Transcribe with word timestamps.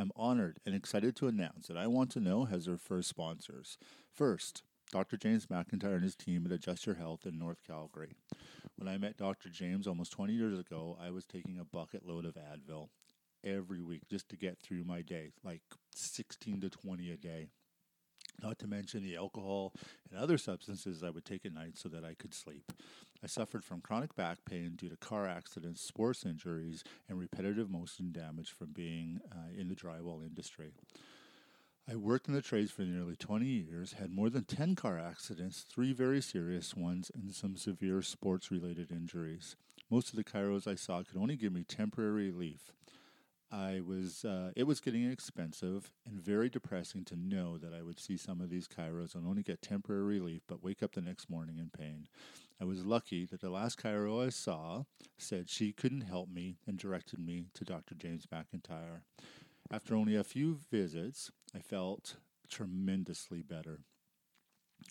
I'm 0.00 0.12
honored 0.14 0.60
and 0.64 0.76
excited 0.76 1.16
to 1.16 1.26
announce 1.26 1.66
that 1.66 1.76
I 1.76 1.88
Want 1.88 2.12
to 2.12 2.20
Know 2.20 2.44
has 2.44 2.66
their 2.66 2.76
first 2.76 3.08
sponsors. 3.08 3.78
First, 4.14 4.62
Dr. 4.92 5.16
James 5.16 5.46
McIntyre 5.46 5.94
and 5.94 6.04
his 6.04 6.14
team 6.14 6.46
at 6.46 6.52
Adjust 6.52 6.86
Your 6.86 6.94
Health 6.94 7.26
in 7.26 7.36
North 7.36 7.64
Calgary. 7.66 8.14
When 8.76 8.86
I 8.86 8.96
met 8.96 9.16
Dr. 9.16 9.48
James 9.48 9.88
almost 9.88 10.12
20 10.12 10.34
years 10.34 10.56
ago, 10.56 10.96
I 11.02 11.10
was 11.10 11.26
taking 11.26 11.58
a 11.58 11.64
bucket 11.64 12.06
load 12.06 12.26
of 12.26 12.36
Advil 12.36 12.90
every 13.42 13.82
week 13.82 14.02
just 14.08 14.28
to 14.28 14.36
get 14.36 14.60
through 14.60 14.84
my 14.84 15.02
day, 15.02 15.32
like 15.42 15.62
16 15.96 16.60
to 16.60 16.70
20 16.70 17.10
a 17.10 17.16
day. 17.16 17.48
Not 18.40 18.58
to 18.60 18.66
mention 18.66 19.02
the 19.02 19.16
alcohol 19.16 19.72
and 20.10 20.18
other 20.18 20.38
substances 20.38 21.02
I 21.02 21.10
would 21.10 21.24
take 21.24 21.44
at 21.44 21.52
night 21.52 21.76
so 21.76 21.88
that 21.88 22.04
I 22.04 22.14
could 22.14 22.32
sleep. 22.32 22.72
I 23.22 23.26
suffered 23.26 23.64
from 23.64 23.80
chronic 23.80 24.14
back 24.14 24.38
pain 24.44 24.74
due 24.76 24.88
to 24.88 24.96
car 24.96 25.26
accidents, 25.26 25.80
sports 25.80 26.24
injuries, 26.24 26.84
and 27.08 27.18
repetitive 27.18 27.68
motion 27.68 28.12
damage 28.12 28.52
from 28.52 28.68
being 28.72 29.20
uh, 29.32 29.58
in 29.58 29.68
the 29.68 29.74
drywall 29.74 30.24
industry. 30.24 30.72
I 31.90 31.96
worked 31.96 32.28
in 32.28 32.34
the 32.34 32.42
trades 32.42 32.70
for 32.70 32.82
nearly 32.82 33.16
20 33.16 33.46
years, 33.46 33.94
had 33.94 34.12
more 34.12 34.28
than 34.28 34.44
10 34.44 34.76
car 34.76 34.98
accidents, 34.98 35.62
three 35.62 35.92
very 35.92 36.20
serious 36.20 36.76
ones, 36.76 37.10
and 37.14 37.34
some 37.34 37.56
severe 37.56 38.02
sports 38.02 38.50
related 38.50 38.92
injuries. 38.92 39.56
Most 39.90 40.10
of 40.10 40.16
the 40.16 40.24
chiros 40.24 40.66
I 40.66 40.74
saw 40.74 41.02
could 41.02 41.16
only 41.16 41.34
give 41.34 41.52
me 41.52 41.64
temporary 41.64 42.30
relief. 42.30 42.72
I 43.50 43.80
was 43.80 44.24
uh, 44.24 44.50
it 44.54 44.64
was 44.64 44.80
getting 44.80 45.10
expensive 45.10 45.90
and 46.06 46.20
very 46.20 46.50
depressing 46.50 47.04
to 47.06 47.16
know 47.16 47.56
that 47.56 47.72
I 47.72 47.82
would 47.82 47.98
see 47.98 48.16
some 48.16 48.40
of 48.40 48.50
these 48.50 48.68
chiros 48.68 49.14
and 49.14 49.26
only 49.26 49.42
get 49.42 49.62
temporary 49.62 50.02
relief 50.02 50.42
but 50.46 50.62
wake 50.62 50.82
up 50.82 50.92
the 50.92 51.00
next 51.00 51.30
morning 51.30 51.58
in 51.58 51.70
pain. 51.70 52.08
I 52.60 52.64
was 52.64 52.84
lucky 52.84 53.24
that 53.26 53.40
the 53.40 53.50
last 53.50 53.80
chiro 53.80 54.26
I 54.26 54.28
saw 54.28 54.84
said 55.16 55.48
she 55.48 55.72
couldn't 55.72 56.02
help 56.02 56.28
me 56.28 56.58
and 56.66 56.78
directed 56.78 57.20
me 57.20 57.46
to 57.54 57.64
Dr. 57.64 57.94
James 57.94 58.26
McIntyre. 58.26 59.02
After 59.70 59.94
only 59.94 60.16
a 60.16 60.24
few 60.24 60.58
visits, 60.70 61.30
I 61.54 61.60
felt 61.60 62.16
tremendously 62.50 63.42
better. 63.42 63.80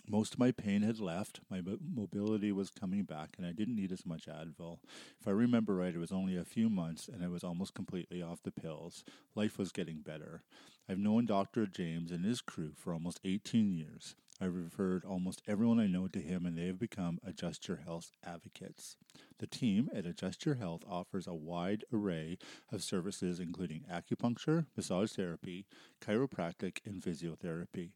Most 0.09 0.33
of 0.33 0.39
my 0.39 0.51
pain 0.51 0.83
had 0.83 0.99
left, 0.99 1.41
my 1.49 1.61
mobility 1.61 2.53
was 2.53 2.69
coming 2.69 3.03
back, 3.03 3.31
and 3.37 3.45
I 3.45 3.51
didn't 3.51 3.75
need 3.75 3.91
as 3.91 4.05
much 4.05 4.27
Advil. 4.27 4.79
If 5.19 5.27
I 5.27 5.31
remember 5.31 5.75
right, 5.75 5.93
it 5.93 5.99
was 5.99 6.13
only 6.13 6.37
a 6.37 6.45
few 6.45 6.69
months, 6.69 7.09
and 7.09 7.21
I 7.21 7.27
was 7.27 7.43
almost 7.43 7.73
completely 7.73 8.21
off 8.21 8.41
the 8.41 8.51
pills. 8.51 9.03
Life 9.35 9.57
was 9.57 9.73
getting 9.73 9.99
better. 9.99 10.43
I've 10.87 10.97
known 10.97 11.25
Dr. 11.25 11.65
James 11.65 12.11
and 12.11 12.23
his 12.23 12.39
crew 12.39 12.71
for 12.77 12.93
almost 12.93 13.19
18 13.25 13.73
years. 13.73 14.15
I've 14.39 14.55
referred 14.55 15.03
almost 15.03 15.41
everyone 15.45 15.79
I 15.79 15.87
know 15.87 16.07
to 16.07 16.19
him, 16.19 16.45
and 16.45 16.57
they 16.57 16.67
have 16.67 16.79
become 16.79 17.19
Adjust 17.25 17.67
Your 17.67 17.77
Health 17.77 18.11
advocates. 18.23 18.95
The 19.39 19.47
team 19.47 19.89
at 19.93 20.05
Adjust 20.05 20.45
Your 20.45 20.55
Health 20.55 20.83
offers 20.89 21.27
a 21.27 21.33
wide 21.33 21.83
array 21.91 22.37
of 22.71 22.83
services, 22.83 23.39
including 23.41 23.83
acupuncture, 23.91 24.67
massage 24.77 25.11
therapy, 25.11 25.65
chiropractic, 26.01 26.77
and 26.85 27.01
physiotherapy. 27.01 27.89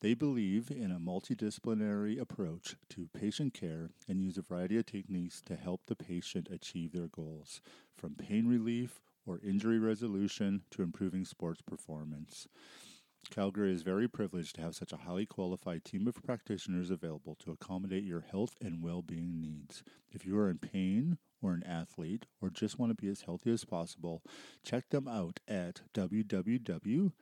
They 0.00 0.12
believe 0.12 0.70
in 0.70 0.90
a 0.90 1.00
multidisciplinary 1.00 2.20
approach 2.20 2.76
to 2.90 3.08
patient 3.14 3.54
care 3.54 3.88
and 4.06 4.20
use 4.20 4.36
a 4.36 4.42
variety 4.42 4.76
of 4.76 4.84
techniques 4.84 5.40
to 5.46 5.56
help 5.56 5.86
the 5.86 5.96
patient 5.96 6.48
achieve 6.50 6.92
their 6.92 7.08
goals, 7.08 7.62
from 7.96 8.14
pain 8.14 8.46
relief 8.46 9.00
or 9.24 9.40
injury 9.42 9.78
resolution 9.78 10.62
to 10.72 10.82
improving 10.82 11.24
sports 11.24 11.62
performance. 11.62 12.46
Calgary 13.30 13.72
is 13.72 13.82
very 13.82 14.06
privileged 14.06 14.56
to 14.56 14.60
have 14.60 14.76
such 14.76 14.92
a 14.92 14.98
highly 14.98 15.24
qualified 15.24 15.82
team 15.82 16.06
of 16.06 16.22
practitioners 16.22 16.90
available 16.90 17.34
to 17.36 17.50
accommodate 17.50 18.04
your 18.04 18.20
health 18.20 18.54
and 18.60 18.82
well 18.82 19.00
being 19.00 19.40
needs. 19.40 19.82
If 20.12 20.26
you 20.26 20.38
are 20.38 20.50
in 20.50 20.58
pain 20.58 21.16
or 21.40 21.54
an 21.54 21.64
athlete 21.64 22.26
or 22.42 22.50
just 22.50 22.78
want 22.78 22.90
to 22.90 23.02
be 23.02 23.08
as 23.08 23.22
healthy 23.22 23.50
as 23.50 23.64
possible, 23.64 24.22
check 24.62 24.90
them 24.90 25.08
out 25.08 25.40
at 25.48 25.80
www 25.94 27.12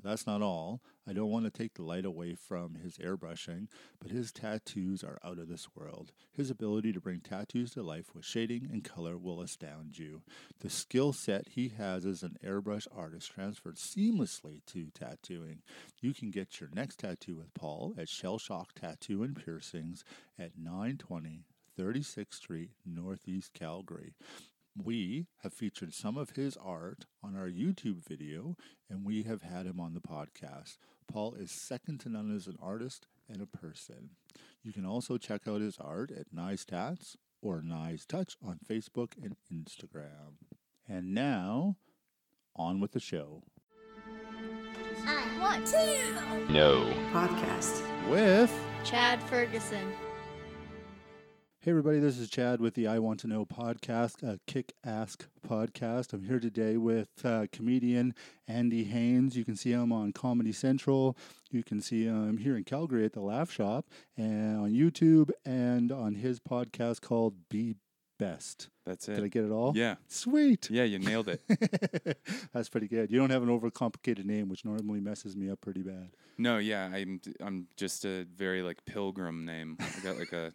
That's 0.05 0.27
not 0.27 0.43
all. 0.43 0.83
I 1.09 1.15
don't 1.15 1.31
want 1.31 1.47
to 1.47 1.51
take 1.51 1.75
the 1.75 1.83
light 1.83 2.05
away 2.05 2.35
from 2.35 2.75
his 2.75 2.99
airbrushing, 2.99 3.69
but 4.01 4.11
his 4.11 4.33
tattoos 4.33 5.03
are 5.03 5.19
out 5.25 5.39
of 5.39 5.49
this 5.49 5.69
world. 5.75 6.13
His 6.33 6.51
ability 6.51 6.93
to 6.93 7.01
bring 7.01 7.21
tattoos 7.21 7.71
to 7.73 7.83
life 7.83 8.15
with 8.15 8.25
shading 8.25 8.69
and 8.71 8.85
color 8.85 9.17
will 9.17 9.41
astound 9.41 9.99
you. 9.99 10.23
The 10.61 10.69
skill 10.69 11.15
set 11.15 11.49
he 11.49 11.71
has 11.79 12.05
as 12.05 12.23
an 12.23 12.37
airbrush 12.45 12.87
artist 12.95 13.33
transferred 13.33 13.77
seamlessly 13.77 14.61
to 14.67 14.91
tattooing. 14.95 15.63
You 16.03 16.13
can 16.13 16.31
get 16.31 16.61
your 16.61 16.69
next 16.75 16.99
tattoo 16.99 17.37
with 17.37 17.55
Paul 17.55 17.95
at 17.97 18.11
Shell 18.11 18.39
Shock 18.39 18.75
Tattoo 18.75 19.23
and 19.23 19.35
Piercings 19.35 20.05
at 20.39 20.59
920 20.59 21.45
36th 21.79 22.35
Street, 22.35 22.71
Northeast 22.87 23.53
Calgary. 23.53 24.15
We 24.77 25.27
have 25.43 25.53
featured 25.53 25.95
some 25.95 26.17
of 26.17 26.31
his 26.31 26.57
art 26.57 27.07
on 27.23 27.37
our 27.37 27.49
YouTube 27.49 28.05
video, 28.07 28.57
and 28.91 29.05
we 29.05 29.23
have 29.23 29.43
had 29.43 29.67
him 29.67 29.79
on 29.79 29.95
the 29.95 30.01
podcast. 30.01 30.79
Paul 31.07 31.35
is 31.35 31.53
second 31.53 32.01
to 32.01 32.09
none 32.09 32.35
as 32.35 32.49
an 32.49 32.57
artist 32.61 33.07
and 33.29 33.41
a 33.41 33.47
person. 33.47 34.11
You 34.63 34.73
can 34.73 34.85
also 34.85 35.17
check 35.17 35.47
out 35.47 35.61
his 35.61 35.79
art 35.79 36.11
at 36.11 36.33
Nice 36.33 36.65
Tats 36.65 37.17
or 37.41 37.63
Nice 37.63 38.05
Touch 38.05 38.37
on 38.45 38.59
Facebook 38.69 39.13
and 39.23 39.37
Instagram. 39.53 40.39
And 40.89 41.15
now, 41.15 41.77
on 42.57 42.81
with 42.81 42.93
the 42.93 43.01
show. 43.01 43.43
I 45.07 45.39
want 45.41 45.67
to 45.69 46.53
know 46.53 46.93
podcast 47.13 47.83
with 48.11 48.53
Chad 48.83 49.23
Ferguson. 49.25 49.93
Hey, 51.65 51.71
everybody, 51.71 51.99
this 51.99 52.19
is 52.19 52.29
Chad 52.29 52.61
with 52.61 52.75
the 52.75 52.87
I 52.87 52.99
Want 52.99 53.21
to 53.21 53.27
Know 53.27 53.47
podcast, 53.47 54.23
a 54.23 54.39
kick 54.47 54.75
ask 54.85 55.27
podcast. 55.49 56.13
I'm 56.13 56.23
here 56.23 56.39
today 56.39 56.77
with 56.77 57.09
uh, 57.25 57.47
comedian 57.53 58.15
Andy 58.47 58.85
Haynes. 58.85 59.35
You 59.35 59.47
can 59.47 59.57
see 59.57 59.71
him 59.71 59.91
on 59.91 60.13
Comedy 60.13 60.53
Central. 60.53 61.17
You 61.51 61.63
can 61.63 61.81
see 61.81 62.05
him 62.05 62.37
here 62.37 62.55
in 62.55 62.65
Calgary 62.65 63.07
at 63.07 63.15
the 63.15 63.23
Laugh 63.23 63.51
Shop 63.51 63.87
and 64.15 64.59
on 64.59 64.73
YouTube 64.73 65.31
and 65.47 65.91
on 65.91 66.17
his 66.17 66.39
podcast 66.39 67.01
called 67.01 67.49
Be 67.49 67.77
Best. 68.19 68.69
That's 68.85 69.09
it. 69.09 69.15
Did 69.15 69.25
I 69.25 69.29
get 69.29 69.47
it 69.47 69.51
all? 69.51 69.73
Yeah. 69.75 69.95
Sweet. 70.07 70.69
Yeah, 70.71 70.85
you 70.85 70.99
nailed 70.99 71.29
it. 71.31 71.41
That's 72.53 72.69
pretty 72.69 72.89
good. 72.89 73.11
You 73.11 73.19
don't 73.19 73.31
have 73.31 73.43
an 73.43 73.49
overcomplicated 73.49 74.27
name, 74.27 74.51
which 74.51 74.67
normally 74.67 75.01
messes 75.01 75.35
me 75.35 75.49
up 75.49 75.63
pretty 75.63 75.81
bad. 75.83 76.11
No, 76.37 76.59
yeah, 76.59 76.91
I'm 76.93 77.23
I'm 77.41 77.69
just 77.79 78.05
a 78.05 78.27
very 78.37 78.61
like 78.61 78.85
pilgrim 78.85 79.47
name. 79.47 79.79
I 79.81 80.01
got 80.01 80.19
like 80.19 80.33
a 80.33 80.53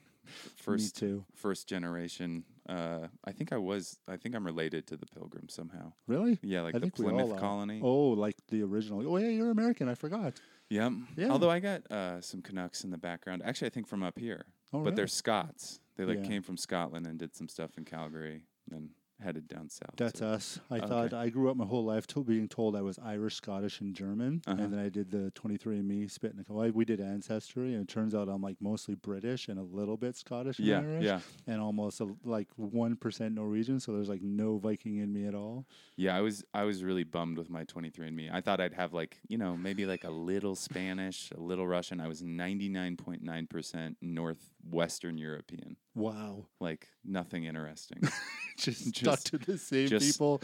first 0.56 0.98
too. 0.98 1.26
first 1.36 1.68
generation. 1.68 2.44
Uh, 2.68 3.08
I 3.26 3.32
think 3.32 3.52
I 3.52 3.58
was. 3.58 3.98
I 4.08 4.18
think 4.18 4.36
I'm 4.36 4.46
related 4.46 4.86
to 4.88 4.98
the 4.98 5.06
Pilgrims 5.08 5.54
somehow. 5.54 5.94
Really? 6.08 6.38
Yeah, 6.44 6.62
like 6.62 6.76
I 6.76 6.80
the 6.80 6.86
think 6.86 7.00
we 7.00 7.06
all 7.06 7.12
Plymouth 7.12 7.40
colony. 7.40 7.82
Oh, 7.84 8.10
like 8.10 8.36
the 8.50 8.62
original. 8.64 9.02
Oh, 9.08 9.18
yeah, 9.18 9.30
you're 9.30 9.50
American. 9.52 9.90
I 9.90 9.96
forgot. 9.96 10.34
Yep. 10.70 10.92
Yeah. 11.18 11.30
Although 11.30 11.50
I 11.50 11.60
got 11.60 11.92
uh, 11.92 12.22
some 12.22 12.42
Canucks 12.44 12.84
in 12.84 12.92
the 12.92 12.98
background. 13.00 13.42
Actually, 13.44 13.68
I 13.68 13.72
think 13.72 13.88
from 13.88 14.04
up 14.04 14.20
here. 14.20 14.46
Oh, 14.72 14.84
but 14.84 14.96
they're? 14.96 15.08
Scots. 15.08 15.80
They 15.98 16.06
like 16.06 16.20
Yeah. 16.22 16.28
came 16.28 16.44
from 16.44 16.58
Scotland 16.58 17.08
and 17.08 17.18
did 17.18 17.36
some 17.36 17.50
stuff 17.50 17.72
in 17.78 17.86
Calgary, 17.86 18.44
then 18.68 18.92
headed 19.22 19.48
down 19.48 19.70
south. 19.70 19.96
That's 19.98 20.20
so- 20.20 20.28
us. 20.28 20.60
I 20.72 20.78
Okay. 20.78 20.88
thought 20.88 21.14
I 21.14 21.30
grew 21.30 21.50
up 21.50 21.58
my 21.58 21.66
whole 21.66 21.84
life 21.84 22.08
to 22.08 22.24
being 22.24 22.48
told 22.48 22.76
I 22.76 22.82
was 22.82 22.98
Irish, 23.00 23.36
Scottish, 23.36 23.82
and 23.82 23.94
German, 23.96 24.42
Uh-huh. 24.48 24.62
and 24.62 24.74
then 24.74 24.80
I 24.80 24.90
did 24.90 25.12
the 25.12 25.32
23andMe 25.36 26.10
spit 26.10 26.34
and 26.34 26.46
we 26.74 26.86
did 26.86 27.00
ancestry, 27.00 27.74
and 27.74 27.84
it 27.84 27.88
turns 27.88 28.16
out 28.16 28.30
I'm 28.30 28.42
like 28.42 28.58
mostly 28.62 28.96
British 28.96 29.48
and 29.50 29.60
a 29.60 29.64
little 29.64 29.98
bit 29.98 30.16
Scottish 30.16 30.60
and 30.60 30.68
Yeah, 30.68 30.80
Irish, 30.80 31.06
yeah, 31.06 31.20
and 31.48 31.62
almost 31.62 32.00
a, 32.02 32.08
like 32.24 32.48
one 32.56 32.96
percent 32.96 33.36
Norwegian. 33.36 33.80
So 33.80 33.94
there's 33.94 34.10
like 34.10 34.22
no 34.22 34.58
Viking 34.58 34.98
in 34.98 35.12
me 35.14 35.26
at 35.26 35.36
all. 35.36 35.66
yeah. 35.96 36.16
I 36.16 36.22
was 36.22 36.44
I 36.54 36.64
was 36.64 36.84
really 36.84 37.04
bummed 37.04 37.38
with 37.38 37.50
my 37.50 37.66
23andMe. 37.66 38.32
I 38.32 38.42
thought 38.42 38.60
I'd 38.60 38.74
have 38.74 38.94
like 38.94 39.20
you 39.28 39.38
know 39.38 39.56
maybe 39.58 39.86
like 39.86 40.04
a 40.04 40.10
little 40.12 40.56
Spanish, 40.56 41.32
a 41.32 41.40
little 41.40 41.68
Russian. 41.68 42.00
I 42.00 42.08
was 42.08 42.22
99.9 42.24 43.50
percent 43.50 43.98
northwestern 44.02 45.18
European. 45.18 45.76
Wow, 45.96 46.46
Like 46.60 46.88
nothing 47.04 47.44
interesting. 47.44 48.00
just, 48.66 48.88
stuck 48.96 49.14
Just- 49.16 49.28
to 49.28 49.38
the 49.38 49.58
same 49.58 49.90
people. 49.90 50.40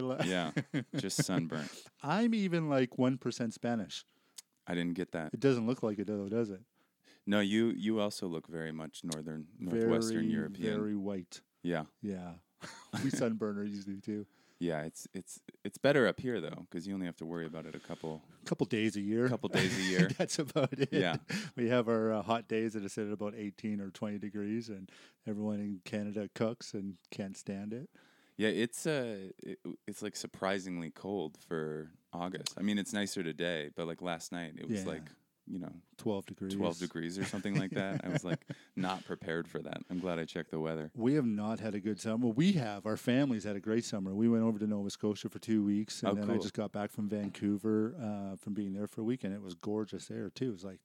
life. 0.00 0.24
Yeah, 0.24 0.50
just 0.96 1.22
sunburnt. 1.24 1.70
I'm 2.02 2.34
even 2.34 2.68
like 2.68 2.98
one 2.98 3.18
percent 3.18 3.54
Spanish. 3.54 4.04
I 4.66 4.74
didn't 4.74 4.94
get 4.94 5.12
that. 5.12 5.32
It 5.32 5.40
doesn't 5.40 5.66
look 5.66 5.82
like 5.82 5.98
it 5.98 6.06
though, 6.06 6.28
does 6.28 6.50
it? 6.50 6.60
No, 7.26 7.40
you 7.40 7.72
you 7.76 8.00
also 8.00 8.26
look 8.26 8.46
very 8.48 8.72
much 8.72 9.02
northern 9.04 9.46
northwestern 9.58 10.20
very, 10.22 10.32
European. 10.32 10.78
very 10.80 10.96
white. 10.96 11.40
Yeah. 11.62 11.84
Yeah, 12.02 12.32
we 13.02 13.10
sunburners 13.10 13.84
do 13.84 14.00
too. 14.00 14.26
Yeah, 14.58 14.82
it's 14.82 15.06
it's 15.12 15.40
it's 15.64 15.76
better 15.76 16.06
up 16.08 16.18
here 16.18 16.40
though 16.40 16.66
because 16.70 16.86
you 16.86 16.94
only 16.94 17.04
have 17.06 17.16
to 17.16 17.26
worry 17.26 17.44
about 17.44 17.66
it 17.66 17.74
a 17.74 17.78
couple 17.78 18.22
couple 18.46 18.64
days 18.66 18.96
a 18.96 19.00
year. 19.00 19.28
couple 19.28 19.50
days 19.50 19.76
a 19.78 19.82
year. 19.90 20.08
That's 20.16 20.38
about 20.38 20.72
it. 20.72 20.88
Yeah. 20.92 21.16
We 21.56 21.68
have 21.68 21.88
our 21.88 22.12
uh, 22.12 22.22
hot 22.22 22.48
days 22.48 22.72
that 22.72 22.84
are 22.84 22.88
set 22.88 23.06
at 23.06 23.12
about 23.12 23.34
18 23.36 23.80
or 23.80 23.90
20 23.90 24.18
degrees, 24.18 24.68
and 24.70 24.90
everyone 25.26 25.60
in 25.60 25.80
Canada 25.84 26.30
cooks 26.34 26.72
and 26.72 26.94
can't 27.10 27.36
stand 27.36 27.72
it. 27.74 27.90
Yeah, 28.38 28.48
it's 28.48 28.86
uh, 28.86 29.28
it, 29.42 29.58
it's 29.86 30.00
like 30.02 30.16
surprisingly 30.16 30.90
cold 30.90 31.36
for 31.46 31.90
August. 32.12 32.54
I 32.58 32.62
mean, 32.62 32.78
it's 32.78 32.92
nicer 32.94 33.22
today, 33.22 33.70
but 33.76 33.86
like 33.86 34.00
last 34.00 34.32
night, 34.32 34.54
it 34.58 34.68
was 34.68 34.84
Yeah. 34.84 34.92
like 34.92 35.02
you 35.48 35.58
know 35.58 35.72
12 35.98 36.26
degrees. 36.26 36.54
12 36.54 36.78
degrees 36.78 37.18
or 37.18 37.24
something 37.24 37.58
like 37.58 37.70
that. 37.72 38.00
I 38.04 38.08
was 38.08 38.24
like 38.24 38.40
not 38.76 39.04
prepared 39.04 39.48
for 39.48 39.60
that. 39.60 39.78
I'm 39.90 39.98
glad 39.98 40.18
I 40.18 40.24
checked 40.24 40.50
the 40.50 40.60
weather. 40.60 40.90
We 40.94 41.14
have 41.14 41.26
not 41.26 41.60
had 41.60 41.74
a 41.74 41.80
good 41.80 42.00
summer. 42.00 42.26
Well, 42.26 42.32
we 42.32 42.52
have. 42.52 42.86
Our 42.86 42.96
family's 42.96 43.44
had 43.44 43.56
a 43.56 43.60
great 43.60 43.84
summer. 43.84 44.14
We 44.14 44.28
went 44.28 44.44
over 44.44 44.58
to 44.58 44.66
Nova 44.66 44.90
Scotia 44.90 45.28
for 45.28 45.38
two 45.38 45.64
weeks, 45.64 46.02
and 46.02 46.12
Oh, 46.12 46.14
then 46.14 46.30
I 46.30 46.38
just 46.38 46.54
got 46.54 46.72
back 46.72 46.90
from 46.90 47.08
Vancouver 47.08 47.94
uh, 48.00 48.36
from 48.36 48.54
being 48.54 48.72
there 48.72 48.86
for 48.86 49.00
a 49.00 49.04
week, 49.04 49.24
and 49.24 49.32
it 49.34 49.42
was 49.42 49.54
gorgeous 49.54 50.06
there 50.06 50.30
too. 50.30 50.48
It 50.48 50.52
was 50.52 50.64
like 50.64 50.80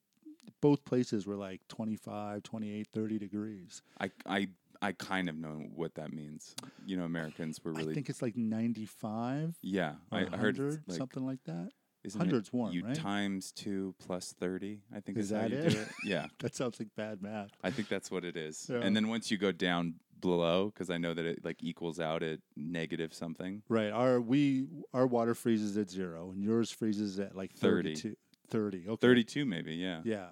both 0.60 0.84
places 0.84 1.26
were 1.26 1.36
like 1.36 1.60
25, 1.68 2.42
28, 2.42 2.88
30 2.92 3.18
degrees. 3.18 3.82
I 4.00 4.10
I 4.26 4.48
I 4.80 4.92
kind 4.92 5.28
of 5.28 5.36
know 5.36 5.62
what 5.76 5.94
that 5.94 6.12
means. 6.12 6.54
You 6.84 6.96
know, 6.96 7.04
Americans 7.04 7.60
were 7.62 7.72
really 7.72 7.92
I 7.92 7.94
think 7.94 8.08
it's 8.08 8.22
like 8.22 8.36
95 8.36 9.56
yeah. 9.62 9.94
I 10.10 10.26
I 10.32 10.36
heard 10.36 10.58
like 10.58 10.98
something 10.98 11.24
like 11.24 11.42
that. 11.44 11.70
Isn't 12.04 12.32
it 12.32 12.52
warm, 12.52 12.72
you 12.72 12.84
right? 12.84 12.94
times 12.94 13.52
two 13.52 13.94
plus 13.98 14.32
thirty. 14.38 14.80
I 14.94 15.00
think 15.00 15.18
Is 15.18 15.26
is, 15.26 15.36
how 15.36 15.42
that 15.42 15.50
you 15.50 15.56
it? 15.58 15.70
do 15.70 15.78
it. 15.80 15.88
Yeah, 16.04 16.26
That 16.40 16.54
sounds 16.54 16.78
like 16.78 16.88
bad 16.96 17.22
math. 17.22 17.50
I 17.62 17.70
think 17.70 17.88
that's 17.88 18.10
what 18.10 18.24
it 18.24 18.36
is. 18.36 18.66
Yeah. 18.72 18.78
And 18.78 18.96
then 18.96 19.08
once 19.08 19.30
you 19.30 19.36
go 19.38 19.52
down 19.52 19.94
below, 20.20 20.66
because 20.72 20.88
I 20.88 20.96
know 20.98 21.12
that 21.14 21.24
it 21.26 21.44
like 21.44 21.62
equals 21.62 22.00
out 22.00 22.22
at 22.22 22.38
negative 22.56 23.12
something. 23.12 23.62
Right. 23.68 23.90
Our 23.90 24.20
we 24.20 24.66
our 24.94 25.06
water 25.06 25.34
freezes 25.34 25.76
at 25.76 25.90
zero, 25.90 26.30
and 26.30 26.42
yours 26.42 26.70
freezes 26.70 27.18
at 27.18 27.36
like 27.36 27.52
30. 27.52 27.94
32. 27.96 28.16
30. 28.48 28.78
Okay. 28.88 28.96
Thirty-two, 29.00 29.44
maybe. 29.44 29.74
Yeah. 29.74 30.00
Yeah. 30.04 30.26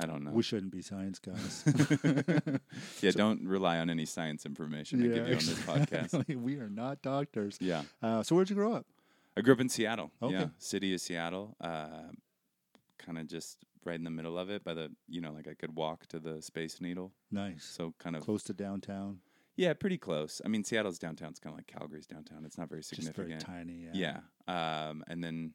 I 0.00 0.06
don't 0.06 0.22
know. 0.22 0.30
We 0.30 0.44
shouldn't 0.44 0.70
be 0.70 0.80
science 0.80 1.18
guys. 1.18 1.64
yeah, 3.02 3.10
don't 3.10 3.44
rely 3.48 3.78
on 3.78 3.90
any 3.90 4.04
science 4.04 4.46
information 4.46 5.00
I 5.02 5.06
give 5.08 5.16
you 5.16 5.22
on 5.22 5.38
this 5.38 5.60
podcast. 5.62 6.36
we 6.36 6.56
are 6.58 6.68
not 6.70 7.02
doctors. 7.02 7.58
Yeah. 7.60 7.82
Uh, 8.00 8.22
so 8.22 8.36
where'd 8.36 8.48
you 8.48 8.54
grow 8.54 8.74
up? 8.74 8.86
I 9.38 9.40
grew 9.42 9.54
up 9.54 9.60
in 9.60 9.68
Seattle. 9.68 10.10
Okay. 10.22 10.34
Yeah, 10.34 10.46
city 10.58 10.94
of 10.94 11.00
Seattle. 11.00 11.56
Uh, 11.60 12.10
kind 12.98 13.18
of 13.18 13.26
just 13.26 13.58
right 13.84 13.94
in 13.94 14.04
the 14.04 14.10
middle 14.10 14.38
of 14.38 14.50
it. 14.50 14.64
By 14.64 14.74
the 14.74 14.90
you 15.08 15.20
know, 15.20 15.32
like 15.32 15.48
I 15.48 15.54
could 15.54 15.74
walk 15.76 16.06
to 16.08 16.18
the 16.18 16.42
Space 16.42 16.80
Needle. 16.80 17.12
Nice. 17.30 17.64
So 17.64 17.94
kind 17.98 18.16
of 18.16 18.22
Close 18.22 18.42
to 18.44 18.52
downtown. 18.52 19.20
yeah, 19.56 19.72
pretty 19.74 19.98
close. 19.98 20.40
I 20.44 20.48
mean, 20.48 20.64
Seattle's 20.64 20.98
downtown. 20.98 21.30
It's 21.30 21.40
kind 21.40 21.52
of 21.54 21.58
like 21.58 21.66
Calgary's 21.66 22.06
downtown. 22.06 22.44
It's 22.44 22.58
not 22.58 22.68
very 22.68 22.82
significant. 22.82 23.30
Just 23.40 23.46
very 23.46 23.58
tiny. 23.64 23.88
Yeah. 23.92 24.20
Yeah. 24.48 24.88
Um, 24.88 25.04
and 25.08 25.22
then 25.22 25.54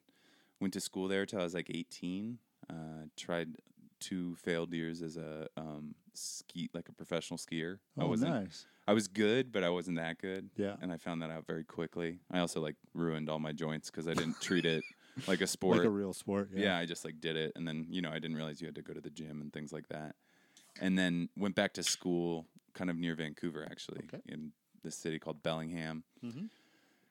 went 0.60 0.72
to 0.74 0.80
school 0.80 1.08
there 1.08 1.26
till 1.26 1.40
I 1.40 1.44
was 1.44 1.54
like 1.54 1.70
18. 1.72 2.38
Uh, 2.70 2.74
tried 3.16 3.56
two 4.04 4.34
failed 4.36 4.72
years 4.72 5.02
as 5.02 5.16
a 5.16 5.48
um, 5.56 5.94
ski, 6.12 6.68
like 6.74 6.88
a 6.88 6.92
professional 6.92 7.38
skier. 7.38 7.78
I 7.98 8.02
Oh, 8.04 8.08
wasn't. 8.08 8.32
nice. 8.34 8.66
I 8.86 8.92
was 8.92 9.08
good, 9.08 9.50
but 9.50 9.64
I 9.64 9.70
wasn't 9.70 9.96
that 9.96 10.18
good. 10.18 10.50
Yeah. 10.56 10.76
And 10.82 10.92
I 10.92 10.98
found 10.98 11.22
that 11.22 11.30
out 11.30 11.46
very 11.46 11.64
quickly. 11.64 12.18
I 12.30 12.40
also 12.40 12.60
like 12.60 12.76
ruined 12.92 13.30
all 13.30 13.38
my 13.38 13.52
joints 13.52 13.90
because 13.90 14.06
I 14.08 14.14
didn't 14.14 14.40
treat 14.40 14.66
it 14.66 14.84
like 15.26 15.40
a 15.40 15.46
sport. 15.46 15.78
Like 15.78 15.86
a 15.86 15.90
real 15.90 16.12
sport. 16.12 16.50
yeah. 16.52 16.64
Yeah. 16.64 16.78
I 16.78 16.84
just 16.86 17.04
like 17.04 17.20
did 17.20 17.36
it, 17.36 17.52
and 17.56 17.66
then 17.66 17.86
you 17.88 18.02
know 18.02 18.10
I 18.10 18.18
didn't 18.18 18.36
realize 18.36 18.60
you 18.60 18.66
had 18.66 18.74
to 18.74 18.82
go 18.82 18.92
to 18.92 19.00
the 19.00 19.10
gym 19.10 19.40
and 19.40 19.52
things 19.52 19.72
like 19.72 19.88
that. 19.88 20.14
And 20.80 20.98
then 20.98 21.28
went 21.36 21.54
back 21.54 21.72
to 21.74 21.82
school, 21.82 22.46
kind 22.74 22.90
of 22.90 22.96
near 22.96 23.14
Vancouver, 23.14 23.66
actually, 23.70 24.00
Okay. 24.12 24.20
in 24.26 24.52
this 24.82 24.96
city 24.96 25.18
called 25.18 25.42
Bellingham. 25.42 26.04
Mhm. 26.22 26.50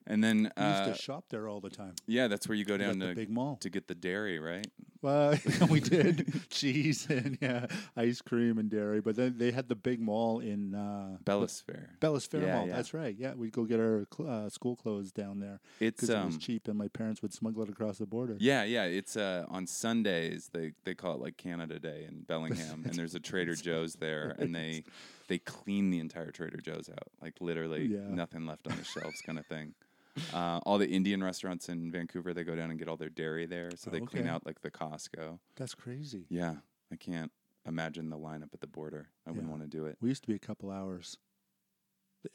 And 0.06 0.24
then, 0.24 0.52
We 0.58 0.64
used 0.64 0.82
uh, 0.82 0.86
to 0.88 0.96
shop 0.96 1.26
there 1.30 1.48
all 1.48 1.62
the 1.62 1.70
time. 1.70 1.94
yeah, 2.08 2.28
that's 2.28 2.48
where 2.48 2.58
you 2.58 2.66
go 2.66 2.76
down 2.78 3.00
the 3.00 3.10
to 3.10 3.16
big 3.16 3.30
mall. 3.30 3.58
to 3.62 3.70
get 3.70 3.88
the 3.88 3.96
dairy, 3.96 4.38
right? 4.40 4.68
Well, 5.02 5.38
we 5.70 5.80
did 5.82 6.32
cheese 6.50 7.08
and 7.10 7.38
yeah, 7.42 7.68
ice 7.96 8.22
cream 8.22 8.58
and 8.58 8.70
dairy, 8.70 9.02
but 9.02 9.16
then 9.16 9.36
they 9.38 9.52
had 9.52 9.68
the 9.70 9.76
big 9.76 10.00
mall 10.02 10.40
in 10.40 10.76
uh, 10.76 11.18
Bellis 11.26 11.62
Fair. 11.62 11.90
Bellis 12.00 12.26
Fair 12.26 12.42
Yeah, 12.44 12.56
Mall. 12.58 12.68
yeah. 12.68 12.76
That's 12.76 12.94
right. 12.94 13.16
Yeah, 13.18 13.34
we'd 13.34 13.52
go 13.54 13.66
get 13.66 13.80
our 13.80 14.06
cl- 14.16 14.30
uh, 14.30 14.50
school 14.50 14.76
clothes 14.78 15.12
down 15.12 15.40
there 15.40 15.60
It's 15.80 15.98
because 16.02 16.10
it 16.10 16.26
was 16.26 16.36
um, 16.36 16.40
cheap, 16.40 16.68
and 16.68 16.78
my 16.78 16.88
parents 16.88 17.22
would 17.22 17.34
smuggle 17.34 17.64
it 17.64 17.70
across 17.70 17.98
the 17.98 18.06
border. 18.06 18.38
yeah, 18.40 18.64
yeah. 18.64 18.84
It's 18.86 19.16
uh, 19.18 19.46
on 19.50 19.68
Sundays. 19.68 20.50
They 20.54 20.72
they 20.86 20.96
call 20.96 21.16
it 21.16 21.22
like 21.22 21.38
Canada 21.38 21.80
Day 21.80 22.06
in 22.08 22.22
Bellingham, 22.22 22.84
and 22.86 22.94
there's 22.96 23.16
a 23.16 23.20
Trader 23.20 23.56
Joe's 23.56 23.96
there, 23.96 24.36
and 24.40 24.54
they 24.56 24.84
they 25.28 25.38
clean 25.40 25.90
the 25.92 26.00
entire 26.00 26.32
Trader 26.32 26.60
Joe's 26.62 26.90
out, 26.90 27.10
like 27.22 27.36
literally 27.42 27.86
Yeah. 27.88 28.08
nothing 28.10 28.46
left 28.46 28.68
on 28.68 28.78
the 28.78 28.84
shelves, 28.86 29.22
kind 29.26 29.38
of 29.40 29.46
thing. 29.48 29.74
Uh, 30.34 30.60
all 30.66 30.78
the 30.78 30.88
Indian 30.90 31.24
restaurants 31.24 31.70
in 31.70 31.92
Vancouver, 31.92 32.34
they 32.34 32.44
go 32.44 32.56
down 32.56 32.70
and 32.70 32.78
get 32.80 32.88
all 32.88 32.98
their 32.98 33.10
dairy 33.10 33.46
there, 33.46 33.72
so 33.76 33.90
they 33.90 34.00
clean 34.00 34.24
Okay. 34.24 34.30
out 34.30 34.46
like 34.46 34.62
the 34.62 34.70
Costco. 34.72 35.40
That's 35.56 35.74
crazy. 35.76 36.26
Yeah, 36.30 36.56
I 36.92 36.96
can't 36.96 37.32
imagine 37.68 38.10
the 38.10 38.18
lineup 38.18 38.54
at 38.54 38.62
the 38.62 38.68
border. 38.68 39.08
I 39.28 39.32
wouldn't 39.32 39.50
want 39.50 39.62
to 39.64 39.68
do 39.68 39.86
it. 39.86 39.98
We 40.02 40.10
used 40.10 40.24
to 40.24 40.28
be 40.28 40.36
a 40.36 40.40
couple 40.40 40.70
hours, 40.72 41.18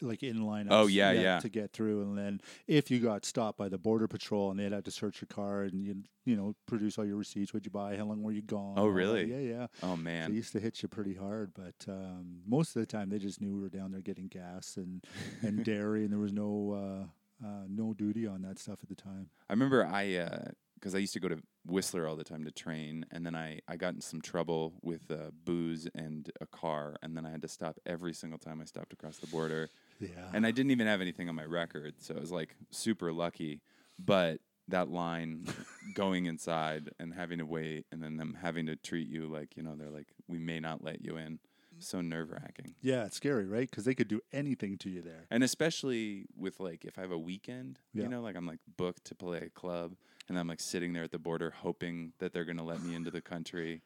like 0.00 0.22
in 0.22 0.44
line. 0.44 0.68
Oh, 0.70 0.86
yeah, 0.86 1.12
yeah. 1.12 1.38
to 1.40 1.48
get 1.48 1.72
through, 1.72 2.02
and 2.02 2.18
then 2.18 2.40
if 2.66 2.90
you 2.90 2.98
got 3.00 3.24
stopped 3.24 3.56
by 3.58 3.68
the 3.68 3.78
border 3.78 4.06
patrol 4.08 4.50
and 4.50 4.58
they'd 4.60 4.72
have 4.72 4.84
to 4.84 4.90
search 4.90 5.20
your 5.20 5.28
car 5.28 5.62
and 5.62 5.80
you 5.80 6.02
you 6.24 6.36
know 6.36 6.54
produce 6.66 6.98
all 6.98 7.06
your 7.06 7.16
receipts, 7.16 7.52
what'd 7.54 7.64
you 7.66 7.70
buy, 7.70 7.96
how 7.96 8.04
long 8.04 8.22
were 8.22 8.32
you 8.32 8.42
gone? 8.42 8.74
Oh, 8.76 8.86
really? 8.86 9.24
Yeah, 9.24 9.38
yeah. 9.58 9.66
Oh 9.82 9.96
man. 9.96 10.22
They 10.22 10.28
man, 10.28 10.34
used 10.34 10.52
to 10.52 10.60
hit 10.60 10.82
you 10.82 10.88
pretty 10.88 11.14
hard, 11.14 11.52
but 11.54 11.90
um, 11.90 12.40
most 12.46 12.76
of 12.76 12.80
the 12.82 12.86
time 12.86 13.08
they 13.08 13.18
just 13.18 13.40
knew 13.40 13.54
we 13.54 13.60
were 13.62 13.68
down 13.68 13.92
there 13.92 14.02
getting 14.02 14.28
gas 14.28 14.76
and, 14.76 15.04
and 15.42 15.64
dairy, 15.64 16.02
and 16.04 16.12
there 16.12 16.18
was 16.20 16.32
no 16.32 16.72
uh, 16.72 17.06
uh, 17.44 17.64
no 17.68 17.94
duty 17.94 18.26
on 18.26 18.42
that 18.42 18.58
stuff 18.58 18.78
at 18.82 18.88
the 18.88 18.94
time. 18.94 19.30
I 19.48 19.52
remember 19.52 19.86
I 19.86 20.50
because 20.74 20.94
I 20.94 20.98
used 20.98 21.12
to 21.14 21.20
go 21.20 21.28
to 21.28 21.38
Whistler 21.66 22.06
all 22.06 22.16
the 22.16 22.24
time 22.24 22.44
to 22.44 22.50
train, 22.50 23.04
and 23.10 23.24
then 23.26 23.34
I 23.34 23.60
I 23.68 23.76
got 23.76 23.94
in 23.94 24.00
some 24.00 24.20
trouble 24.20 24.74
with 24.82 25.10
uh, 25.10 25.30
booze 25.44 25.88
and 25.94 26.30
a 26.40 26.46
car, 26.46 26.96
and 27.02 27.16
then 27.16 27.26
I 27.26 27.30
had 27.30 27.42
to 27.42 27.48
stop 27.48 27.78
every 27.86 28.14
single 28.14 28.38
time 28.38 28.60
I 28.60 28.64
stopped 28.64 28.92
across 28.92 29.18
the 29.18 29.26
border, 29.26 29.68
Yeah, 30.00 30.08
and 30.32 30.46
I 30.46 30.50
didn't 30.50 30.70
even 30.70 30.86
have 30.86 31.00
anything 31.00 31.28
on 31.28 31.34
my 31.34 31.44
record, 31.44 31.94
so 31.98 32.14
I 32.16 32.20
was 32.20 32.32
like 32.32 32.54
super 32.70 33.12
lucky. 33.12 33.60
But 33.98 34.40
that 34.68 34.88
line 34.88 35.46
going 35.94 36.26
inside 36.26 36.90
and 37.00 37.12
having 37.14 37.38
to 37.38 37.46
wait, 37.46 37.86
and 37.90 38.02
then 38.02 38.16
them 38.16 38.36
having 38.40 38.66
to 38.66 38.76
treat 38.76 39.08
you 39.08 39.26
like 39.26 39.56
you 39.56 39.62
know 39.62 39.74
they're 39.76 39.90
like 39.90 40.08
we 40.28 40.38
may 40.38 40.60
not 40.60 40.84
let 40.84 41.04
you 41.04 41.16
in, 41.16 41.38
so 41.80 42.00
nerve 42.00 42.30
wracking. 42.30 42.74
yeah, 42.80 43.04
it's 43.06 43.16
scary, 43.16 43.46
right? 43.46 43.68
Because 43.70 43.84
they 43.84 43.94
could 43.94 44.08
do 44.08 44.20
anything 44.32 44.78
to 44.78 44.90
you 44.90 45.02
there. 45.02 45.26
And 45.30 45.42
especially 45.44 46.26
with 46.36 46.60
like 46.60 46.84
if 46.84 46.98
I 46.98 47.02
have 47.02 47.10
a 47.12 47.18
weekend, 47.18 47.78
Yeah. 47.92 48.04
you 48.04 48.08
know, 48.08 48.20
like 48.20 48.36
I'm 48.36 48.46
like 48.46 48.60
booked 48.76 49.04
to 49.06 49.14
play 49.14 49.38
a 49.38 49.50
club 49.50 49.94
and 50.28 50.38
I'm 50.38 50.48
like 50.48 50.60
sitting 50.60 50.92
there 50.92 51.04
at 51.04 51.10
the 51.12 51.18
border 51.18 51.50
hoping 51.50 52.12
that 52.18 52.32
they're 52.32 52.44
gonna 52.44 52.64
let 52.64 52.82
me 52.82 52.94
into 52.94 53.10
the 53.10 53.20
country. 53.20 53.82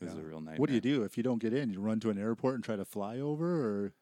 It 0.00 0.04
was 0.04 0.14
Yeah. 0.14 0.20
a 0.20 0.24
real 0.24 0.40
nightmare. 0.40 0.56
What 0.58 0.68
do 0.68 0.74
you 0.74 0.80
do 0.80 1.02
if 1.04 1.16
you 1.16 1.22
don't 1.22 1.40
get 1.40 1.52
in? 1.52 1.70
You 1.70 1.80
run 1.80 2.00
to 2.00 2.10
an 2.10 2.18
airport 2.18 2.54
and 2.56 2.64
try 2.64 2.76
to 2.76 2.84
fly 2.84 3.18
over, 3.18 3.46
or 3.64 3.92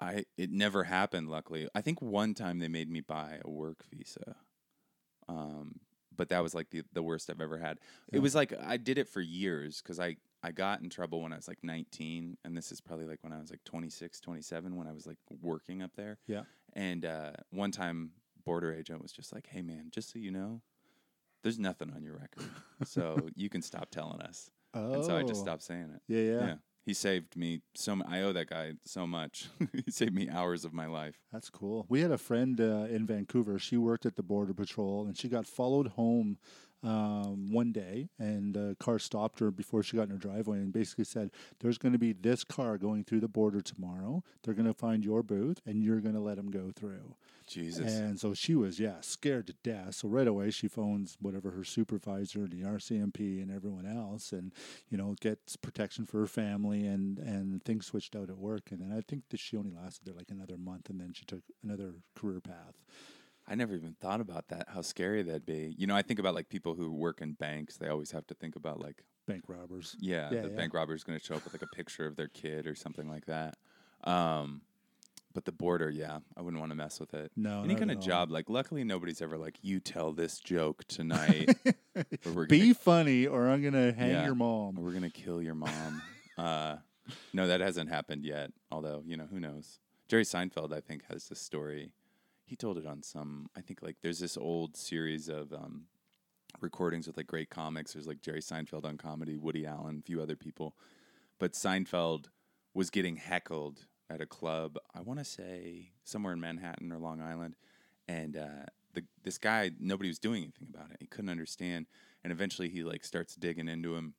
I 0.00 0.24
it 0.36 0.50
never 0.50 0.84
happened, 0.84 1.28
luckily. 1.28 1.68
I 1.74 1.80
think 1.80 2.00
one 2.00 2.32
time 2.34 2.60
they 2.60 2.68
made 2.68 2.88
me 2.90 3.00
buy 3.00 3.40
a 3.44 3.50
work 3.50 3.84
visa. 3.92 4.36
Um 5.28 5.80
but 6.16 6.30
that 6.30 6.42
was 6.42 6.52
like 6.52 6.70
the, 6.70 6.82
the 6.92 7.02
worst 7.02 7.30
I've 7.30 7.40
ever 7.40 7.58
had. 7.58 7.78
Yeah. 8.10 8.16
It 8.18 8.22
was 8.22 8.34
like 8.34 8.52
I 8.60 8.76
did 8.76 8.98
it 8.98 9.08
for 9.08 9.20
years 9.20 9.80
because 9.80 10.00
I, 10.00 10.16
I 10.42 10.52
got 10.52 10.80
in 10.82 10.88
trouble 10.90 11.20
when 11.22 11.32
I 11.32 11.36
was 11.36 11.48
like 11.48 11.62
19. 11.62 12.36
And 12.44 12.56
this 12.56 12.70
is 12.72 12.80
probably 12.80 13.06
like 13.06 13.22
when 13.22 13.32
I 13.32 13.40
was 13.40 13.50
like 13.50 13.64
26, 13.64 14.20
27, 14.20 14.76
when 14.76 14.86
I 14.86 14.92
was 14.92 15.06
like 15.06 15.18
working 15.42 15.82
up 15.82 15.92
there. 15.96 16.18
yeah, 16.26 16.42
And 16.74 17.04
uh, 17.04 17.32
one 17.50 17.70
time, 17.72 18.12
border 18.44 18.72
agent 18.72 19.02
was 19.02 19.12
just 19.12 19.32
like, 19.34 19.46
"Hey, 19.48 19.62
man, 19.62 19.88
just 19.90 20.12
so 20.12 20.18
you 20.18 20.30
know, 20.30 20.62
there's 21.42 21.58
nothing 21.58 21.92
on 21.94 22.02
your 22.02 22.14
record, 22.16 22.50
so 22.84 23.28
you 23.34 23.48
can 23.48 23.62
stop 23.62 23.90
telling 23.90 24.20
us." 24.20 24.50
oh, 24.74 24.92
And 24.92 25.04
so 25.04 25.16
I 25.16 25.22
just 25.22 25.40
stopped 25.40 25.62
saying 25.62 25.90
it. 25.94 26.02
Yeah, 26.06 26.40
yeah, 26.46 26.54
He 26.86 26.94
saved 26.94 27.36
me 27.36 27.60
so. 27.74 27.92
m- 27.92 28.04
I 28.08 28.22
owe 28.22 28.32
that 28.32 28.48
guy 28.48 28.74
so 28.84 29.06
much. 29.06 29.48
he 29.84 29.90
saved 29.90 30.14
me 30.14 30.28
hours 30.30 30.64
of 30.64 30.72
my 30.72 30.86
life. 30.86 31.16
That's 31.32 31.50
cool. 31.50 31.84
We 31.88 32.00
had 32.00 32.10
a 32.12 32.18
friend 32.18 32.60
uh, 32.60 32.86
in 32.88 33.06
Vancouver. 33.06 33.58
She 33.58 33.76
worked 33.76 34.06
at 34.06 34.16
the 34.16 34.22
border 34.22 34.54
patrol, 34.54 35.06
and 35.06 35.16
she 35.18 35.28
got 35.28 35.46
followed 35.46 35.88
home 35.88 36.38
um, 36.82 37.50
one 37.50 37.72
day, 37.72 38.08
and 38.18 38.56
a 38.56 38.74
car 38.76 38.98
stopped 38.98 39.40
her 39.40 39.50
before 39.50 39.82
she 39.82 39.96
got 39.96 40.04
in 40.04 40.10
her 40.10 40.16
driveway, 40.16 40.58
and 40.58 40.72
basically 40.72 41.04
said, 41.04 41.30
"There's 41.60 41.78
going 41.78 41.92
to 41.92 41.98
be 41.98 42.12
this 42.12 42.44
car 42.44 42.78
going 42.78 43.04
through 43.04 43.20
the 43.20 43.28
border 43.28 43.60
tomorrow. 43.60 44.22
They're 44.42 44.54
going 44.54 44.66
to 44.66 44.74
find 44.74 45.04
your 45.04 45.22
booth, 45.22 45.60
and 45.66 45.82
you're 45.82 46.00
going 46.00 46.14
to 46.14 46.20
let 46.20 46.36
them 46.36 46.50
go 46.50 46.70
through." 46.74 47.16
Jesus. 47.48 47.94
And 47.94 48.20
so 48.20 48.34
she 48.34 48.54
was, 48.54 48.78
yeah, 48.78 49.00
scared 49.00 49.46
to 49.46 49.54
death. 49.64 49.94
So 49.94 50.08
right 50.08 50.28
away 50.28 50.50
she 50.50 50.68
phones 50.68 51.16
whatever 51.20 51.50
her 51.52 51.64
supervisor, 51.64 52.46
the 52.46 52.62
RCMP, 52.62 53.42
and 53.42 53.50
everyone 53.50 53.86
else, 53.86 54.32
and 54.32 54.52
you 54.88 54.98
know 54.98 55.16
gets 55.20 55.56
protection 55.56 56.06
for 56.06 56.20
her 56.20 56.26
family, 56.26 56.86
and 56.86 57.18
and 57.18 57.64
things 57.64 57.86
switched 57.86 58.14
out 58.14 58.28
at 58.28 58.38
work. 58.38 58.70
And 58.70 58.80
then 58.80 58.96
I 58.96 59.00
think 59.00 59.24
that 59.30 59.40
she 59.40 59.56
only 59.56 59.72
lasted 59.72 60.04
there 60.04 60.14
like 60.14 60.30
another 60.30 60.56
month, 60.56 60.90
and 60.90 61.00
then 61.00 61.12
she 61.14 61.24
took 61.24 61.42
another 61.64 61.94
career 62.14 62.40
path. 62.40 62.74
I 63.50 63.54
never 63.54 63.74
even 63.74 63.94
thought 64.00 64.20
about 64.20 64.48
that. 64.48 64.66
How 64.68 64.82
scary 64.82 65.22
that'd 65.22 65.46
be. 65.46 65.74
You 65.78 65.86
know, 65.86 65.96
I 65.96 66.02
think 66.02 66.20
about 66.20 66.34
like 66.34 66.48
people 66.48 66.74
who 66.74 66.92
work 66.92 67.20
in 67.22 67.32
banks. 67.32 67.76
They 67.78 67.88
always 67.88 68.10
have 68.10 68.26
to 68.28 68.34
think 68.34 68.56
about 68.56 68.80
like, 68.80 69.02
Bank 69.26 69.44
robbers. 69.48 69.96
yeah, 70.00 70.30
Yeah, 70.32 70.42
the 70.42 70.48
yeah. 70.48 70.54
bank 70.56 70.72
robber's 70.74 71.04
going 71.04 71.18
to 71.18 71.24
show 71.24 71.34
up 71.34 71.44
with 71.44 71.52
like 71.52 71.62
a 71.62 71.74
picture 71.76 72.06
of 72.06 72.16
their 72.16 72.28
kid 72.28 72.66
or 72.66 72.74
something 72.74 73.08
like 73.08 73.26
that. 73.26 73.56
Um, 74.04 74.62
but 75.34 75.44
the 75.44 75.52
border, 75.52 75.90
yeah, 75.90 76.18
I 76.36 76.40
wouldn't 76.42 76.58
want 76.60 76.72
to 76.72 76.76
mess 76.76 76.98
with 76.98 77.12
it. 77.14 77.30
No, 77.36 77.62
Any 77.62 77.74
kind 77.74 77.90
of 77.90 78.00
job, 78.00 78.30
like 78.30 78.48
luckily 78.48 78.84
nobody's 78.84 79.20
ever 79.22 79.36
like, 79.36 79.56
you 79.62 79.80
tell 79.80 80.12
this 80.12 80.40
joke 80.40 80.84
tonight. 80.88 81.56
or 82.26 82.32
we're 82.32 82.46
Be 82.46 82.60
gonna, 82.60 82.74
funny, 82.74 83.26
or 83.26 83.48
I'm 83.48 83.62
gonna 83.62 83.92
hang 83.92 84.10
Yeah. 84.12 84.24
your 84.24 84.32
or 84.32 84.36
mom. 84.36 84.76
we're 84.76 84.92
gonna 84.92 85.10
kill 85.10 85.42
your 85.42 85.54
mom. 85.54 86.02
uh, 86.38 86.76
no, 87.32 87.46
that 87.46 87.60
hasn't 87.60 87.90
happened 87.90 88.24
yet. 88.24 88.50
Although 88.72 89.02
you 89.06 89.16
know, 89.16 89.26
who 89.30 89.38
knows? 89.40 89.78
Jerry 90.08 90.24
Seinfeld, 90.24 90.72
I 90.72 90.80
think, 90.80 91.02
has 91.10 91.28
this 91.28 91.40
story. 91.40 91.92
He 92.48 92.56
told 92.56 92.78
it 92.78 92.86
on 92.86 93.02
some. 93.02 93.50
I 93.54 93.60
think 93.60 93.82
like 93.82 93.96
there's 94.02 94.20
this 94.20 94.38
old 94.38 94.74
series 94.74 95.28
of 95.28 95.52
um, 95.52 95.84
recordings 96.60 97.06
with 97.06 97.18
like 97.18 97.26
great 97.26 97.50
comics. 97.50 97.92
There's 97.92 98.06
like 98.06 98.22
Jerry 98.22 98.40
Seinfeld 98.40 98.86
on 98.86 98.96
comedy, 98.96 99.36
Woody 99.36 99.66
Allen, 99.66 99.98
a 99.98 100.06
few 100.06 100.22
other 100.22 100.34
people. 100.34 100.74
But 101.38 101.52
Seinfeld 101.52 102.26
was 102.72 102.88
getting 102.88 103.16
heckled 103.16 103.86
at 104.08 104.22
a 104.22 104.26
club. 104.26 104.78
I 104.94 105.02
want 105.02 105.18
to 105.18 105.24
say 105.24 105.90
somewhere 106.04 106.32
in 106.32 106.40
Manhattan 106.40 106.90
or 106.90 106.98
Long 106.98 107.20
Island, 107.20 107.54
and 108.08 108.36
uh, 108.36 108.64
the 108.94 109.04
this 109.22 109.36
guy 109.36 109.70
nobody 109.78 110.08
was 110.08 110.18
doing 110.18 110.42
anything 110.42 110.68
about 110.72 110.90
it. 110.90 110.96
He 111.00 111.06
couldn't 111.06 111.30
understand, 111.30 111.86
and 112.24 112.32
eventually 112.32 112.70
he 112.70 112.82
like 112.82 113.04
starts 113.04 113.34
digging 113.34 113.68
into 113.68 113.94
him. 113.94 114.14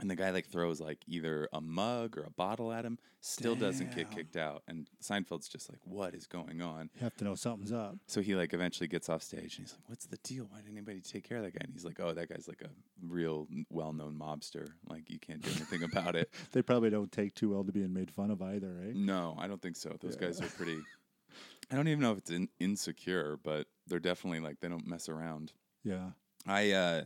And 0.00 0.10
the 0.10 0.16
guy 0.16 0.30
like 0.30 0.46
throws 0.46 0.80
like 0.80 0.98
either 1.06 1.48
a 1.52 1.60
mug 1.60 2.16
or 2.16 2.22
a 2.22 2.30
bottle 2.30 2.72
at 2.72 2.84
him, 2.86 2.98
still 3.20 3.54
doesn't 3.54 3.94
get 3.94 4.10
kicked 4.10 4.36
out. 4.36 4.62
And 4.66 4.88
Seinfeld's 5.02 5.46
just 5.48 5.68
like, 5.68 5.78
"What 5.84 6.14
is 6.14 6.26
going 6.26 6.62
on?" 6.62 6.88
You 6.94 7.02
have 7.02 7.14
to 7.16 7.24
know 7.24 7.34
something's 7.34 7.70
up. 7.72 7.96
So 8.06 8.20
he 8.22 8.34
like 8.34 8.54
eventually 8.54 8.88
gets 8.88 9.08
off 9.10 9.22
stage 9.22 9.58
and 9.58 9.66
he's 9.66 9.72
like, 9.72 9.88
"What's 9.88 10.06
the 10.06 10.16
deal? 10.24 10.46
Why 10.50 10.58
didn't 10.58 10.72
anybody 10.78 11.00
take 11.02 11.28
care 11.28 11.36
of 11.38 11.44
that 11.44 11.52
guy?" 11.52 11.60
And 11.64 11.72
he's 11.72 11.84
like, 11.84 12.00
"Oh, 12.00 12.12
that 12.14 12.28
guy's 12.30 12.48
like 12.48 12.62
a 12.62 12.70
real 13.06 13.46
well-known 13.68 14.18
mobster. 14.18 14.68
Like 14.88 15.10
you 15.10 15.18
can't 15.18 15.42
do 15.42 15.50
anything 15.50 15.82
about 15.82 16.16
it." 16.16 16.30
They 16.52 16.62
probably 16.62 16.90
don't 16.90 17.12
take 17.12 17.34
too 17.34 17.50
well 17.50 17.62
to 17.64 17.70
being 17.72 17.92
made 17.92 18.10
fun 18.10 18.30
of 18.30 18.40
either, 18.42 18.72
right? 18.72 18.94
No, 18.94 19.36
I 19.38 19.46
don't 19.46 19.60
think 19.60 19.76
so. 19.76 19.96
Those 20.00 20.16
Yeah. 20.18 20.28
guys 20.28 20.40
are 20.40 20.46
pretty. 20.48 20.78
I 21.70 21.76
don't 21.76 21.86
even 21.88 22.00
know 22.00 22.12
if 22.12 22.18
it's 22.18 22.30
in, 22.30 22.48
insecure, 22.58 23.38
but 23.42 23.66
they're 23.86 24.00
definitely 24.00 24.40
like 24.40 24.60
they 24.60 24.68
don't 24.68 24.86
mess 24.86 25.08
around. 25.08 25.52
Yeah. 25.84 26.10
I 26.46 26.72
uh, 26.72 27.04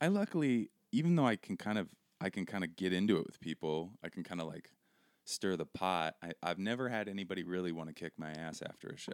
I 0.00 0.08
luckily, 0.08 0.70
even 0.92 1.14
though 1.16 1.26
I 1.26 1.36
can 1.36 1.56
kind 1.56 1.78
of, 1.78 1.88
I 2.20 2.30
can 2.30 2.46
kind 2.46 2.64
of 2.64 2.76
get 2.76 2.92
into 2.92 3.16
it 3.18 3.26
with 3.26 3.40
people. 3.40 3.92
I 4.02 4.08
can 4.08 4.22
kind 4.24 4.40
of 4.40 4.46
like 4.46 4.70
stir 5.26 5.56
the 5.56 5.66
pot. 5.66 6.14
I, 6.22 6.32
I've 6.42 6.58
never 6.58 6.88
had 6.88 7.08
anybody 7.08 7.42
really 7.44 7.72
want 7.72 7.88
to 7.88 7.94
kick 7.94 8.12
my 8.18 8.30
ass 8.32 8.62
after 8.68 8.88
a 8.88 8.96
show. 8.96 9.12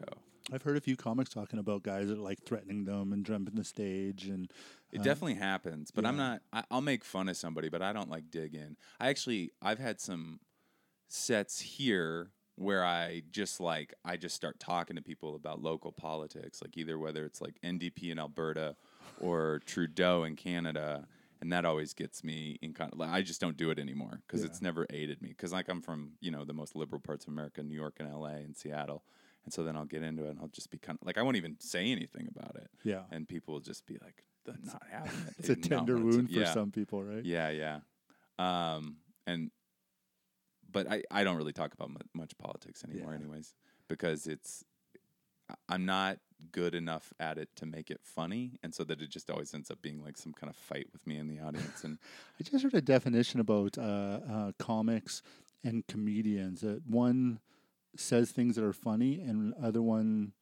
I've 0.53 0.63
heard 0.63 0.77
a 0.77 0.81
few 0.81 0.97
comics 0.97 1.31
talking 1.31 1.59
about 1.61 1.83
guys 1.85 2.09
that 2.09 2.19
are 2.19 2.23
like 2.23 2.43
threatening 2.45 2.85
them 2.85 3.13
and 3.13 3.25
jumping 3.25 3.55
the 3.55 3.63
stage 3.65 4.27
and 4.27 4.51
It 4.93 5.01
Uh, 5.01 5.05
definitely 5.05 5.35
happens, 5.35 5.91
but 5.93 6.05
I'm 6.05 6.17
yeah. 6.17 6.23
not. 6.31 6.43
I, 6.53 6.65
I'll 6.71 6.81
make 6.81 7.05
fun 7.05 7.29
of 7.29 7.37
somebody, 7.37 7.69
but 7.69 7.83
I 7.83 7.93
don't 7.93 8.11
like 8.11 8.31
dig 8.31 8.55
in. 8.57 8.77
I 8.99 9.09
actually, 9.09 9.53
I've 9.63 9.79
had 9.79 10.01
some 10.01 10.41
sets 11.09 11.61
here 11.61 12.31
where 12.57 12.85
I 12.85 13.23
just 13.31 13.61
like 13.61 13.95
I 14.05 14.17
just 14.17 14.35
start 14.35 14.59
talking 14.61 14.97
to 14.97 15.03
people 15.03 15.35
about 15.37 15.63
local 15.63 15.93
politics, 15.93 16.61
like 16.63 16.77
either 16.77 16.99
whether 16.99 17.25
it's 17.25 17.41
like 17.41 17.55
NDP 17.65 18.11
in 18.11 18.19
Alberta 18.19 18.77
or 19.21 19.61
Trudeau 19.65 20.25
in 20.25 20.35
Canada, 20.37 21.07
and 21.41 21.53
that 21.53 21.65
always 21.65 21.95
gets 21.95 22.23
me 22.23 22.59
in 22.63 22.75
kind 22.75 22.93
of. 22.93 22.99
Like, 22.99 23.11
I 23.11 23.23
just 23.23 23.41
don't 23.41 23.57
do 23.57 23.71
it 23.71 23.79
anymore 23.79 24.21
because 24.27 24.41
Yeah. 24.43 24.47
it's 24.49 24.61
never 24.63 24.87
aided 24.91 25.23
me. 25.23 25.29
Because 25.31 25.53
like 25.53 25.69
I'm 25.69 25.81
from 25.83 26.13
you 26.21 26.31
know 26.31 26.45
the 26.45 26.53
most 26.55 26.75
liberal 26.77 27.01
parts 27.01 27.25
of 27.27 27.33
America, 27.33 27.63
New 27.63 27.75
York 27.75 27.97
and 28.01 28.09
L.A. 28.09 28.33
and 28.39 28.57
Seattle. 28.57 29.05
And 29.45 29.55
so 29.55 29.65
then 29.65 29.75
I'll 29.77 29.87
get 29.87 30.03
into 30.03 30.25
it 30.27 30.31
and 30.31 30.39
I'll 30.41 30.49
just 30.49 30.71
be 30.71 30.77
kind 30.79 30.99
of 31.01 31.07
like, 31.07 31.17
I 31.17 31.23
won't 31.23 31.39
even 31.39 31.57
say 31.61 31.91
anything 31.91 32.29
about 32.29 32.57
it 32.57 32.69
yeah. 32.85 33.05
and 33.11 33.27
people 33.27 33.55
will 33.55 33.61
just 33.63 33.87
be 33.87 33.97
like, 34.03 34.23
"They're 34.45 34.55
not 34.63 34.83
it." 34.93 35.35
It's 35.39 35.49
a 35.49 35.57
tender 35.71 35.95
want 35.97 36.11
to- 36.13 36.17
wound 36.19 36.29
for 36.31 36.41
yeah. 36.41 36.53
some 36.53 36.71
people, 36.71 37.03
right? 37.03 37.25
Yeah, 37.25 37.49
yeah. 37.49 37.81
Um, 38.39 38.97
and 39.27 39.51
but 40.71 40.91
I 40.91 41.03
I 41.11 41.25
don't 41.25 41.37
really 41.37 41.53
talk 41.55 41.73
about 41.73 41.89
mu- 41.91 41.97
much 42.15 42.37
politics 42.39 42.85
anymore, 42.85 43.13
Yeah. 43.13 43.19
anyways, 43.21 43.55
because 43.89 44.27
it's 44.27 44.63
I'm 45.69 45.85
not 45.87 46.19
good 46.53 46.75
enough 46.75 47.13
at 47.21 47.39
it 47.39 47.49
to 47.57 47.67
make 47.67 47.91
it 47.91 48.01
funny, 48.03 48.59
and 48.63 48.75
so 48.75 48.85
that 48.85 49.01
it 49.01 49.11
just 49.11 49.31
always 49.31 49.53
ends 49.55 49.71
up 49.71 49.81
being 49.83 50.03
like 50.03 50.17
some 50.17 50.33
kind 50.33 50.51
of 50.51 50.57
fight 50.57 50.87
with 50.93 51.07
me 51.07 51.17
in 51.19 51.29
the 51.29 51.41
audience. 51.41 51.85
And 51.85 51.99
I 52.41 52.45
just 52.45 52.63
heard 52.63 52.75
a 52.75 52.81
definition 52.81 53.41
about 53.41 53.79
uh, 53.79 54.21
uh, 54.31 54.53
comics 54.59 55.23
and 55.65 55.87
comedians. 55.87 56.61
That 56.63 56.83
one 56.87 57.41
says 57.97 58.31
things 58.31 58.57
that 58.57 58.65
are 58.65 58.73
funny, 58.73 59.21
and 59.21 59.55
other 59.63 59.83
one, 59.83 60.33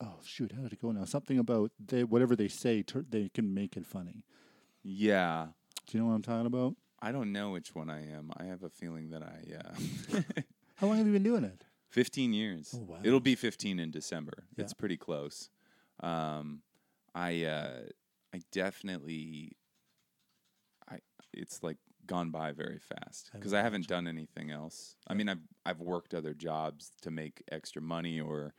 oh 0.00 0.18
shoot, 0.24 0.52
how 0.52 0.62
did 0.62 0.72
it 0.74 0.82
go 0.82 0.92
now? 0.92 1.04
Something 1.04 1.38
about 1.38 1.70
they 1.84 2.04
whatever 2.04 2.36
they 2.36 2.48
say, 2.48 2.82
tur 2.82 3.04
they 3.08 3.28
can 3.28 3.52
make 3.54 3.76
it 3.76 3.86
funny. 3.86 4.24
yeah, 4.82 5.48
Do 5.86 5.96
you 5.96 6.02
know 6.02 6.08
what 6.10 6.14
I'm 6.16 6.22
talking 6.22 6.46
about? 6.46 6.74
I 7.00 7.12
don't 7.12 7.30
know 7.32 7.50
which 7.50 7.74
one 7.76 7.90
I 7.90 8.00
am. 8.12 8.32
I 8.36 8.44
have 8.46 8.64
a 8.64 8.68
feeling 8.70 9.10
that 9.10 9.22
I 9.22 9.54
uh, 9.54 10.22
How 10.76 10.86
long 10.88 10.98
have 10.98 11.06
you 11.06 11.12
been 11.12 11.22
doing 11.22 11.44
it? 11.44 11.62
15 11.88 12.32
years. 12.32 12.74
Oh, 12.76 12.84
wow. 12.86 12.98
It'll 13.02 13.20
be 13.20 13.34
15 13.34 13.78
in 13.78 13.90
December. 13.90 14.44
Yeah. 14.56 14.64
It's 14.64 14.74
pretty 14.74 14.96
close. 14.96 15.50
Um, 16.00 16.62
I 17.14 17.44
uh, 17.44 17.80
I 18.34 18.40
definitely 18.52 19.56
I 20.88 20.98
it's 21.32 21.62
like 21.62 21.78
gone 22.06 22.30
by 22.30 22.52
very 22.52 22.78
fast 22.78 23.30
because 23.32 23.52
I 23.52 23.62
haven't 23.62 23.88
done 23.88 24.06
anything 24.06 24.50
else. 24.50 24.96
I 25.08 25.14
mean, 25.14 25.28
I've 25.28 25.42
I've 25.66 25.80
worked 25.80 26.14
other 26.14 26.34
jobs 26.34 26.92
to 27.02 27.10
make 27.10 27.42
extra 27.50 27.82
money, 27.82 28.20
or 28.20 28.54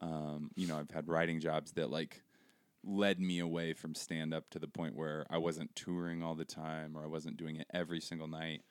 um, 0.00 0.50
you 0.56 0.66
know, 0.66 0.78
I've 0.78 0.90
had 0.90 1.08
writing 1.08 1.40
jobs 1.40 1.72
that 1.72 1.90
like 1.90 2.22
led 2.82 3.20
me 3.20 3.38
away 3.38 3.72
from 3.72 3.94
stand 3.94 4.34
up 4.34 4.50
to 4.50 4.58
the 4.58 4.68
point 4.68 4.94
where 4.94 5.24
I 5.30 5.38
wasn't 5.38 5.74
touring 5.74 6.22
all 6.22 6.34
the 6.34 6.44
time 6.44 6.96
or 6.96 7.02
I 7.02 7.06
wasn't 7.06 7.38
doing 7.38 7.56
it 7.56 7.66
every 7.72 8.00
single 8.00 8.28
night. 8.28 8.62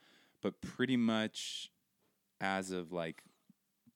But 0.41 0.61
pretty 0.61 0.97
much 0.97 1.71
as 2.39 2.71
of 2.71 2.91
like 2.91 3.23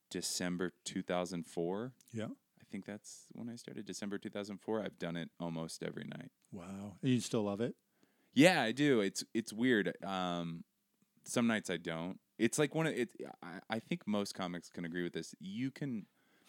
December 0.10 0.74
2004, 0.86 1.94
Yeah. 2.14 2.26
I 2.26 2.64
think 2.70 2.86
that's 2.86 3.26
when 3.32 3.50
I 3.50 3.56
started 3.56 3.86
December 3.86 4.18
2004, 4.18 4.82
I've 4.84 5.00
done 5.00 5.16
it 5.16 5.30
almost 5.40 5.84
every 5.84 6.04
night. 6.04 6.32
Wow. 6.52 6.98
And 7.02 7.12
you 7.12 7.20
still 7.22 7.44
love 7.44 7.62
it? 7.62 7.76
Yeah, 8.34 8.62
I 8.62 8.72
do. 8.72 9.00
It's 9.02 9.24
it's 9.34 9.52
weird. 9.54 9.96
Um, 10.04 10.64
some 11.24 11.48
nights 11.48 11.70
I 11.70 11.78
don't. 11.78 12.20
It's 12.38 12.60
like 12.60 12.76
one 12.76 12.86
of 12.88 12.94
it. 12.94 13.10
I, 13.42 13.60
I 13.70 13.80
think 13.80 14.06
most 14.06 14.36
comics 14.36 14.70
can 14.70 14.86
agree 14.86 15.02
with 15.04 15.14
this. 15.14 15.34
You 15.40 15.72
can, 15.72 16.06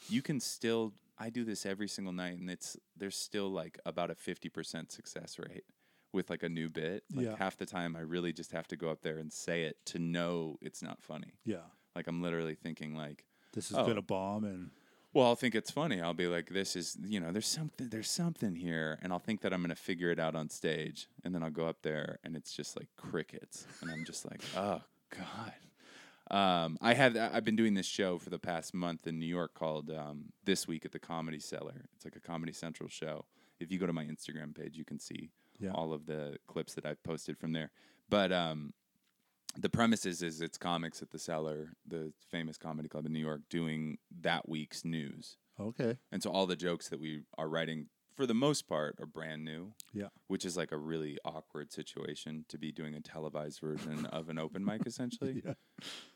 you 0.08 0.20
can 0.22 0.38
still. 0.40 0.92
I 1.18 1.30
do 1.30 1.44
this 1.44 1.64
every 1.64 1.88
single 1.88 2.12
night, 2.12 2.38
and 2.38 2.50
it's 2.50 2.76
there's 2.96 3.16
still 3.16 3.48
like 3.50 3.78
about 3.86 4.10
a 4.10 4.14
fifty 4.14 4.48
percent 4.50 4.92
success 4.92 5.38
rate 5.38 5.64
with 6.12 6.28
like 6.30 6.42
a 6.42 6.48
new 6.48 6.68
bit. 6.68 7.04
Like 7.14 7.26
Yeah. 7.26 7.36
half 7.38 7.56
the 7.56 7.64
time, 7.66 7.96
I 7.96 8.00
really 8.00 8.32
just 8.32 8.52
have 8.52 8.68
to 8.68 8.76
go 8.76 8.90
up 8.90 9.00
there 9.02 9.18
and 9.18 9.32
say 9.32 9.62
it 9.62 9.76
to 9.86 9.98
know 9.98 10.58
it's 10.60 10.82
not 10.82 11.00
funny. 11.02 11.38
Yeah. 11.44 11.68
Like 11.96 12.06
I'm 12.06 12.20
literally 12.22 12.54
thinking 12.54 12.94
like, 12.94 13.24
This 13.58 13.72
is 13.72 13.76
Oh. 13.76 13.84
gonna 13.84 14.00
bomb 14.02 14.44
and 14.44 14.70
well, 15.12 15.26
I'll 15.26 15.34
think 15.34 15.56
it's 15.56 15.70
funny. 15.72 16.00
I'll 16.00 16.14
be 16.14 16.28
like, 16.28 16.48
this 16.50 16.76
is, 16.76 16.96
you 17.02 17.18
know, 17.18 17.32
there's 17.32 17.46
something, 17.48 17.88
there's 17.88 18.10
something 18.10 18.54
here. 18.54 18.98
And 19.02 19.12
I'll 19.12 19.18
think 19.18 19.40
that 19.40 19.52
I'm 19.54 19.62
going 19.62 19.70
to 19.70 19.74
figure 19.74 20.10
it 20.10 20.20
out 20.20 20.36
on 20.36 20.50
stage. 20.50 21.08
And 21.24 21.34
then 21.34 21.42
I'll 21.42 21.50
go 21.50 21.66
up 21.66 21.78
there 21.82 22.18
and 22.22 22.36
it's 22.36 22.52
just 22.52 22.76
like 22.76 22.88
crickets. 22.98 23.66
And 23.80 23.90
I'm 23.90 24.04
just 24.04 24.26
like, 24.30 24.42
oh, 24.56 24.82
God. 25.16 25.52
Um, 26.30 26.76
I 26.82 26.92
have, 26.92 27.16
I've 27.16 27.42
been 27.44 27.56
doing 27.56 27.72
this 27.72 27.86
show 27.86 28.18
for 28.18 28.28
the 28.28 28.38
past 28.38 28.74
month 28.74 29.06
in 29.06 29.18
New 29.18 29.26
York 29.26 29.54
called 29.54 29.90
um, 29.90 30.26
This 30.44 30.68
Week 30.68 30.84
at 30.84 30.92
the 30.92 30.98
Comedy 31.00 31.40
Cellar. 31.40 31.86
It's 31.96 32.04
like 32.04 32.14
a 32.16 32.20
Comedy 32.20 32.52
Central 32.52 32.90
show. 32.90 33.24
If 33.58 33.72
you 33.72 33.78
go 33.78 33.86
to 33.86 33.94
my 33.94 34.04
Instagram 34.04 34.54
page, 34.54 34.76
you 34.76 34.84
can 34.84 35.00
see 35.00 35.30
Yeah. 35.58 35.70
all 35.72 35.94
of 35.94 36.04
the 36.04 36.36
clips 36.46 36.74
that 36.74 36.84
I've 36.84 37.02
posted 37.02 37.38
from 37.38 37.52
there. 37.52 37.70
But 38.10 38.30
um, 38.30 38.74
the 39.56 39.68
premise 39.68 40.06
is, 40.06 40.22
is 40.22 40.40
it's 40.40 40.58
comics 40.58 41.02
at 41.02 41.10
the 41.10 41.18
Cellar, 41.18 41.72
the 41.86 42.12
famous 42.30 42.56
comedy 42.58 42.88
club 42.88 43.06
in 43.06 43.12
New 43.12 43.18
York, 43.20 43.42
doing 43.50 43.98
that 44.20 44.48
week's 44.48 44.84
news. 44.84 45.36
okay. 45.58 45.96
And 46.12 46.22
so 46.22 46.30
all 46.30 46.46
the 46.46 46.56
jokes 46.56 46.88
that 46.88 47.00
we 47.00 47.22
are 47.36 47.48
writing, 47.48 47.86
for 48.14 48.26
the 48.26 48.34
most 48.34 48.68
part, 48.68 48.96
are 49.00 49.06
brand 49.06 49.44
new. 49.44 49.72
Yeah. 49.92 50.08
Which 50.26 50.44
is 50.44 50.56
like 50.56 50.70
a 50.72 50.76
really 50.76 51.18
awkward 51.24 51.72
situation 51.72 52.44
to 52.48 52.58
be 52.58 52.70
doing 52.72 52.94
a 52.94 53.00
televised 53.00 53.60
version 53.60 54.06
of 54.06 54.28
an 54.28 54.38
open 54.38 54.64
mic, 54.64 54.86
essentially. 54.86 55.42
Yeah. 55.44 55.54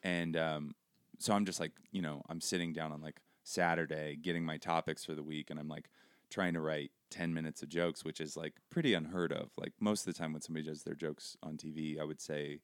And 0.02 0.36
um, 0.36 0.74
so 1.18 1.32
I'm 1.32 1.44
just 1.44 1.60
like, 1.60 1.72
you 1.90 2.02
know, 2.02 2.22
I'm 2.28 2.40
sitting 2.40 2.72
down 2.72 2.92
on 2.92 3.00
like 3.00 3.20
Saturday, 3.44 4.16
getting 4.20 4.44
my 4.44 4.56
topics 4.58 5.04
for 5.04 5.14
the 5.14 5.22
week, 5.22 5.50
and 5.50 5.58
I'm 5.58 5.68
like 5.68 5.88
trying 6.30 6.54
to 6.54 6.60
write 6.60 6.90
10 7.10 7.32
minutes 7.34 7.62
of 7.62 7.68
jokes, 7.68 8.04
which 8.04 8.20
is 8.20 8.36
like 8.36 8.54
pretty 8.70 8.94
unheard 8.94 9.32
of. 9.32 9.50
Like 9.56 9.72
most 9.80 10.06
of 10.06 10.12
the 10.14 10.18
time 10.18 10.32
when 10.32 10.42
somebody 10.42 10.66
does 10.66 10.82
their 10.82 10.94
jokes 10.94 11.36
on 11.42 11.56
TV, 11.56 12.00
I 12.00 12.04
would 12.04 12.20
say 12.20 12.58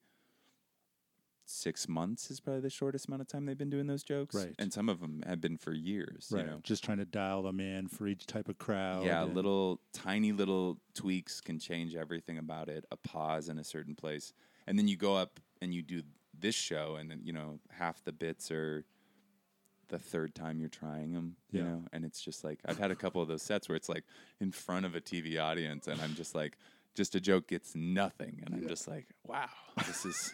six 1.51 1.89
months 1.89 2.31
is 2.31 2.41
probably 2.41 2.61
the 2.61 2.71
shortest 2.71 3.07
amount 3.09 3.23
of 3.23 3.29
time 3.29 3.47
they've 3.47 3.57
been 3.57 3.71
doing 3.71 3.87
those 3.87 4.03
jokes. 4.03 4.35
Right. 4.35 4.55
And 4.59 4.73
some 4.73 4.89
of 4.89 5.01
them 5.01 5.23
have 5.27 5.41
been 5.41 5.57
for 5.57 5.73
years, 5.73 6.29
Right. 6.31 6.45
you 6.45 6.51
know. 6.51 6.61
Just 6.63 6.85
trying 6.85 6.99
to 6.99 7.05
dial 7.05 7.43
them 7.43 7.59
in 7.61 7.89
for 7.89 8.07
each 8.07 8.27
type 8.27 8.49
of 8.49 8.59
crowd. 8.59 9.05
Yeah, 9.07 9.25
little 9.25 9.81
tiny 9.93 10.33
little 10.33 10.79
tweaks 10.95 11.41
can 11.41 11.59
change 11.59 11.95
everything 11.97 12.39
about 12.39 12.69
it. 12.69 12.85
A 12.93 12.97
pause 12.97 13.49
in 13.49 13.59
a 13.59 13.65
certain 13.65 13.95
place, 13.95 14.33
and 14.67 14.79
then 14.79 14.89
you 14.89 14.97
go 14.97 15.17
up 15.17 15.41
and 15.63 15.73
you 15.75 15.83
do 15.83 16.03
this 16.39 16.55
show, 16.55 16.97
and 16.97 17.11
then 17.11 17.21
you 17.25 17.33
know 17.33 17.59
half 17.71 18.05
the 18.05 18.13
bits 18.13 18.51
are 18.51 18.85
the 19.89 19.99
third 19.99 20.35
time 20.35 20.61
you're 20.61 20.69
trying 20.69 21.13
them. 21.13 21.37
You 21.51 21.61
Yeah. 21.61 21.67
know, 21.69 21.85
and 21.95 22.05
it's 22.05 22.21
just 22.21 22.45
like 22.45 22.61
I've 22.67 22.79
had 22.79 22.91
a 22.91 22.97
couple 22.97 23.23
of 23.23 23.29
those 23.29 23.43
sets 23.43 23.69
where 23.69 23.77
it's 23.77 23.89
like 23.89 24.05
in 24.39 24.53
front 24.53 24.85
of 24.85 24.95
a 24.95 25.01
TV 25.01 25.39
audience, 25.39 25.89
and 25.89 26.01
I'm 26.03 26.15
just 26.15 26.35
like, 26.35 26.59
just 26.95 27.15
a 27.15 27.21
joke 27.21 27.49
gets 27.49 27.75
nothing, 27.75 28.43
and 28.45 28.55
I'm 28.55 28.69
just 28.69 28.87
like, 28.87 29.07
wow, 29.25 29.49
this 29.87 30.05
is 30.05 30.31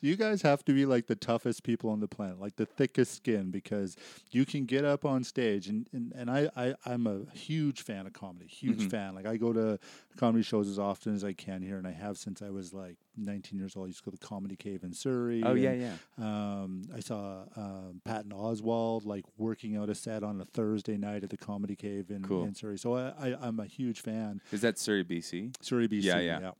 you 0.00 0.16
guys 0.16 0.42
have 0.42 0.64
to 0.66 0.72
be 0.72 0.86
like 0.86 1.06
the 1.06 1.16
toughest 1.16 1.62
people 1.62 1.90
on 1.90 2.00
the 2.00 2.08
planet, 2.08 2.40
like 2.40 2.56
the 2.56 2.66
thickest 2.66 3.14
skin, 3.14 3.50
because 3.50 3.96
you 4.30 4.44
can 4.46 4.64
get 4.64 4.84
up 4.84 5.04
on 5.04 5.24
stage 5.24 5.68
and 5.68 5.86
and, 5.92 6.12
and 6.16 6.30
I, 6.30 6.48
I 6.56 6.74
I'm 6.84 7.06
a 7.06 7.22
huge 7.34 7.82
fan 7.82 8.06
of 8.06 8.12
comedy, 8.12 8.46
huge 8.46 8.78
Mhm. 8.82 8.90
fan. 8.90 9.14
Like 9.14 9.26
I 9.26 9.36
go 9.36 9.52
to 9.52 9.78
comedy 10.16 10.42
shows 10.42 10.68
as 10.68 10.78
often 10.78 11.14
as 11.14 11.24
I 11.24 11.32
can 11.32 11.62
here, 11.62 11.76
and 11.78 11.86
I 11.86 11.92
have 11.92 12.16
since 12.18 12.40
I 12.42 12.50
was 12.50 12.72
like 12.72 12.96
19 13.18 13.58
years 13.58 13.76
old. 13.76 13.86
I 13.86 13.88
used 13.88 13.98
to 14.00 14.04
go 14.04 14.10
to 14.10 14.18
the 14.18 14.26
Comedy 14.26 14.56
Cave 14.56 14.82
in 14.84 14.92
Surrey. 14.92 15.42
Oh 15.42 15.54
yeah, 15.54 15.70
and, 15.70 15.80
yeah. 16.18 16.24
Um, 16.62 16.82
I 16.94 17.00
saw 17.00 17.44
um, 17.56 18.00
Patton 18.04 18.30
Oswalt 18.32 19.04
like 19.06 19.24
working 19.38 19.76
out 19.76 19.88
a 19.90 19.94
set 19.94 20.22
on 20.22 20.40
a 20.40 20.44
Thursday 20.44 20.96
night 20.96 21.24
at 21.24 21.30
the 21.30 21.36
Comedy 21.36 21.76
Cave 21.76 22.10
in, 22.10 22.22
Cool. 22.22 22.44
in 22.44 22.54
Surrey. 22.54 22.78
So 22.78 22.94
I, 22.94 23.12
I 23.30 23.36
I'm 23.40 23.58
a 23.60 23.66
huge 23.66 24.00
fan. 24.00 24.40
Is 24.52 24.60
that 24.62 24.78
Surrey, 24.78 25.04
BC? 25.04 25.54
Surrey, 25.62 25.88
BC. 25.88 26.02
Yeah, 26.04 26.20
yeah. 26.20 26.50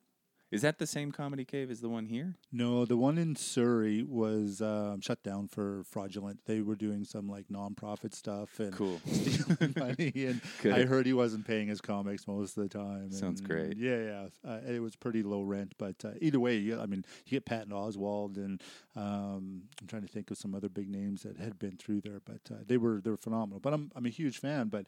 Is 0.52 0.62
that 0.62 0.78
the 0.78 0.86
same 0.86 1.10
comedy 1.10 1.44
cave 1.44 1.72
as 1.72 1.80
the 1.80 1.88
one 1.88 2.06
here? 2.06 2.36
No, 2.52 2.84
the 2.84 2.96
one 2.96 3.18
in 3.18 3.34
Surrey 3.34 4.04
was 4.04 4.62
um, 4.62 5.00
shut 5.00 5.20
down 5.24 5.48
for 5.48 5.82
fraudulent. 5.90 6.38
They 6.46 6.60
were 6.60 6.76
doing 6.76 7.04
some 7.04 7.28
like 7.28 7.48
nonprofit 7.48 8.14
stuff 8.14 8.60
and 8.60 8.72
Cool. 8.72 9.00
stealing 9.06 9.74
money. 9.76 10.12
And 10.14 10.40
Good. 10.62 10.72
I 10.74 10.84
heard 10.84 11.04
he 11.04 11.12
wasn't 11.12 11.46
paying 11.48 11.66
his 11.66 11.80
comics 11.80 12.28
most 12.28 12.56
of 12.56 12.62
the 12.62 12.68
time. 12.68 13.10
Sounds 13.10 13.40
and 13.40 13.48
great. 13.48 13.76
Yeah, 13.76 13.98
yeah. 13.98 14.26
Uh, 14.48 14.60
it 14.68 14.80
was 14.80 14.94
pretty 14.94 15.24
low 15.24 15.42
rent, 15.42 15.74
but 15.78 15.96
uh, 16.04 16.10
either 16.20 16.38
way, 16.38 16.58
yeah, 16.58 16.80
I 16.80 16.86
mean, 16.86 17.04
you 17.26 17.32
get 17.32 17.44
Patton 17.44 17.72
Oswalt, 17.72 18.36
and 18.36 18.62
um, 18.94 19.62
I'm 19.80 19.86
trying 19.88 20.02
to 20.02 20.08
think 20.08 20.30
of 20.30 20.38
some 20.38 20.54
other 20.54 20.68
big 20.68 20.88
names 20.88 21.22
that 21.22 21.38
had 21.38 21.58
been 21.58 21.76
through 21.76 22.02
there, 22.02 22.20
but 22.24 22.40
uh, 22.54 22.58
they 22.66 22.76
were 22.76 23.00
they 23.02 23.10
were 23.10 23.16
phenomenal. 23.16 23.58
But 23.58 23.74
I'm 23.74 23.90
I'm 23.96 24.06
a 24.06 24.10
huge 24.10 24.38
fan. 24.38 24.68
But 24.68 24.86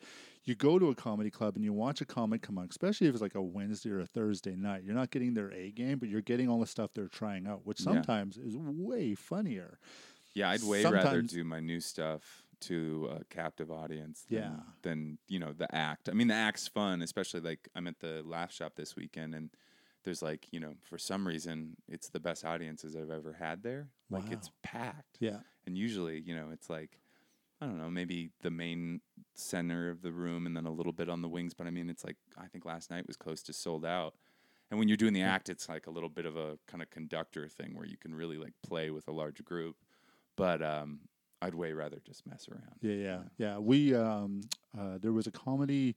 you 0.49 0.55
go 0.55 0.78
to 0.78 0.88
a 0.90 0.95
comedy 0.95 1.31
club 1.31 1.57
and 1.57 1.64
you 1.64 1.73
watch 1.73 2.00
a 2.00 2.05
comic 2.05 2.43
come 2.43 2.59
on, 2.59 2.67
especially 2.71 3.07
if 3.09 3.14
it's 3.14 3.23
like 3.23 3.35
a 3.35 3.43
Wednesday 3.43 3.90
or 3.90 4.00
a 4.00 4.07
Thursday 4.07 4.57
night. 4.57 4.83
You're 4.85 4.95
not 4.95 5.11
getting 5.11 5.35
their 5.35 5.52
A 5.52 5.71
game, 5.71 5.99
but 5.99 6.09
you're 6.09 6.21
getting 6.23 6.49
all 6.49 6.61
the 6.61 6.67
stuff 6.67 6.90
they're 6.95 7.09
trying 7.09 7.47
out, 7.47 7.67
which 7.67 7.81
Yeah. 7.81 7.85
sometimes 7.85 8.37
is 8.38 8.57
way 8.57 9.14
funnier. 9.14 9.78
Yeah, 10.35 10.50
I'd 10.50 10.62
way 10.62 10.85
rather 10.85 11.23
do 11.23 11.45
my 11.45 11.61
new 11.61 11.81
stuff 11.81 12.45
to 12.61 13.09
a 13.21 13.25
captive 13.25 13.71
audience 13.71 14.25
than, 14.28 14.38
Yeah. 14.38 14.61
than 14.83 15.19
you 15.28 15.38
know 15.38 15.52
the 15.52 15.73
act. 15.75 16.09
I 16.09 16.12
mean, 16.12 16.28
the 16.28 16.35
act's 16.35 16.67
fun, 16.69 17.02
especially 17.02 17.40
like 17.40 17.69
I'm 17.75 17.87
at 17.87 18.00
the 18.00 18.23
Laugh 18.25 18.52
Shop 18.52 18.75
this 18.76 18.97
weekend, 18.97 19.35
and 19.35 19.50
there's 20.05 20.23
like 20.23 20.47
you 20.52 20.59
know 20.61 20.75
for 20.83 20.99
some 20.99 21.26
reason 21.26 21.76
it's 21.88 22.09
the 22.09 22.21
best 22.21 22.45
audiences 22.45 22.97
I've 22.97 23.11
ever 23.11 23.33
had 23.35 23.62
there. 23.62 23.90
Like 24.11 24.31
it's 24.31 24.50
packed, 24.62 25.19
Yeah. 25.21 25.40
and 25.67 25.76
usually 25.78 26.21
you 26.21 26.35
know 26.35 26.50
it's 26.50 26.69
like 26.71 27.00
I 27.60 27.66
don't 27.66 27.78
know 27.78 27.90
maybe 27.90 28.30
the 28.42 28.50
main 28.50 29.00
center 29.34 29.90
of 29.90 30.02
the 30.02 30.12
room 30.12 30.46
and 30.46 30.56
then 30.56 30.66
a 30.66 30.72
little 30.72 30.92
bit 30.92 31.08
on 31.08 31.22
the 31.22 31.28
wings, 31.28 31.54
but 31.54 31.66
I 31.66 31.70
mean 31.70 31.90
it's 31.90 32.04
like 32.04 32.16
I 32.36 32.46
think 32.46 32.64
last 32.64 32.90
night 32.90 33.06
was 33.06 33.16
close 33.16 33.42
to 33.44 33.52
sold 33.52 33.84
out. 33.84 34.14
And 34.70 34.78
when 34.78 34.88
you're 34.88 34.98
doing 34.98 35.14
the 35.14 35.22
act, 35.22 35.48
it's 35.48 35.68
like 35.68 35.86
a 35.86 35.90
little 35.90 36.10
bit 36.10 36.26
of 36.26 36.36
a 36.36 36.58
kind 36.66 36.82
of 36.82 36.90
conductor 36.90 37.48
thing 37.48 37.74
where 37.74 37.86
you 37.86 37.96
can 37.96 38.14
really 38.14 38.36
like 38.36 38.52
play 38.62 38.90
with 38.90 39.08
a 39.08 39.12
large 39.12 39.42
group. 39.42 39.76
But 40.36 40.62
um, 40.62 41.00
I'd 41.40 41.54
way 41.54 41.72
rather 41.72 41.98
just 42.04 42.26
mess 42.26 42.48
around. 42.50 42.76
Yeah, 42.80 42.92
yeah, 42.92 43.20
yeah. 43.38 43.58
We 43.58 43.94
um, 43.94 44.42
uh, 44.78 44.98
there 45.00 45.12
was 45.12 45.26
a 45.26 45.30
comedy, 45.30 45.96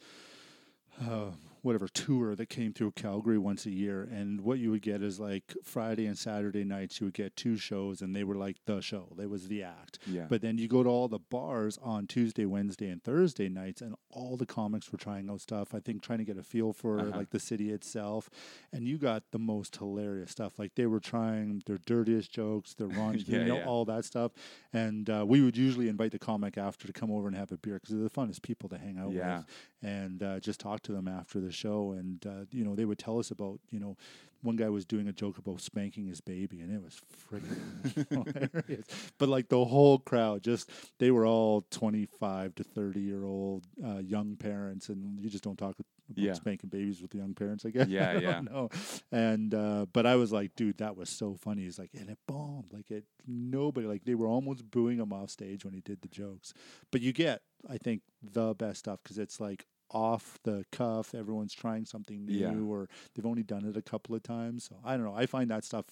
uh, 1.02 1.32
whatever 1.62 1.88
tour 1.88 2.36
that 2.36 2.48
came 2.50 2.74
through 2.74 2.92
Calgary 2.92 3.38
once 3.38 3.66
a 3.66 3.70
year, 3.72 4.02
and 4.12 4.42
what 4.42 4.58
you 4.60 4.72
would 4.72 4.82
get 4.82 5.02
is 5.02 5.20
like 5.20 5.54
Friday 5.64 6.06
and 6.08 6.18
Saturday 6.18 6.64
nights 6.64 7.00
you 7.00 7.06
would 7.06 7.14
get 7.14 7.36
two 7.36 7.56
shows, 7.58 8.02
and 8.02 8.16
they 8.16 8.24
were 8.24 8.36
like 8.36 8.58
the 8.66 8.82
show. 8.82 9.14
They 9.18 9.28
was 9.28 9.48
the 9.48 9.62
act. 9.64 10.00
Yeah. 10.08 10.26
But 10.28 10.42
then 10.42 10.58
you 10.58 10.68
go 10.68 10.82
to 10.84 10.90
all 10.90 11.08
the 11.08 11.20
bars 11.20 11.78
on 11.82 12.08
Tuesday, 12.08 12.46
Wednesday, 12.46 12.90
and 12.90 13.04
Thursday 13.04 13.48
nights, 13.50 13.82
and 13.82 13.96
all 14.10 14.38
the 14.38 14.46
comics 14.46 14.92
were 14.92 14.98
trying 14.98 15.30
out 15.30 15.42
stuff. 15.42 15.74
I 15.74 15.80
think 15.80 16.02
trying 16.02 16.20
to 16.20 16.26
get 16.26 16.38
a 16.38 16.44
feel 16.44 16.74
for 16.74 17.00
Uh-huh. 17.00 17.18
like 17.18 17.30
the 17.30 17.40
city 17.40 17.70
itself, 17.72 18.30
and 18.74 18.88
you 18.88 18.98
got 18.98 19.24
the 19.32 19.40
most 19.40 19.76
hilarious 19.78 20.32
stuff. 20.32 20.58
Like 20.58 20.76
they 20.76 20.88
were 20.88 21.00
trying 21.00 21.62
their 21.68 21.78
dirtiest 21.86 22.32
jokes, 22.32 22.74
their 22.74 22.88
raunch, 23.00 23.28
Yeah, 23.28 23.40
you 23.40 23.46
know, 23.46 23.58
yeah. 23.58 23.66
all 23.66 23.86
that 23.86 24.06
stuff. 24.06 24.32
And 24.74 25.10
uh, 25.10 25.26
we 25.28 25.42
would 25.42 25.58
usually 25.58 25.90
invite 25.90 26.12
the 26.12 26.20
comic 26.20 26.58
after 26.58 26.88
to 26.88 26.94
come 26.94 27.12
over 27.12 27.28
and 27.28 27.36
have 27.38 27.52
a 27.52 27.58
beer 27.58 27.76
because 27.76 27.94
they're 27.94 28.04
the 28.04 28.10
funnest 28.10 28.42
people 28.42 28.68
to 28.70 28.78
hang 28.78 28.98
out 28.98 29.12
Yeah. 29.12 29.38
with, 29.38 29.46
and 29.84 30.24
uh, 30.24 30.40
just 30.40 30.60
talk 30.60 30.82
to 30.84 30.92
them 30.92 31.08
after 31.08 31.40
the 31.40 31.51
show. 31.52 31.92
And 31.92 32.26
uh, 32.26 32.46
you 32.52 32.64
know, 32.64 32.76
they 32.76 32.86
would 32.86 33.00
tell 33.00 33.20
us 33.20 33.32
about 33.32 33.60
you 33.72 33.80
know. 33.80 33.98
One 34.44 34.56
guy 34.56 34.70
was 34.70 34.86
doing 34.86 35.08
a 35.08 35.14
joke 35.14 35.38
about 35.38 35.62
spanking 35.62 36.08
his 36.08 36.20
baby, 36.20 36.62
and 36.62 36.74
it 36.74 36.82
was 36.82 37.00
freaking 37.32 38.10
hilarious. 38.10 38.86
But 39.20 39.30
like 39.30 39.50
the 39.50 39.64
whole 39.64 40.00
crowd, 40.00 40.42
just 40.42 40.68
they 40.98 41.12
were 41.12 41.28
all 41.28 41.64
twenty-five 41.70 42.56
to 42.56 42.64
thirty-year-old 42.64 43.68
uh, 43.86 44.00
young 44.00 44.36
parents, 44.38 44.90
and 44.90 45.20
you 45.20 45.30
just 45.30 45.44
don't 45.44 45.58
talk 45.60 45.76
about 45.78 45.86
Yeah. 46.16 46.34
spanking 46.34 46.72
babies 46.72 47.04
with 47.04 47.12
the 47.12 47.20
young 47.20 47.36
parents, 47.36 47.68
I 47.68 47.70
guess. 47.70 47.88
Yeah, 47.88 48.10
I 48.16 48.20
yeah. 48.20 48.40
know. 48.42 48.70
And 49.12 49.54
uh, 49.54 49.86
but 49.94 50.08
I 50.08 50.16
was 50.16 50.32
like, 50.32 50.56
dude, 50.56 50.80
that 50.80 50.98
was 50.98 51.12
so 51.12 51.36
funny. 51.40 51.62
He's 51.62 51.78
like, 51.78 51.92
and 51.94 52.10
it 52.10 52.18
bombed. 52.28 52.74
Like 52.74 52.90
it, 52.90 53.06
nobody 53.28 53.86
like 53.86 54.06
they 54.06 54.16
were 54.16 54.26
almost 54.28 54.72
booing 54.72 54.98
him 54.98 55.14
off 55.14 55.30
stage 55.30 55.64
when 55.64 55.76
he 55.76 55.82
did 55.82 56.02
the 56.02 56.08
jokes. 56.08 56.52
But 56.92 57.02
you 57.02 57.14
get, 57.14 57.44
I 57.70 57.78
think, 57.78 58.02
the 58.24 58.56
best 58.56 58.80
stuff 58.80 59.02
because 59.04 59.20
it's 59.20 59.40
like 59.40 59.68
off 59.92 60.40
the 60.44 60.66
cuff. 60.72 61.14
Everyone's 61.14 61.54
trying 61.54 61.86
something 61.86 62.26
new, 62.26 62.34
Yeah. 62.38 62.54
or 62.60 62.90
they've 63.14 63.26
only 63.26 63.44
done 63.44 63.66
it 63.66 63.78
a 63.78 63.82
couple 63.82 64.16
of 64.16 64.24
times. 64.24 64.64
So 64.66 64.78
I 64.84 64.96
don't 64.96 65.06
know. 65.06 65.16
I 65.16 65.26
find 65.26 65.50
that 65.52 65.64
stuff 65.64 65.86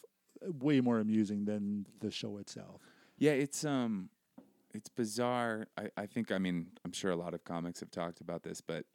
uh, 0.45 0.51
way 0.51 0.81
more 0.81 0.99
amusing 0.99 1.45
than 1.45 1.85
the 1.99 2.12
show 2.12 2.38
itself. 2.38 2.81
Yeah, 3.17 3.31
it's 3.31 3.63
um 3.65 4.09
it's 4.73 4.89
bizarre. 4.89 5.67
I, 5.77 5.89
I 5.97 6.05
think 6.05 6.31
I 6.31 6.38
mean, 6.38 6.67
I'm 6.85 6.91
sure 6.91 7.12
a 7.12 7.15
lot 7.15 7.33
of 7.33 7.43
comics 7.43 7.79
have 7.81 7.91
talked 7.91 8.21
about 8.21 8.43
this, 8.43 8.62
but 8.62 8.85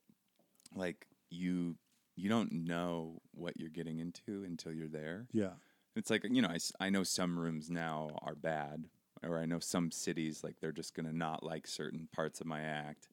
like 0.74 1.06
you 1.30 1.76
you 2.16 2.28
don't 2.28 2.52
know 2.52 3.20
what 3.32 3.58
you're 3.58 3.68
getting 3.70 3.98
into 3.98 4.44
until 4.44 4.72
you're 4.72 4.88
there. 4.88 5.26
Yeah. 5.32 5.54
It's 5.96 6.10
like, 6.10 6.24
you 6.30 6.42
know, 6.42 6.48
I 6.48 6.58
I 6.80 6.90
know 6.90 7.02
some 7.02 7.38
rooms 7.38 7.70
now 7.70 8.10
are 8.22 8.34
bad, 8.36 8.84
or 9.22 9.38
I 9.38 9.46
know 9.46 9.58
some 9.58 9.90
cities, 9.90 10.42
like, 10.44 10.56
they're 10.60 10.72
just 10.72 10.94
going 10.94 11.06
to 11.06 11.16
not 11.16 11.42
like 11.44 11.66
certain 11.66 12.08
parts 12.12 12.40
of 12.40 12.46
my 12.46 12.62
act. 12.62 13.08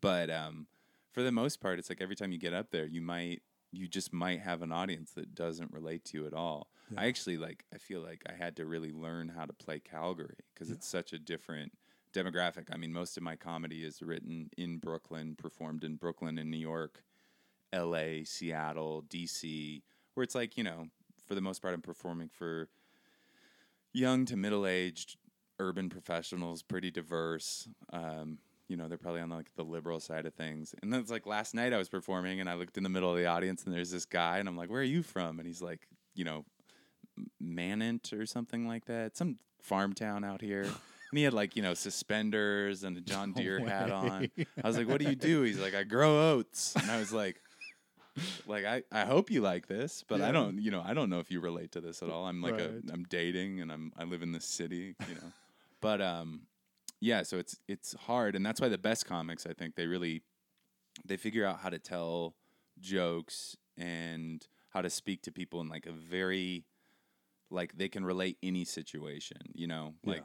But 0.00 0.30
um, 0.30 0.66
for 1.18 1.24
the 1.24 1.32
most 1.32 1.60
part, 1.60 1.80
it's 1.80 1.88
like 1.88 2.00
every 2.00 2.14
time 2.14 2.30
you 2.30 2.38
get 2.38 2.54
up 2.54 2.70
there, 2.70 2.86
you 2.86 3.00
might, 3.00 3.42
you 3.72 3.88
just 3.88 4.12
might 4.12 4.38
have 4.38 4.62
an 4.62 4.70
audience 4.70 5.10
that 5.16 5.34
doesn't 5.34 5.72
relate 5.72 6.04
to 6.04 6.18
you 6.18 6.26
at 6.28 6.32
all. 6.32 6.68
I 6.96 7.06
actually, 7.08 7.38
like, 7.38 7.64
I 7.74 7.78
feel 7.78 8.02
like 8.02 8.22
I 8.28 8.34
had 8.34 8.54
to 8.56 8.66
really 8.66 8.92
learn 8.92 9.32
how 9.36 9.44
to 9.44 9.52
play 9.52 9.80
Calgary 9.80 10.36
because 10.54 10.70
it's 10.70 10.86
such 10.86 11.12
a 11.12 11.18
different 11.18 11.72
demographic. 12.14 12.68
I 12.72 12.76
mean, 12.76 12.92
most 12.92 13.16
of 13.16 13.24
my 13.24 13.34
comedy 13.34 13.82
is 13.82 14.00
written 14.00 14.50
in 14.56 14.78
Brooklyn, 14.78 15.34
performed 15.36 15.82
in 15.82 15.96
Brooklyn 15.96 16.38
and 16.38 16.52
New 16.52 16.56
York. 16.56 17.02
LA, 17.74 18.22
Seattle, 18.22 19.02
DC, 19.08 19.82
where 20.14 20.22
it's 20.22 20.36
like, 20.36 20.56
you 20.56 20.62
know, 20.62 20.86
for 21.26 21.34
the 21.34 21.40
most 21.40 21.60
part, 21.60 21.74
I'm 21.74 21.82
performing 21.82 22.28
for 22.28 22.68
young 23.92 24.24
to 24.26 24.36
middle 24.36 24.68
aged 24.68 25.16
urban 25.58 25.88
professionals, 25.88 26.62
pretty 26.62 26.92
diverse. 26.92 27.68
Um, 27.92 28.38
you 28.68 28.76
know, 28.76 28.86
they're 28.88 28.98
probably 28.98 29.20
on 29.20 29.30
like 29.30 29.54
the 29.56 29.64
liberal 29.64 29.98
side 30.00 30.26
of 30.26 30.34
things. 30.34 30.74
And 30.82 30.92
then 30.92 31.00
it's 31.00 31.10
like 31.10 31.26
last 31.26 31.54
night 31.54 31.72
I 31.72 31.78
was 31.78 31.88
performing 31.88 32.40
and 32.40 32.48
I 32.48 32.54
looked 32.54 32.76
in 32.76 32.82
the 32.82 32.88
middle 32.88 33.10
of 33.10 33.16
the 33.16 33.26
audience 33.26 33.64
and 33.64 33.74
there's 33.74 33.90
this 33.90 34.04
guy 34.04 34.38
and 34.38 34.48
I'm 34.48 34.56
like, 34.56 34.70
where 34.70 34.80
are 34.80 34.84
you 34.84 35.02
from? 35.02 35.38
And 35.38 35.46
he's 35.46 35.62
like, 35.62 35.88
you 36.14 36.24
know, 36.24 36.44
Manant 37.42 38.12
or 38.12 38.26
something 38.26 38.66
like 38.68 38.84
that, 38.86 39.16
some 39.16 39.38
farm 39.60 39.92
town 39.94 40.24
out 40.24 40.40
here. 40.40 40.62
And 40.62 41.16
he 41.18 41.22
had 41.24 41.32
like, 41.32 41.56
you 41.56 41.62
know, 41.62 41.74
suspenders 41.74 42.84
and 42.84 42.96
a 42.96 43.00
John 43.00 43.30
No 43.36 43.42
Deere 43.42 43.60
hat 43.60 43.90
on. 43.90 44.30
I 44.62 44.66
was 44.68 44.76
like, 44.76 44.86
"What 44.88 45.00
do 45.00 45.06
you 45.06 45.16
do?" 45.16 45.42
He's 45.42 45.58
like, 45.58 45.74
"I 45.74 45.82
grow 45.82 46.32
oats." 46.32 46.76
And 46.76 46.90
I 46.90 46.98
was 46.98 47.12
like, 47.12 47.40
"Like 48.46 48.64
I, 48.66 48.82
I 48.92 49.04
hope 49.06 49.30
you 49.30 49.40
like 49.40 49.66
this, 49.66 50.04
but 50.06 50.20
I 50.20 50.32
don't, 50.32 50.58
you 50.60 50.70
know, 50.70 50.82
I 50.84 50.92
don't 50.94 51.08
know 51.10 51.18
if 51.20 51.30
you 51.30 51.40
relate 51.40 51.72
to 51.72 51.80
this 51.80 52.02
at 52.02 52.10
all. 52.10 52.26
I'm 52.26 52.42
like 52.42 52.52
Right. 52.52 52.62
a, 52.88 52.92
I'm 52.92 53.04
dating 53.08 53.60
and 53.60 53.72
I'm 53.72 53.92
I 53.96 54.04
live 54.04 54.22
in 54.22 54.32
this 54.32 54.44
city, 54.44 54.94
you 55.08 55.14
know." 55.14 55.32
but 55.80 56.00
um, 56.02 56.42
yeah, 57.00 57.22
so 57.22 57.38
it's 57.38 57.56
it's 57.68 57.94
hard, 57.94 58.34
and 58.36 58.44
that's 58.44 58.60
why 58.60 58.68
the 58.68 58.78
best 58.78 59.06
comics, 59.06 59.46
I 59.46 59.52
think, 59.52 59.74
they 59.76 59.86
really 59.86 60.22
they 61.04 61.16
figure 61.16 61.46
out 61.46 61.60
how 61.60 61.68
to 61.70 61.78
tell 61.78 62.34
jokes 62.80 63.56
and 63.76 64.46
how 64.70 64.82
to 64.82 64.90
speak 64.90 65.22
to 65.22 65.32
people 65.32 65.60
in 65.60 65.68
like 65.68 65.86
a 65.86 65.92
very 65.92 66.64
like 67.50 67.76
they 67.76 67.88
can 67.88 68.04
relate 68.04 68.36
any 68.42 68.64
situation, 68.64 69.38
you 69.54 69.66
know, 69.66 69.94
Yeah. 70.02 70.14
like 70.14 70.24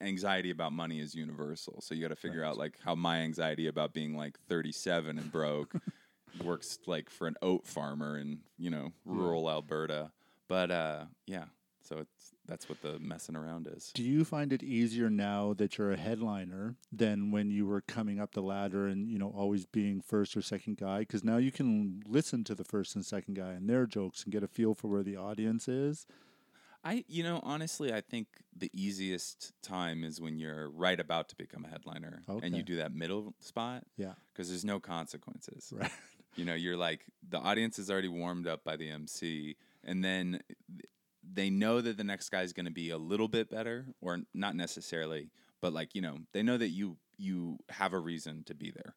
anxiety 0.00 0.50
about 0.50 0.72
money 0.72 1.00
is 1.00 1.14
universal. 1.14 1.80
So 1.82 1.94
you 1.94 2.00
got 2.00 2.08
to 2.08 2.16
figure 2.16 2.40
Right. 2.42 2.48
out 2.48 2.56
like 2.56 2.78
how 2.82 2.94
my 2.94 3.18
anxiety 3.18 3.66
about 3.66 3.92
being 3.92 4.16
like 4.16 4.38
37 4.48 5.18
and 5.18 5.30
broke 5.30 5.74
works 6.44 6.78
like 6.86 7.10
for 7.10 7.26
an 7.26 7.34
oat 7.42 7.66
farmer 7.66 8.18
in, 8.18 8.40
you 8.56 8.70
know, 8.70 8.92
rural 9.04 9.50
Alberta. 9.50 10.12
But 10.48 10.70
uh 10.70 11.04
yeah, 11.26 11.46
so 11.82 11.98
it's 11.98 12.32
that's 12.50 12.68
what 12.68 12.82
the 12.82 12.98
messing 12.98 13.36
around 13.36 13.68
is. 13.68 13.92
Do 13.94 14.02
you 14.02 14.24
find 14.24 14.52
it 14.52 14.62
easier 14.62 15.08
now 15.08 15.54
that 15.54 15.78
you're 15.78 15.92
a 15.92 15.96
headliner 15.96 16.74
than 16.92 17.30
when 17.30 17.50
you 17.50 17.64
were 17.64 17.80
coming 17.80 18.20
up 18.20 18.32
the 18.32 18.42
ladder 18.42 18.88
and 18.88 19.08
you 19.08 19.18
know 19.18 19.32
always 19.36 19.64
being 19.66 20.00
first 20.00 20.36
or 20.36 20.42
second 20.42 20.76
guy? 20.76 21.00
Because 21.00 21.22
now 21.22 21.36
you 21.36 21.52
can 21.52 22.02
listen 22.06 22.42
to 22.44 22.54
the 22.54 22.64
first 22.64 22.96
and 22.96 23.06
second 23.06 23.34
guy 23.34 23.52
and 23.52 23.70
their 23.70 23.86
jokes 23.86 24.24
and 24.24 24.32
get 24.32 24.42
a 24.42 24.48
feel 24.48 24.74
for 24.74 24.88
where 24.88 25.04
the 25.04 25.16
audience 25.16 25.68
is. 25.68 26.06
I, 26.82 27.04
you 27.08 27.22
know, 27.22 27.40
honestly, 27.42 27.92
I 27.92 28.00
think 28.00 28.26
the 28.56 28.70
easiest 28.72 29.52
time 29.62 30.02
is 30.02 30.20
when 30.20 30.38
you're 30.38 30.70
right 30.70 30.98
about 30.98 31.28
to 31.28 31.36
become 31.36 31.64
a 31.64 31.68
headliner 31.68 32.22
and 32.42 32.56
you 32.56 32.62
do 32.62 32.76
that 32.76 32.94
middle 32.94 33.34
spot 33.38 33.84
Yeah, 33.96 34.14
because 34.32 34.48
there's 34.48 34.64
no 34.64 34.80
consequences. 34.80 35.72
right. 35.76 35.90
You 36.36 36.44
know, 36.46 36.54
you're 36.54 36.76
like 36.76 37.04
the 37.28 37.38
audience 37.38 37.78
is 37.78 37.90
already 37.90 38.08
warmed 38.08 38.46
up 38.46 38.64
by 38.64 38.76
the 38.76 38.88
MC, 38.88 39.56
and 39.84 40.02
then 40.02 40.40
th- 40.68 40.88
they 41.22 41.50
know 41.50 41.80
that 41.80 41.96
the 41.96 42.04
next 42.04 42.30
guy 42.30 42.42
is 42.42 42.52
going 42.52 42.66
to 42.66 42.72
be 42.72 42.90
a 42.90 42.98
little 42.98 43.28
bit 43.28 43.50
better 43.50 43.86
or 44.00 44.18
not 44.34 44.54
necessarily 44.56 45.30
but 45.60 45.72
like 45.72 45.94
you 45.94 46.00
know 46.00 46.18
they 46.32 46.42
know 46.42 46.56
that 46.56 46.68
you 46.70 46.96
you 47.18 47.58
have 47.68 47.92
a 47.92 47.98
reason 47.98 48.42
to 48.44 48.54
be 48.54 48.70
there 48.70 48.94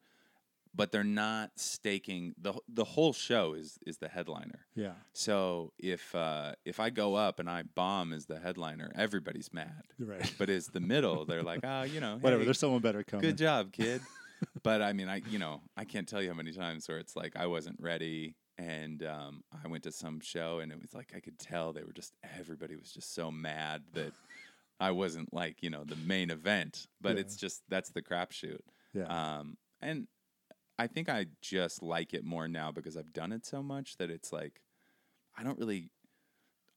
but 0.76 0.92
they're 0.92 1.04
not 1.04 1.52
staking 1.58 2.34
the 2.42 2.54
the 2.68 2.84
whole 2.84 3.14
show 3.14 3.54
is 3.54 3.78
is 3.86 3.98
the 3.98 4.08
headliner 4.08 4.66
Yeah. 4.76 4.94
so 5.12 5.72
if 5.78 6.16
uh 6.16 6.54
if 6.66 6.80
i 6.80 6.90
go 6.90 7.16
up 7.16 7.40
and 7.40 7.50
i 7.50 7.64
bomb 7.64 8.14
as 8.14 8.26
the 8.26 8.40
headliner 8.40 8.92
everybody's 8.96 9.52
mad 9.54 9.84
Right. 10.00 10.34
but 10.38 10.50
as 10.50 10.68
the 10.68 10.80
middle 10.80 11.26
they're 11.26 11.44
like 11.52 11.60
ah 11.64 11.84
you 11.84 12.00
know 12.00 12.18
Whatever. 12.20 12.40
hey, 12.42 12.46
There's 12.46 12.60
someone 12.60 12.82
better 12.82 13.04
coming. 13.04 13.22
good 13.22 13.38
job 13.38 13.72
kid 13.74 14.02
but 14.64 14.82
i 14.82 14.94
mean 14.94 15.10
i 15.10 15.22
you 15.30 15.40
know 15.40 15.62
i 15.78 15.84
can't 15.86 16.08
tell 16.08 16.22
you 16.22 16.30
how 16.30 16.36
many 16.36 16.54
times 16.54 16.88
where 16.88 16.98
it's 17.00 17.16
like 17.16 17.36
i 17.36 17.46
wasn't 17.48 17.78
ready 17.80 18.36
and 18.58 19.04
um, 19.04 19.44
i 19.64 19.68
went 19.68 19.84
to 19.84 19.92
some 19.92 20.20
show 20.20 20.60
and 20.60 20.72
it 20.72 20.80
was 20.82 20.94
like 20.94 21.12
i 21.16 21.20
could 21.20 21.40
tell 21.40 21.74
they 21.74 21.84
were 21.84 21.92
just 21.94 22.14
everybody 22.40 22.76
was 22.76 22.92
just 22.92 23.14
so 23.14 23.32
mad 23.32 23.82
that 23.94 24.14
i 24.80 24.92
wasn't 24.92 25.34
like 25.34 25.64
you 25.64 25.70
know 25.70 25.84
the 25.84 25.96
main 25.96 26.30
event 26.30 26.88
but 27.02 27.16
Yeah. 27.16 27.22
it's 27.22 27.36
just 27.36 27.64
that's 27.70 27.90
the 27.92 28.02
crapshoot 28.02 28.60
Yeah. 28.94 29.06
um, 29.40 29.58
and 29.82 30.08
i 30.78 30.88
think 30.88 31.10
i 31.10 31.26
just 31.42 31.82
like 31.82 32.14
it 32.14 32.24
more 32.24 32.48
now 32.48 32.72
because 32.72 32.96
i've 32.98 33.14
done 33.14 33.32
it 33.32 33.46
so 33.46 33.64
much 33.64 33.98
that 33.98 34.10
it's 34.12 34.32
like 34.32 34.62
i 35.38 35.44
don't 35.44 35.58
really 35.58 35.90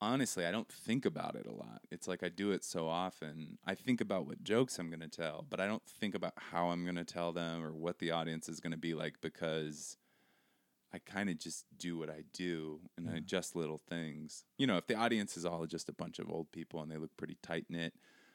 honestly 0.01 0.45
i 0.45 0.51
don't 0.51 0.69
think 0.71 1.07
about 1.07 1.35
it 1.37 1.47
a 1.47 1.53
lot 1.53 1.81
it's 1.91 2.07
like 2.07 2.23
i 2.23 2.29
do 2.29 2.51
it 2.53 2.63
so 2.63 2.87
often 2.87 3.57
i 3.67 3.75
think 3.75 4.01
about 4.03 4.27
what 4.27 4.43
jokes 4.45 4.79
i'm 4.79 4.91
going 4.91 5.01
to 5.01 5.09
tell 5.09 5.47
but 5.49 5.59
i 5.59 5.67
don't 5.67 5.85
think 5.87 6.15
about 6.15 6.35
how 6.37 6.69
i'm 6.69 6.85
going 6.85 6.97
to 6.97 7.05
tell 7.05 7.33
them 7.33 7.65
or 7.65 7.73
what 7.75 7.99
the 7.99 8.11
audience 8.11 8.47
is 8.49 8.61
going 8.61 8.73
to 8.73 8.77
be 8.79 8.93
like 8.93 9.15
because 9.23 9.97
i 10.97 11.11
kind 11.11 11.29
of 11.29 11.39
just 11.39 11.65
do 11.79 11.99
what 11.99 12.11
i 12.11 12.23
do 12.33 12.81
and 12.97 13.09
i 13.11 13.17
adjust 13.17 13.55
little 13.55 13.79
things 13.79 14.45
you 14.59 14.67
know 14.67 14.77
if 14.77 14.87
the 14.87 14.95
audience 14.95 15.37
is 15.37 15.45
all 15.45 15.67
just 15.67 15.89
a 15.89 15.93
bunch 15.93 16.19
of 16.19 16.31
old 16.31 16.51
people 16.53 16.81
and 16.83 16.91
they 16.91 16.97
look 16.97 17.15
pretty 17.17 17.37
tight 17.43 17.67
knit 17.69 17.93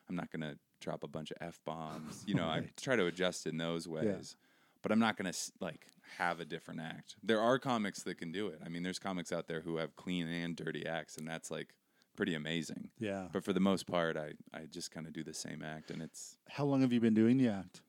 i'm 0.10 0.15
not 0.15 0.32
going 0.32 0.41
to 0.41 0.58
drop 0.80 1.04
a 1.04 1.08
bunch 1.08 1.32
of 1.32 1.38
f-bombs 1.41 2.24
you 2.28 2.36
know 2.36 2.45
i 2.45 2.63
try 2.80 2.95
to 2.95 3.06
adjust 3.06 3.45
in 3.47 3.58
those 3.58 3.88
ways 3.88 4.36
but 4.82 4.91
I'm 4.91 5.00
not 5.00 5.17
gonna 5.17 5.34
like 5.60 5.88
have 6.17 6.39
a 6.39 6.45
different 6.45 6.82
act. 6.82 7.15
There 7.24 7.39
are 7.39 7.60
comics 7.60 8.04
that 8.04 8.17
can 8.17 8.32
do 8.32 8.47
it. 8.47 8.60
I 8.65 8.69
mean, 8.69 8.84
there's 8.84 9.00
comics 9.00 9.32
out 9.32 9.47
there 9.47 9.62
who 9.62 9.78
have 9.78 9.95
clean 9.95 10.28
and 10.28 10.56
dirty 10.56 10.86
acts, 10.86 11.17
and 11.17 11.28
that's 11.28 11.52
like 11.52 11.76
pretty 12.15 12.34
amazing. 12.34 12.89
yeah. 13.00 13.28
But 13.32 13.43
for 13.43 13.54
the 13.54 13.60
most 13.60 13.88
part, 13.88 14.17
I 14.17 14.34
I 14.54 14.65
just 14.69 14.91
kind 14.91 15.08
of 15.08 15.13
do 15.13 15.24
the 15.24 15.34
same 15.34 15.63
act, 15.63 15.91
and 15.91 16.02
it's 16.02 16.38
How 16.50 16.65
long 16.65 16.82
have 16.82 16.91
you 16.91 17.00
been 17.00 17.13
doing 17.13 17.38
the 17.38 17.47
act? 17.50 17.82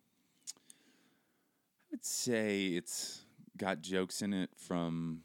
I 0.51 1.85
would 1.93 2.05
say 2.05 2.67
it's 2.69 3.23
got 3.57 3.81
jokes 3.81 4.23
in 4.23 4.33
it 4.33 4.51
from 4.57 5.23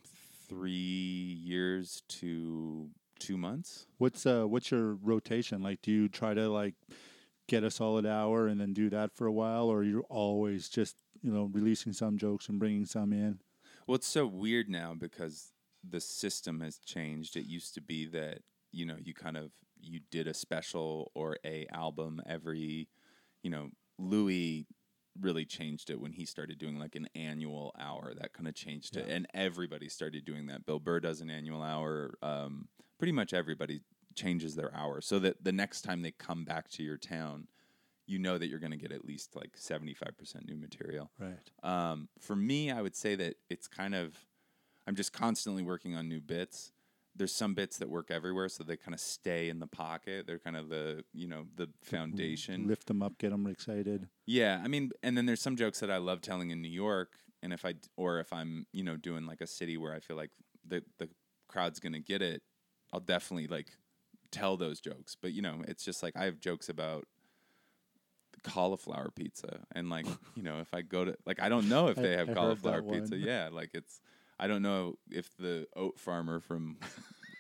three 0.47 1.39
years 1.43 2.03
to 2.07 2.89
two 3.19 3.37
months. 3.37 3.87
What's 3.97 4.25
uh 4.25 4.45
what's 4.45 4.71
your 4.71 4.95
rotation? 4.95 5.61
Like 5.61 5.81
do 5.81 5.91
you 5.91 6.07
try 6.07 6.33
to 6.33 6.49
like 6.49 6.75
get 7.47 7.63
a 7.63 7.71
solid 7.71 8.05
hour 8.05 8.47
and 8.47 8.59
then 8.59 8.73
do 8.73 8.89
that 8.89 9.15
for 9.15 9.25
a 9.27 9.31
while 9.31 9.67
or 9.67 9.83
you're 9.83 10.03
always 10.09 10.69
just, 10.69 10.97
you 11.21 11.31
know, 11.31 11.49
releasing 11.51 11.93
some 11.93 12.17
jokes 12.17 12.49
and 12.49 12.59
bringing 12.59 12.85
some 12.85 13.13
in? 13.13 13.39
Well, 13.85 13.95
it's 13.95 14.07
so 14.07 14.25
weird 14.27 14.69
now 14.69 14.93
because 14.93 15.53
the 15.87 16.01
system 16.01 16.59
has 16.61 16.77
changed. 16.79 17.37
It 17.37 17.45
used 17.45 17.73
to 17.75 17.81
be 17.81 18.05
that 18.07 18.39
you 18.71 18.85
know 18.85 18.97
you 19.01 19.13
kind 19.13 19.37
of 19.37 19.51
you 19.81 20.01
did 20.11 20.27
a 20.27 20.33
special 20.33 21.11
or 21.15 21.37
a 21.45 21.67
album 21.71 22.21
every, 22.27 22.87
you 23.43 23.49
know, 23.49 23.69
Louis 23.97 24.65
really 25.21 25.45
changed 25.45 25.89
it 25.89 25.99
when 25.99 26.12
he 26.12 26.25
started 26.25 26.58
doing 26.58 26.80
like 26.80 26.95
an 26.95 27.08
annual 27.15 27.73
hour. 27.80 28.13
That 28.19 28.34
kind 28.34 28.47
of 28.47 28.56
changed 28.56 28.97
it, 28.97 29.08
and 29.10 29.27
everybody 29.34 29.89
started 29.89 30.25
doing 30.25 30.47
that. 30.47 30.65
Bill 30.65 30.80
Burr 30.80 30.99
does 30.99 31.21
an 31.21 31.30
annual 31.30 31.62
hour. 31.62 32.17
Um, 32.21 32.67
pretty 32.97 33.12
much 33.12 33.34
everybody 33.34 33.82
changes 34.15 34.56
their 34.56 34.73
hour 34.75 34.99
so 35.01 35.19
that 35.19 35.43
the 35.43 35.51
next 35.51 35.82
time 35.82 36.01
they 36.01 36.12
come 36.12 36.43
back 36.43 36.69
to 36.71 36.84
your 36.84 36.97
town, 36.97 37.47
you 38.08 38.17
know 38.17 38.38
that 38.38 38.47
you're 38.47 38.60
going 38.60 38.71
to 38.71 38.77
get 38.77 38.91
at 38.91 39.06
least 39.06 39.36
like 39.36 39.51
seventy 39.56 39.93
five 39.93 40.17
percent 40.17 40.45
new 40.47 40.58
material. 40.58 41.12
Right. 41.19 41.51
Um, 41.63 42.10
for 42.19 42.36
me, 42.36 42.71
I 42.71 42.82
would 42.82 42.95
say 42.95 43.15
that 43.15 43.36
it's 43.49 43.67
kind 43.67 43.93
of 43.95 44.15
I'm 44.88 44.95
just 44.95 45.13
constantly 45.13 45.63
working 45.63 45.95
on 45.95 46.08
new 46.08 46.21
bits. 46.21 46.71
There's 47.17 47.34
some 47.34 47.53
bits 47.53 47.77
that 47.80 47.89
work 47.89 48.12
everywhere, 48.12 48.47
so 48.49 48.63
they 48.63 48.77
kind 48.77 48.93
of 48.93 48.99
stay 48.99 49.49
in 49.49 49.60
the 49.60 49.67
pocket. 49.67 50.27
They're 50.27 50.39
kind 50.39 50.56
of 50.56 50.69
the 50.69 51.03
you 51.13 51.27
know 51.27 51.45
the 51.56 51.65
mm-hmm. 51.65 51.95
foundation. 51.95 52.67
Lift 52.67 52.88
them 52.88 53.01
up, 53.01 53.17
get 53.17 53.32
them 53.32 53.47
excited. 53.47 54.08
Yeah, 54.25 54.62
I 54.63 54.67
mean, 54.67 54.91
and 55.03 55.17
then 55.17 55.25
there's 55.25 55.41
some 55.41 55.56
jokes 55.56 55.80
that 55.80 55.89
I 55.89 55.97
love 55.97 56.21
telling 56.21 56.51
in 56.51 56.62
New 56.62 56.69
York, 56.69 57.13
and 57.41 57.53
if 57.53 57.65
I 57.65 57.75
or 57.95 58.19
if 58.19 58.32
I'm 58.32 58.67
you 58.71 58.84
know 58.84 58.97
doing 58.97 59.25
like 59.25 59.41
a 59.41 59.47
city 59.47 59.77
where 59.77 59.93
I 59.93 59.99
feel 59.99 60.15
like 60.15 60.32
the 60.65 60.84
the 60.99 61.10
crowd's 61.47 61.80
gonna 61.80 61.99
get 61.99 62.21
it, 62.21 62.41
I'll 62.93 62.99
definitely 62.99 63.47
like 63.47 63.67
tell 64.32 64.58
those 64.58 64.80
jokes. 64.80 65.15
But 65.19 65.34
you 65.34 65.41
know, 65.41 65.63
it's 65.67 65.84
just 65.84 66.03
like 66.03 66.15
I 66.15 66.25
have 66.25 66.39
jokes 66.39 66.69
about 66.69 67.06
cauliflower 68.43 69.10
pizza, 69.15 69.60
and 69.73 69.89
like 69.89 70.06
you 70.36 70.43
know, 70.43 70.60
if 70.60 70.73
I 70.73 70.82
go 70.82 71.06
to 71.06 71.15
like 71.25 71.41
I 71.41 71.49
don't 71.49 71.69
know 71.69 71.88
if 71.88 71.95
they 71.95 72.15
have 72.15 72.34
cauliflower 72.34 72.82
pizza. 72.82 73.17
Yeah, 73.17 73.49
like 73.51 73.71
it's 73.73 74.01
I 74.39 74.47
don't 74.47 74.62
know 74.62 74.97
if 75.10 75.36
the 75.38 75.67
oat 75.76 76.00
farmer 76.00 76.39
from. 76.39 76.78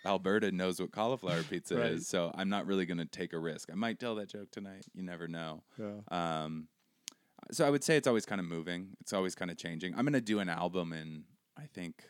Alberta 0.05 0.51
knows 0.53 0.79
what 0.79 0.91
cauliflower 0.91 1.43
pizza 1.43 1.75
Right. 1.75 1.91
is, 1.91 2.07
so 2.07 2.31
I'm 2.33 2.47
not 2.47 2.65
really 2.65 2.85
going 2.85 2.99
to 2.99 3.05
take 3.05 3.33
a 3.33 3.39
risk. 3.39 3.69
I 3.69 3.75
might 3.75 3.99
tell 3.99 4.15
that 4.15 4.29
joke 4.29 4.51
tonight. 4.51 4.85
You 4.93 5.03
never 5.03 5.27
know. 5.27 5.63
Yeah. 5.77 5.95
Um, 6.09 6.67
so 7.51 7.65
I 7.67 7.69
would 7.69 7.83
say 7.83 7.97
it's 7.97 8.07
always 8.07 8.25
kind 8.25 8.39
of 8.39 8.47
moving. 8.47 8.95
It's 9.01 9.11
always 9.11 9.35
kind 9.35 9.51
of 9.51 9.57
changing. 9.57 9.95
I'm 9.97 10.05
gonna 10.05 10.21
do 10.21 10.39
an 10.39 10.47
album 10.49 10.93
in 10.93 11.23
I 11.57 11.65
think 11.73 12.05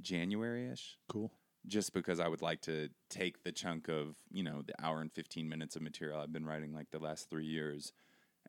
January 0.00 0.68
ish, 0.68 0.96
Cool. 1.08 1.32
just 1.66 1.92
because 1.92 2.20
I 2.20 2.28
would 2.28 2.42
like 2.42 2.60
to 2.62 2.88
take 3.10 3.42
the 3.42 3.52
chunk 3.52 3.88
of 3.88 4.16
you 4.30 4.42
know 4.42 4.62
the 4.64 4.74
hour 4.84 5.00
and 5.00 5.12
15 5.12 5.48
minutes 5.48 5.76
of 5.76 5.82
material 5.82 6.20
I've 6.20 6.32
been 6.32 6.46
writing 6.46 6.72
like 6.72 6.90
the 6.92 6.98
last 6.98 7.30
three 7.30 7.46
years, 7.46 7.92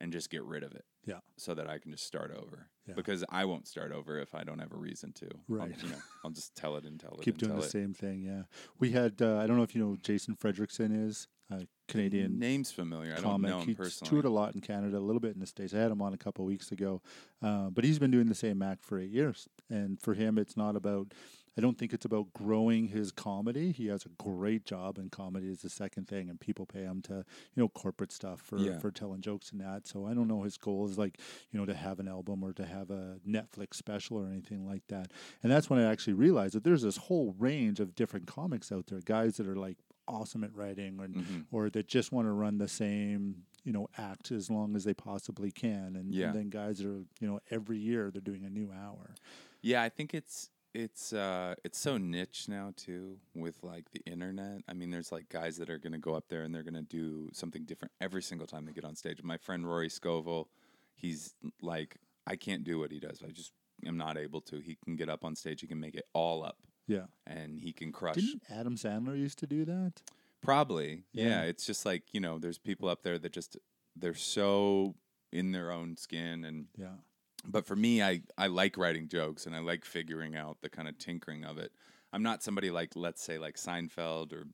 and 0.01 0.12
just 0.12 0.29
get 0.29 0.43
rid 0.43 0.63
of 0.63 0.73
it. 0.73 0.86
Yeah. 1.05 1.19
So 1.38 1.53
that 1.53 1.69
I 1.69 1.77
can 1.77 1.91
just 1.91 2.05
start 2.05 2.31
over. 2.36 2.67
Yeah. 2.88 2.95
Because 2.95 3.23
I 3.29 3.45
won't 3.45 3.67
start 3.67 3.91
over 3.91 4.19
if 4.19 4.34
I 4.36 4.43
don't 4.43 4.60
have 4.60 4.71
a 4.73 4.77
reason 4.77 5.13
to. 5.13 5.25
I'll, 5.49 5.58
Right. 5.58 5.75
you 5.84 5.89
know, 5.89 5.95
I'll 6.23 6.31
just 6.31 6.55
tell 6.55 6.75
it 6.77 6.86
and 6.86 6.99
tell 6.99 7.13
it. 7.13 7.21
Keep 7.21 7.38
doing 7.38 7.55
the 7.55 7.63
it. 7.63 7.69
same 7.71 7.93
thing, 7.93 8.21
yeah. 8.23 8.43
We 8.79 8.91
had 8.91 9.21
uh, 9.21 9.38
I 9.38 9.47
don't 9.47 9.58
know 9.58 9.63
if 9.63 9.75
you 9.75 9.81
know 9.81 9.89
who 9.91 9.97
Jason 9.97 10.36
Fredrickson 10.36 11.08
is, 11.08 11.27
a 11.51 11.67
Canadian 11.88 12.39
Name's 12.39 12.71
familiar. 12.71 13.12
I 13.13 13.15
don't 13.17 13.23
comic. 13.25 13.51
know 13.51 13.60
him 13.60 13.67
He's 13.67 13.75
personally. 13.75 14.10
toured 14.10 14.25
a 14.25 14.29
lot 14.29 14.55
in 14.55 14.62
Canada, 14.62 14.97
a 14.97 14.99
little 14.99 15.19
bit 15.19 15.34
in 15.36 15.39
the 15.39 15.45
States. 15.45 15.73
I 15.73 15.77
had 15.77 15.91
him 15.91 16.01
on 16.01 16.13
a 16.13 16.17
couple 16.17 16.43
of 16.43 16.47
weeks 16.47 16.71
ago. 16.71 17.01
Uh, 17.41 17.69
but 17.69 17.84
he's 17.84 17.99
been 17.99 18.10
doing 18.12 18.25
the 18.27 18.34
same 18.36 18.62
act 18.63 18.84
for 18.84 18.99
eight 18.99 19.12
years. 19.12 19.47
And 19.69 20.01
for 20.01 20.15
him, 20.15 20.39
it's 20.39 20.58
not 20.58 20.75
about, 20.75 21.13
I 21.58 21.62
don't 21.62 21.78
think 21.78 21.94
it's 21.94 22.06
about 22.06 22.34
growing 22.34 22.88
his 22.88 23.12
comedy. 23.12 23.72
He 23.72 23.88
has 23.88 24.06
a 24.06 24.10
great 24.10 24.65
job 24.65 24.98
in 24.98 25.10
comedy 25.10 25.48
is 25.50 25.60
the 25.62 25.70
second 25.70 26.08
thing. 26.08 26.30
And 26.30 26.39
people 26.39 26.65
pay 26.65 26.82
him 26.82 27.02
to, 27.04 27.13
you 27.13 27.24
know, 27.63 27.70
corporate 27.70 28.12
stuff 28.12 28.41
for, 28.41 28.58
Yeah. 28.60 28.78
for 28.80 28.91
telling 28.91 29.22
jokes 29.22 29.52
and 29.52 29.62
that. 29.62 29.88
So 29.88 30.06
I 30.06 30.13
don't 30.13 30.28
know 30.28 30.44
his 30.44 30.58
goal 30.58 30.86
is 30.89 30.98
like, 30.98 31.20
you 31.52 31.60
know, 31.60 31.65
to 31.65 31.74
have 31.74 32.00
an 32.00 32.08
album 32.08 32.44
or 32.44 32.52
to 32.54 32.65
have 32.65 32.91
a 32.91 33.20
Netflix 33.28 33.76
special 33.76 34.18
or 34.18 34.28
anything 34.28 34.65
like 34.68 34.86
that. 34.89 35.12
And 35.44 35.52
that's 35.52 35.70
when 35.70 35.80
I 35.80 35.89
actually 35.89 36.13
realized 36.13 36.56
that 36.56 36.63
there's 36.63 36.82
this 36.82 36.98
whole 36.98 37.34
range 37.39 37.80
of 37.80 37.96
different 37.96 38.28
comics 38.28 38.72
out 38.72 38.88
there, 38.88 39.00
guys 39.00 39.38
that 39.38 39.48
are 39.48 39.56
like 39.56 39.78
awesome 40.08 40.44
at 40.44 40.54
writing 40.56 41.00
and 41.00 41.15
Mhm. 41.15 41.46
or 41.52 41.70
that 41.72 41.88
just 41.88 42.12
want 42.12 42.28
to 42.28 42.32
run 42.32 42.58
the 42.60 42.68
same 42.68 43.44
you 43.63 43.72
know 43.72 43.88
act 43.98 44.32
as 44.32 44.52
long 44.52 44.76
as 44.76 44.84
they 44.84 44.94
possibly 44.94 45.50
can 45.52 45.96
and, 45.96 46.13
Yeah. 46.13 46.28
and 46.28 46.36
then 46.38 46.50
guys 46.52 46.78
that 46.78 46.86
are 46.88 47.04
you 47.20 47.28
know 47.28 47.39
every 47.50 47.80
year 47.80 48.12
they're 48.12 48.22
doing 48.22 48.46
a 48.46 48.50
new 48.52 48.72
hour 48.72 49.15
Yeah, 49.63 49.82
I 49.82 49.89
think 49.89 50.13
it's 50.13 50.52
it's 50.76 51.14
uh 51.14 51.56
it's 51.64 51.80
so 51.80 51.98
niche 51.98 52.48
now 52.50 52.74
too 52.76 53.18
with 53.34 53.64
like 53.64 53.86
the 53.92 54.02
internet. 54.06 54.62
I 54.68 54.74
mean, 54.74 54.92
there's 54.92 55.12
like 55.12 55.30
guys 55.30 55.58
that 55.58 55.70
are 55.70 55.78
gonna 55.78 55.98
go 55.98 56.14
up 56.14 56.26
there 56.30 56.44
and 56.44 56.54
they're 56.54 56.64
gonna 56.64 56.82
do 56.82 57.30
something 57.34 57.64
different 57.64 57.94
every 58.02 58.22
single 58.22 58.46
time 58.46 58.66
they 58.66 58.74
get 58.74 58.86
on 58.86 58.96
stage. 58.96 59.24
My 59.24 59.38
friend 59.38 59.66
Rory 59.66 59.90
Scovel, 59.90 60.50
he's 60.96 61.34
like, 61.62 61.96
I 62.28 62.36
can't 62.36 62.64
do 62.64 62.78
what 62.80 62.92
he 62.92 63.00
does. 63.00 63.24
I 63.26 63.32
just 63.32 63.54
am 63.86 63.98
not 63.98 64.18
able 64.18 64.42
to. 64.42 64.60
He 64.60 64.78
can 64.84 64.96
get 64.96 65.10
up 65.10 65.24
on 65.24 65.36
stage, 65.36 65.62
he 65.62 65.68
can 65.68 65.80
make 65.80 65.96
it 65.96 66.06
all 66.14 66.44
up, 66.44 66.58
yeah 66.88 67.06
and 67.26 67.60
he 67.60 67.72
can 67.72 67.92
crush. 67.92 68.16
didn't 68.16 68.44
adam 68.50 68.76
sandler 68.76 69.18
used 69.18 69.40
to 69.40 69.48
do 69.48 69.66
that 69.66 70.02
Probably, 70.42 71.06
yeah. 71.12 71.28
Yeah. 71.28 71.42
It's 71.44 71.66
just 71.66 71.86
like 71.88 72.04
you 72.12 72.20
know, 72.20 72.38
there's 72.38 72.60
people 72.60 72.88
up 72.88 73.02
there 73.02 73.18
that 73.18 73.32
just 73.32 73.58
they're 73.96 74.14
so 74.14 74.94
in 75.32 75.52
their 75.52 75.72
own 75.72 75.98
skin 75.98 76.46
and 76.46 76.68
yeah 76.78 76.98
but 77.47 77.65
for 77.65 77.75
me 77.75 78.01
I, 78.01 78.21
I 78.38 78.47
like 78.47 78.77
writing 78.77 79.08
jokes 79.08 79.45
and 79.45 79.55
i 79.55 79.60
like 79.60 79.86
figuring 79.86 80.36
out 80.36 80.58
the 80.62 80.69
kind 80.69 80.88
of 80.88 80.97
tinkering 80.97 81.43
of 81.43 81.58
it. 81.58 81.71
I'm 82.13 82.23
not 82.23 82.43
somebody 82.43 82.71
like 82.71 82.91
let's 82.95 83.21
say 83.21 83.38
like 83.38 83.55
seinfeld 83.58 84.31
or 84.31 84.45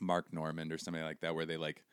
mark 0.00 0.32
normand 0.32 0.72
or 0.72 0.78
somebody 0.78 1.04
like 1.04 1.20
that 1.20 1.34
where 1.34 1.46
they 1.46 1.56
like 1.56 1.84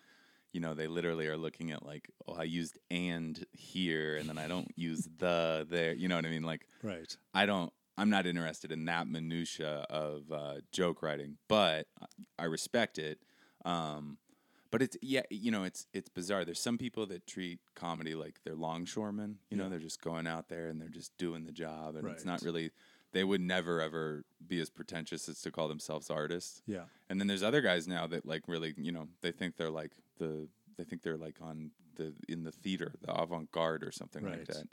you 0.53 0.59
know 0.59 0.73
they 0.73 0.87
literally 0.87 1.27
are 1.27 1.37
looking 1.37 1.71
at 1.71 1.85
like 1.85 2.09
oh 2.27 2.33
i 2.33 2.43
used 2.43 2.77
and 2.89 3.45
here 3.53 4.17
and 4.17 4.27
then 4.27 4.37
i 4.37 4.47
don't 4.47 4.71
use 4.75 5.07
the 5.19 5.67
there 5.69 5.93
you 5.93 6.07
know 6.07 6.15
what 6.15 6.25
i 6.25 6.29
mean? 6.29 6.43
Like 6.43 6.67
right. 6.83 7.15
I 7.33 7.45
don't 7.45 7.71
i'm 7.97 8.09
not 8.09 8.25
interested 8.25 8.71
in 8.71 8.85
that 8.85 9.07
minutia 9.07 9.85
of 9.89 10.31
uh, 10.31 10.55
joke 10.71 11.03
writing 11.03 11.37
but 11.47 11.87
i 12.39 12.45
respect 12.45 12.97
it 12.97 13.19
um, 13.65 14.17
but 14.71 14.81
it's 14.81 14.97
yeah, 15.01 15.21
you 15.29 15.51
know, 15.51 15.63
it's 15.63 15.85
it's 15.93 16.09
bizarre. 16.09 16.45
There's 16.45 16.59
some 16.59 16.77
people 16.77 17.05
that 17.07 17.27
treat 17.27 17.59
comedy 17.75 18.15
like 18.15 18.39
they're 18.43 18.55
longshoremen. 18.55 19.37
You 19.49 19.57
know, 19.57 19.69
they're 19.69 19.79
just 19.79 20.01
going 20.01 20.27
out 20.27 20.47
there 20.47 20.69
and 20.69 20.81
they're 20.81 20.89
just 20.89 21.15
doing 21.17 21.45
the 21.45 21.51
job, 21.51 21.95
and 21.95 22.07
it's 22.07 22.25
not 22.25 22.41
really 22.41 22.71
they 23.13 23.23
would 23.23 23.41
never 23.41 23.81
ever 23.81 24.23
be 24.47 24.59
as 24.59 24.69
pretentious 24.69 25.27
as 25.27 25.41
to 25.41 25.51
call 25.51 25.67
themselves 25.67 26.09
artists. 26.09 26.61
Yeah. 26.65 26.83
And 27.09 27.19
then 27.19 27.27
there's 27.27 27.43
other 27.43 27.61
guys 27.61 27.87
now 27.87 28.07
that 28.07 28.25
like 28.25 28.43
really, 28.47 28.73
you 28.77 28.91
know, 28.91 29.07
they 29.21 29.31
think 29.31 29.57
they're 29.57 29.69
like 29.69 29.91
the 30.17 30.47
they 30.77 30.83
think 30.83 31.01
they're 31.01 31.17
like 31.17 31.35
on 31.41 31.71
the 31.95 32.13
in 32.29 32.43
the 32.43 32.51
theater, 32.51 32.93
the 33.01 33.13
avant 33.13 33.51
garde 33.51 33.83
or 33.83 33.91
something 33.91 34.25
like 34.25 34.45
that. 34.45 34.67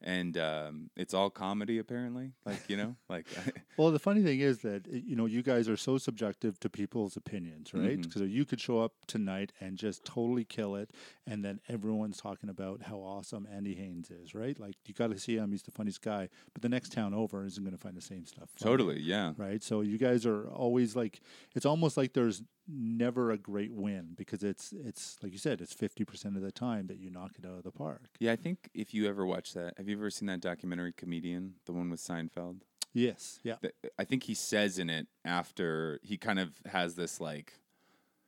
And 0.00 0.36
um, 0.36 0.90
it's 0.96 1.14
all 1.14 1.30
comedy 1.30 1.78
apparently. 1.78 2.32
Like, 2.44 2.62
you 2.68 2.76
know, 2.76 2.96
like 3.08 3.26
Well, 3.76 3.90
the 3.90 3.98
funny 3.98 4.22
thing 4.22 4.40
is 4.40 4.58
that 4.58 4.86
uh, 4.86 4.90
you 4.92 5.16
know 5.16 5.26
you 5.26 5.42
guys 5.42 5.68
are 5.68 5.76
so 5.76 5.98
subjective 5.98 6.58
to 6.60 6.68
people's 6.68 7.16
opinions, 7.16 7.72
right? 7.72 8.00
Mhm. 8.00 8.30
You 8.30 8.44
could 8.44 8.60
show 8.60 8.80
up 8.80 8.92
tonight 9.06 9.52
and 9.60 9.76
just 9.76 10.04
totally 10.04 10.44
kill 10.44 10.76
it, 10.76 10.90
and 11.26 11.44
then 11.44 11.60
everyone's 11.68 12.18
talking 12.18 12.48
about 12.50 12.82
how 12.82 12.98
awesome 12.98 13.46
Andy 13.50 13.74
Haynes 13.74 14.10
is, 14.10 14.34
right? 14.34 14.58
Like 14.58 14.76
you 14.86 14.94
got 14.94 15.10
to 15.10 15.18
see 15.18 15.36
him; 15.36 15.52
he's 15.52 15.62
the 15.62 15.70
funniest 15.70 16.02
guy. 16.02 16.28
But 16.52 16.62
the 16.62 16.68
next 16.68 16.92
town 16.92 17.14
over 17.14 17.44
isn't 17.44 17.62
going 17.62 17.76
to 17.76 17.80
find 17.80 17.96
the 17.96 18.02
same 18.02 18.26
stuff. 18.26 18.50
funny, 18.54 18.70
totally, 18.70 19.00
yeah. 19.00 19.32
right? 19.36 19.62
So 19.62 19.80
you 19.80 19.98
guys 19.98 20.26
are 20.26 20.48
always 20.48 20.94
like, 20.94 21.20
it's 21.54 21.66
almost 21.66 21.96
like 21.96 22.12
there's 22.12 22.42
never 22.68 23.30
a 23.30 23.38
great 23.38 23.72
win 23.72 24.14
because 24.16 24.42
it's 24.42 24.72
it's 24.72 25.16
like 25.22 25.32
you 25.32 25.38
said, 25.38 25.60
it's 25.60 25.72
fifty 25.72 26.04
percent 26.04 26.36
of 26.36 26.42
the 26.42 26.52
time 26.52 26.86
that 26.88 26.98
you 26.98 27.10
knock 27.10 27.32
it 27.38 27.46
out 27.46 27.58
of 27.58 27.64
the 27.64 27.72
park. 27.72 28.08
Yeah, 28.20 28.32
I 28.32 28.36
think 28.36 28.70
if 28.74 28.94
you 28.94 29.08
ever 29.08 29.26
watch 29.26 29.54
that, 29.54 29.74
have 29.78 29.88
you 29.88 29.96
ever 29.96 30.10
seen 30.10 30.26
that 30.26 30.40
documentary 30.40 30.92
Comedian, 30.92 31.54
the 31.66 31.72
one 31.72 31.90
with 31.90 32.00
Seinfeld? 32.00 32.60
Yes, 32.94 33.40
yeah, 33.42 33.56
I 33.98 34.04
think 34.04 34.24
he 34.24 34.34
says 34.34 34.78
in 34.78 34.90
it 34.90 35.06
after 35.24 35.98
he 36.02 36.18
kind 36.18 36.38
of 36.38 36.50
has 36.66 36.94
this 36.94 37.20
like 37.20 37.54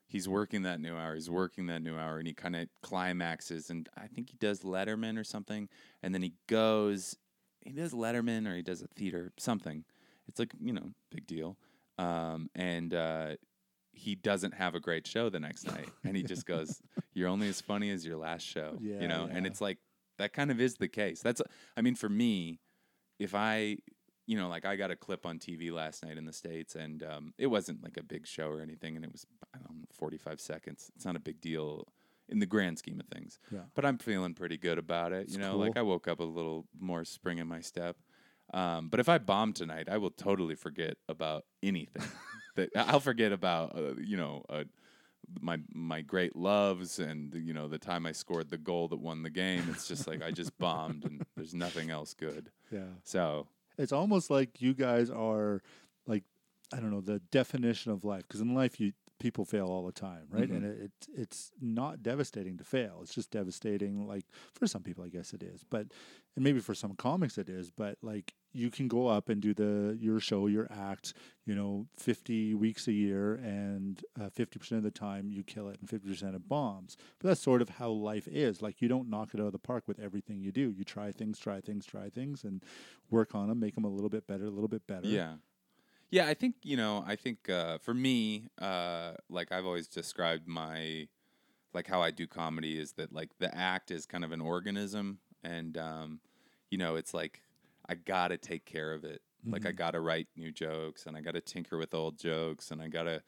he's 0.06 0.28
working 0.28 0.62
that 0.62 0.80
new 0.80 0.96
hour, 0.96 1.14
he's 1.14 1.28
working 1.28 1.66
that 1.66 1.82
new 1.82 1.98
hour, 1.98 2.18
and 2.18 2.26
he 2.26 2.34
kind 2.34 2.56
of 2.56 2.68
climaxes, 2.82 3.68
and 3.68 3.88
I 3.96 4.06
think 4.06 4.30
he 4.30 4.36
does 4.38 4.60
Letterman 4.60 5.18
or 5.18 5.24
something, 5.24 5.68
and 6.02 6.14
then 6.14 6.22
he 6.22 6.34
goes, 6.46 7.16
he 7.60 7.72
does 7.72 7.92
Letterman 7.92 8.46
or 8.46 8.54
he 8.54 8.62
does 8.62 8.82
a 8.82 8.86
theater 8.86 9.32
something. 9.38 9.84
It's 10.28 10.38
like 10.38 10.52
you 10.60 10.72
know 10.72 10.90
big 11.10 11.26
deal, 11.26 11.56
um, 11.98 12.48
and 12.54 12.94
uh, 12.94 13.36
he 13.92 14.14
doesn't 14.14 14.54
have 14.54 14.74
a 14.74 14.80
great 14.80 15.06
show 15.06 15.28
the 15.28 15.40
next 15.40 15.66
night, 15.66 15.88
and 16.04 16.16
he 16.16 16.22
just 16.22 16.46
goes, 16.46 16.80
"You're 17.12 17.28
only 17.28 17.48
as 17.48 17.60
funny 17.60 17.90
as 17.90 18.06
your 18.06 18.16
last 18.16 18.46
show," 18.46 18.78
Yeah, 18.80 19.00
you 19.00 19.08
know, 19.08 19.28
and 19.30 19.46
it's 19.46 19.60
like 19.60 19.78
that 20.18 20.32
kind 20.32 20.50
of 20.50 20.60
is 20.60 20.76
the 20.76 20.88
case. 20.88 21.20
That's 21.20 21.42
I 21.76 21.82
mean 21.82 21.94
for 21.94 22.08
me, 22.08 22.60
if 23.18 23.34
I 23.34 23.78
you 24.26 24.36
know, 24.38 24.48
like 24.48 24.64
I 24.64 24.76
got 24.76 24.90
a 24.90 24.96
clip 24.96 25.26
on 25.26 25.38
TV 25.38 25.70
last 25.72 26.04
night 26.04 26.16
in 26.16 26.24
the 26.24 26.32
States 26.32 26.74
and 26.74 27.02
um, 27.02 27.34
it 27.38 27.46
wasn't 27.48 27.82
like 27.82 27.96
a 27.96 28.02
big 28.02 28.26
show 28.26 28.48
or 28.48 28.60
anything. 28.60 28.96
And 28.96 29.04
it 29.04 29.12
was, 29.12 29.26
I 29.54 29.58
don't 29.58 29.78
know, 29.80 29.84
45 29.92 30.40
seconds. 30.40 30.90
It's 30.96 31.04
not 31.04 31.16
a 31.16 31.20
big 31.20 31.40
deal 31.40 31.86
in 32.28 32.38
the 32.38 32.46
grand 32.46 32.78
scheme 32.78 33.00
of 33.00 33.06
things. 33.06 33.38
Yeah. 33.50 33.60
But 33.74 33.84
I'm 33.84 33.98
feeling 33.98 34.32
pretty 34.34 34.56
good 34.56 34.78
about 34.78 35.12
it. 35.12 35.28
You 35.28 35.34
It's 35.34 35.36
know, 35.36 35.58
like. 35.58 35.76
I 35.76 35.82
woke 35.82 36.08
up 36.08 36.20
a 36.20 36.24
little 36.24 36.66
more 36.78 37.04
spring 37.04 37.38
in 37.38 37.46
my 37.46 37.60
step. 37.60 37.96
Um, 38.52 38.88
but 38.88 39.00
if 39.00 39.08
I 39.08 39.18
bomb 39.18 39.52
tonight, 39.52 39.88
I 39.90 39.98
will 39.98 40.10
totally 40.10 40.54
forget 40.54 40.96
about 41.08 41.44
anything. 41.62 42.02
that 42.56 42.70
I'll 42.76 43.00
forget 43.00 43.32
about, 43.32 43.76
uh, 43.76 43.94
you 43.98 44.16
know, 44.16 44.42
uh, 44.48 44.64
my 45.40 45.58
my 45.72 46.02
great 46.02 46.36
loves 46.36 46.98
and 46.98 47.34
you 47.34 47.54
know 47.54 47.66
the 47.66 47.78
time 47.78 48.04
I 48.04 48.12
scored 48.12 48.50
the 48.50 48.58
goal 48.58 48.88
that 48.88 49.00
won 49.00 49.22
the 49.22 49.30
game. 49.30 49.64
It's 49.70 49.88
just 49.88 50.06
like 50.06 50.22
I 50.22 50.30
just 50.30 50.56
bombed 50.58 51.04
and 51.04 51.24
there's 51.34 51.54
nothing 51.54 51.90
else 51.90 52.12
good. 52.14 52.50
yeah. 52.70 52.80
So 53.04 53.46
it's 53.78 53.92
almost 53.92 54.30
like 54.30 54.60
you 54.60 54.74
guys 54.74 55.10
are 55.10 55.62
like 56.06 56.24
I 56.72 56.80
don't 56.80 56.90
know 56.90 57.00
the 57.00 57.20
definition 57.30 57.92
of 57.92 58.04
life 58.04 58.22
because 58.26 58.40
in 58.40 58.54
life 58.54 58.80
you 58.80 58.92
people 59.20 59.44
fail 59.44 59.66
all 59.66 59.86
the 59.86 59.92
time, 59.92 60.26
right? 60.30 60.48
Mhm. 60.50 60.56
And 60.56 60.64
it, 60.64 60.78
it's 60.80 61.08
it's 61.14 61.52
not 61.60 62.02
devastating 62.02 62.56
to 62.58 62.64
fail. 62.64 62.98
It's 63.02 63.14
just 63.14 63.30
devastating, 63.30 64.06
like 64.08 64.24
for 64.52 64.66
some 64.66 64.82
people, 64.82 65.04
I 65.04 65.08
guess 65.08 65.32
it 65.32 65.42
is, 65.42 65.64
but 65.68 65.86
and 66.34 66.44
maybe 66.44 66.60
for 66.60 66.74
some 66.74 66.94
comics 66.94 67.38
it 67.38 67.48
is. 67.48 67.70
But 67.70 67.96
like 68.02 68.34
you 68.54 68.70
can 68.70 68.88
go 68.88 69.08
up 69.08 69.28
and 69.28 69.42
do 69.42 69.52
the 69.52 69.98
your 70.00 70.20
show, 70.20 70.46
your 70.46 70.68
act, 70.70 71.12
you 71.44 71.54
know, 71.54 71.86
fifty 71.96 72.54
weeks 72.54 72.88
a 72.88 72.92
year, 72.92 73.34
and 73.34 74.02
uh, 74.20 74.30
fifty 74.30 74.58
percent 74.58 74.78
of 74.78 74.84
the 74.84 74.98
time 74.98 75.30
you 75.30 75.42
kill 75.42 75.68
it, 75.68 75.78
and 75.80 75.90
fifty 75.90 76.08
percent 76.08 76.34
of 76.34 76.48
bombs. 76.48 76.96
But 77.18 77.28
that's 77.28 77.40
sort 77.40 77.60
of 77.60 77.68
how 77.68 77.90
life 77.90 78.28
is. 78.28 78.62
Like 78.62 78.80
you 78.80 78.88
don't 78.88 79.10
knock 79.10 79.34
it 79.34 79.40
out 79.40 79.46
of 79.46 79.52
the 79.52 79.58
park 79.58 79.84
with 79.86 79.98
everything 79.98 80.40
you 80.40 80.52
do. 80.52 80.70
You 80.70 80.84
try 80.84 81.12
things, 81.12 81.38
try 81.38 81.60
things, 81.60 81.84
try 81.84 82.08
things, 82.08 82.44
and 82.44 82.62
work 83.10 83.34
on 83.34 83.48
them, 83.48 83.60
make 83.60 83.74
them 83.74 83.84
a 83.84 83.88
little 83.88 84.08
bit 84.08 84.26
better, 84.26 84.44
a 84.44 84.50
little 84.50 84.68
bit 84.68 84.86
better. 84.86 85.06
Yeah. 85.08 85.34
Yeah, 86.10 86.28
I 86.28 86.34
think, 86.34 86.54
you 86.62 86.76
know, 86.76 87.02
I 87.04 87.16
think 87.16 87.48
uh, 87.48 87.78
for 87.78 87.92
me, 87.92 88.44
uh, 88.60 89.14
like 89.28 89.50
I've 89.50 89.66
always 89.66 89.88
described 89.88 90.46
my, 90.46 91.08
like 91.72 91.88
how 91.88 92.02
I 92.02 92.12
do 92.12 92.28
comedy 92.28 92.78
is 92.78 92.92
that 92.92 93.12
like 93.12 93.30
the 93.40 93.52
act 93.52 93.90
is 93.90 94.06
kind 94.06 94.22
of 94.22 94.30
an 94.30 94.40
organism 94.40 95.18
and, 95.42 95.76
um, 95.76 96.20
you 96.70 96.78
know, 96.78 96.94
it's 96.94 97.14
like 97.14 97.42
I 97.88 97.94
got 97.94 98.28
to 98.28 98.38
take 98.38 98.64
care 98.64 98.92
of 98.92 99.04
it. 99.04 99.22
Like 99.50 99.66
I 99.66 99.72
Mhm. 99.72 99.76
got 99.76 99.90
to 99.92 100.00
write 100.00 100.28
new 100.36 100.50
jokes 100.50 101.06
and 101.06 101.16
I 101.16 101.20
got 101.20 101.34
to 101.34 101.40
tinker 101.40 101.76
with 101.78 101.94
old 101.94 102.18
jokes 102.18 102.70
and 102.70 102.80
I 102.80 102.88
got 102.88 103.04
to 103.04 103.22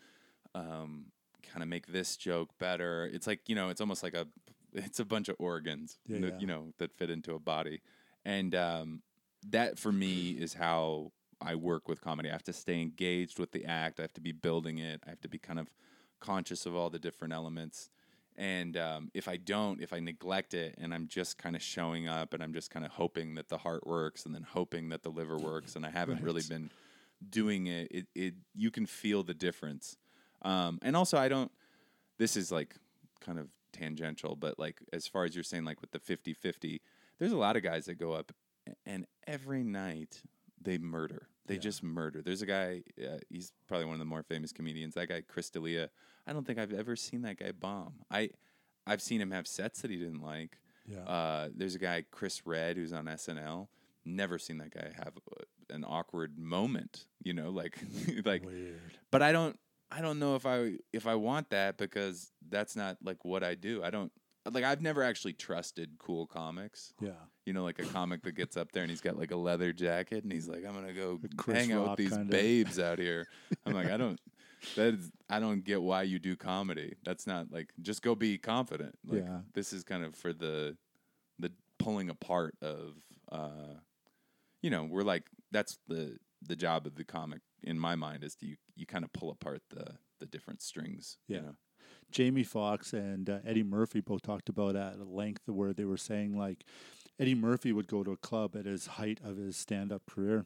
um, 0.55 1.12
kind 1.42 1.62
of 1.62 1.69
make 1.69 1.87
this 1.87 2.16
joke 2.16 2.51
better. 2.59 3.05
It's 3.12 3.27
like, 3.27 3.49
you 3.49 3.55
know, 3.55 3.69
it's 3.69 3.81
almost 3.81 4.03
like 4.03 4.14
a, 4.14 4.27
it's 4.73 4.99
a 5.01 5.05
bunch 5.05 5.29
of 5.29 5.37
organs, 5.38 5.99
Yeah, 6.07 6.19
that, 6.21 6.27
yeah. 6.35 6.40
you 6.40 6.47
know, 6.47 6.73
that 6.79 6.92
fit 6.92 7.11
into 7.11 7.35
a 7.35 7.38
body. 7.38 7.81
And 8.25 8.55
um, 8.55 9.03
that 9.49 9.79
for 9.79 9.92
me 9.92 10.31
is 10.31 10.55
how 10.55 11.12
I 11.40 11.55
work 11.55 11.88
with 11.88 12.01
comedy. 12.01 12.29
I 12.31 12.33
have 12.33 12.42
to 12.45 12.53
stay 12.53 12.81
engaged 12.81 13.38
with 13.38 13.53
the 13.53 13.64
act. 13.66 13.99
I 14.01 14.03
have 14.05 14.14
to 14.14 14.21
be 14.21 14.33
building 14.33 14.79
it. 14.79 15.03
I 15.07 15.11
have 15.11 15.21
to 15.21 15.29
be 15.29 15.38
kind 15.38 15.59
of 15.59 15.69
conscious 16.21 16.64
of 16.66 16.75
all 16.75 16.88
the 16.90 16.99
different 16.99 17.35
elements. 17.35 17.90
And 18.38 18.77
um, 18.77 19.11
if 19.14 19.29
I 19.29 19.37
don't, 19.37 19.81
if 19.81 19.92
I 19.92 20.01
neglect 20.01 20.53
it 20.53 20.75
and 20.79 20.92
I'm 20.92 21.09
just 21.09 21.38
kind 21.38 21.57
of 21.57 21.62
showing 21.62 22.07
up 22.07 22.35
and 22.35 22.42
I'm 22.42 22.53
just 22.53 22.70
kind 22.70 22.85
of 22.85 22.92
hoping 22.92 23.35
that 23.37 23.49
the 23.49 23.57
heart 23.57 23.87
works 23.87 24.27
and 24.27 24.35
then 24.35 24.42
hoping 24.42 24.90
that 24.90 25.03
the 25.03 25.09
liver 25.09 25.38
works 25.38 25.75
and 25.75 25.87
I 25.87 25.90
haven't 25.90 26.22
really 26.22 26.42
been 26.49 26.70
doing 27.31 27.66
it, 27.66 27.88
it, 27.90 28.07
it 28.14 28.35
you 28.55 28.70
can 28.70 28.85
feel 28.85 29.22
the 29.22 29.35
difference. 29.35 29.96
Um, 30.42 30.79
and 30.83 30.94
also, 30.94 31.16
I 31.16 31.29
don't, 31.29 31.51
this 32.18 32.37
is 32.37 32.53
like 32.53 32.77
kind 33.20 33.38
of 33.38 33.49
tangential, 33.72 34.37
but 34.37 34.59
like 34.59 34.81
as 34.92 35.07
far 35.07 35.25
as 35.25 35.35
you're 35.35 35.44
saying, 35.44 35.64
like 35.64 35.81
with 35.81 35.92
the 35.92 35.99
50 35.99 36.35
50, 36.35 36.83
there's 37.18 37.33
a 37.33 37.38
lot 37.38 37.57
of 37.57 37.62
guys 37.62 37.87
that 37.87 37.94
go 37.94 38.12
up 38.12 38.33
and 38.85 39.07
every 39.27 39.62
night 39.62 40.22
they 40.61 40.79
murder. 40.79 41.29
They 41.47 41.55
Yeah. 41.55 41.61
just 41.61 41.83
murder. 41.83 42.23
There's 42.23 42.43
a 42.43 42.47
guy, 42.47 42.83
uh, 43.03 43.19
he's 43.29 43.53
probably 43.69 43.87
one 43.87 43.95
of 43.95 43.99
the 44.01 44.05
more 44.05 44.23
famous 44.23 44.53
comedians. 44.53 44.95
That 44.95 45.09
guy, 45.09 45.23
Chris 45.27 45.51
D'Elia. 45.51 45.91
I 46.27 46.33
don't 46.33 46.47
think 46.47 46.59
I've 46.59 46.73
ever 46.73 46.97
seen 46.97 47.23
that 47.23 47.39
guy 47.39 47.53
bomb. 47.53 47.95
I, 48.11 48.31
I've 48.87 49.01
seen 49.03 49.21
him 49.21 49.31
have 49.31 49.47
sets 49.47 49.83
that 49.83 49.91
he 49.91 49.97
didn't 49.97 50.23
like. 50.23 50.59
yeah. 50.87 51.01
Uh, 51.01 51.49
there's 51.55 51.75
a 51.75 51.79
guy, 51.79 52.05
Chris 52.11 52.47
Redd, 52.47 52.77
who's 52.77 52.93
on 52.93 53.07
SNL. 53.07 53.69
Never 54.05 54.39
seen 54.39 54.59
that 54.59 54.71
guy 54.73 54.91
have 54.97 55.15
uh, 55.33 55.45
an 55.75 55.85
awkward 55.85 56.39
moment. 56.39 57.07
You 57.25 57.33
know, 57.35 57.51
like, 57.51 57.79
like 58.25 58.45
Weird. 58.45 58.81
but 59.11 59.23
I 59.23 59.33
don't 59.33 59.59
I 59.91 60.01
don't 60.01 60.19
know 60.21 60.35
if 60.37 60.47
I 60.47 60.75
if 60.93 61.07
I 61.09 61.15
want 61.17 61.51
that 61.51 61.77
because 61.77 62.31
that's 62.49 62.77
not 62.77 62.99
like 63.03 63.25
what 63.25 63.43
I 63.43 63.55
do. 63.57 63.83
I 63.83 63.91
don't 63.91 64.13
like 64.49 64.63
I've 64.63 64.81
never 64.83 65.03
actually 65.03 65.33
trusted 65.33 65.99
cool 65.99 66.27
comics. 66.27 66.93
Yeah. 67.01 67.11
You 67.47 67.53
know, 67.53 67.63
like 67.65 67.79
a 67.79 67.85
comic 67.85 68.23
that 68.25 68.33
gets 68.35 68.57
up 68.57 68.73
there 68.73 68.83
and 68.83 68.91
he's 68.91 69.01
got 69.01 69.17
like 69.17 69.31
a 69.31 69.37
leather 69.37 69.73
jacket 69.73 70.25
and 70.25 70.33
he's 70.33 70.49
like, 70.49 70.65
I'm 70.67 70.75
gonna 70.75 70.93
go 70.93 71.19
Chris 71.37 71.59
hang 71.59 71.73
out 71.73 71.91
with 71.91 71.97
these 71.99 72.11
kinda. 72.11 72.31
babes 72.31 72.79
out 72.79 72.99
here. 72.99 73.27
I'm 73.65 73.73
like, 73.73 73.89
I 73.91 73.97
don't 73.97 74.21
that 74.77 74.95
is 74.95 75.13
I 75.31 75.39
don't 75.41 75.65
get 75.65 75.81
why 75.81 76.03
you 76.03 76.19
do 76.19 76.35
comedy. 76.37 76.95
That's 77.05 77.27
not 77.27 77.53
like 77.53 77.73
just 77.81 78.03
go 78.03 78.15
be 78.17 78.37
confident. 78.37 78.99
Like 79.07 79.23
Yeah. 79.25 79.39
this 79.55 79.73
is 79.73 79.85
kind 79.85 80.05
of 80.05 80.15
for 80.17 80.33
the 80.33 80.77
the 81.39 81.53
pulling 81.79 82.11
apart 82.11 82.55
of 82.61 82.95
uh 83.31 83.75
you 84.63 84.71
know, 84.71 84.83
we're 84.85 85.03
like 85.05 85.25
that's 85.53 85.79
the 85.87 86.19
the 86.43 86.57
job 86.57 86.87
of 86.87 86.97
the 86.97 87.05
comic 87.05 87.41
in 87.63 87.79
my 87.79 87.95
mind 87.95 88.25
is 88.25 88.35
to 88.37 88.47
you 88.47 88.57
you 88.75 88.87
kind 88.87 89.05
of 89.05 89.13
pull 89.13 89.31
apart 89.31 89.63
the 89.71 89.87
the 90.19 90.27
different 90.27 90.63
strings. 90.63 91.19
Yeah. 91.29 91.37
You 91.37 91.43
know? 91.45 91.55
Jamie 92.11 92.43
Foxx 92.45 92.93
and 92.93 93.29
uh, 93.29 93.39
Eddie 93.47 93.63
Murphy 93.63 94.01
both 94.01 94.23
talked 94.23 94.49
about 94.49 94.75
at 94.77 94.99
length 95.07 95.43
where 95.47 95.73
they 95.73 95.85
were 95.85 95.97
saying 95.97 96.37
like 96.37 96.65
Eddie 97.19 97.35
Murphy 97.35 97.73
would 97.73 97.89
go 97.89 98.05
to 98.05 98.13
a 98.13 98.17
club 98.17 98.55
at 98.55 98.67
his 98.67 98.87
height 98.87 99.21
of 99.25 99.39
his 99.39 99.57
stand-up 99.57 100.03
career, 100.07 100.45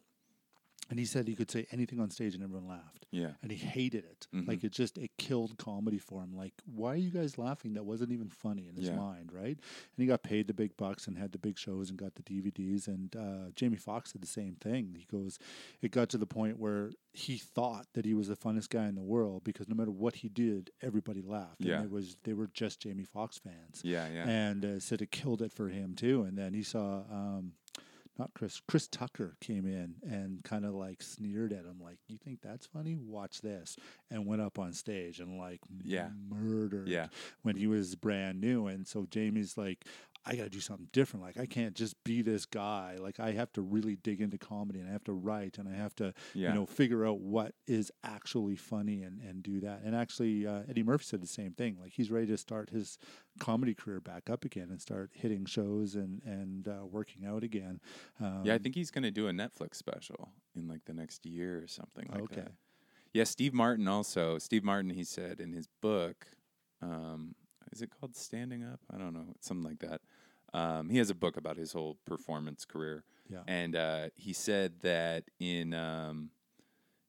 and 0.90 0.98
he 0.98 1.05
said 1.07 1.26
he 1.29 1.35
could 1.35 1.50
say 1.50 1.66
anything 1.72 2.00
on 2.00 2.11
stage 2.11 2.35
and 2.35 2.42
everyone 2.44 2.68
laughed, 2.68 3.07
Yeah. 3.11 3.33
and 3.42 3.50
he 3.50 3.57
hated 3.57 4.05
it. 4.05 4.26
Mhm. 4.35 4.46
Like 4.48 4.62
it 4.64 4.72
just 4.72 4.98
it 4.98 5.11
killed 5.16 5.57
comedy 5.57 5.98
for 5.98 6.22
him. 6.22 6.35
Like 6.37 6.53
why 6.66 6.92
are 6.92 6.96
you 6.96 7.11
guys 7.11 7.38
laughing? 7.38 7.74
That 7.74 7.85
wasn't 7.85 8.12
even 8.12 8.29
funny 8.29 8.68
in 8.68 8.74
his 8.76 8.88
Yeah. 8.88 8.96
mind, 8.96 9.33
right? 9.33 9.57
And 9.57 9.96
he 9.96 10.07
got 10.07 10.22
paid 10.22 10.46
the 10.48 10.55
big 10.55 10.76
bucks 10.76 11.07
and 11.07 11.16
had 11.16 11.33
the 11.33 11.38
big 11.38 11.57
shows 11.59 11.88
and 11.90 11.98
got 11.98 12.16
the 12.16 12.22
DVDs. 12.22 12.88
And 12.88 13.14
uh, 13.16 13.50
Jamie 13.55 13.76
Foxx 13.76 14.12
did 14.12 14.22
the 14.22 14.26
same 14.26 14.57
thing. 14.57 14.94
He 14.98 15.07
goes, 15.11 15.38
it 15.81 15.90
got 15.92 16.09
to 16.11 16.18
the 16.18 16.26
point 16.26 16.59
where 16.59 16.90
he 17.12 17.38
thought 17.38 17.87
that 17.94 18.05
he 18.05 18.14
was 18.14 18.29
the 18.29 18.37
funnest 18.37 18.68
guy 18.68 18.87
in 18.87 18.94
the 18.94 19.03
world 19.03 19.42
because 19.44 19.68
no 19.68 19.74
matter 19.74 19.90
what 19.90 20.16
he 20.16 20.29
did, 20.29 20.70
everybody 20.83 21.22
laughed. 21.22 21.61
Yeah. 21.64 21.76
And 21.76 21.85
it 21.87 21.90
was 21.90 22.16
they 22.24 22.33
were 22.35 22.48
just 22.48 22.81
Jamie 22.81 23.05
Foxx 23.05 23.38
fans. 23.38 23.81
Yeah, 23.85 24.09
yeah. 24.09 24.29
And 24.29 24.64
uh, 24.64 24.81
said 24.81 25.03
it 25.03 25.11
killed 25.11 25.42
it 25.42 25.53
for 25.53 25.68
him 25.68 25.94
too. 25.94 26.22
And 26.22 26.37
then 26.38 26.53
he 26.55 26.62
saw 26.62 27.03
um, 27.11 27.53
not 28.18 28.33
Chris, 28.35 28.61
Chris 28.68 28.87
Tucker 28.88 29.37
came 29.40 29.66
in 29.66 29.94
and 30.03 30.42
kind 30.44 30.64
of 30.64 30.75
like 30.75 31.03
sneered 31.03 31.53
at 31.53 31.64
him, 31.64 31.81
like, 31.83 31.99
"You 32.09 32.18
think 32.18 32.40
that's 32.42 32.66
funny. 32.66 32.96
Watch 32.96 33.40
this, 33.40 33.77
and 34.11 34.27
went 34.27 34.42
up 34.42 34.59
on 34.59 34.73
stage 34.73 35.20
and 35.20 35.38
like 35.38 35.61
Yeah. 35.83 36.11
murdered 36.29 36.88
Yeah. 36.88 37.09
when 37.42 37.57
he 37.57 37.66
was 37.66 37.94
brand 37.94 38.40
new. 38.40 38.66
And 38.66 38.87
so 38.87 39.07
Jamie's 39.11 39.57
like, 39.57 39.85
I 40.27 40.37
got 40.37 40.45
to 40.45 40.51
do 40.51 40.61
something 40.61 40.89
different. 40.93 41.25
Like 41.25 41.39
I 41.39 41.47
can't 41.47 41.75
just 41.75 41.95
be 42.05 42.21
this 42.21 42.45
guy. 42.45 42.97
Like 43.01 43.19
I 43.19 43.33
have 43.33 43.51
to 43.53 43.63
really 43.63 43.97
dig 43.97 44.21
into 44.21 44.37
comedy 44.37 44.79
and 44.79 44.89
I 44.89 44.93
have 44.93 45.05
to 45.05 45.13
write 45.15 45.57
and 45.57 45.67
I 45.69 45.73
have 45.75 45.95
to, 45.97 46.13
Yeah. 46.35 46.51
you 46.51 46.55
know, 46.57 46.67
figure 46.67 47.07
out 47.07 47.21
what 47.21 47.55
is 47.67 47.91
actually 48.05 48.57
funny 48.57 49.03
and, 49.03 49.21
and 49.23 49.43
do 49.43 49.61
that. 49.61 49.81
And 49.83 49.97
actually, 49.97 50.47
uh, 50.47 50.63
Eddie 50.69 50.83
Murphy 50.83 51.05
said 51.05 51.23
the 51.23 51.27
same 51.27 51.53
thing. 51.53 51.79
Like 51.81 51.93
he's 51.93 52.11
ready 52.11 52.27
to 52.27 52.37
start 52.37 52.69
his 52.69 52.99
comedy 53.39 53.75
career 53.75 54.01
back 54.01 54.29
up 54.29 54.45
again 54.45 54.69
and 54.71 54.81
start 54.81 55.11
hitting 55.15 55.47
shows 55.47 55.95
and, 55.95 56.21
and 56.25 56.69
uh, 56.69 56.85
working 56.85 57.25
out 57.25 57.43
again. 57.43 57.81
Um, 58.21 58.43
yeah, 58.45 58.55
I 58.55 58.59
think 58.59 58.75
he's 58.75 58.91
going 58.91 59.05
to 59.05 59.11
do 59.11 59.27
a 59.29 59.33
Netflix 59.33 59.77
special 59.77 60.33
in 60.55 60.69
like 60.69 60.85
the 60.85 60.93
next 60.95 61.25
year 61.25 61.63
or 61.63 61.67
something 61.67 62.07
like 62.13 62.23
Okay. 62.25 62.43
that. 62.43 62.53
Yeah, 63.15 63.25
Steve 63.25 63.55
Martin 63.55 63.89
also. 63.89 64.39
Steve 64.39 64.63
Martin, 64.65 64.91
he 64.91 65.03
said 65.03 65.41
in 65.41 65.53
his 65.53 65.67
book, 65.81 66.27
um, 66.83 67.35
is 67.73 67.83
it 67.83 67.91
called 67.99 68.17
Standing 68.17 68.63
Up? 68.65 68.81
I 68.93 68.99
don't 68.99 69.15
know, 69.15 69.35
something 69.41 69.65
like 69.69 69.79
that. 69.81 70.01
Um, 70.53 70.89
he 70.91 70.99
has 70.99 71.11
a 71.11 71.15
book 71.15 71.37
about 71.37 71.57
his 71.57 71.73
whole 71.73 71.97
performance 72.07 72.65
career, 72.65 73.05
Yeah. 73.31 73.43
and 73.47 73.77
uh, 73.77 74.09
he 74.17 74.33
said 74.33 74.81
that 74.81 75.25
in 75.39 75.73
um, 75.75 76.31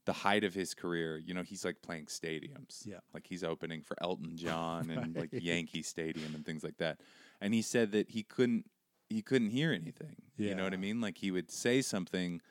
the 0.05 0.13
height 0.13 0.43
of 0.43 0.53
his 0.53 0.73
career, 0.75 1.17
you 1.17 1.33
know, 1.33 1.41
he's 1.41 1.65
like 1.65 1.81
playing 1.81 2.05
stadiums. 2.05 2.85
Yeah. 2.85 2.99
like 3.13 3.25
he's 3.27 3.43
opening 3.43 3.81
for 3.81 3.95
Elton 4.01 4.35
John 4.37 4.89
and 4.91 5.15
like 5.19 5.29
Yankee 5.31 5.81
Stadium 5.83 6.35
and 6.35 6.45
things 6.45 6.63
like 6.63 6.77
that. 6.77 6.99
And 7.39 7.53
he 7.53 7.61
said 7.63 7.91
that 7.93 8.09
he 8.11 8.21
couldn't 8.23 8.65
he 9.09 9.21
couldn't 9.21 9.49
hear 9.49 9.71
anything. 9.73 10.15
Yeah. 10.37 10.49
You 10.49 10.55
know 10.55 10.63
what 10.63 10.73
I 10.73 10.77
mean? 10.77 11.01
Like 11.01 11.17
he 11.17 11.31
would 11.31 11.49
say 11.51 11.81
something 11.81 12.41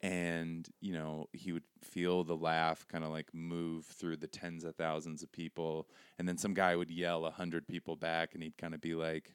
and 0.00 0.68
you 0.80 0.92
know 0.92 1.28
he 1.32 1.52
would 1.52 1.64
feel 1.86 2.24
the 2.24 2.36
laugh 2.36 2.86
kind 2.88 3.04
of 3.04 3.10
like 3.10 3.28
move 3.32 3.84
through 3.86 4.16
the 4.16 4.26
tens 4.26 4.64
of 4.64 4.74
thousands 4.76 5.22
of 5.22 5.30
people 5.32 5.88
and 6.18 6.28
then 6.28 6.36
some 6.36 6.52
guy 6.54 6.74
would 6.76 6.90
yell 6.90 7.24
a 7.26 7.30
hundred 7.30 7.66
people 7.66 7.96
back 7.96 8.34
and 8.34 8.42
he'd 8.42 8.56
kind 8.58 8.74
of 8.74 8.80
be 8.80 8.94
like 8.94 9.32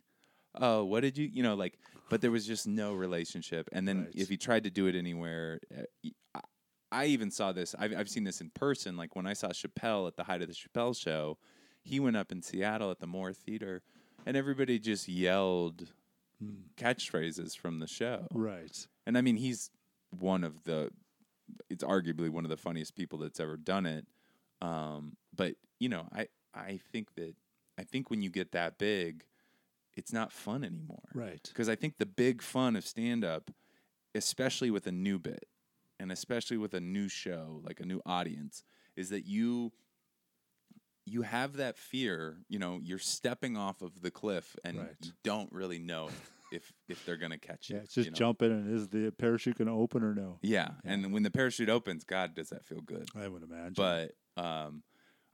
oh 0.55 0.83
what 0.83 1.01
did 1.01 1.17
you 1.17 1.27
you 1.31 1.41
know 1.43 1.55
like 1.55 1.79
but 2.09 2.19
there 2.21 2.31
was 2.31 2.45
just 2.45 2.67
no 2.67 2.93
relationship 2.93 3.69
and 3.71 3.87
then 3.87 4.03
Right. 4.05 4.13
if 4.15 4.29
he 4.29 4.37
tried 4.37 4.63
to 4.65 4.69
do 4.69 4.87
it 4.87 4.95
anywhere 4.95 5.59
I, 5.75 6.09
I- 6.35 6.41
I 6.93 7.05
even 7.05 7.31
saw 7.31 7.53
this 7.53 7.73
I've, 7.79 7.93
I've 7.95 8.09
seen 8.09 8.25
this 8.25 8.41
in 8.41 8.49
person 8.49 8.97
like 8.97 9.15
when 9.15 9.25
i 9.25 9.31
saw 9.33 9.47
chappelle 9.49 10.07
at 10.07 10.17
the 10.17 10.25
height 10.25 10.41
of 10.41 10.49
the 10.49 10.53
chappelle 10.53 10.93
show 10.95 11.37
he 11.83 11.99
went 12.01 12.17
up 12.17 12.31
in 12.33 12.41
seattle 12.41 12.91
at 12.91 12.99
the 12.99 13.07
moore 13.07 13.31
theater 13.33 13.81
and 14.25 14.35
everybody 14.37 14.77
just 14.79 15.07
yelled 15.07 15.87
Mm. 16.43 16.63
catchphrases 16.75 17.55
from 17.55 17.77
the 17.79 17.85
show 17.87 18.25
Right. 18.33 18.87
and 19.05 19.15
I 19.15 19.21
mean, 19.21 19.37
he's 19.37 19.69
one 20.09 20.43
of 20.43 20.63
the, 20.63 20.89
it's 21.69 21.84
arguably 21.84 22.30
one 22.30 22.45
of 22.45 22.49
the 22.49 22.58
funniest 22.58 22.95
people 22.95 23.19
that's 23.19 23.39
ever 23.39 23.58
done 23.58 23.86
it. 23.86 24.06
Um, 24.62 25.17
but 25.36 25.56
you 25.80 25.89
know, 25.89 26.08
I 26.13 26.27
I 26.54 26.80
think 26.91 27.15
that 27.15 27.34
I 27.77 27.84
think 27.84 28.10
when 28.10 28.21
you 28.21 28.30
get 28.30 28.51
that 28.51 28.77
big, 28.77 29.23
it's 29.95 30.13
not 30.13 30.32
fun 30.32 30.63
anymore. 30.63 31.10
Right. 31.13 31.41
Because 31.47 31.69
I 31.69 31.75
think 31.75 31.97
the 31.97 32.06
big 32.06 32.41
fun 32.41 32.75
of 32.75 32.86
stand 32.86 33.23
up, 33.23 33.51
especially 34.13 34.71
with 34.71 34.88
a 34.88 34.91
new 34.91 35.19
bit, 35.19 35.45
and 35.99 36.12
especially 36.12 36.58
with 36.58 36.73
a 36.73 36.82
new 36.82 37.08
show, 37.10 37.62
like 37.63 37.80
a 37.80 37.86
new 37.86 38.01
audience, 38.06 38.63
is 38.95 39.10
that 39.10 39.25
you 39.25 39.71
you 41.06 41.23
have 41.23 41.58
that 41.58 41.77
fear, 41.77 42.38
you 42.47 42.60
know, 42.60 42.80
you're 42.84 42.99
stepping 42.99 43.58
off 43.58 43.82
of 43.82 44.01
the 44.01 44.12
cliff 44.12 44.56
and 44.63 44.77
Right. 44.77 44.95
you 45.04 45.12
don't 45.23 45.51
really 45.51 45.80
know 45.80 46.10
if 46.51 46.71
if 46.87 47.05
they're 47.05 47.17
gonna 47.17 47.37
catch 47.37 47.69
you. 47.69 47.77
Yeah, 47.77 47.83
it's 47.83 47.93
just 47.93 48.05
you 48.05 48.11
know? 48.11 48.15
jumping 48.15 48.51
and 48.51 48.73
is 48.73 48.89
the 48.89 49.11
parachute 49.11 49.57
going 49.57 49.67
to 49.67 49.73
open 49.73 50.03
or 50.03 50.13
no? 50.13 50.37
Yeah. 50.41 50.69
Yeah. 50.83 50.91
and 50.91 51.13
when 51.13 51.23
the 51.23 51.31
parachute 51.31 51.69
opens, 51.69 52.03
God, 52.03 52.35
does 52.35 52.49
that 52.49 52.65
feel 52.65 52.81
good? 52.81 53.09
I 53.15 53.27
would 53.27 53.43
imagine. 53.43 53.73
But 53.75 54.11
um, 54.37 54.83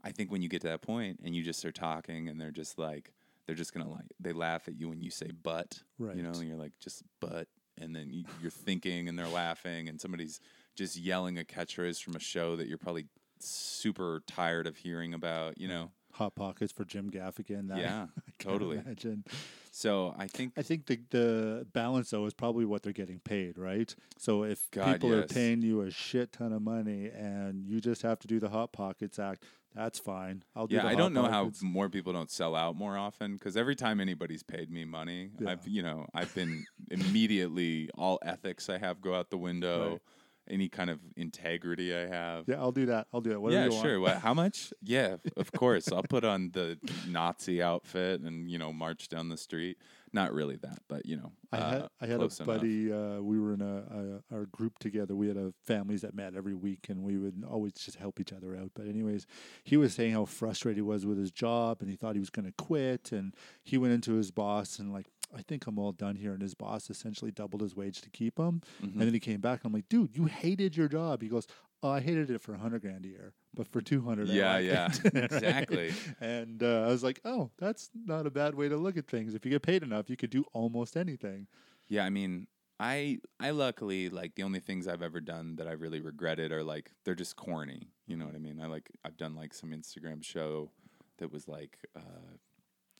I 0.03 0.11
think 0.11 0.31
when 0.31 0.41
you 0.41 0.49
get 0.49 0.61
to 0.61 0.67
that 0.67 0.81
point 0.81 1.19
and 1.23 1.35
you 1.35 1.43
just 1.43 1.59
start 1.59 1.75
talking 1.75 2.29
and 2.29 2.39
they're 2.39 2.51
just 2.51 2.77
like, 2.77 3.11
they're 3.45 3.55
just 3.55 3.73
gonna 3.73 3.89
like, 3.89 4.05
they 4.19 4.33
laugh 4.33 4.67
at 4.67 4.75
you 4.79 4.89
when 4.89 5.01
you 5.01 5.09
say 5.09 5.31
"but," 5.43 5.79
you 6.15 6.23
know, 6.23 6.31
and 6.31 6.47
you're 6.47 6.57
like, 6.57 6.73
just 6.79 7.03
"but," 7.19 7.47
and 7.77 7.95
then 7.95 8.09
you, 8.11 8.25
you're 8.41 8.51
thinking 8.51 9.07
and 9.07 9.17
they're 9.17 9.27
laughing 9.27 9.87
and 9.87 9.99
somebody's 9.99 10.39
just 10.75 10.95
yelling 10.97 11.39
a 11.39 11.43
catchphrase 11.43 12.01
from 12.01 12.15
a 12.15 12.19
show 12.19 12.55
that 12.55 12.67
you're 12.67 12.77
probably 12.77 13.07
super 13.39 14.21
tired 14.27 14.67
of 14.67 14.77
hearing 14.77 15.13
about, 15.13 15.57
you 15.57 15.67
know. 15.67 15.91
Hot 16.17 16.35
pockets 16.35 16.71
for 16.71 16.83
Jim 16.83 17.11
Gaffigan. 17.11 17.67
That, 17.69 17.77
Yeah, 17.77 18.07
I 18.17 18.31
totally. 18.43 18.77
Imagine. 18.77 19.23
So 19.71 20.15
I 20.17 20.27
think 20.27 20.53
I 20.57 20.63
think 20.63 20.87
the 20.87 20.99
the 21.11 21.67
balance 21.73 22.09
though 22.09 22.25
is 22.25 22.33
probably 22.33 22.65
what 22.65 22.81
they're 22.81 22.91
getting 22.93 23.19
paid, 23.19 23.57
right? 23.57 23.93
So 24.17 24.43
if 24.43 24.69
God, 24.71 24.93
people 24.93 25.13
are 25.13 25.27
paying 25.27 25.61
you 25.61 25.81
a 25.81 25.91
shit 25.91 26.31
ton 26.31 26.53
of 26.53 26.61
money 26.63 27.09
and 27.15 27.67
you 27.67 27.79
just 27.79 28.01
have 28.01 28.17
to 28.19 28.27
do 28.27 28.39
the 28.39 28.49
hot 28.49 28.71
pockets 28.71 29.19
act, 29.19 29.43
that's 29.75 29.99
fine. 29.99 30.43
I'll 30.55 30.65
do. 30.65 30.77
Yeah, 30.77 30.87
I 30.87 30.95
don't 30.95 31.13
know 31.13 31.27
how 31.29 31.51
more 31.61 31.87
people 31.87 32.13
don't 32.13 32.31
sell 32.31 32.55
out 32.55 32.75
more 32.75 32.97
often 32.97 33.33
because 33.33 33.55
every 33.55 33.75
time 33.75 33.99
anybody's 33.99 34.41
paid 34.41 34.71
me 34.71 34.85
money, 34.85 35.29
Yeah. 35.39 35.51
I've 35.51 35.67
you 35.67 35.83
know 35.83 36.07
I've 36.15 36.33
been 36.33 36.65
immediately 36.89 37.89
all 37.95 38.17
ethics 38.23 38.69
I 38.69 38.77
have 38.79 39.01
go 39.01 39.13
out 39.13 39.29
the 39.29 39.37
window, 39.37 39.91
Right. 39.91 40.01
Any 40.49 40.69
kind 40.69 40.89
of 40.89 40.99
integrity 41.15 41.95
I 41.95 42.07
have. 42.07 42.45
Yeah, 42.47 42.55
I'll 42.55 42.71
do 42.71 42.87
that. 42.87 43.07
I'll 43.13 43.21
do 43.21 43.31
it. 43.31 43.41
Whatever 43.41 43.73
yeah, 43.73 43.81
sure. 43.81 44.09
How 44.09 44.33
much? 44.33 44.73
Yeah, 44.83 45.17
of 45.35 45.51
course. 45.51 45.91
I'll 45.91 46.03
put 46.03 46.23
on 46.23 46.51
the 46.53 46.77
Nazi 47.07 47.61
outfit 47.61 48.21
and 48.21 48.49
you 48.49 48.57
know 48.57 48.71
march 48.71 49.09
down 49.09 49.29
the 49.29 49.37
street. 49.37 49.77
Not 50.13 50.33
really 50.33 50.55
that, 50.57 50.79
but 50.87 51.05
you 51.05 51.17
know, 51.17 51.31
I 51.51 51.57
uh, 51.57 51.71
had 51.71 51.87
I 52.01 52.05
had 52.07 52.21
a 52.21 52.43
buddy. 52.45 52.91
Uh, 52.91 53.19
we 53.21 53.39
were 53.39 53.53
in 53.53 53.61
a, 53.61 54.23
a 54.31 54.35
our 54.35 54.45
group 54.45 54.79
together. 54.79 55.15
We 55.15 55.27
had 55.27 55.37
a 55.37 55.53
families 55.65 56.01
that 56.01 56.13
met 56.13 56.35
every 56.35 56.53
week, 56.53 56.87
and 56.89 57.03
we 57.03 57.17
would 57.17 57.43
always 57.49 57.73
just 57.73 57.97
help 57.97 58.19
each 58.19 58.33
other 58.33 58.55
out. 58.55 58.71
But 58.73 58.87
anyways, 58.87 59.25
he 59.63 59.77
was 59.77 59.93
saying 59.93 60.13
how 60.13 60.25
frustrated 60.25 60.77
he 60.77 60.81
was 60.81 61.05
with 61.05 61.17
his 61.17 61.31
job, 61.31 61.77
and 61.81 61.89
he 61.89 61.95
thought 61.95 62.15
he 62.15 62.19
was 62.19 62.29
going 62.29 62.45
to 62.45 62.53
quit. 62.53 63.11
And 63.11 63.33
he 63.63 63.77
went 63.77 63.93
into 63.93 64.13
his 64.13 64.31
boss 64.31 64.79
and 64.79 64.93
like, 64.93 65.07
I 65.35 65.41
think 65.41 65.67
I'm 65.67 65.77
all 65.77 65.91
done 65.91 66.15
here. 66.15 66.33
And 66.33 66.41
his 66.41 66.55
boss 66.55 66.89
essentially 66.89 67.31
doubled 67.31 67.61
his 67.61 67.75
wage 67.75 68.01
to 68.01 68.09
keep 68.09 68.37
him. 68.39 68.61
Mhm. 68.81 68.93
And 68.93 69.01
then 69.01 69.13
he 69.13 69.19
came 69.19 69.41
back. 69.41 69.61
And 69.63 69.67
I'm 69.69 69.73
like, 69.73 69.89
dude, 69.89 70.15
you 70.15 70.25
hated 70.25 70.77
your 70.77 70.87
job. 70.87 71.21
He 71.21 71.27
goes, 71.27 71.47
oh, 71.83 71.89
I 71.89 71.99
hated 71.99 72.29
it 72.29 72.41
for 72.41 72.53
a 72.53 72.57
hundred 72.57 72.81
grand 72.81 73.05
a 73.05 73.07
year, 73.07 73.33
but 73.53 73.67
for 73.67 73.81
two 73.81 74.01
hundred, 74.01 74.29
Yeah, 74.29 74.57
yeah, 74.57 74.91
exactly. 75.03 75.93
And 76.19 76.61
uh, 76.63 76.83
I 76.83 76.87
was 76.87 77.03
like, 77.03 77.19
oh, 77.25 77.51
that's 77.57 77.89
not 78.05 78.25
a 78.25 78.31
bad 78.31 78.55
way 78.55 78.69
to 78.69 78.77
look 78.77 78.97
at 78.97 79.07
things. 79.07 79.35
If 79.35 79.45
you 79.45 79.51
get 79.51 79.61
paid 79.61 79.83
enough, 79.83 80.09
you 80.09 80.17
could 80.17 80.29
do 80.29 80.45
almost 80.53 80.97
anything. 80.97 81.47
Yeah, 81.87 82.03
I 82.03 82.09
mean, 82.09 82.47
I 82.79 83.19
I 83.39 83.51
luckily 83.51 84.09
like 84.09 84.35
the 84.35 84.43
only 84.43 84.59
things 84.59 84.87
I've 84.87 85.01
ever 85.01 85.19
done 85.19 85.55
that 85.55 85.67
I 85.67 85.71
really 85.71 85.99
regretted 85.99 86.51
are 86.51 86.63
like 86.63 86.91
they're 87.03 87.15
just 87.15 87.35
corny. 87.35 87.89
You 88.05 88.17
know 88.17 88.25
what 88.25 88.35
I 88.35 88.39
mean? 88.39 88.59
I 88.61 88.67
like 88.67 88.89
I've 89.03 89.17
done 89.17 89.35
like 89.35 89.53
some 89.53 89.71
Instagram 89.71 90.23
show 90.23 90.71
that 91.17 91.31
was 91.31 91.47
like 91.47 91.77
uh, 91.95 92.35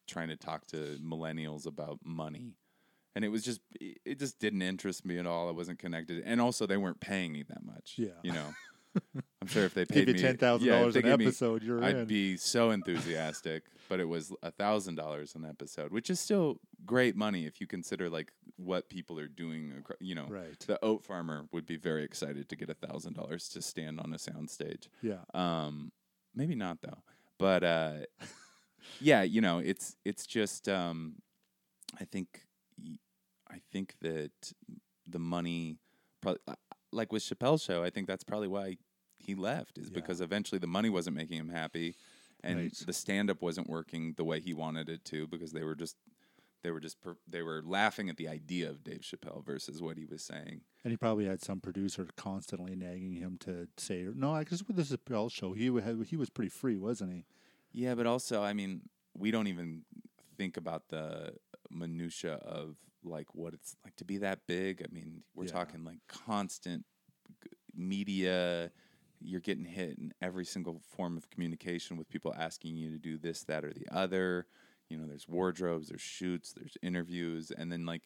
trying 0.08 0.30
to 0.30 0.36
talk 0.36 0.66
to 0.68 0.98
millennials 1.04 1.68
about 1.68 2.00
money. 2.04 2.54
And 3.18 3.26
it 3.26 3.30
was 3.30 3.44
just 3.44 3.62
it 4.06 4.20
just 4.20 4.38
didn't 4.38 4.62
interest 4.62 5.04
me 5.04 5.18
at 5.18 5.26
all. 5.26 5.48
I 5.48 5.52
wasn't 5.52 5.80
connected. 5.80 6.22
And 6.24 6.40
also 6.40 6.68
they 6.68 6.78
weren't 6.78 7.00
paying 7.00 7.32
me 7.34 7.42
that 7.50 7.66
much. 7.66 7.96
Yeah. 7.98 8.10
You 8.22 8.34
know. 8.34 8.54
I'm 9.42 9.48
sure 9.48 9.66
if 9.66 9.74
they 9.74 9.86
paid 9.86 10.06
Give 10.06 10.16
me 10.16 10.22
ten 10.22 10.38
thousand 10.38 10.68
yeah, 10.68 10.78
dollars 10.80 10.96
an 10.96 11.02
gave 11.02 11.18
me- 11.18 11.26
episode, 11.26 11.64
you're 11.64 11.84
I'd 11.84 11.96
in. 11.96 12.06
be 12.06 12.38
so 12.38 12.70
enthusiastic, 12.70 13.64
but 13.90 14.00
it 14.00 14.06
was 14.06 14.32
a 14.44 14.52
thousand 14.52 14.96
dollars 14.96 15.34
an 15.34 15.46
episode, 15.46 15.92
which 15.92 16.12
is 16.12 16.20
still 16.20 16.60
great 16.86 17.16
money 17.16 17.48
if 17.48 17.60
you 17.60 17.66
consider 17.66 18.08
like 18.08 18.32
what 18.58 18.88
people 18.88 19.20
are 19.20 19.28
doing. 19.28 19.84
You 20.00 20.14
know, 20.14 20.28
right. 20.30 20.60
the 20.68 20.78
oat 20.84 21.04
farmer 21.04 21.48
would 21.52 21.66
be 21.66 21.78
very 21.78 22.04
excited 22.04 22.50
to 22.50 22.56
get 22.56 22.70
a 22.70 22.76
thousand 22.76 23.14
dollars 23.16 23.50
to 23.50 23.64
stand 23.64 24.00
on 24.00 24.14
a 24.14 24.18
soundstage. 24.18 24.90
yeah. 25.02 25.22
Um, 25.34 25.92
maybe 26.36 26.54
not 26.56 26.82
though, 26.84 27.02
but 27.40 27.64
uh, 27.64 27.94
yeah, 29.00 29.24
you 29.24 29.42
know, 29.42 29.58
it's 29.58 29.96
it's 30.06 30.28
just 30.28 30.70
um, 30.70 31.16
I 32.00 32.06
think 32.06 32.46
I 33.50 33.60
think 33.72 33.96
that 34.02 34.32
the 35.08 35.20
money, 35.20 35.78
probably 36.22 36.42
uh, 36.48 36.56
like 36.92 37.12
with 37.12 37.24
Chappelle's 37.24 37.64
show, 37.64 37.84
I 37.84 37.90
think 37.90 38.08
that's 38.08 38.24
probably 38.24 38.48
why 38.48 38.78
he 39.20 39.36
left 39.36 39.78
is 39.78 39.88
Yeah. 39.90 39.96
because 39.96 40.22
eventually 40.22 40.60
the 40.60 40.68
money 40.68 40.90
wasn't 40.90 41.16
making 41.16 41.38
him 41.38 41.50
happy, 41.50 41.96
and 42.44 42.60
Right. 42.60 42.74
the 42.86 42.94
stand 42.94 43.30
up 43.30 43.42
wasn't 43.42 43.68
working 43.70 44.14
the 44.14 44.24
way 44.24 44.40
he 44.40 44.54
wanted 44.54 44.90
it 44.90 45.04
to 45.06 45.28
because 45.28 45.52
they 45.52 45.64
were 45.64 45.76
just. 45.76 45.96
They 46.64 46.72
were 46.72 46.80
just 46.80 47.00
per- 47.00 47.18
they 47.28 47.44
were 47.44 47.62
laughing 47.64 48.10
at 48.10 48.18
the 48.18 48.28
idea 48.28 48.68
of 48.70 48.84
Dave 48.84 49.02
Chappelle 49.02 49.46
versus 49.46 49.80
what 49.82 49.96
he 49.96 50.06
was 50.06 50.24
saying. 50.24 50.62
And 50.84 50.92
he 50.92 50.98
probably 50.98 51.26
had 51.26 51.42
some 51.42 51.62
producer 51.62 52.08
constantly 52.18 52.76
nagging 52.76 53.14
him 53.14 53.38
to 53.42 53.68
say, 53.78 54.08
"No, 54.14 54.34
I 54.34 54.44
guess 54.44 54.64
with 54.68 54.76
the 54.76 54.82
Chappelle 54.82 55.32
show, 55.32 55.54
he 55.54 55.68
had, 55.68 56.08
he 56.08 56.18
was 56.18 56.32
pretty 56.32 56.50
free, 56.50 56.76
wasn't 56.76 57.14
he?" 57.14 57.26
Yeah, 57.72 57.94
but 57.94 58.08
also, 58.08 58.42
I 58.42 58.54
mean, 58.54 58.90
we 59.14 59.30
don't 59.30 59.48
even 59.48 59.86
think 60.36 60.58
about 60.58 60.90
the 60.90 61.38
minutia 61.70 62.34
of 62.34 62.76
like 63.04 63.34
what 63.34 63.54
it's 63.54 63.76
like 63.84 63.96
to 63.98 64.06
be 64.06 64.18
that 64.20 64.40
big. 64.48 64.82
I 64.84 64.94
mean, 64.94 65.24
we're 65.36 65.46
Yeah. 65.46 65.52
talking 65.52 65.84
like 65.84 66.00
constant 66.08 66.86
media. 67.74 68.72
You're 69.20 69.42
getting 69.42 69.66
hit 69.66 69.98
in 69.98 70.14
every 70.22 70.46
single 70.46 70.80
form 70.96 71.18
of 71.18 71.30
communication 71.30 71.98
with 71.98 72.08
people 72.10 72.34
asking 72.38 72.76
you 72.76 72.92
to 72.92 72.98
do 73.00 73.18
this, 73.18 73.44
that, 73.46 73.66
or 73.66 73.74
the 73.74 73.88
other. 73.92 74.46
You 74.90 74.98
know, 74.98 75.08
there's 75.08 75.28
wardrobes, 75.28 75.90
there's 75.90 76.02
shoots, 76.02 76.54
there's 76.54 76.78
interviews, 76.82 77.52
and 77.52 77.72
then 77.72 77.86
like 77.86 78.04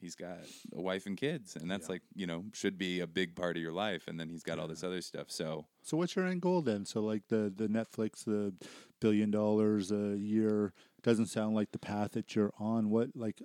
he's 0.00 0.14
got 0.16 0.38
a 0.74 0.80
wife 0.82 1.06
and 1.06 1.16
kids, 1.16 1.56
and 1.56 1.70
that's 1.70 1.88
Yeah. 1.88 1.92
like 1.94 2.02
you 2.14 2.26
know 2.26 2.44
should 2.52 2.78
be 2.78 3.00
a 3.00 3.06
big 3.06 3.36
part 3.36 3.56
of 3.56 3.62
your 3.62 3.72
life. 3.72 4.08
And 4.08 4.18
then 4.18 4.28
he's 4.28 4.42
got 4.42 4.58
all 4.58 4.66
this 4.66 4.82
other 4.82 5.02
stuff. 5.02 5.30
So 5.30 5.66
So 5.82 5.96
what's 5.98 6.16
your 6.16 6.26
end 6.26 6.40
goal 6.40 6.62
then? 6.62 6.84
So 6.86 7.00
like 7.02 7.28
the 7.28 7.52
the 7.54 7.68
Netflix, 7.68 8.24
the 8.24 8.54
billion 9.00 9.30
dollars 9.30 9.92
a 9.92 10.16
year 10.16 10.72
doesn't 11.04 11.26
sound 11.26 11.54
like 11.54 11.70
the 11.70 11.78
path 11.78 12.12
that 12.12 12.34
you're 12.34 12.52
on. 12.58 12.90
What 12.90 13.10
like? 13.14 13.40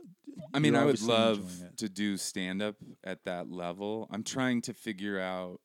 I 0.54 0.60
mean, 0.60 0.76
I 0.76 0.86
would 0.86 1.02
love 1.02 1.42
to 1.78 1.90
do 1.90 2.18
stand 2.18 2.62
up 2.62 2.76
at 3.04 3.26
that 3.26 3.52
level. 3.52 4.08
I'm 4.12 4.24
trying 4.24 4.62
to 4.64 4.74
figure 4.74 5.20
out 5.20 5.60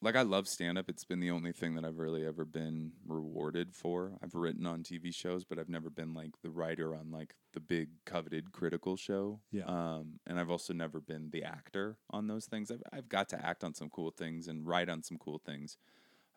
like 0.00 0.16
I 0.16 0.22
love 0.22 0.48
stand 0.48 0.78
up. 0.78 0.88
It's 0.88 1.04
been 1.04 1.20
the 1.20 1.30
only 1.30 1.52
thing 1.52 1.74
that 1.74 1.84
I've 1.84 1.98
really 1.98 2.24
ever 2.24 2.44
been 2.44 2.92
rewarded 3.06 3.74
for. 3.74 4.12
I've 4.22 4.34
written 4.34 4.66
on 4.66 4.82
TV 4.82 5.14
shows, 5.14 5.44
but 5.44 5.58
I've 5.58 5.68
never 5.68 5.90
been 5.90 6.14
like 6.14 6.30
the 6.42 6.50
writer 6.50 6.94
on 6.94 7.10
like 7.10 7.34
the 7.52 7.60
big 7.60 7.90
coveted 8.06 8.52
critical 8.52 8.96
show. 8.96 9.40
Yeah. 9.50 9.64
Um 9.64 10.20
and 10.26 10.40
I've 10.40 10.50
also 10.50 10.72
never 10.72 11.00
been 11.00 11.30
the 11.30 11.44
actor 11.44 11.98
on 12.10 12.28
those 12.28 12.46
things. 12.46 12.70
I've 12.70 12.82
I've 12.92 13.08
got 13.08 13.28
to 13.30 13.44
act 13.44 13.62
on 13.62 13.74
some 13.74 13.90
cool 13.90 14.10
things 14.10 14.48
and 14.48 14.66
write 14.66 14.88
on 14.88 15.02
some 15.02 15.18
cool 15.18 15.40
things. 15.44 15.76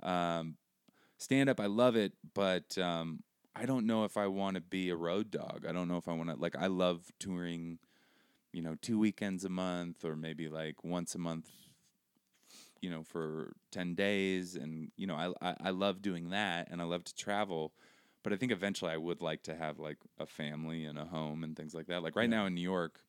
Um 0.01 0.57
stand 1.18 1.49
up 1.49 1.59
I 1.59 1.68
love 1.68 1.95
it, 1.95 2.14
but 2.34 2.78
um 2.78 3.24
I 3.56 3.66
don't 3.66 3.86
know 3.86 4.04
if 4.04 4.18
I 4.18 4.28
want 4.28 4.56
to 4.56 4.62
be 4.62 4.89
a 4.89 4.95
road 4.95 5.30
dog. 5.32 5.66
I 5.68 5.72
don't 5.72 5.88
know 5.88 5.97
if 5.97 6.08
I 6.08 6.14
want 6.14 6.30
to 6.30 6.36
like 6.36 6.56
I 6.58 6.68
love 6.68 7.12
touring, 7.20 7.80
you 8.51 8.62
know, 8.62 8.76
two 8.82 8.97
weekends 8.97 9.45
a 9.45 9.49
month 9.49 10.04
or 10.04 10.16
maybe 10.16 10.49
like 10.49 10.84
once 10.84 11.14
a 11.16 11.20
month, 11.20 11.49
you 12.82 12.89
know, 12.89 13.04
for 13.04 13.54
10 13.72 13.93
days 13.95 14.56
and 14.56 14.91
you 14.97 15.06
know, 15.08 15.16
I 15.16 15.49
I, 15.49 15.56
I 15.66 15.70
love 15.70 16.01
doing 16.01 16.30
that 16.32 16.70
and 16.72 16.82
I 16.82 16.86
love 16.86 17.04
to 17.06 17.16
travel, 17.16 17.74
but 18.24 18.34
I 18.34 18.38
think 18.38 18.51
eventually 18.51 18.91
I 18.91 18.97
would 18.97 19.22
like 19.22 19.43
to 19.43 19.56
have 19.56 19.78
like 19.80 19.97
a 20.20 20.26
family 20.26 20.86
and 20.86 20.97
a 20.97 21.06
home 21.06 21.43
and 21.43 21.56
things 21.56 21.74
like 21.76 21.88
that. 21.88 22.01
Like 22.01 22.16
right 22.16 22.30
Yeah. 22.30 22.38
now 22.38 22.45
in 22.47 22.56
New 22.56 22.62
York, 22.62 23.01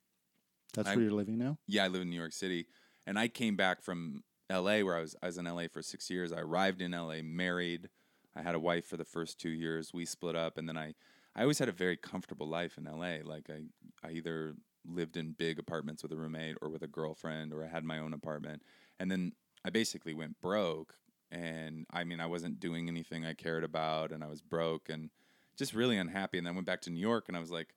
That's 0.75 0.89
I- 0.89 0.95
where 0.97 1.05
you're 1.05 1.13
living 1.13 1.39
now. 1.39 1.59
yeah, 1.67 1.85
I 1.85 1.89
live 1.89 2.03
in 2.03 2.11
New 2.11 2.17
York 2.21 2.33
City, 2.35 2.67
and 3.07 3.19
I 3.19 3.29
came 3.29 3.57
back 3.57 3.81
from 3.83 4.25
L.A. 4.51 4.83
where 4.83 4.97
I 4.97 5.01
was 5.01 5.17
I 5.23 5.27
was 5.27 5.39
in 5.39 5.47
L.A. 5.47 5.69
for 5.69 5.81
six 5.81 6.11
years. 6.11 6.33
I 6.33 6.41
arrived 6.41 6.83
in 6.83 6.93
L.A. 6.93 7.23
married. 7.23 7.89
I 8.37 8.43
had 8.43 8.55
a 8.55 8.61
wife 8.61 8.87
for 8.87 8.97
the 8.97 9.05
first 9.05 9.39
two 9.39 9.51
years. 9.51 9.93
We 9.93 10.05
split 10.05 10.37
up, 10.37 10.59
and 10.59 10.68
then 10.68 10.76
I 10.76 10.95
I 11.37 11.43
always 11.43 11.59
had 11.59 11.68
a 11.68 11.72
very 11.72 11.97
comfortable 11.97 12.49
life 12.49 12.78
in 12.78 12.87
L.A. 12.87 13.22
Like 13.22 13.51
I 13.51 13.64
I 14.07 14.12
either 14.12 14.55
lived 14.87 15.16
in 15.16 15.32
big 15.32 15.59
apartments 15.59 16.03
with 16.03 16.12
a 16.12 16.16
roommate 16.16 16.57
or 16.61 16.68
with 16.68 16.82
a 16.82 16.89
girlfriend, 16.89 17.53
or 17.53 17.64
I 17.64 17.68
had 17.68 17.85
my 17.85 17.99
own 17.99 18.12
apartment, 18.12 18.62
and 18.99 19.11
then 19.11 19.32
I 19.64 19.70
basically 19.70 20.14
went 20.14 20.41
broke. 20.41 20.95
And 21.30 21.87
I 21.91 22.05
mean, 22.05 22.20
I 22.20 22.26
wasn't 22.26 22.61
doing 22.61 22.89
anything 22.89 23.24
I 23.24 23.35
cared 23.35 23.64
about, 23.64 24.12
and 24.12 24.22
I 24.22 24.28
was 24.28 24.43
broke 24.43 24.89
and 24.89 25.11
just 25.57 25.74
really 25.74 25.97
unhappy. 25.97 26.39
And 26.39 26.47
then 26.47 26.53
I 26.53 26.57
went 26.57 26.66
back 26.66 26.82
to 26.82 26.91
New 26.91 27.01
York, 27.01 27.24
and 27.28 27.37
I 27.37 27.41
was 27.41 27.51
like, 27.51 27.74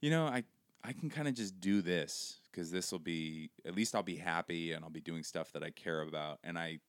you 0.00 0.10
know, 0.10 0.26
I 0.26 0.44
I 0.84 0.92
can 0.92 1.08
kind 1.10 1.28
of 1.28 1.34
just 1.34 1.60
do 1.60 1.80
this 1.80 2.40
because 2.50 2.70
this 2.70 2.92
will 2.92 2.98
be 2.98 3.50
at 3.64 3.74
least 3.74 3.94
I'll 3.94 4.02
be 4.02 4.16
happy 4.16 4.72
and 4.72 4.84
I'll 4.84 4.90
be 4.90 5.00
doing 5.00 5.22
stuff 5.22 5.52
that 5.52 5.62
I 5.62 5.70
care 5.70 6.02
about. 6.02 6.40
And 6.42 6.58
I, 6.58 6.80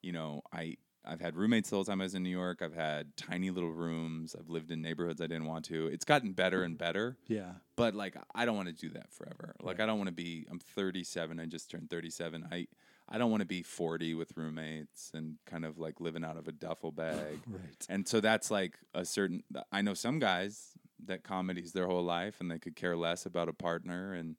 you 0.00 0.12
know, 0.12 0.42
I 0.52 0.76
I've 1.04 1.20
had 1.20 1.34
roommates 1.36 1.70
the 1.70 1.76
whole 1.76 1.84
time 1.84 2.00
I 2.00 2.04
was 2.04 2.14
in 2.14 2.22
New 2.22 2.30
York. 2.30 2.62
I've 2.62 2.74
had 2.74 3.16
tiny 3.16 3.50
little 3.50 3.72
rooms. 3.72 4.36
I've 4.38 4.48
lived 4.48 4.70
in 4.70 4.80
neighborhoods 4.80 5.20
I 5.20 5.26
didn't 5.26 5.46
want 5.46 5.64
to. 5.66 5.88
It's 5.88 6.04
gotten 6.04 6.32
better 6.32 6.62
and 6.62 6.78
better, 6.78 7.16
Yeah. 7.26 7.52
but 7.76 7.94
like 7.94 8.16
I 8.34 8.44
don't 8.44 8.54
want 8.56 8.68
to 8.68 8.74
do 8.74 8.88
that 8.90 9.12
forever. 9.12 9.54
Like 9.60 9.78
Right. 9.78 9.84
I 9.84 9.86
don't 9.86 9.98
want 9.98 10.08
to 10.08 10.14
be. 10.14 10.46
I'm 10.50 10.60
37. 10.60 11.40
I 11.40 11.46
just 11.46 11.70
turned 11.70 11.90
37. 11.90 12.46
I 12.52 12.68
I 13.08 13.18
don't 13.18 13.30
want 13.32 13.40
to 13.40 13.46
be 13.46 13.62
40 13.62 14.14
with 14.14 14.32
roommates 14.36 15.10
and 15.12 15.36
kind 15.44 15.64
of 15.64 15.76
like 15.76 16.00
living 16.00 16.24
out 16.24 16.36
of 16.36 16.46
a 16.48 16.52
duffel 16.52 16.92
bag. 16.92 17.40
Right. 17.48 17.86
And 17.88 18.06
so 18.06 18.20
that's 18.20 18.50
like 18.50 18.78
a 18.94 19.04
certain. 19.04 19.42
I 19.72 19.82
know 19.82 19.94
some 19.94 20.18
guys 20.20 20.68
that 21.04 21.24
comedy's 21.24 21.72
their 21.72 21.88
whole 21.88 22.04
life 22.04 22.36
and 22.40 22.48
they 22.48 22.60
could 22.60 22.76
care 22.76 22.96
less 22.96 23.26
about 23.26 23.48
a 23.48 23.52
partner. 23.52 24.12
And 24.14 24.36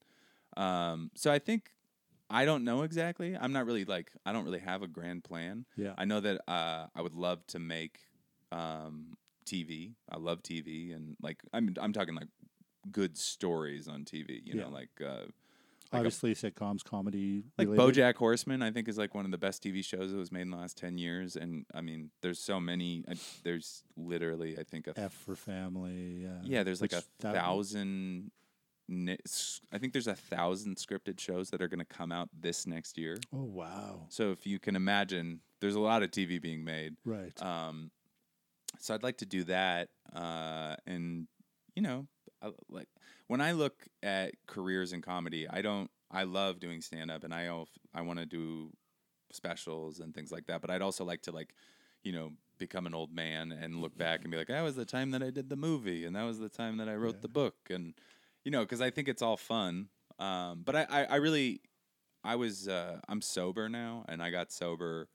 um, 0.55 1.11
so 1.14 1.30
I 1.32 1.39
think 1.39 1.72
I 2.34 2.45
don't 2.45 2.63
know 2.63 2.81
exactly. 2.84 3.38
I'm 3.39 3.53
not 3.53 3.65
really 3.65 3.86
like 3.86 4.11
I 4.25 4.34
don't 4.34 4.43
really 4.45 4.59
have 4.59 4.81
a 4.81 4.88
grand 4.88 5.23
plan. 5.23 5.65
Yeah. 5.77 5.93
I 5.97 6.05
know 6.05 6.19
that 6.19 6.41
uh, 6.49 6.88
I 6.95 7.01
would 7.01 7.13
love 7.13 7.45
to 7.47 7.59
make 7.59 7.99
um, 8.51 9.15
TV. 9.45 9.93
I 10.09 10.17
love 10.17 10.41
TV 10.43 10.95
and 10.95 11.15
like 11.21 11.41
I'm 11.53 11.73
I'm 11.79 11.93
talking 11.93 12.15
like 12.15 12.27
good 12.91 13.17
stories 13.17 13.88
on 13.88 14.03
TV. 14.03 14.41
You 14.43 14.55
Yeah. 14.55 14.63
know, 14.63 14.69
like. 14.69 14.89
Uh, 15.03 15.25
like 15.91 15.99
a 15.99 16.05
Obviously, 16.07 16.34
sitcoms, 16.34 16.84
comedy. 16.84 17.43
like 17.55 17.67
related. 17.67 17.95
BoJack 18.01 18.15
Horseman, 18.15 18.63
I 18.63 18.71
think 18.71 18.88
is 18.88 18.97
like 18.97 19.13
one 19.13 19.25
of 19.25 19.31
the 19.31 19.38
best 19.38 19.61
TV 19.63 19.86
shows 19.86 20.11
that 20.11 20.17
was 20.17 20.31
made 20.31 20.41
in 20.41 20.49
the 20.49 20.57
last 20.57 20.75
ten 20.75 20.97
years, 20.97 21.36
and 21.36 21.67
I 21.71 21.81
mean, 21.81 22.09
there's 22.23 22.39
so 22.39 22.59
many. 22.59 23.03
I, 23.07 23.13
there's 23.43 23.84
literally, 23.95 24.57
I 24.57 24.63
think, 24.63 24.88
a 24.88 24.99
F 24.99 25.13
for 25.13 25.36
family. 25.36 26.23
Yeah. 26.23 26.29
yeah, 26.41 26.63
there's 26.63 26.81
like 26.81 26.93
a 26.93 27.03
thousand. 27.19 28.31
I 28.89 29.77
think 29.77 29.93
there's 29.93 30.07
a 30.07 30.15
thousand 30.15 30.77
scripted 30.77 31.19
shows 31.19 31.49
that 31.49 31.61
are 31.61 31.67
going 31.67 31.79
to 31.79 31.86
come 31.86 32.11
out 32.11 32.29
this 32.38 32.67
next 32.67 32.97
year. 32.97 33.17
Oh 33.34 33.43
wow. 33.43 34.05
So 34.09 34.31
if 34.31 34.45
you 34.45 34.59
can 34.59 34.75
imagine, 34.75 35.39
there's 35.61 35.75
a 35.75 35.79
lot 35.79 36.03
of 36.03 36.11
TV 36.11 36.41
being 36.41 36.63
made. 36.63 36.95
Right. 37.05 37.34
Um, 37.41 37.91
so 38.79 38.93
I'd 38.93 39.03
like 39.03 39.17
to 39.19 39.25
do 39.25 39.43
that, 39.45 39.89
uh, 40.15 40.75
and 40.88 41.27
you 41.75 41.81
know, 41.81 42.07
I, 42.41 42.49
like 42.69 42.88
when 43.27 43.39
I 43.39 43.51
look 43.53 43.88
at 44.01 44.34
careers 44.47 44.93
in 44.93 45.01
comedy, 45.01 45.47
I 45.49 45.61
don't. 45.61 45.89
I 46.11 46.23
love 46.23 46.59
doing 46.59 46.81
stand 46.81 47.09
up, 47.09 47.23
and 47.23 47.34
I 47.34 47.47
I 47.93 48.01
want 48.01 48.19
to 48.19 48.25
do 48.25 48.71
specials 49.31 49.99
and 49.99 50.13
things 50.13 50.31
like 50.31 50.45
that. 50.47 50.61
But 50.61 50.69
I'd 50.69 50.81
also 50.81 51.03
like 51.03 51.21
to 51.23 51.31
like, 51.31 51.53
you 52.03 52.11
know, 52.11 52.31
become 52.59 52.86
an 52.86 52.93
old 52.93 53.11
man 53.13 53.51
and 53.51 53.81
look 53.81 53.97
back 53.97 54.21
and 54.21 54.29
be 54.31 54.38
like, 54.38 54.47
that 54.47 54.61
was 54.61 54.75
the 54.75 54.86
time 54.86 55.11
that 55.11 55.23
I 55.23 55.29
did 55.31 55.49
the 55.49 55.55
movie, 55.55 56.05
and 56.05 56.15
that 56.15 56.23
was 56.23 56.39
the 56.39 56.49
time 56.49 56.77
that 56.77 56.89
I 56.89 56.95
wrote 56.95 57.15
Yeah. 57.15 57.21
the 57.21 57.29
book, 57.29 57.55
and 57.69 57.93
you 58.44 58.52
know, 58.52 58.62
because 58.62 58.82
I 58.82 58.89
think 58.89 59.08
it's 59.08 59.22
all 59.22 59.38
fun. 59.38 59.88
Um, 60.20 60.62
but 60.66 60.76
I, 60.76 60.86
I, 60.89 61.04
I 61.06 61.16
really, 61.16 61.62
I 62.24 62.36
was, 62.36 62.68
uh, 62.68 63.00
I'm 63.10 63.22
sober 63.22 63.68
now, 63.70 64.06
and 64.08 64.22
I 64.22 64.30
got 64.30 64.52
sober 64.52 65.08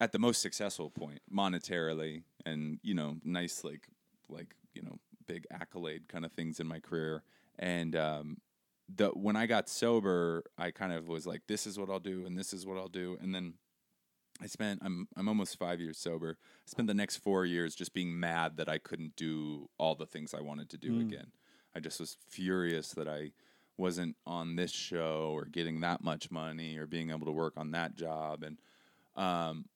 at 0.00 0.12
the 0.12 0.18
most 0.18 0.42
successful 0.42 0.90
point 0.90 1.20
monetarily 1.32 2.22
and 2.44 2.78
you 2.82 2.94
know 2.94 3.16
nice 3.24 3.64
like 3.64 3.88
like 4.28 4.54
you 4.74 4.82
know 4.82 4.98
big 5.26 5.46
accolade 5.50 6.06
kind 6.06 6.24
of 6.24 6.32
things 6.32 6.60
in 6.60 6.66
my 6.66 6.78
career 6.78 7.22
and 7.58 7.96
um 7.96 8.36
the 8.94 9.08
when 9.08 9.36
i 9.36 9.46
got 9.46 9.68
sober 9.70 10.44
i 10.58 10.70
kind 10.70 10.92
of 10.92 11.08
was 11.08 11.26
like 11.26 11.40
this 11.48 11.66
is 11.66 11.78
what 11.78 11.88
i'll 11.88 11.98
do 11.98 12.26
and 12.26 12.36
this 12.38 12.52
is 12.52 12.66
what 12.66 12.76
i'll 12.76 12.88
do 12.88 13.16
and 13.22 13.34
then 13.34 13.54
i 14.42 14.46
spent 14.46 14.80
i'm 14.84 15.08
i'm 15.16 15.28
almost 15.28 15.58
5 15.58 15.80
years 15.80 15.96
sober 15.96 16.36
i 16.40 16.70
spent 16.70 16.88
the 16.88 16.94
next 16.94 17.16
4 17.16 17.46
years 17.46 17.74
just 17.74 17.94
being 17.94 18.20
mad 18.20 18.58
that 18.58 18.68
i 18.68 18.76
couldn't 18.76 19.16
do 19.16 19.68
all 19.78 19.94
the 19.94 20.06
things 20.06 20.34
i 20.34 20.42
wanted 20.42 20.68
to 20.68 20.76
do 20.76 20.92
Mm. 20.92 21.00
again 21.00 21.32
i 21.76 21.80
just 21.80 22.00
was 22.00 22.16
furious 22.28 22.90
that 22.92 23.08
i 23.08 23.30
wasn't 23.78 24.16
on 24.26 24.56
this 24.56 24.72
show 24.72 25.30
or 25.34 25.44
getting 25.44 25.80
that 25.80 26.02
much 26.02 26.30
money 26.30 26.78
or 26.78 26.86
being 26.86 27.10
able 27.10 27.26
to 27.26 27.32
work 27.32 27.52
on 27.56 27.72
that 27.72 27.94
job 27.94 28.42
and 28.42 28.58
um 29.16 29.66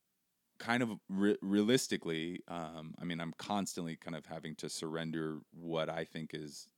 kind 0.60 0.82
of 0.82 0.90
re- 1.08 1.38
realistically, 1.40 2.42
um, 2.46 2.94
I 3.00 3.04
mean, 3.04 3.20
I'm 3.20 3.32
constantly 3.38 3.96
kind 3.96 4.14
of 4.14 4.26
having 4.26 4.54
to 4.56 4.68
surrender 4.68 5.38
what 5.58 5.88
I 5.88 6.04
think 6.04 6.30
is 6.34 6.68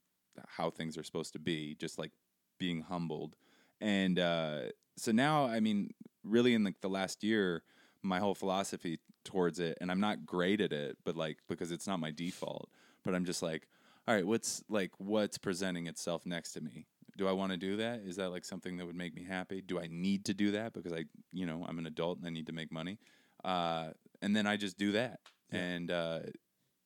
how 0.47 0.71
things 0.71 0.97
are 0.97 1.03
supposed 1.03 1.33
to 1.33 1.39
be, 1.39 1.75
just 1.75 1.99
like 1.99 2.11
being 2.57 2.81
humbled. 2.81 3.35
And 3.81 4.17
uh, 4.17 4.61
so 4.95 5.11
now, 5.11 5.45
I 5.45 5.59
mean, 5.59 5.91
really 6.23 6.55
in 6.55 6.63
like 6.63 6.81
the 6.81 6.89
last 6.89 7.23
year, 7.23 7.61
my 8.01 8.19
whole 8.19 8.33
philosophy 8.33 8.99
towards 9.25 9.59
it, 9.59 9.77
and 9.81 9.91
I'm 9.91 9.99
not 9.99 10.25
great 10.25 10.61
at 10.61 10.71
it, 10.71 10.97
but 11.03 11.15
like 11.15 11.37
because 11.47 11.71
it's 11.71 11.87
not 11.87 11.99
my 11.99 12.11
default, 12.11 12.69
but 13.03 13.13
I'm 13.13 13.25
just 13.25 13.43
like, 13.43 13.67
all 14.07 14.15
right, 14.15 14.25
what's 14.25 14.63
like 14.69 14.91
what's 14.97 15.37
presenting 15.37 15.87
itself 15.87 16.25
next 16.25 16.53
to 16.53 16.61
me? 16.61 16.87
Do 17.17 17.27
I 17.27 17.31
want 17.31 17.51
to 17.51 17.57
do 17.57 17.77
that? 17.77 18.01
Is 18.05 18.15
that 18.15 18.29
like 18.31 18.43
something 18.43 18.77
that 18.77 18.85
would 18.87 18.95
make 18.95 19.13
me 19.15 19.23
happy? 19.23 19.61
Do 19.61 19.79
I 19.79 19.87
need 19.89 20.25
to 20.25 20.33
do 20.33 20.51
that 20.51 20.73
because 20.73 20.91
I, 20.93 21.05
you 21.31 21.45
know, 21.45 21.63
I'm 21.67 21.77
an 21.77 21.85
adult 21.85 22.17
and 22.17 22.25
I 22.27 22.31
need 22.31 22.47
to 22.47 22.53
make 22.53 22.71
money? 22.71 22.97
uh, 23.43 23.89
and 24.21 24.33
then 24.35 24.47
I 24.47 24.55
just 24.55 24.77
do 24.77 24.93
that, 24.93 25.19
Yeah. 25.51 25.59
and 25.59 25.91
uh, 25.91 26.19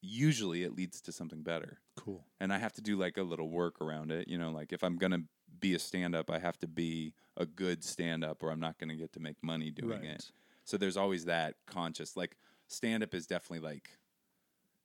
usually 0.02 0.64
it 0.64 0.76
leads 0.76 1.02
to 1.02 1.12
something 1.12 1.44
better. 1.44 1.80
cool. 1.96 2.26
And 2.40 2.52
I 2.54 2.58
have 2.58 2.74
to 2.74 2.82
do 2.82 2.98
like 2.98 3.18
a 3.18 3.24
little 3.24 3.50
work 3.50 3.80
around 3.82 4.12
it, 4.12 4.28
you 4.28 4.38
know, 4.38 4.52
like 4.52 4.74
if 4.74 4.84
I'm 4.84 4.98
gonna 4.98 5.24
be 5.60 5.76
a 5.76 5.80
stand 5.80 6.16
up, 6.16 6.30
I 6.30 6.40
have 6.40 6.58
to 6.60 6.68
be 6.68 7.14
a 7.36 7.46
good 7.46 7.84
stand 7.84 8.24
up, 8.24 8.44
or 8.44 8.52
I'm 8.52 8.60
not 8.60 8.78
gonna 8.80 8.96
get 8.96 9.14
to 9.14 9.20
make 9.20 9.38
money 9.44 9.72
doing 9.72 10.02
right. 10.02 10.12
it. 10.12 10.32
So 10.66 10.78
there's 10.78 10.98
always 10.98 11.26
that 11.26 11.56
conscious, 11.68 12.18
like 12.18 12.36
stand 12.68 13.04
up 13.04 13.14
is 13.14 13.28
definitely 13.28 13.68
like. 13.68 13.90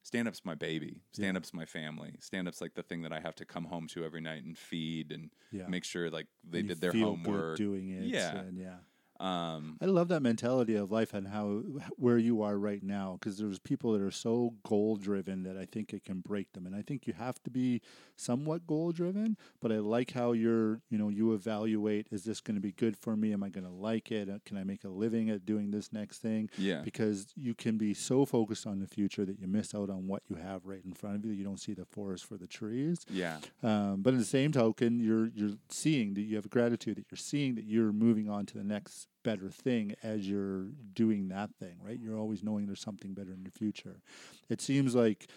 Stand 0.05 0.27
up's 0.29 0.45
my 0.45 0.55
baby. 0.55 1.03
Stand 1.13 1.37
up's 1.37 1.55
my 1.55 1.65
family. 1.65 2.17
Stand 2.21 2.49
up's 2.49 2.61
like 2.61 2.75
the 2.75 2.83
thing 2.83 3.03
that 3.03 3.13
I 3.13 3.21
have 3.21 3.35
to 3.37 3.45
come 3.45 3.65
home 3.65 3.87
to 3.89 4.05
every 4.05 4.21
night 4.21 4.45
and 4.45 4.59
feed 4.59 5.13
and 5.13 5.31
Yeah. 5.53 5.69
make 5.69 5.85
sure 5.85 6.11
like 6.11 6.27
they 6.49 6.59
And 6.61 6.69
did 6.69 6.81
their 6.81 6.93
homework. 6.93 7.57
doing 7.57 7.91
it. 7.91 8.05
Yeah. 8.05 8.37
And 8.39 8.59
yeah. 8.59 8.79
Um, 9.23 9.79
I 9.81 9.85
love 9.85 10.09
that 10.09 10.21
mentality 10.21 10.75
of 10.75 10.91
life 10.91 11.15
and 11.15 11.29
how 11.29 11.63
where 11.97 12.19
you 12.19 12.43
are 12.43 12.59
right 12.59 12.83
now 12.83 13.19
because 13.21 13.39
there's 13.39 13.61
people 13.61 13.93
that 13.93 14.03
are 14.03 14.11
so 14.11 14.55
goal 14.65 14.97
driven 14.97 15.45
that 15.45 15.57
I 15.57 15.65
think 15.65 15.93
it 15.93 16.05
can 16.05 16.21
break 16.21 16.53
them. 16.55 16.67
And 16.67 16.75
I 16.75 16.83
think 16.83 17.07
you 17.07 17.13
have 17.13 17.41
to 17.45 17.51
be 17.51 17.81
somewhat 18.17 18.67
goal 18.67 18.91
driven 18.93 19.37
but 19.61 19.73
I 19.73 19.79
like 19.79 20.13
how 20.13 20.33
you're 20.33 20.81
you 20.91 20.99
know 20.99 21.09
you 21.09 21.33
evaluate 21.35 22.07
is 22.11 22.25
this 22.25 22.41
going 22.41 22.57
to 22.57 22.61
be 22.61 22.73
good 22.73 22.97
for 22.97 23.17
me? 23.17 23.33
Am 23.33 23.45
I 23.45 23.49
going 23.49 23.65
to 23.65 23.71
like 23.71 24.11
it? 24.11 24.29
Uh, 24.29 24.39
can 24.45 24.57
I 24.59 24.65
make 24.65 24.83
a 24.83 24.89
living 24.89 25.31
at 25.31 25.47
doing 25.47 25.71
this 25.71 25.93
next 25.93 26.19
thing? 26.19 26.51
Yeah. 26.59 26.81
because 26.83 27.27
you 27.37 27.55
can 27.55 27.79
be 27.79 27.95
so 27.95 28.25
focused 28.25 28.67
on 28.67 28.81
the 28.81 28.87
future 28.89 29.25
that 29.25 29.39
you 29.39 29.47
miss 29.47 29.73
out 29.73 29.89
on 29.89 30.09
what 30.09 30.23
you 30.29 30.37
have 30.37 30.67
right 30.67 30.85
in 30.85 30.95
front 30.95 31.17
of 31.17 31.25
you. 31.27 31.33
You 31.33 31.45
don't 31.45 31.61
see 31.61 31.75
the 31.75 31.85
forest 31.85 32.25
for 32.25 32.37
the 32.37 32.47
trees. 32.49 33.07
Yeah. 33.09 33.39
um, 33.63 34.03
but 34.03 34.15
in 34.15 34.19
the 34.19 34.25
same 34.25 34.51
token, 34.51 34.99
you're 34.99 35.29
you're 35.29 35.57
seeing 35.69 36.15
that 36.15 36.23
you 36.23 36.35
have 36.37 36.51
gratitude 36.51 36.97
that 36.97 37.07
you're 37.11 37.17
seeing 37.19 37.55
that 37.55 37.65
you're 37.65 37.93
moving 37.93 38.29
on 38.29 38.47
to 38.47 38.59
the 38.59 38.65
next 38.65 39.07
better 39.23 39.49
thing 39.51 39.95
as 40.03 40.29
you're 40.29 40.67
doing 40.95 41.29
that 41.29 41.55
thing, 41.55 41.77
right? 41.85 41.99
You're 41.99 42.19
always 42.19 42.43
knowing 42.43 42.67
there's 42.67 42.81
something 42.81 43.15
better 43.15 43.33
in 43.33 43.45
the 43.45 43.51
future. 43.51 44.01
It 44.49 44.61
seems 44.61 44.95
like 44.95 45.29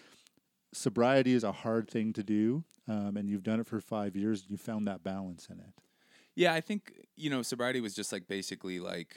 sobriety 0.72 1.32
is 1.32 1.44
a 1.44 1.52
hard 1.52 1.88
thing 1.90 2.12
to 2.14 2.22
do, 2.22 2.64
um, 2.88 3.16
and 3.16 3.28
you've 3.28 3.42
done 3.42 3.60
it 3.60 3.66
for 3.66 3.80
five 3.80 4.16
years. 4.16 4.42
And 4.42 4.50
you 4.50 4.56
found 4.56 4.86
that 4.86 5.02
balance 5.02 5.48
in 5.50 5.58
it. 5.58 5.72
Yeah, 6.34 6.52
I 6.52 6.60
think 6.60 6.92
you 7.16 7.30
know 7.30 7.42
sobriety 7.42 7.80
was 7.80 7.94
just 7.94 8.12
like 8.12 8.28
basically 8.28 8.78
like, 8.78 9.16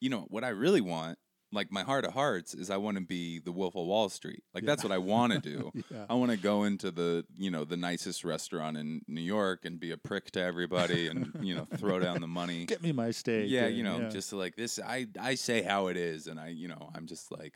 you 0.00 0.10
know, 0.10 0.26
what 0.28 0.44
I 0.44 0.48
really 0.48 0.80
want, 0.80 1.18
like 1.52 1.72
my 1.72 1.82
heart 1.82 2.04
of 2.04 2.12
hearts, 2.12 2.52
is 2.54 2.70
I 2.70 2.76
want 2.76 2.96
to 2.98 3.02
be 3.02 3.38
the 3.38 3.52
Wolf 3.52 3.74
of 3.76 3.86
Wall 3.86 4.08
Street. 4.08 4.42
Like 4.54 4.64
that's 4.64 4.82
what 4.82 4.92
I 4.92 4.98
want 4.98 5.32
to 5.32 5.38
do. 5.56 5.72
Yeah. 5.90 6.04
I 6.10 6.14
want 6.14 6.30
to 6.30 6.36
go 6.36 6.64
into 6.64 6.90
the 6.90 7.24
you 7.36 7.50
know 7.50 7.64
the 7.64 7.76
nicest 7.76 8.24
restaurant 8.24 8.76
in 8.76 9.02
New 9.08 9.20
York 9.22 9.64
and 9.64 9.80
be 9.80 9.90
a 9.92 9.96
prick 9.96 10.30
to 10.32 10.40
everybody 10.40 11.08
and 11.08 11.32
you 11.40 11.54
know 11.54 11.66
throw 11.76 11.98
down 11.98 12.20
the 12.20 12.26
money. 12.26 12.64
Get 12.66 12.82
me 12.82 12.92
my 12.92 13.10
steak. 13.10 13.46
yeah, 13.50 13.64
and- 13.66 13.76
you 13.76 13.82
know, 13.82 13.98
yeah. 14.00 14.08
just 14.08 14.32
like 14.32 14.56
this. 14.56 14.78
I 14.78 15.06
I 15.20 15.34
say 15.36 15.62
how 15.62 15.86
it 15.88 15.96
is, 15.96 16.26
and 16.26 16.38
I 16.38 16.48
you 16.48 16.68
know 16.68 16.90
I'm 16.94 17.06
just 17.06 17.30
like. 17.32 17.54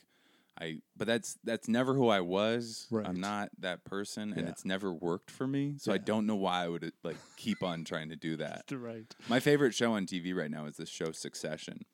I, 0.61 0.81
but 0.99 1.07
that's 1.07 1.39
that's 1.43 1.67
never 1.67 1.95
who 1.95 2.09
I 2.09 2.21
was. 2.21 2.87
Right. 2.91 3.07
I'm 3.09 3.19
not 3.21 3.49
that 3.61 3.85
person, 3.85 4.35
and 4.35 4.43
Yeah. 4.43 4.49
it's 4.51 4.67
never 4.67 4.93
worked 4.93 5.31
for 5.31 5.47
me. 5.47 5.77
So 5.79 5.95
I 5.95 5.97
don't 5.99 6.27
know 6.27 6.37
why 6.37 6.63
I 6.65 6.69
would 6.69 6.93
like 7.03 7.17
keep 7.39 7.63
on 7.63 7.85
trying 7.85 8.11
to 8.11 8.17
do 8.17 8.37
that. 8.45 8.65
right. 8.71 9.07
My 9.31 9.41
favorite 9.41 9.75
show 9.75 9.95
on 9.95 10.05
TV 10.07 10.35
right 10.37 10.51
now 10.51 10.67
is 10.67 10.77
this 10.77 10.91
show 10.91 11.11
Succession, 11.11 11.87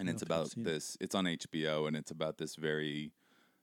and 0.00 0.08
it's 0.08 0.22
don't 0.22 0.28
think 0.28 0.30
I've 0.30 0.36
about 0.38 0.50
seen 0.52 0.66
it. 0.66 0.70
this. 0.70 0.96
It's 1.00 1.14
on 1.14 1.24
HBO, 1.24 1.86
and 1.88 1.96
it's 1.96 2.10
about 2.10 2.38
this 2.38 2.56
very, 2.56 3.12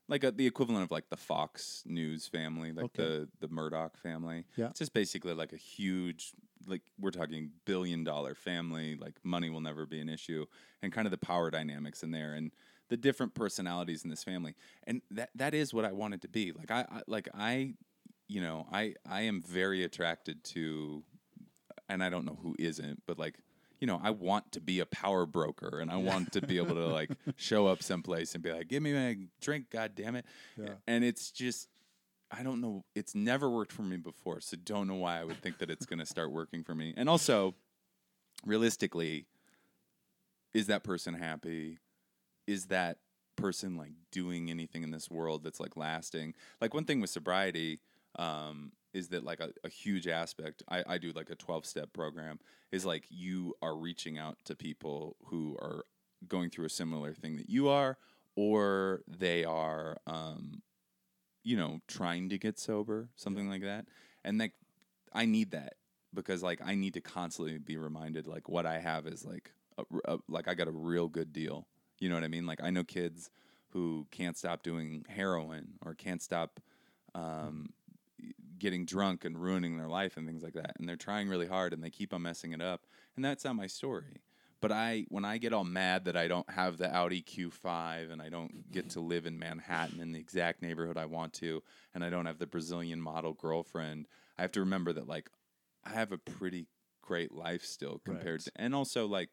like 0.08 0.24
a, 0.24 0.30
the 0.30 0.46
equivalent 0.46 0.84
of 0.84 0.90
like 0.90 1.08
the 1.10 1.16
Fox 1.16 1.82
News 1.86 2.26
family, 2.26 2.72
like 2.72 2.84
Okay. 2.86 3.02
the 3.02 3.28
the 3.40 3.48
Murdoch 3.48 3.96
family. 3.96 4.44
Yeah. 4.56 4.68
it's 4.70 4.78
just 4.78 4.92
basically 4.94 5.34
like 5.34 5.52
a 5.52 5.56
huge, 5.56 6.32
like 6.66 6.82
we're 6.98 7.10
talking 7.10 7.50
billion 7.64 8.04
dollar 8.04 8.34
family. 8.34 8.96
Like 8.96 9.14
money 9.22 9.50
will 9.50 9.60
never 9.60 9.86
be 9.86 10.00
an 10.00 10.08
issue, 10.08 10.46
and 10.82 10.92
kind 10.92 11.06
of 11.06 11.10
the 11.10 11.18
power 11.18 11.50
dynamics 11.50 12.02
in 12.02 12.10
there, 12.10 12.34
and 12.34 12.50
the 12.88 12.96
different 12.96 13.34
personalities 13.34 14.04
in 14.04 14.10
this 14.10 14.22
family, 14.24 14.54
and 14.84 15.00
that 15.10 15.30
that 15.34 15.54
is 15.54 15.72
what 15.72 15.84
I 15.84 15.92
wanted 15.92 16.22
to 16.22 16.28
be. 16.28 16.52
Like 16.52 16.70
I, 16.70 16.80
I 16.90 17.02
like 17.06 17.28
I, 17.34 17.74
you 18.28 18.40
know, 18.40 18.66
I 18.72 18.94
I 19.08 19.22
am 19.22 19.40
very 19.42 19.82
attracted 19.84 20.42
to 20.44 21.02
and 21.88 22.02
I 22.02 22.08
don't 22.10 22.24
know 22.24 22.38
who 22.42 22.54
isn't, 22.58 23.02
but 23.06 23.18
like, 23.18 23.38
you 23.82 23.86
know, 23.88 24.00
I 24.00 24.10
want 24.10 24.52
to 24.52 24.60
be 24.60 24.78
a 24.78 24.86
power 24.86 25.26
broker 25.26 25.80
and 25.80 25.90
I 25.90 25.96
want 25.96 26.30
to 26.34 26.40
be 26.40 26.58
able 26.58 26.76
to 26.76 26.86
like 26.86 27.10
show 27.36 27.66
up 27.66 27.82
someplace 27.82 28.32
and 28.32 28.40
be 28.40 28.52
like, 28.52 28.68
give 28.68 28.80
me 28.80 28.92
my 28.92 29.18
drink, 29.40 29.70
god 29.70 29.96
damn 29.96 30.14
it. 30.14 30.24
Yeah. 30.56 30.74
And 30.86 31.02
it's 31.02 31.32
just 31.32 31.66
I 32.30 32.44
don't 32.44 32.60
know, 32.60 32.84
it's 32.94 33.16
never 33.16 33.50
worked 33.50 33.72
for 33.72 33.82
me 33.82 33.96
before, 33.96 34.40
so 34.40 34.56
don't 34.56 34.86
know 34.86 34.94
why 34.94 35.20
I 35.20 35.24
would 35.24 35.42
think 35.42 35.58
that 35.58 35.68
it's 35.68 35.84
gonna 35.84 36.06
start 36.06 36.30
working 36.30 36.62
for 36.62 36.76
me. 36.76 36.94
And 36.96 37.08
also, 37.08 37.56
realistically, 38.46 39.26
is 40.54 40.68
that 40.68 40.84
person 40.84 41.14
happy? 41.14 41.78
Is 42.46 42.66
that 42.66 42.98
person 43.34 43.76
like 43.76 43.94
doing 44.12 44.48
anything 44.48 44.84
in 44.84 44.92
this 44.92 45.10
world 45.10 45.42
that's 45.42 45.58
like 45.58 45.76
lasting? 45.76 46.34
Like 46.60 46.72
one 46.72 46.84
thing 46.84 47.00
with 47.00 47.10
sobriety, 47.10 47.80
um, 48.14 48.70
is 48.92 49.08
that 49.08 49.24
like 49.24 49.40
a, 49.40 49.50
a 49.64 49.68
huge 49.68 50.06
aspect 50.06 50.62
I, 50.68 50.84
I 50.86 50.98
do 50.98 51.12
like 51.12 51.30
a 51.30 51.34
12 51.34 51.66
step 51.66 51.92
program 51.92 52.38
is 52.70 52.84
like 52.84 53.04
you 53.08 53.54
are 53.62 53.76
reaching 53.76 54.18
out 54.18 54.38
to 54.44 54.54
people 54.54 55.16
who 55.26 55.56
are 55.60 55.84
going 56.28 56.50
through 56.50 56.66
a 56.66 56.70
similar 56.70 57.14
thing 57.14 57.36
that 57.36 57.48
you 57.50 57.68
are 57.68 57.98
or 58.36 59.02
they 59.08 59.44
are 59.44 59.98
um, 60.06 60.62
you 61.42 61.56
know 61.56 61.80
trying 61.88 62.28
to 62.28 62.38
get 62.38 62.58
sober 62.58 63.08
something 63.16 63.48
like 63.48 63.62
that. 63.62 63.86
And 64.24 64.38
like 64.38 64.52
i 65.12 65.26
need 65.26 65.50
that 65.50 65.74
because 66.14 66.42
like 66.42 66.60
i 66.64 66.74
need 66.74 66.94
to 66.94 67.00
constantly 67.00 67.58
be 67.58 67.76
reminded 67.76 68.26
like 68.26 68.48
what 68.48 68.64
i 68.64 68.78
have 68.78 69.06
is 69.06 69.24
like 69.24 69.52
a, 69.76 69.84
a- 70.14 70.18
like 70.28 70.48
i 70.48 70.54
got 70.54 70.68
a 70.68 70.72
real 70.72 71.08
good 71.08 71.32
deal. 71.32 71.66
You 71.98 72.08
know 72.08 72.14
what 72.16 72.24
i 72.24 72.28
mean? 72.28 72.46
Like 72.46 72.62
i 72.62 72.70
know 72.70 72.84
kids 72.84 73.30
who 73.70 74.06
can't 74.10 74.36
stop 74.36 74.62
doing 74.62 75.04
heroin 75.08 75.72
or 75.84 75.94
can't 75.94 76.22
stop 76.22 76.60
um, 77.14 77.70
getting 78.62 78.84
drunk 78.86 79.24
and 79.24 79.36
ruining 79.36 79.76
their 79.76 79.88
life 79.88 80.16
and 80.16 80.24
things 80.26 80.42
like 80.42 80.54
that 80.54 80.72
and 80.78 80.88
they're 80.88 80.94
trying 80.96 81.28
really 81.28 81.48
hard 81.48 81.72
and 81.72 81.82
they 81.82 81.90
keep 81.90 82.14
on 82.14 82.22
messing 82.22 82.52
it 82.52 82.62
up 82.62 82.86
and 83.16 83.24
that's 83.24 83.44
not 83.44 83.56
my 83.56 83.66
story 83.66 84.22
but 84.60 84.70
i 84.70 85.04
when 85.08 85.24
i 85.24 85.36
get 85.36 85.52
all 85.52 85.64
mad 85.64 86.04
that 86.04 86.16
i 86.16 86.28
don't 86.28 86.48
have 86.48 86.78
the 86.78 86.88
audi 86.94 87.20
q5 87.22 88.12
and 88.12 88.22
i 88.22 88.28
don't 88.28 88.70
get 88.70 88.88
to 88.88 89.00
live 89.00 89.26
in 89.26 89.36
manhattan 89.36 89.98
in 90.00 90.12
the 90.12 90.20
exact 90.20 90.62
neighborhood 90.62 90.96
i 90.96 91.04
want 91.04 91.32
to 91.32 91.60
and 91.92 92.04
i 92.04 92.08
don't 92.08 92.26
have 92.26 92.38
the 92.38 92.46
brazilian 92.46 93.00
model 93.00 93.32
girlfriend 93.32 94.06
i 94.38 94.42
have 94.42 94.52
to 94.52 94.60
remember 94.60 94.92
that 94.92 95.08
like 95.08 95.28
i 95.84 95.90
have 95.90 96.12
a 96.12 96.18
pretty 96.18 96.68
great 97.02 97.32
life 97.32 97.64
still 97.64 98.00
compared 98.04 98.34
Right. 98.40 98.44
to 98.44 98.52
and 98.54 98.74
also 98.76 99.06
like 99.08 99.30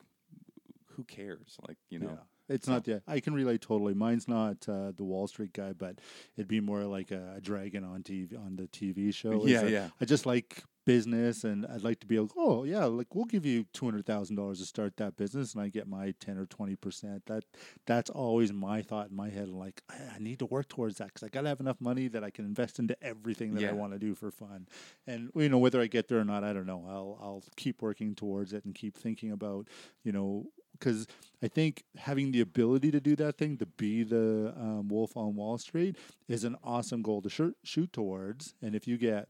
who 0.95 1.03
cares 1.03 1.55
like 1.67 1.77
you 1.91 1.99
know 1.99 2.07
Yeah. 2.17 2.23
It's 2.50 2.68
not 2.68 2.84
the. 2.86 3.02
I 3.08 3.20
can 3.20 3.34
relate 3.34 3.62
totally. 3.62 3.93
Mine's 3.93 4.28
not 4.28 4.68
uh, 4.68 4.91
the 4.95 5.04
Wall 5.04 5.28
Street 5.28 5.54
guy, 5.54 5.74
but 5.74 6.00
it'd 6.36 6.47
be 6.47 6.60
more 6.60 6.84
like 6.84 7.12
a, 7.12 7.36
a 7.38 7.41
dragon 7.41 7.84
on 7.84 8.04
TV 8.04 8.38
on 8.38 8.56
the 8.56 8.68
TV 8.68 9.14
show. 9.14 9.45
Yeah, 9.45 9.62
like, 9.62 9.72
yeah. 9.72 9.89
I 10.02 10.06
just 10.06 10.26
like 10.26 10.64
business, 10.86 11.43
and 11.43 11.68
I'd 11.68 11.84
like 11.84 12.00
to 12.00 12.08
be 12.08 12.16
able. 12.16 12.32
Oh 12.36 12.64
yeah, 12.64 12.86
like 12.86 13.14
we'll 13.14 13.26
give 13.26 13.45
you 13.45 13.66
two 13.74 13.86
hundred 13.86 14.06
thousand 14.08 14.38
dollars 14.38 14.60
to 14.60 14.66
start 14.66 14.97
that 14.97 15.16
business, 15.18 15.54
and 15.54 15.62
I 15.62 15.70
get 15.70 15.88
my 15.88 16.16
ten 16.20 16.38
or 16.38 16.47
twenty 16.47 16.76
percent. 16.76 17.28
That 17.28 17.43
that's 17.86 18.10
always 18.10 18.52
my 18.52 18.82
thought 18.82 19.12
in 19.12 19.16
my 19.16 19.30
head. 19.30 19.50
Like 19.50 19.84
I, 19.89 20.16
I 20.16 20.20
need 20.20 20.39
to 20.39 20.45
work 20.47 20.68
towards 20.68 20.97
that 20.97 21.08
because 21.08 21.24
I 21.24 21.28
gotta 21.30 21.47
have 21.50 21.60
enough 21.60 21.80
money 21.80 22.08
that 22.08 22.24
I 22.24 22.32
can 22.32 22.45
invest 22.45 22.80
into 22.80 22.97
everything 23.04 23.54
that 23.54 23.62
Yeah. 23.62 23.70
I 23.70 23.74
want 23.74 23.93
to 23.93 24.00
do 24.00 24.16
for 24.16 24.32
fun. 24.32 24.68
And 25.06 25.30
you 25.36 25.50
know 25.50 25.60
whether 25.60 25.80
I 25.80 25.86
get 25.86 26.08
there 26.08 26.20
or 26.20 26.26
not, 26.26 26.43
I 26.43 26.54
don't 26.54 26.66
know. 26.66 26.84
I'll 26.89 27.20
I'll 27.22 27.43
keep 27.56 27.84
working 27.84 28.16
towards 28.16 28.54
it 28.54 28.66
and 28.66 28.74
keep 28.74 28.97
thinking 28.97 29.32
about 29.32 29.68
you 30.04 30.12
know 30.12 30.47
because 30.80 31.07
I 31.43 31.47
think 31.47 31.84
having 31.97 32.32
the 32.32 32.41
ability 32.41 32.91
to 32.91 32.99
do 32.99 33.15
that 33.17 33.38
thing, 33.38 33.57
to 33.57 33.65
be 33.65 34.03
the 34.03 34.53
um, 34.57 34.88
wolf 34.88 35.15
on 35.15 35.36
Wall 35.36 35.57
Street, 35.57 35.95
is 36.27 36.43
an 36.43 36.55
awesome 36.63 37.01
goal 37.01 37.21
to 37.21 37.30
shoot, 37.30 37.55
shoot 37.63 37.91
towards. 37.93 38.55
And 38.61 38.75
if 38.75 38.88
you 38.88 38.97
get 38.97 39.27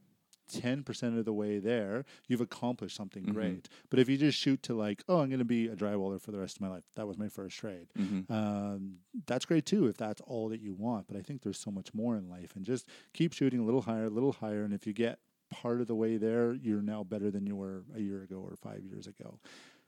10% 0.51 1.17
of 1.19 1.25
the 1.25 1.33
way 1.33 1.59
there, 1.59 2.05
you've 2.27 2.41
accomplished 2.41 2.95
something 2.95 3.23
Mhm. 3.25 3.33
great. 3.33 3.69
But 3.91 3.99
if 3.99 4.09
you 4.09 4.17
just 4.17 4.37
shoot 4.39 4.63
to 4.63 4.73
like, 4.73 5.03
oh, 5.07 5.19
I'm 5.19 5.29
going 5.29 5.37
to 5.39 5.45
be 5.45 5.67
a 5.67 5.75
drywaller 5.75 6.19
for 6.19 6.31
the 6.31 6.39
rest 6.39 6.57
of 6.57 6.61
my 6.61 6.69
life, 6.69 6.83
that 6.95 7.07
was 7.07 7.17
my 7.19 7.27
first 7.29 7.55
trade. 7.57 7.87
Mhm. 7.95 8.29
Um, 8.31 8.97
that's 9.27 9.45
great 9.45 9.67
too 9.67 9.85
if 9.85 9.95
that's 9.97 10.21
all 10.21 10.49
that 10.49 10.59
you 10.59 10.73
want. 10.73 11.07
But 11.07 11.17
I 11.17 11.21
think 11.21 11.43
there's 11.43 11.59
so 11.59 11.69
much 11.69 11.93
more 11.93 12.17
in 12.17 12.27
life, 12.29 12.55
and 12.55 12.65
just 12.65 12.87
keep 13.13 13.33
shooting 13.33 13.59
a 13.59 13.63
little 13.63 13.81
higher, 13.83 14.05
a 14.05 14.09
little 14.09 14.31
higher. 14.31 14.63
And 14.63 14.73
if 14.73 14.87
you 14.87 14.93
get 14.93 15.19
part 15.51 15.81
of 15.81 15.87
the 15.87 15.95
way 15.95 16.17
there, 16.17 16.53
you're 16.53 16.81
now 16.81 17.03
better 17.03 17.29
than 17.29 17.45
you 17.45 17.55
were 17.55 17.83
a 17.95 17.99
year 17.99 18.23
ago 18.23 18.37
or 18.37 18.55
five 18.55 18.83
years 18.83 19.05
ago. 19.07 19.39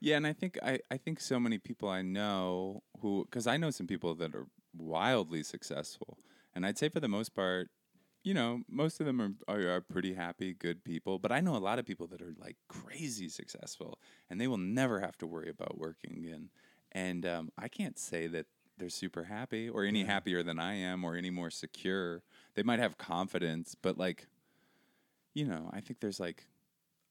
Yeah, 0.02 0.16
and 0.16 0.26
I 0.26 0.32
think 0.32 0.58
I, 0.64 0.80
I 0.90 0.96
think 0.96 1.20
so 1.20 1.38
many 1.38 1.58
people 1.58 1.88
I 1.88 2.02
know 2.02 2.82
who 3.00 3.24
because 3.24 3.46
I 3.46 3.56
know 3.56 3.70
some 3.70 3.86
people 3.86 4.14
that 4.16 4.34
are 4.34 4.48
wildly 4.76 5.44
successful, 5.44 6.18
and 6.54 6.66
I'd 6.66 6.76
say 6.78 6.88
for 6.88 6.98
the 6.98 7.08
most 7.08 7.34
part, 7.34 7.70
you 8.24 8.34
know, 8.34 8.62
most 8.68 8.98
of 9.00 9.06
them 9.06 9.20
are, 9.20 9.54
are 9.54 9.70
are 9.76 9.80
pretty 9.80 10.14
happy, 10.14 10.54
good 10.54 10.82
people. 10.84 11.20
But 11.20 11.30
I 11.30 11.40
know 11.40 11.56
a 11.56 11.58
lot 11.58 11.78
of 11.78 11.86
people 11.86 12.08
that 12.08 12.20
are 12.20 12.34
like 12.36 12.56
crazy 12.68 13.28
successful, 13.28 14.00
and 14.28 14.40
they 14.40 14.48
will 14.48 14.58
never 14.58 15.00
have 15.00 15.16
to 15.18 15.26
worry 15.26 15.50
about 15.50 15.78
working 15.78 16.16
again. 16.18 16.50
And 16.92 17.24
um, 17.24 17.50
I 17.56 17.68
can't 17.68 17.98
say 17.98 18.26
that 18.28 18.46
they're 18.78 18.88
super 18.90 19.24
happy 19.24 19.68
or 19.68 19.84
any 19.84 20.00
Yeah. 20.00 20.06
happier 20.06 20.42
than 20.42 20.58
I 20.58 20.74
am 20.74 21.04
or 21.04 21.16
any 21.16 21.30
more 21.30 21.50
secure. 21.50 22.24
They 22.54 22.64
might 22.64 22.80
have 22.80 22.98
confidence, 22.98 23.76
but 23.80 23.98
like, 23.98 24.26
you 25.34 25.44
know, 25.46 25.70
I 25.72 25.80
think 25.80 26.00
there's 26.00 26.20
like 26.20 26.46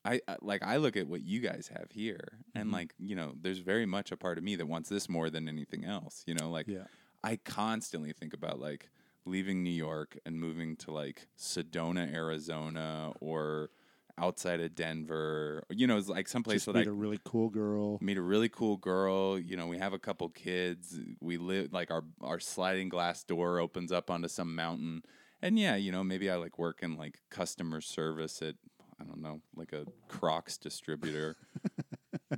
I 0.03 0.19
I- 0.27 0.37
like 0.41 0.63
I 0.63 0.77
look 0.77 0.97
at 0.97 1.07
what 1.07 1.21
you 1.21 1.39
guys 1.39 1.69
have 1.75 1.91
here, 1.91 2.39
and 2.55 2.69
Mhm. 2.69 2.73
like 2.73 2.93
you 2.99 3.15
know, 3.15 3.33
there's 3.39 3.59
very 3.59 3.85
much 3.85 4.11
a 4.11 4.17
part 4.17 4.37
of 4.37 4.43
me 4.43 4.55
that 4.55 4.65
wants 4.67 4.89
this 4.89 5.07
more 5.09 5.29
than 5.29 5.47
anything 5.47 5.85
else. 5.85 6.23
You 6.27 6.33
know, 6.35 6.49
like 6.49 6.67
Yeah. 6.67 6.85
I 7.23 7.35
constantly 7.37 8.13
think 8.13 8.33
about 8.33 8.59
like 8.59 8.89
leaving 9.25 9.63
New 9.63 9.69
York 9.69 10.17
and 10.25 10.39
moving 10.39 10.75
to 10.77 10.91
like 10.91 11.27
Sedona, 11.37 12.11
Arizona, 12.11 13.13
or 13.19 13.69
outside 14.17 14.59
of 14.59 14.73
Denver. 14.75 15.63
You 15.69 15.85
know, 15.87 15.97
it's 15.97 16.09
like 16.09 16.27
someplace 16.27 16.65
Just 16.65 16.73
that 16.73 16.75
meet 16.79 16.87
I 16.87 16.91
a 16.91 16.93
really 16.93 17.19
cool 17.23 17.49
girl. 17.49 17.97
meet 18.01 18.17
a 18.17 18.21
really 18.21 18.49
cool 18.49 18.77
girl. 18.77 19.37
You 19.39 19.55
know, 19.57 19.67
we 19.67 19.77
have 19.77 19.93
a 19.93 19.99
couple 19.99 20.27
kids. 20.29 20.99
We 21.21 21.37
live 21.37 21.71
like 21.71 21.91
our 21.91 22.03
our 22.21 22.39
sliding 22.39 22.89
glass 22.89 23.23
door 23.23 23.59
opens 23.59 23.91
up 23.91 24.09
onto 24.09 24.27
some 24.27 24.55
mountain. 24.55 25.03
And 25.43 25.57
yeah, 25.57 25.75
you 25.75 25.91
know, 25.91 26.03
maybe 26.03 26.29
I 26.29 26.35
like 26.35 26.59
work 26.59 26.83
in 26.83 26.97
like 26.97 27.21
customer 27.29 27.81
service 27.81 28.41
at 28.41 28.55
I 29.01 29.03
don't 29.03 29.21
know, 29.21 29.41
like 29.55 29.73
a 29.73 29.85
Crocs 30.07 30.57
distributor. 30.57 31.35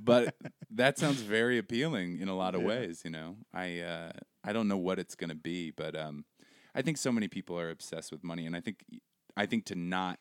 but 0.02 0.36
that 0.72 0.98
sounds 0.98 1.22
very 1.22 1.58
appealing 1.58 2.20
in 2.20 2.28
a 2.30 2.36
lot 2.36 2.56
of 2.56 2.62
Yeah. 2.62 2.68
ways. 2.68 3.02
You 3.04 3.12
know, 3.12 3.38
I 3.54 3.80
uh, 3.82 4.12
I 4.44 4.54
don't 4.54 4.68
know 4.68 4.78
what 4.78 5.00
it's 5.00 5.16
going 5.16 5.30
to 5.30 5.36
be, 5.36 5.72
but 5.72 5.96
um, 5.96 6.26
I 6.74 6.82
think 6.82 6.98
so 6.98 7.12
many 7.12 7.28
people 7.28 7.60
are 7.60 7.70
obsessed 7.70 8.12
with 8.12 8.24
money, 8.24 8.46
and 8.46 8.56
I 8.56 8.62
think 8.62 8.84
I 9.36 9.46
think 9.46 9.66
to 9.66 9.76
not 9.76 10.20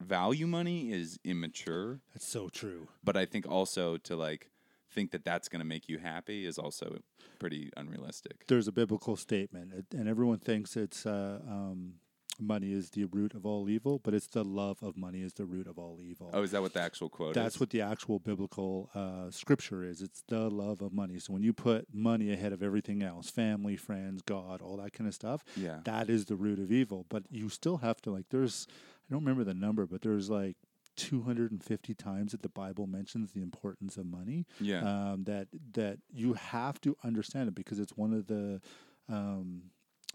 value 0.00 0.46
money 0.46 0.92
is 0.92 1.18
immature. 1.24 2.00
That's 2.12 2.26
so 2.26 2.48
true. 2.48 2.88
But 3.04 3.16
I 3.16 3.24
think 3.26 3.46
also 3.48 3.96
to 3.98 4.16
like 4.16 4.50
think 4.90 5.10
that 5.12 5.24
that's 5.24 5.48
going 5.48 5.60
to 5.60 5.64
make 5.66 5.88
you 5.88 5.98
happy 5.98 6.44
is 6.46 6.58
also 6.58 6.98
pretty 7.38 7.70
unrealistic. 7.76 8.46
There's 8.46 8.68
a 8.68 8.72
biblical 8.72 9.16
statement, 9.16 9.72
and 9.92 10.08
everyone 10.08 10.38
thinks 10.38 10.76
it's 10.76 11.06
uh, 11.06 11.40
um, 11.48 11.94
money 12.46 12.72
is 12.72 12.90
the 12.90 13.04
root 13.04 13.34
of 13.34 13.46
all 13.46 13.68
evil, 13.68 13.98
but 14.02 14.14
it's 14.14 14.26
the 14.26 14.44
love 14.44 14.82
of 14.82 14.96
money 14.96 15.22
is 15.22 15.32
the 15.34 15.44
root 15.44 15.66
of 15.66 15.78
all 15.78 15.98
evil. 16.00 16.30
Oh, 16.32 16.42
is 16.42 16.50
that 16.50 16.62
what 16.62 16.72
the 16.74 16.80
actual 16.80 17.08
quote 17.08 17.34
That's 17.34 17.54
is? 17.56 17.60
what 17.60 17.70
the 17.70 17.80
actual 17.80 18.18
biblical 18.18 18.90
uh, 18.94 19.30
scripture 19.30 19.82
is. 19.84 20.02
It's 20.02 20.22
the 20.28 20.48
love 20.50 20.82
of 20.82 20.92
money. 20.92 21.18
So 21.18 21.32
when 21.32 21.42
you 21.42 21.52
put 21.52 21.86
money 21.92 22.32
ahead 22.32 22.52
of 22.52 22.62
everything 22.62 23.02
else, 23.02 23.30
family, 23.30 23.76
friends, 23.76 24.22
God, 24.22 24.60
all 24.62 24.76
that 24.78 24.92
kind 24.92 25.08
of 25.08 25.14
stuff, 25.14 25.44
Yeah. 25.56 25.80
that 25.84 26.10
is 26.10 26.24
the 26.26 26.36
root 26.36 26.58
of 26.58 26.70
evil. 26.72 27.06
But 27.08 27.24
you 27.30 27.48
still 27.48 27.78
have 27.78 28.00
to 28.02 28.10
like. 28.10 28.26
There's 28.30 28.66
I 29.08 29.12
don't 29.14 29.22
remember 29.24 29.44
the 29.44 29.54
number, 29.54 29.86
but 29.86 30.02
there's 30.02 30.30
like 30.30 30.56
250 30.96 31.94
times 31.94 32.32
that 32.32 32.42
the 32.42 32.48
Bible 32.48 32.86
mentions 32.86 33.32
the 33.32 33.42
importance 33.42 33.96
of 33.96 34.06
money. 34.06 34.46
Yeah. 34.60 34.80
Um, 35.12 35.24
that 35.24 35.48
that 35.72 35.98
you 36.12 36.34
have 36.34 36.80
to 36.82 36.96
understand 37.04 37.48
it 37.48 37.54
because 37.54 37.78
it's 37.78 37.96
one 37.96 38.12
of 38.12 38.26
the 38.26 38.60
um, 39.08 39.64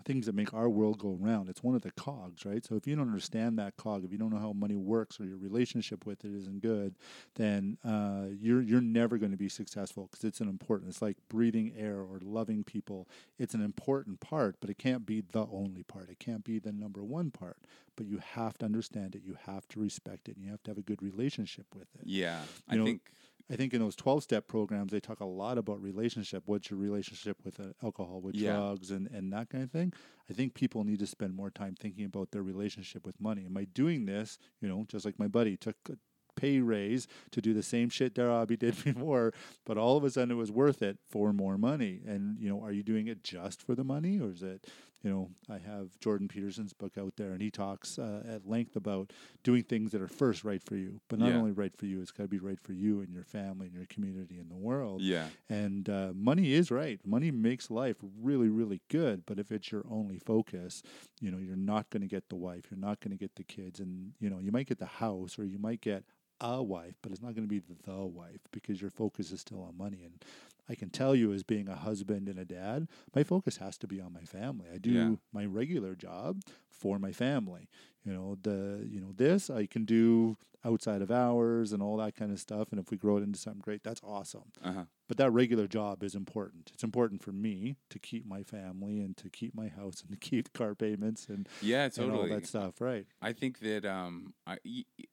things 0.06 0.26
that 0.26 0.36
make 0.36 0.54
our 0.54 0.70
world 0.70 1.00
go 1.00 1.18
round. 1.20 1.50
It's 1.50 1.64
one 1.64 1.76
of 1.76 1.82
the 1.82 1.92
cogs, 1.92 2.46
right? 2.46 2.64
So 2.66 2.76
if 2.76 2.88
you 2.88 2.96
don't 2.96 3.08
understand 3.08 3.60
that 3.60 3.78
cog, 3.78 4.04
if 4.06 4.12
you 4.12 4.18
don't 4.18 4.32
know 4.32 4.40
how 4.40 4.54
money 4.54 4.76
works 4.76 5.20
or 5.20 5.26
your 5.26 5.38
relationship 5.38 6.06
with 6.06 6.24
it 6.24 6.32
isn't 6.34 6.62
good, 6.62 6.96
then 7.36 7.78
uh, 7.84 8.28
you're 8.40 8.62
you're 8.62 8.82
never 8.82 9.18
going 9.18 9.32
to 9.32 9.38
be 9.38 9.50
successful 9.50 10.08
because 10.10 10.24
it's 10.24 10.40
an 10.40 10.50
important. 10.50 10.90
It's 10.90 11.02
like 11.02 11.18
breathing 11.30 11.74
air 11.78 12.00
or 12.00 12.20
loving 12.22 12.64
people. 12.64 13.08
It's 13.38 13.54
an 13.54 13.64
important 13.64 14.20
part, 14.20 14.56
but 14.60 14.70
it 14.70 14.78
can't 14.78 15.06
be 15.06 15.22
the 15.22 15.48
only 15.52 15.84
part. 15.84 16.10
It 16.10 16.20
can't 16.20 16.44
be 16.44 16.60
the 16.60 16.72
number 16.72 17.04
one 17.04 17.32
part. 17.32 17.58
But 17.96 18.06
you 18.06 18.20
have 18.20 18.58
to 18.60 18.66
understand 18.66 19.16
it. 19.16 19.24
You 19.26 19.38
have 19.48 19.68
to 19.70 19.80
respect 19.80 20.30
it. 20.30 20.36
And 20.36 20.46
you 20.46 20.52
have 20.52 20.62
to 20.64 20.72
have 20.72 20.78
a 20.78 20.84
good 20.84 21.02
relationship 21.02 21.66
with 21.74 21.88
it. 21.96 22.02
yeah. 22.06 22.42
I 22.70 22.76
know, 22.76 22.86
think 22.86 23.02
I 23.50 23.56
think 23.56 23.74
in 23.74 23.80
those 23.80 23.96
12 23.96 24.24
step 24.24 24.48
programs, 24.48 24.92
they 24.92 25.00
talk 25.00 25.22
a 25.22 25.26
lot 25.26 25.58
about 25.58 25.82
relationship. 25.82 26.44
What's 26.46 26.70
your 26.70 26.80
relationship 26.80 27.38
with 27.46 27.60
uh, 27.60 27.74
alcohol, 27.82 28.20
with 28.22 28.36
Yeah. 28.36 28.54
drugs, 28.54 28.92
and, 28.92 29.08
and 29.08 29.32
that 29.32 29.50
kind 29.50 29.64
of 29.64 29.72
thing. 29.72 29.94
I 30.30 30.34
think 30.34 30.54
people 30.54 30.84
need 30.84 31.00
to 31.00 31.08
spend 31.08 31.34
more 31.34 31.50
time 31.50 31.76
thinking 31.80 32.06
about 32.06 32.32
their 32.32 32.44
relationship 32.44 33.06
with 33.06 33.20
money. 33.22 33.46
Am 33.46 33.56
I 33.56 33.64
doing 33.66 34.06
this, 34.06 34.38
you 34.62 34.68
know, 34.68 34.86
just 34.90 35.06
like 35.06 35.18
my 35.18 35.28
buddy 35.28 35.56
took 35.56 35.78
a 35.90 35.98
pay 36.38 36.60
raise 36.62 37.08
to 37.32 37.42
do 37.42 37.54
the 37.54 37.64
same 37.64 37.90
shit 37.90 38.16
Darabi 38.16 38.58
did 38.58 38.82
before, 38.86 39.34
but 39.66 39.78
all 39.78 39.98
of 39.98 40.06
a 40.06 40.10
sudden 40.10 40.32
it 40.32 40.36
was 40.36 40.52
worth 40.52 40.82
it 40.82 40.98
for 41.10 41.34
more 41.34 41.58
money. 41.58 42.00
And, 42.08 42.40
you 42.40 42.48
know, 42.50 42.62
are 42.64 42.72
you 42.72 42.84
doing 42.84 43.08
it 43.08 43.24
just 43.24 43.62
for 43.62 43.76
the 43.76 43.84
money 43.84 44.20
or 44.22 44.30
is 44.32 44.42
it, 44.44 44.66
you 45.04 45.12
know, 45.12 45.30
I 45.48 45.60
have 45.60 45.98
Jordan 46.00 46.28
Peterson's 46.28 46.74
book 46.74 46.98
out 46.98 47.14
there 47.18 47.32
and 47.32 47.42
he 47.42 47.52
talks 47.52 48.00
uh, 48.00 48.24
at 48.28 48.48
length 48.50 48.76
about 48.76 49.14
doing 49.44 49.62
things 49.64 49.92
that 49.92 50.02
are 50.02 50.08
first 50.08 50.44
right 50.44 50.62
for 50.62 50.76
you, 50.76 51.00
but 51.08 51.20
not 51.20 51.30
Yeah. 51.30 51.38
only 51.38 51.52
right 51.52 51.76
for 51.78 51.86
you, 51.86 52.02
it's 52.02 52.12
got 52.12 52.24
to 52.24 52.28
be 52.30 52.40
right 52.40 52.60
for 52.60 52.74
you 52.74 53.02
and 53.02 53.14
your 53.14 53.24
family 53.24 53.68
and 53.68 53.76
your 53.76 53.86
community 53.86 54.38
and 54.40 54.50
the 54.50 54.56
world. 54.56 55.02
yeah. 55.02 55.28
And 55.50 55.88
uh, 55.88 56.12
money 56.16 56.52
is 56.54 56.72
right. 56.72 57.00
Money 57.06 57.30
makes 57.32 57.70
life 57.70 57.98
really, 58.22 58.50
really 58.50 58.82
good. 58.90 59.24
But 59.28 59.38
if 59.40 59.52
it's 59.52 59.72
your 59.72 59.84
only 59.90 60.18
focus, 60.18 60.82
you 61.22 61.30
know, 61.32 61.38
you're 61.38 61.56
not 61.56 61.90
going 61.92 62.02
to 62.02 62.08
get 62.08 62.28
the 62.30 62.36
wife, 62.36 62.66
you're 62.72 62.80
not 62.80 63.00
going 63.00 63.12
to 63.12 63.18
get 63.18 63.36
the 63.36 63.44
kids, 63.44 63.80
and 63.80 64.14
you 64.20 64.30
know, 64.32 64.40
you 64.40 64.52
might 64.52 64.68
get 64.68 64.80
the 64.80 64.86
house 64.88 65.38
or 65.40 65.46
you 65.46 65.60
might 65.60 65.80
get 65.82 66.04
a 66.42 66.62
wife, 66.62 66.96
but 67.02 67.12
it's 67.12 67.22
not 67.22 67.34
going 67.36 67.48
to 67.48 67.50
be 67.50 67.62
the 67.84 68.06
wife 68.06 68.42
because 68.52 68.82
your 68.82 68.90
focus 68.92 69.32
is 69.32 69.42
still 69.42 69.62
on 69.64 69.78
money. 69.78 70.04
And 70.04 70.24
I 70.70 70.76
can 70.76 70.90
tell 70.90 71.16
you, 71.16 71.32
as 71.34 71.44
being 71.44 71.68
a 71.68 71.76
husband 71.76 72.28
and 72.30 72.38
a 72.38 72.46
dad, 72.46 72.88
my 73.16 73.24
focus 73.24 73.58
has 73.58 73.78
to 73.80 73.88
be 73.88 74.00
on 74.02 74.14
my 74.14 74.24
family. 74.24 74.68
I 74.74 74.78
do 74.78 74.92
Yeah. 74.92 75.16
my 75.34 75.46
regular 75.46 75.96
job 75.96 76.42
for 76.70 77.00
my 77.00 77.12
family. 77.12 77.70
You 78.04 78.14
know, 78.14 78.38
the 78.42 78.86
you 78.90 79.00
know 79.02 79.12
this 79.16 79.50
I 79.50 79.66
can 79.66 79.86
do 79.86 80.38
outside 80.64 81.02
of 81.02 81.12
hours 81.12 81.72
and 81.74 81.82
all 81.82 81.98
that 81.98 82.16
kind 82.16 82.32
of 82.32 82.40
stuff. 82.40 82.70
And 82.72 82.80
if 82.80 82.92
we 82.92 82.98
grow 82.98 83.18
it 83.18 83.24
into 83.24 83.40
something 83.40 83.62
great, 83.62 83.84
that's 83.84 84.02
awesome. 84.04 84.52
Uh 84.64 84.72
huh. 84.74 84.84
But 85.08 85.18
that 85.18 85.32
regular 85.32 85.68
job 85.68 86.04
is 86.04 86.16
important. 86.16 86.72
It's 86.74 86.84
important 86.84 87.24
for 87.24 87.32
me 87.32 87.78
to 87.90 87.98
keep 88.00 88.26
my 88.26 88.44
family 88.44 89.00
and 89.00 89.16
to 89.18 89.30
keep 89.30 89.56
my 89.56 89.70
house 89.70 90.02
and 90.02 90.12
to 90.12 90.18
keep 90.18 90.52
car 90.54 90.76
payments 90.76 91.28
and, 91.30 91.48
Yeah, 91.62 91.86
and 91.86 91.98
all 92.00 92.08
totally. 92.10 92.30
that 92.32 92.46
stuff, 92.46 92.82
right? 92.82 93.06
I 93.22 93.32
think 93.32 93.60
that 93.60 93.86
um, 93.86 94.34
I, 94.46 94.58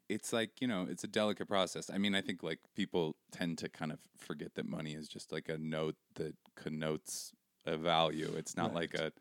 it's 0.08 0.32
like 0.32 0.60
you 0.60 0.66
know, 0.66 0.86
it's 0.90 1.04
a 1.04 1.08
delicate 1.08 1.46
process. 1.46 1.90
I 1.90 1.98
mean, 1.98 2.14
I 2.14 2.22
think 2.22 2.42
like 2.42 2.58
people 2.74 3.16
tend 3.30 3.58
to 3.58 3.68
kind 3.68 3.92
of 3.92 3.98
forget 4.18 4.54
that 4.56 4.66
money 4.68 4.94
is 4.94 5.06
just 5.08 5.30
like 5.30 5.48
a 5.48 5.58
note 5.58 5.96
that 6.16 6.34
connotes 6.56 7.32
a 7.66 7.76
value. 7.76 8.32
It's 8.36 8.56
not 8.56 8.74
like 8.74 8.94
a 8.94 9.12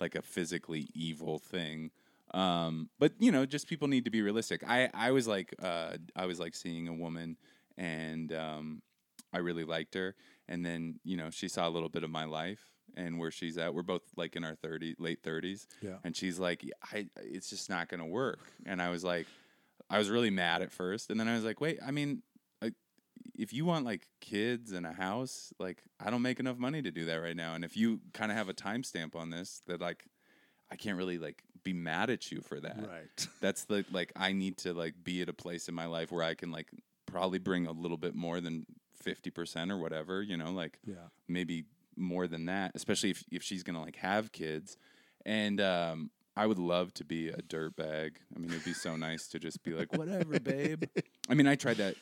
like 0.00 0.14
a 0.14 0.22
physically 0.22 0.88
evil 0.94 1.38
thing. 1.38 1.90
Um, 2.32 2.88
but 3.00 3.12
you 3.18 3.32
know, 3.32 3.44
just 3.46 3.66
people 3.66 3.88
need 3.88 4.04
to 4.04 4.10
be 4.10 4.22
realistic. 4.22 4.62
I 4.66 4.88
I 4.94 5.10
was 5.10 5.26
like 5.26 5.54
uh, 5.60 5.96
I 6.14 6.26
was 6.26 6.38
like 6.38 6.54
seeing 6.54 6.86
a 6.86 6.94
woman, 6.94 7.36
and 7.76 8.32
um, 8.32 8.82
I 9.32 9.38
really 9.38 9.64
liked 9.64 9.94
her, 9.94 10.14
and 10.48 10.64
then 10.64 11.00
you 11.04 11.16
know 11.16 11.30
she 11.30 11.48
saw 11.48 11.68
a 11.68 11.70
little 11.70 11.88
bit 11.88 12.04
of 12.04 12.10
my 12.10 12.24
life 12.24 12.70
and 12.96 13.18
where 13.18 13.30
she's 13.30 13.58
at. 13.58 13.74
We're 13.74 13.82
both 13.82 14.02
like 14.16 14.36
in 14.36 14.44
our 14.44 14.54
30 14.54 14.96
late 14.98 15.22
30s. 15.22 15.66
Yeah. 15.80 15.96
And 16.04 16.16
she's 16.16 16.38
like, 16.38 16.64
I, 16.92 17.06
it's 17.16 17.50
just 17.50 17.70
not 17.70 17.88
going 17.88 18.00
to 18.00 18.06
work. 18.06 18.40
And 18.66 18.80
I 18.80 18.90
was 18.90 19.04
like, 19.04 19.26
I 19.88 19.98
was 19.98 20.10
really 20.10 20.30
mad 20.30 20.62
at 20.62 20.72
first. 20.72 21.10
And 21.10 21.18
then 21.18 21.28
I 21.28 21.34
was 21.34 21.44
like, 21.44 21.60
wait, 21.60 21.78
I 21.84 21.90
mean, 21.90 22.22
I, 22.62 22.72
if 23.36 23.52
you 23.52 23.64
want 23.64 23.84
like 23.84 24.06
kids 24.20 24.72
and 24.72 24.86
a 24.86 24.92
house, 24.92 25.52
like 25.58 25.82
I 25.98 26.10
don't 26.10 26.22
make 26.22 26.40
enough 26.40 26.58
money 26.58 26.82
to 26.82 26.90
do 26.90 27.04
that 27.06 27.16
right 27.16 27.36
now. 27.36 27.54
And 27.54 27.64
if 27.64 27.76
you 27.76 28.00
kind 28.12 28.30
of 28.30 28.38
have 28.38 28.48
a 28.48 28.54
timestamp 28.54 29.16
on 29.16 29.30
this 29.30 29.62
that 29.66 29.80
like, 29.80 30.04
I 30.70 30.76
can't 30.76 30.96
really 30.96 31.18
like 31.18 31.42
be 31.64 31.72
mad 31.72 32.10
at 32.10 32.30
you 32.30 32.40
for 32.40 32.60
that. 32.60 32.78
Right. 32.78 33.28
That's 33.40 33.64
the, 33.64 33.84
like, 33.90 34.12
I 34.14 34.32
need 34.32 34.58
to 34.58 34.72
like 34.72 34.94
be 35.02 35.22
at 35.22 35.28
a 35.28 35.32
place 35.32 35.68
in 35.68 35.74
my 35.74 35.86
life 35.86 36.12
where 36.12 36.22
I 36.22 36.34
can 36.34 36.52
like 36.52 36.68
probably 37.06 37.40
bring 37.40 37.66
a 37.66 37.72
little 37.72 37.96
bit 37.96 38.14
more 38.14 38.40
than 38.40 38.66
50% 39.04 39.70
or 39.70 39.78
whatever, 39.78 40.22
you 40.22 40.36
know, 40.36 40.50
like 40.50 40.78
Yeah. 40.86 41.08
maybe 41.28 41.64
more 41.96 42.26
than 42.26 42.46
that, 42.46 42.72
especially 42.74 43.10
if 43.10 43.24
if 43.30 43.42
she's 43.42 43.62
gonna 43.62 43.82
like 43.82 43.96
have 43.96 44.32
kids. 44.32 44.76
And 45.26 45.60
um, 45.60 46.10
I 46.36 46.46
would 46.46 46.58
love 46.58 46.94
to 46.94 47.04
be 47.04 47.28
a 47.28 47.42
dirt 47.42 47.76
bag. 47.76 48.18
I 48.34 48.38
mean, 48.38 48.50
it'd 48.50 48.64
be 48.64 48.72
so 48.72 48.96
nice 48.96 49.28
to 49.28 49.38
just 49.38 49.62
be 49.62 49.72
like, 49.72 49.92
whatever, 49.92 50.38
babe. 50.40 50.84
I 51.28 51.34
mean, 51.34 51.46
I 51.46 51.56
tried 51.56 51.76
that. 51.78 51.96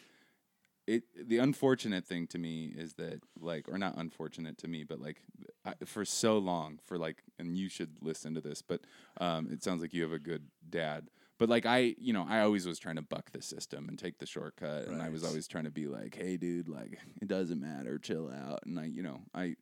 It 0.87 1.03
the 1.29 1.39
unfortunate 1.39 2.07
thing 2.07 2.27
to 2.29 2.39
me 2.39 2.73
is 2.77 2.95
that 2.95 3.21
like, 3.41 3.69
or 3.69 3.77
not 3.77 3.97
unfortunate 3.97 4.57
to 4.59 4.69
me, 4.69 4.85
but 4.85 5.01
like, 5.01 5.23
I, 5.65 5.75
for 5.85 6.05
so 6.05 6.39
long, 6.39 6.79
for 6.85 6.97
like, 6.97 7.23
and 7.39 7.57
you 7.57 7.69
should 7.69 7.97
listen 8.01 8.35
to 8.35 8.41
this, 8.41 8.63
but 8.63 8.81
um, 9.21 9.49
it 9.51 9.63
sounds 9.63 9.83
like 9.83 9.93
you 9.93 10.03
have 10.03 10.13
a 10.13 10.19
good 10.19 10.47
dad. 10.71 11.11
But 11.39 11.49
like 11.49 11.67
I, 11.67 11.95
you 11.99 12.13
know, 12.13 12.27
I 12.29 12.41
always 12.41 12.67
was 12.67 12.79
trying 12.79 12.97
to 12.97 13.03
buck 13.03 13.31
the 13.33 13.41
system 13.43 13.89
and 13.89 13.99
take 13.99 14.19
the 14.19 14.27
shortcut, 14.27 14.89
and 14.89 15.01
I 15.01 15.09
was 15.09 15.25
always 15.25 15.47
trying 15.47 15.65
to 15.65 15.71
be 15.71 15.87
like, 15.87 16.17
"Hey, 16.17 16.37
dude, 16.37 16.69
like 16.69 16.99
it 17.23 17.29
doesn't 17.29 17.61
matter, 17.61 17.99
chill 17.99 18.31
out." 18.31 18.61
And 18.67 18.79
I, 18.79 18.87
you 18.87 19.03
know, 19.03 19.21
I, 19.33 19.55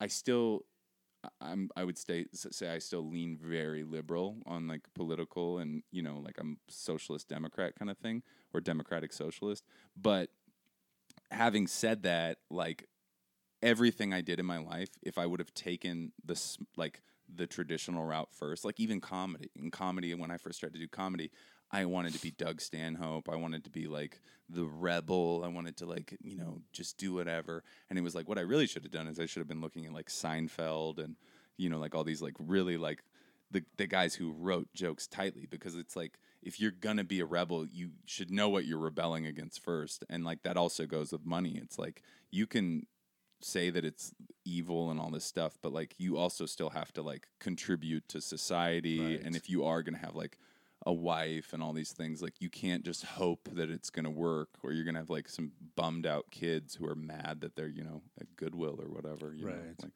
I 0.00 0.08
still, 0.08 0.64
I'm, 1.40 1.70
I 1.76 1.84
would 1.84 1.98
stay 1.98 2.26
say 2.32 2.68
I 2.68 2.78
still 2.78 3.08
lean 3.08 3.38
very 3.40 3.84
liberal 3.84 4.38
on 4.44 4.66
like 4.66 4.82
political 4.94 5.58
and 5.58 5.84
you 5.92 6.02
know, 6.02 6.18
like 6.18 6.36
I'm 6.40 6.58
socialist 6.68 7.28
Democrat 7.28 7.74
kind 7.78 7.90
of 7.90 7.98
thing 7.98 8.24
or 8.52 8.60
democratic 8.60 9.12
socialist. 9.12 9.64
But 9.96 10.30
having 11.30 11.68
said 11.68 12.02
that, 12.02 12.38
like 12.50 12.88
everything 13.62 14.12
I 14.12 14.20
did 14.20 14.40
in 14.40 14.46
my 14.46 14.58
life, 14.58 14.88
if 15.02 15.16
I 15.16 15.26
would 15.26 15.38
have 15.38 15.54
taken 15.54 16.12
this 16.24 16.58
like 16.76 17.02
the 17.34 17.46
traditional 17.46 18.04
route 18.04 18.28
first, 18.32 18.64
like 18.64 18.78
even 18.80 19.00
comedy. 19.00 19.50
In 19.56 19.70
comedy, 19.70 20.14
when 20.14 20.30
I 20.30 20.36
first 20.36 20.58
started 20.58 20.74
to 20.74 20.80
do 20.80 20.88
comedy, 20.88 21.30
I 21.70 21.86
wanted 21.86 22.12
to 22.12 22.20
be 22.20 22.30
Doug 22.30 22.60
Stanhope. 22.60 23.28
I 23.30 23.36
wanted 23.36 23.64
to 23.64 23.70
be 23.70 23.86
like 23.86 24.20
the 24.48 24.64
rebel. 24.66 25.42
I 25.44 25.48
wanted 25.48 25.76
to 25.78 25.86
like, 25.86 26.16
you 26.22 26.36
know, 26.36 26.60
just 26.72 26.98
do 26.98 27.14
whatever. 27.14 27.64
And 27.88 27.98
it 27.98 28.02
was 28.02 28.14
like 28.14 28.28
what 28.28 28.38
I 28.38 28.42
really 28.42 28.66
should 28.66 28.82
have 28.82 28.92
done 28.92 29.08
is 29.08 29.18
I 29.18 29.26
should 29.26 29.40
have 29.40 29.48
been 29.48 29.62
looking 29.62 29.86
at 29.86 29.94
like 29.94 30.08
Seinfeld 30.08 30.98
and, 30.98 31.16
you 31.56 31.70
know, 31.70 31.78
like 31.78 31.94
all 31.94 32.04
these 32.04 32.20
like 32.20 32.34
really 32.38 32.76
like 32.76 33.02
the 33.50 33.64
the 33.78 33.86
guys 33.86 34.14
who 34.14 34.32
wrote 34.32 34.68
jokes 34.74 35.06
tightly 35.06 35.46
because 35.48 35.74
it's 35.76 35.96
like 35.96 36.18
if 36.42 36.60
you're 36.60 36.70
gonna 36.72 37.04
be 37.04 37.20
a 37.20 37.26
rebel, 37.26 37.66
you 37.66 37.92
should 38.04 38.30
know 38.30 38.48
what 38.48 38.66
you're 38.66 38.78
rebelling 38.78 39.26
against 39.26 39.62
first. 39.62 40.04
And 40.10 40.24
like 40.24 40.42
that 40.42 40.58
also 40.58 40.84
goes 40.86 41.12
with 41.12 41.24
money. 41.24 41.58
It's 41.62 41.78
like 41.78 42.02
you 42.30 42.46
can 42.46 42.86
say 43.44 43.70
that 43.70 43.84
it's 43.84 44.12
evil 44.44 44.90
and 44.90 44.98
all 45.00 45.10
this 45.10 45.24
stuff, 45.24 45.58
but 45.62 45.72
like 45.72 45.94
you 45.98 46.16
also 46.16 46.46
still 46.46 46.70
have 46.70 46.92
to 46.94 47.02
like 47.02 47.26
contribute 47.38 48.08
to 48.08 48.20
society. 48.20 49.00
Right. 49.00 49.22
And 49.22 49.36
if 49.36 49.48
you 49.48 49.64
are 49.64 49.82
gonna 49.82 49.98
have 49.98 50.14
like 50.14 50.38
a 50.86 50.92
wife 50.92 51.52
and 51.52 51.62
all 51.62 51.72
these 51.72 51.92
things. 51.92 52.22
Like 52.22 52.34
you 52.40 52.50
can't 52.50 52.84
just 52.84 53.04
hope 53.04 53.48
that 53.52 53.70
it's 53.70 53.90
going 53.90 54.04
to 54.04 54.10
work, 54.10 54.48
or 54.62 54.72
you're 54.72 54.84
going 54.84 54.94
to 54.94 55.00
have 55.00 55.10
like 55.10 55.28
some 55.28 55.52
bummed 55.76 56.06
out 56.06 56.30
kids 56.30 56.74
who 56.74 56.86
are 56.86 56.94
mad 56.94 57.40
that 57.40 57.56
they're 57.56 57.68
you 57.68 57.84
know 57.84 58.02
at 58.20 58.34
Goodwill 58.36 58.80
or 58.80 58.88
whatever. 58.88 59.34
You 59.34 59.46
Right. 59.46 59.56
Know? 59.82 59.90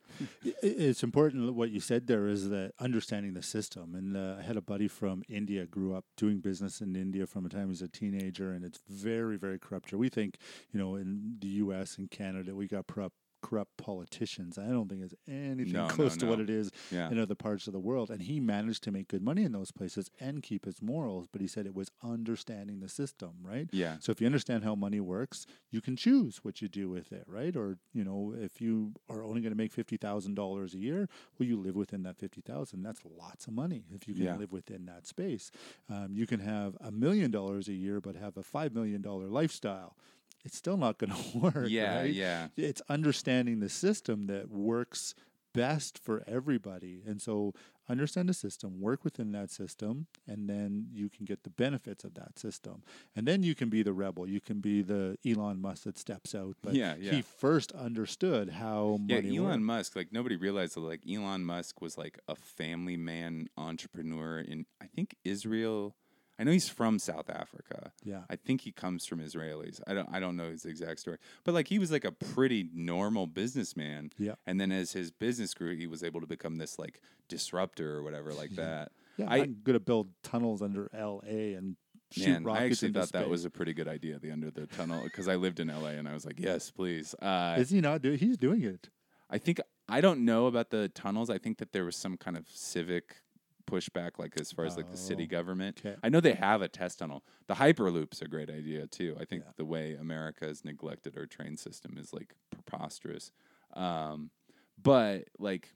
Like, 0.44 0.54
It's 0.62 1.02
important 1.02 1.54
what 1.54 1.70
you 1.70 1.80
said 1.80 2.06
there 2.06 2.26
is 2.28 2.48
that 2.50 2.72
understanding 2.78 3.34
the 3.34 3.42
system. 3.42 3.94
And 3.94 4.16
uh, 4.16 4.36
I 4.38 4.42
had 4.42 4.56
a 4.56 4.62
buddy 4.62 4.88
from 4.88 5.22
India, 5.28 5.66
grew 5.66 5.94
up 5.94 6.04
doing 6.16 6.38
business 6.38 6.80
in 6.80 6.94
India 6.94 7.26
from 7.26 7.42
the 7.44 7.48
time 7.50 7.64
he 7.64 7.70
was 7.70 7.82
a 7.82 7.88
teenager, 7.88 8.52
and 8.52 8.64
it's 8.64 8.80
very, 8.88 9.36
very 9.36 9.58
corrupt. 9.58 9.90
here. 9.90 9.98
We 9.98 10.08
think, 10.08 10.36
you 10.72 10.78
know, 10.78 10.94
in 10.96 11.36
the 11.40 11.48
U.S. 11.48 11.98
and 11.98 12.10
Canada, 12.10 12.54
we 12.54 12.66
got 12.66 12.86
corrupt, 12.86 13.16
corrupt 13.42 13.76
politicians. 13.76 14.58
I 14.58 14.66
don't 14.68 14.88
think 14.88 15.02
it's 15.02 15.14
anything 15.28 15.72
No, 15.72 15.86
no, 15.86 15.94
close 15.94 16.16
to 16.18 16.26
what 16.26 16.40
it 16.40 16.50
is 16.50 16.70
yeah. 16.90 17.10
in 17.10 17.18
other 17.18 17.34
parts 17.34 17.66
of 17.66 17.72
the 17.72 17.78
world. 17.78 18.10
And 18.10 18.22
he 18.22 18.40
managed 18.40 18.82
to 18.84 18.90
make 18.90 19.08
good 19.08 19.22
money 19.22 19.44
in 19.44 19.52
those 19.52 19.70
places 19.70 20.10
and 20.20 20.42
keep 20.42 20.64
his 20.64 20.82
morals. 20.82 21.26
But 21.30 21.40
he 21.40 21.46
said 21.46 21.66
it 21.66 21.74
was 21.74 21.90
understanding 22.02 22.80
the 22.80 22.88
system, 22.88 23.30
right? 23.42 23.68
Yeah. 23.72 23.96
So 24.00 24.10
if 24.12 24.20
you 24.20 24.26
understand 24.26 24.64
how 24.64 24.74
money 24.74 25.00
works, 25.00 25.46
you 25.70 25.80
can 25.80 25.96
choose 25.96 26.38
what 26.42 26.60
you 26.60 26.68
do 26.68 26.88
with 26.88 27.12
it, 27.12 27.24
right? 27.28 27.54
Or 27.56 27.78
you 27.92 28.04
know, 28.04 28.34
if 28.36 28.60
you 28.60 28.92
are 29.08 29.22
only 29.22 29.40
going 29.40 29.52
to 29.52 29.56
make 29.56 29.72
fifty 29.72 29.96
thousand 29.96 30.34
dollars 30.34 30.74
a 30.74 30.78
year, 30.78 31.08
well, 31.38 31.48
you 31.48 31.56
live 31.56 31.76
within 31.76 32.02
that 32.04 32.16
fifty 32.16 32.40
thousand. 32.40 32.82
That's 32.82 33.00
lots 33.04 33.46
of 33.46 33.52
money 33.52 33.84
if 33.94 34.08
you 34.08 34.14
can 34.14 34.24
Yeah. 34.24 34.36
live 34.36 34.52
within 34.52 34.86
that 34.86 35.06
space. 35.06 35.50
Um, 35.88 36.14
you 36.14 36.26
can 36.26 36.40
have 36.40 36.76
a 36.80 36.90
million 36.90 37.30
dollars 37.30 37.68
a 37.68 37.72
year, 37.74 38.00
but 38.00 38.16
have 38.16 38.36
a 38.36 38.42
five 38.42 38.74
million 38.74 39.02
dollar 39.02 39.26
lifestyle. 39.28 39.96
It's 40.46 40.56
still 40.56 40.76
not 40.76 40.96
going 40.98 41.12
to 41.32 41.38
work. 41.38 41.66
Yeah. 41.68 41.98
right? 42.00 42.12
Yeah. 42.14 42.48
it's 42.56 42.80
understanding 42.88 43.60
the 43.60 43.68
system 43.68 44.26
that 44.28 44.50
works 44.50 45.14
best 45.52 45.98
for 45.98 46.22
everybody. 46.26 47.02
And 47.06 47.20
so 47.20 47.52
understand 47.88 48.28
the 48.28 48.34
system, 48.34 48.80
work 48.80 49.04
within 49.04 49.32
that 49.32 49.50
system, 49.50 50.06
and 50.26 50.48
then 50.50 50.88
you 50.92 51.08
can 51.08 51.24
get 51.24 51.44
the 51.44 51.50
benefits 51.50 52.04
of 52.04 52.14
that 52.14 52.38
system. 52.38 52.82
And 53.14 53.26
then 53.26 53.42
you 53.42 53.54
can 53.54 53.68
be 53.70 53.82
the 53.82 53.92
rebel. 53.92 54.28
You 54.28 54.40
can 54.40 54.60
be 54.60 54.82
the 54.82 55.16
Elon 55.26 55.60
Musk 55.62 55.84
that 55.84 55.98
steps 55.98 56.34
out. 56.34 56.56
But 56.62 56.74
Yeah, 56.74 56.94
yeah. 57.00 57.12
he 57.12 57.22
first 57.22 57.72
understood 57.72 58.50
how 58.50 58.98
Yeah, 59.06 59.16
money 59.16 59.36
Elon 59.38 59.48
worked. 59.50 59.62
Musk, 59.62 59.96
like 59.96 60.12
nobody 60.12 60.36
realized 60.36 60.74
that 60.76 60.80
like 60.80 61.02
Elon 61.10 61.44
Musk 61.44 61.80
was 61.80 61.96
like 61.96 62.18
a 62.28 62.34
family 62.34 62.96
man 62.96 63.48
entrepreneur 63.56 64.38
in 64.40 64.66
I 64.80 64.86
think 64.86 65.16
Israel. 65.24 65.94
I 66.38 66.44
know 66.44 66.52
he's 66.52 66.68
from 66.68 66.98
South 66.98 67.30
Africa. 67.30 67.92
Yeah. 68.04 68.22
I 68.28 68.36
think 68.36 68.60
he 68.62 68.72
comes 68.72 69.06
from 69.06 69.20
Israelis. 69.20 69.80
I 69.86 69.94
don't 69.94 70.08
I 70.12 70.20
don't 70.20 70.36
know 70.36 70.50
his 70.50 70.64
exact 70.64 71.00
story. 71.00 71.18
But 71.44 71.54
like 71.54 71.68
he 71.68 71.78
was 71.78 71.90
like 71.90 72.04
a 72.04 72.12
pretty 72.12 72.68
normal 72.74 73.26
businessman. 73.26 74.10
Yeah. 74.18 74.34
And 74.46 74.60
then 74.60 74.70
as 74.72 74.92
his 74.92 75.10
business 75.10 75.54
grew, 75.54 75.74
he 75.76 75.86
was 75.86 76.02
able 76.02 76.20
to 76.20 76.26
become 76.26 76.56
this 76.56 76.78
like 76.78 77.00
disruptor 77.28 77.96
or 77.96 78.02
whatever 78.02 78.32
like 78.34 78.50
that. 78.56 78.92
Yeah, 79.16 79.26
I- 79.30 79.38
I'm 79.38 79.56
going 79.64 79.74
to 79.74 79.80
build 79.80 80.08
tunnels 80.22 80.60
under 80.62 80.90
L.A. 80.92 81.54
and 81.54 81.76
shoot 82.12 82.28
Man, 82.28 82.44
rockets 82.44 82.60
I 82.62 82.66
actually 82.66 82.88
into 82.88 83.00
thought 83.00 83.12
that 83.12 83.28
was 83.28 83.44
a 83.46 83.50
pretty 83.50 83.72
good 83.72 83.88
idea, 83.88 84.18
the 84.18 84.30
under 84.30 84.50
the 84.50 84.66
tunnel, 84.66 85.02
because 85.04 85.26
I 85.26 85.36
lived 85.36 85.58
in 85.58 85.68
LA 85.68 85.90
and 85.90 86.06
I 86.08 86.12
was 86.12 86.24
like, 86.26 86.38
yes, 86.38 86.70
please. 86.70 87.14
Uh, 87.20 87.56
Is 87.58 87.70
he 87.70 87.80
not 87.80 88.02
doing? 88.02 88.18
He's 88.18 88.36
doing 88.36 88.62
it. 88.62 88.90
I 89.30 89.38
think 89.38 89.58
I 89.88 90.00
don't 90.00 90.24
know 90.24 90.46
about 90.46 90.70
the 90.70 90.88
tunnels. 90.90 91.30
I 91.30 91.38
think 91.38 91.58
that 91.58 91.72
there 91.72 91.84
was 91.84 91.96
some 91.96 92.16
kind 92.16 92.36
of 92.36 92.46
civic 92.48 93.16
pushback, 93.66 94.12
like 94.18 94.40
as 94.40 94.52
far 94.52 94.64
as 94.64 94.76
like 94.76 94.90
the 94.90 94.96
city 94.96 95.24
Oh, 95.24 95.30
government. 95.30 95.80
okay. 95.84 95.96
I 96.02 96.08
know 96.08 96.20
they 96.20 96.34
have 96.34 96.62
a 96.62 96.68
test 96.68 96.98
tunnel. 97.00 97.24
The 97.48 97.54
Hyperloop's 97.54 98.22
a 98.22 98.28
great 98.28 98.48
idea 98.50 98.86
too. 98.86 99.16
I 99.20 99.24
think 99.24 99.42
Yeah. 99.44 99.52
the 99.56 99.64
way 99.64 99.94
America 99.94 100.46
has 100.46 100.64
neglected 100.64 101.16
our 101.16 101.26
train 101.26 101.56
system 101.56 101.98
is 101.98 102.12
like 102.12 102.34
preposterous. 102.50 103.32
Um, 103.74 104.30
but 104.82 105.24
like, 105.38 105.74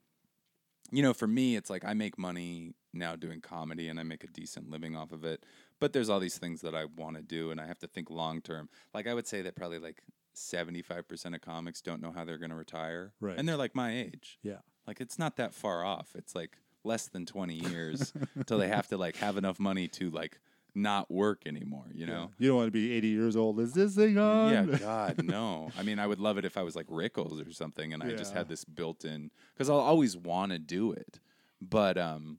you 0.93 1.03
know, 1.03 1.13
for 1.15 1.27
me, 1.27 1.57
it's 1.57 1.71
like 1.71 1.85
I 1.85 1.95
make 1.95 2.19
money 2.19 2.75
now 2.93 3.15
doing 3.17 3.41
comedy 3.41 3.89
and 3.89 4.01
I 4.01 4.03
make 4.03 4.25
a 4.25 4.29
decent 4.29 4.71
living 4.71 4.97
off 4.97 5.13
of 5.13 5.25
it. 5.25 5.45
But 5.79 5.93
there's 5.93 6.09
all 6.11 6.21
these 6.21 6.39
things 6.39 6.61
that 6.63 6.75
I 6.75 6.85
want 6.87 7.17
to 7.17 7.23
do 7.23 7.51
and 7.51 7.61
I 7.61 7.67
have 7.67 7.79
to 7.81 7.87
think 7.87 8.11
long 8.11 8.41
term. 8.41 8.69
Like 8.95 9.07
I 9.07 9.15
would 9.15 9.27
say 9.27 9.43
that 9.43 9.55
probably 9.57 9.79
like 9.79 10.03
75% 10.35 11.35
of 11.35 11.41
comics 11.41 11.81
don't 11.81 12.01
know 12.03 12.13
how 12.13 12.25
they're 12.25 12.39
going 12.39 12.51
to 12.51 12.57
retire. 12.57 13.13
Right. 13.21 13.37
And 13.39 13.49
they're 13.49 13.57
like 13.57 13.75
my 13.75 13.93
age. 13.97 14.39
Yeah. 14.43 14.59
Like 14.87 15.01
it's 15.01 15.19
not 15.19 15.37
that 15.37 15.55
far 15.55 15.85
off. 15.85 16.11
It's 16.15 16.35
like 16.35 16.59
less 16.85 17.09
than 17.09 17.27
20 17.27 17.55
years 17.55 18.13
until 18.37 18.59
they 18.59 18.69
have 18.69 18.89
to 18.89 18.97
like 18.97 19.17
have 19.17 19.37
enough 19.37 19.59
money 19.61 19.89
to 19.89 20.11
like 20.11 20.39
not 20.75 21.11
work 21.11 21.43
anymore, 21.47 21.87
you 21.93 22.07
know? 22.07 22.31
You 22.39 22.49
don't 22.49 22.57
want 22.57 22.69
to 22.69 22.71
be 22.73 22.93
80 22.93 23.09
years 23.09 23.37
old. 23.37 23.59
Is 23.61 23.73
this 23.75 23.95
thing 23.97 24.17
on? 24.19 24.49
Yeah, 24.49 24.79
God, 24.79 25.23
no. 25.23 25.73
I 25.77 25.83
mean, 25.83 25.99
I 25.99 26.07
would 26.07 26.21
love 26.21 26.39
it 26.39 26.45
if 26.45 26.57
I 26.57 26.63
was 26.63 26.77
like 26.77 26.87
Rickles 26.87 27.47
or 27.47 27.53
something, 27.53 27.93
and 27.93 28.03
I 28.03 28.13
just 28.13 28.33
Yeah. 28.33 28.39
had 28.39 28.49
this 28.49 28.65
built-in 28.65 29.31
because 29.53 29.69
I'll 29.69 29.79
always 29.79 30.17
want 30.17 30.53
to 30.53 30.59
do 30.59 30.93
it. 30.93 31.19
But 31.61 31.99
um, 31.99 32.39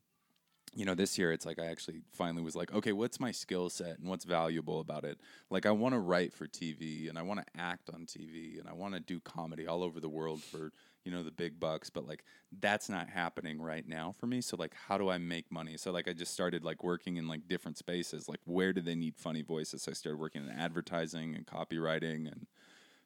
you 0.74 0.86
know, 0.86 0.96
this 0.96 1.18
year 1.18 1.34
it's 1.34 1.46
like 1.46 1.60
I 1.60 1.66
actually 1.66 2.02
finally 2.14 2.42
was 2.42 2.56
like, 2.56 2.74
okay, 2.74 2.94
what's 2.94 3.20
my 3.20 3.32
skill 3.32 3.70
set 3.70 4.00
and 4.00 4.08
what's 4.08 4.24
valuable 4.24 4.80
about 4.80 5.04
it? 5.04 5.20
Like, 5.50 5.66
I 5.66 5.72
want 5.72 5.94
to 5.94 6.00
write 6.00 6.34
for 6.34 6.48
TV 6.48 7.10
and 7.10 7.20
I 7.20 7.22
want 7.24 7.42
to 7.42 7.46
act 7.62 7.90
on 7.94 8.06
TV 8.06 8.58
and 8.58 8.70
I 8.70 8.74
want 8.74 8.94
to 8.94 9.02
do 9.02 9.20
comedy 9.20 9.68
all 9.68 9.84
over 9.84 10.00
the 10.00 10.08
world 10.10 10.42
for 10.42 10.72
you 11.06 11.12
know 11.12 11.24
the 11.24 11.32
big 11.32 11.60
bucks 11.60 11.90
but 11.90 12.08
like 12.08 12.24
that's 12.60 12.90
not 12.90 13.10
happening 13.10 13.62
right 13.62 13.88
now 13.88 14.12
for 14.20 14.28
me. 14.28 14.42
So 14.42 14.56
like 14.58 14.74
how 14.88 14.98
do 14.98 15.10
i 15.10 15.18
make 15.18 15.52
money? 15.52 15.78
So 15.78 15.92
like 15.92 16.08
i 16.08 16.14
just 16.14 16.34
started 16.34 16.64
like 16.64 16.84
working 16.84 17.18
in 17.18 17.28
like 17.28 17.48
different 17.48 17.78
spaces. 17.78 18.28
Like 18.30 18.40
where 18.46 18.74
do 18.74 18.82
they 18.82 18.96
need 18.96 19.16
funny 19.18 19.42
voices? 19.42 19.84
So 19.84 19.92
i 19.92 19.94
started 19.94 20.20
working 20.20 20.44
in 20.44 20.50
advertising 20.50 21.36
and 21.36 21.46
copywriting 21.48 22.32
and 22.32 22.48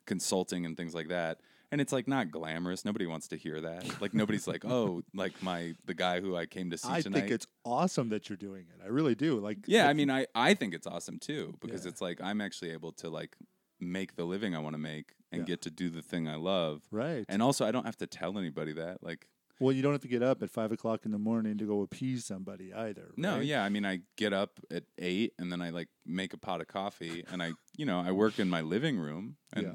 consulting 0.06 0.66
and 0.66 0.78
things 0.78 0.94
like 0.94 1.08
that. 1.10 1.40
And 1.72 1.82
it's 1.82 1.92
like 1.92 2.08
not 2.08 2.32
glamorous. 2.32 2.86
Nobody 2.86 3.06
wants 3.08 3.28
to 3.30 3.38
hear 3.38 3.60
that. 3.62 4.00
Like 4.02 4.14
nobody's 4.14 4.48
like 4.48 4.64
oh 4.66 5.02
like 5.14 5.42
my 5.42 5.74
the 5.86 5.94
guy 5.94 6.22
who 6.22 6.36
i 6.36 6.46
came 6.46 6.70
to 6.72 6.78
see 6.78 6.90
I 6.90 7.02
tonight 7.02 7.22
think 7.22 7.32
it's 7.32 7.48
awesome 7.66 8.10
that 8.10 8.30
you're 8.30 8.38
doing 8.38 8.66
it. 8.74 8.84
I 8.84 8.88
really 8.88 9.16
do. 9.16 9.40
Like, 9.40 9.60
yeah, 9.66 9.88
I 9.90 9.94
mean, 9.94 10.10
I 10.12 10.28
I 10.36 10.54
think 10.54 10.74
it's 10.74 10.88
awesome 10.88 11.18
too 11.20 11.56
because 11.60 11.86
Yeah. 11.86 11.90
it's 11.90 12.02
like 12.02 12.22
I'm 12.22 12.40
actually 12.40 12.72
able 12.72 12.92
to 12.94 13.10
like 13.10 13.36
make 13.80 14.16
the 14.16 14.24
living 14.26 14.56
I 14.56 14.60
want 14.60 14.74
to 14.76 14.80
make 14.80 15.14
and 15.36 15.42
Yeah. 15.48 15.54
get 15.54 15.62
to 15.64 15.70
do 15.72 15.90
the 15.90 16.02
thing 16.02 16.28
I 16.28 16.36
love, 16.36 16.82
right. 16.92 17.26
and 17.30 17.42
also 17.42 17.66
I 17.66 17.72
don't 17.72 17.86
have 17.86 17.98
to 17.98 18.08
tell 18.08 18.38
anybody 18.38 18.74
that. 18.74 19.04
Like, 19.04 19.28
well, 19.60 19.72
you 19.72 19.82
don't 19.82 19.94
have 19.94 20.02
to 20.02 20.08
get 20.10 20.22
up 20.24 20.44
at 20.44 20.50
five 20.50 20.72
o'clock 20.72 21.06
in 21.06 21.12
the 21.12 21.18
morning 21.20 21.58
to 21.60 21.66
go 21.66 21.82
appease 21.82 22.26
somebody 22.26 22.74
either. 22.74 23.12
no, 23.18 23.40
yeah, 23.40 23.64
I 23.64 23.70
mean, 23.70 23.86
I 23.86 24.02
get 24.18 24.34
up 24.34 24.60
at 24.70 24.84
eight 24.98 25.34
and 25.40 25.52
then 25.52 25.62
I 25.62 25.70
like 25.70 25.88
make 26.06 26.34
a 26.34 26.38
pot 26.38 26.60
of 26.62 26.68
coffee 26.68 27.24
and 27.32 27.42
I, 27.42 27.52
you 27.78 27.86
know, 27.86 28.00
I 28.02 28.12
work 28.12 28.38
in 28.40 28.50
my 28.50 28.62
living 28.62 28.98
room 28.98 29.38
and 29.54 29.64
Yeah. 29.66 29.72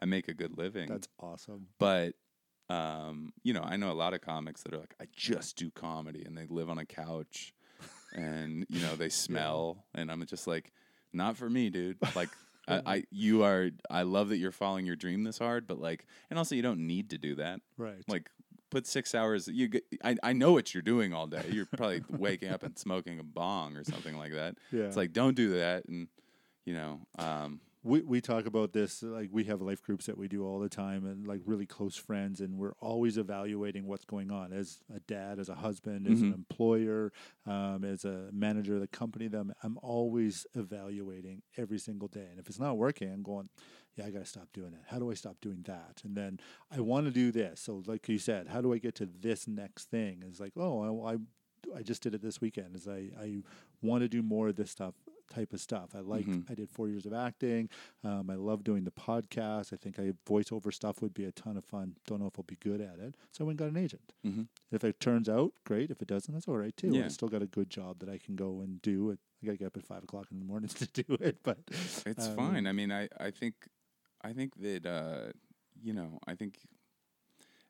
I 0.00 0.04
make 0.04 0.28
a 0.28 0.34
good 0.34 0.56
living. 0.58 0.88
That's 0.88 1.08
awesome. 1.18 1.68
but 1.78 2.14
um, 2.68 3.32
you 3.44 3.52
know, 3.52 3.62
I 3.62 3.76
know 3.76 3.90
a 3.92 3.94
lot 3.94 4.12
of 4.14 4.20
comics 4.20 4.62
that 4.64 4.74
are 4.74 4.78
like, 4.78 4.94
I 5.00 5.06
just 5.14 5.56
do 5.56 5.70
comedy, 5.70 6.24
and 6.24 6.36
they 6.36 6.46
live 6.46 6.68
on 6.68 6.78
a 6.78 6.84
couch, 6.84 7.52
and 8.12 8.66
you 8.68 8.80
know, 8.80 8.96
they 8.96 9.08
smell, 9.24 9.84
and 9.94 10.10
I'm 10.10 10.24
just 10.26 10.46
like, 10.48 10.72
not 11.12 11.36
for 11.36 11.48
me, 11.48 11.70
dude. 11.70 11.96
Like, 12.16 12.28
I, 12.68 12.82
I, 12.86 13.04
you 13.10 13.42
are, 13.44 13.70
I 13.90 14.02
love 14.02 14.30
that 14.30 14.38
you're 14.38 14.52
following 14.52 14.86
your 14.86 14.96
dream 14.96 15.24
this 15.24 15.38
hard, 15.38 15.66
but 15.66 15.80
like, 15.80 16.06
and 16.30 16.38
also 16.38 16.54
you 16.54 16.62
don't 16.62 16.80
need 16.86 17.10
to 17.10 17.18
do 17.18 17.36
that. 17.36 17.60
Right. 17.76 18.02
Like, 18.08 18.30
put 18.70 18.86
six 18.86 19.14
hours. 19.14 19.48
You, 19.48 19.68
get, 19.68 19.84
I, 20.02 20.16
I 20.22 20.32
know 20.32 20.52
what 20.52 20.74
you're 20.74 20.82
doing 20.82 21.14
all 21.14 21.26
day. 21.26 21.44
You're 21.50 21.66
probably 21.66 22.02
waking 22.10 22.50
up 22.50 22.62
and 22.62 22.76
smoking 22.78 23.18
a 23.18 23.22
bong 23.22 23.76
or 23.76 23.84
something 23.84 24.16
like 24.16 24.32
that. 24.32 24.56
yeah. 24.72 24.84
It's 24.84 24.96
like, 24.96 25.12
don't 25.12 25.36
do 25.36 25.54
that, 25.58 25.86
and 25.86 26.08
you 26.64 26.74
know, 26.74 27.00
um, 27.18 27.60
we 27.86 28.00
we 28.02 28.20
talk 28.20 28.46
about 28.46 28.72
this 28.72 29.02
like 29.02 29.28
we 29.32 29.44
have 29.44 29.62
life 29.62 29.82
groups 29.82 30.06
that 30.06 30.18
we 30.18 30.26
do 30.28 30.44
all 30.44 30.58
the 30.58 30.68
time 30.68 31.06
and 31.06 31.26
like 31.26 31.40
really 31.46 31.66
close 31.66 31.96
friends 31.96 32.40
and 32.40 32.58
we're 32.58 32.74
always 32.80 33.16
evaluating 33.16 33.86
what's 33.86 34.04
going 34.04 34.30
on. 34.30 34.52
As 34.52 34.80
a 34.94 35.00
dad 35.00 35.38
as 35.38 35.48
a 35.48 35.54
husband 35.54 36.06
as 36.06 36.20
an 36.20 36.30
Mhm. 36.30 36.34
employer 36.34 37.12
um, 37.46 37.84
as 37.84 38.04
a 38.04 38.28
manager 38.32 38.74
of 38.74 38.80
the 38.80 38.86
company 38.88 39.28
them 39.28 39.52
i'm 39.62 39.78
always 39.82 40.46
evaluating 40.54 41.42
every 41.56 41.78
single 41.78 42.08
day. 42.08 42.26
And 42.30 42.38
if 42.40 42.48
it's 42.48 42.58
not 42.58 42.76
working 42.76 43.08
i'm 43.12 43.22
going 43.22 43.48
yeah 43.96 44.06
i 44.06 44.10
got 44.10 44.20
to 44.20 44.26
stop 44.26 44.48
doing 44.52 44.72
it 44.74 44.80
how 44.88 44.98
do 44.98 45.10
i 45.10 45.14
stop 45.14 45.36
doing 45.40 45.62
that? 45.66 46.02
And 46.04 46.16
then 46.16 46.40
i 46.70 46.80
want 46.80 47.06
to 47.06 47.12
do 47.12 47.30
this. 47.30 47.60
So 47.60 47.82
like 47.86 48.08
you 48.08 48.18
said 48.18 48.48
how 48.48 48.60
do 48.60 48.72
i 48.74 48.78
get 48.78 48.94
to 48.96 49.06
this 49.06 49.46
next 49.46 49.84
thing? 49.90 50.24
It's 50.28 50.40
like 50.40 50.52
oh 50.56 50.74
i, 51.06 51.12
I 51.12 51.16
I 51.78 51.82
just 51.82 52.00
did 52.02 52.14
it 52.14 52.22
this 52.22 52.40
weekend. 52.40 52.76
Is 52.76 52.86
I, 52.86 53.10
I 53.20 53.42
want 53.82 54.02
to 54.02 54.08
do 54.08 54.22
more 54.22 54.48
of 54.48 54.56
this 54.56 54.70
stuff 54.70 54.94
type 55.32 55.52
of 55.52 55.60
stuff. 55.60 55.90
I 55.94 56.00
like. 56.00 56.26
Mhm. 56.26 56.50
I 56.50 56.54
did 56.54 56.70
four 56.70 56.88
years 56.88 57.06
of 57.06 57.12
acting. 57.12 57.68
Um, 58.04 58.30
I 58.30 58.34
love 58.34 58.64
doing 58.64 58.84
the 58.84 58.90
podcast. 58.90 59.72
I 59.72 59.76
think 59.76 59.98
I 59.98 60.12
voiceover 60.26 60.72
stuff 60.72 61.02
would 61.02 61.14
be 61.14 61.24
a 61.24 61.32
ton 61.32 61.56
of 61.56 61.64
fun. 61.64 61.96
Don't 62.06 62.20
know 62.20 62.26
if 62.26 62.38
I'll 62.38 62.44
be 62.44 62.56
good 62.56 62.80
at 62.80 62.98
it, 62.98 63.14
so 63.32 63.44
I 63.44 63.46
went 63.46 63.60
and 63.60 63.70
got 63.72 63.76
an 63.78 63.82
agent. 63.84 64.12
Mhm. 64.24 64.48
If 64.70 64.84
it 64.84 65.00
turns 65.00 65.28
out 65.28 65.52
great, 65.64 65.90
if 65.90 66.00
it 66.02 66.08
doesn't, 66.08 66.32
that's 66.32 66.48
all 66.48 66.56
right 66.58 66.76
too. 66.76 66.90
Yeah. 66.94 67.04
I 67.06 67.08
still 67.08 67.28
got 67.28 67.42
a 67.42 67.46
good 67.46 67.70
job 67.70 67.98
that 68.00 68.08
I 68.08 68.18
can 68.18 68.36
go 68.36 68.60
and 68.60 68.80
do. 68.82 69.10
It. 69.10 69.18
I 69.42 69.46
gotta 69.46 69.58
get 69.58 69.66
up 69.66 69.76
at 69.76 69.84
five 69.84 70.02
o'clock 70.02 70.28
in 70.30 70.38
the 70.38 70.44
mornings 70.44 70.74
to 70.74 70.86
do 70.86 71.16
it, 71.20 71.38
but 71.42 71.58
It's 72.06 72.26
um, 72.28 72.36
fine. 72.36 72.66
I 72.66 72.72
mean, 72.72 72.90
I, 72.92 73.08
I 73.18 73.30
think 73.30 73.54
I 74.22 74.32
think 74.32 74.54
that 74.56 74.86
uh, 74.86 75.32
you 75.82 75.92
know, 75.92 76.18
I 76.26 76.34
think 76.34 76.58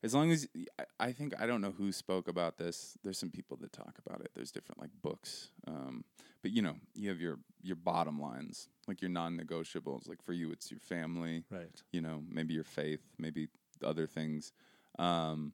as 0.07 0.14
long 0.14 0.30
as 0.32 0.48
I, 0.78 0.84
I 1.09 1.12
think 1.12 1.34
I 1.38 1.44
don't 1.46 1.61
know 1.61 1.74
who 1.76 1.92
spoke 1.92 2.26
about 2.28 2.57
this. 2.57 2.96
There's 3.02 3.18
some 3.18 3.30
people 3.30 3.57
that 3.61 3.72
talk 3.72 3.94
about 4.04 4.20
it. 4.22 4.30
There's 4.34 4.50
different 4.50 4.80
like 4.80 4.90
books. 5.02 5.50
Um, 5.66 6.04
but 6.42 6.50
you 6.52 6.62
know, 6.62 6.76
you 6.94 7.09
have 7.11 7.20
your 7.20 7.38
your 7.62 7.76
bottom 7.76 8.20
lines, 8.20 8.68
like 8.88 9.02
your 9.02 9.11
non-negotiables. 9.11 10.09
Like 10.09 10.22
for 10.22 10.32
you, 10.32 10.50
it's 10.52 10.70
your 10.70 10.80
family. 10.80 11.44
right. 11.50 11.82
You 11.92 12.00
know, 12.00 12.22
maybe 12.28 12.54
your 12.54 12.64
faith, 12.64 13.00
maybe 13.18 13.48
other 13.84 14.07
things. 14.07 14.52
Um, 14.98 15.52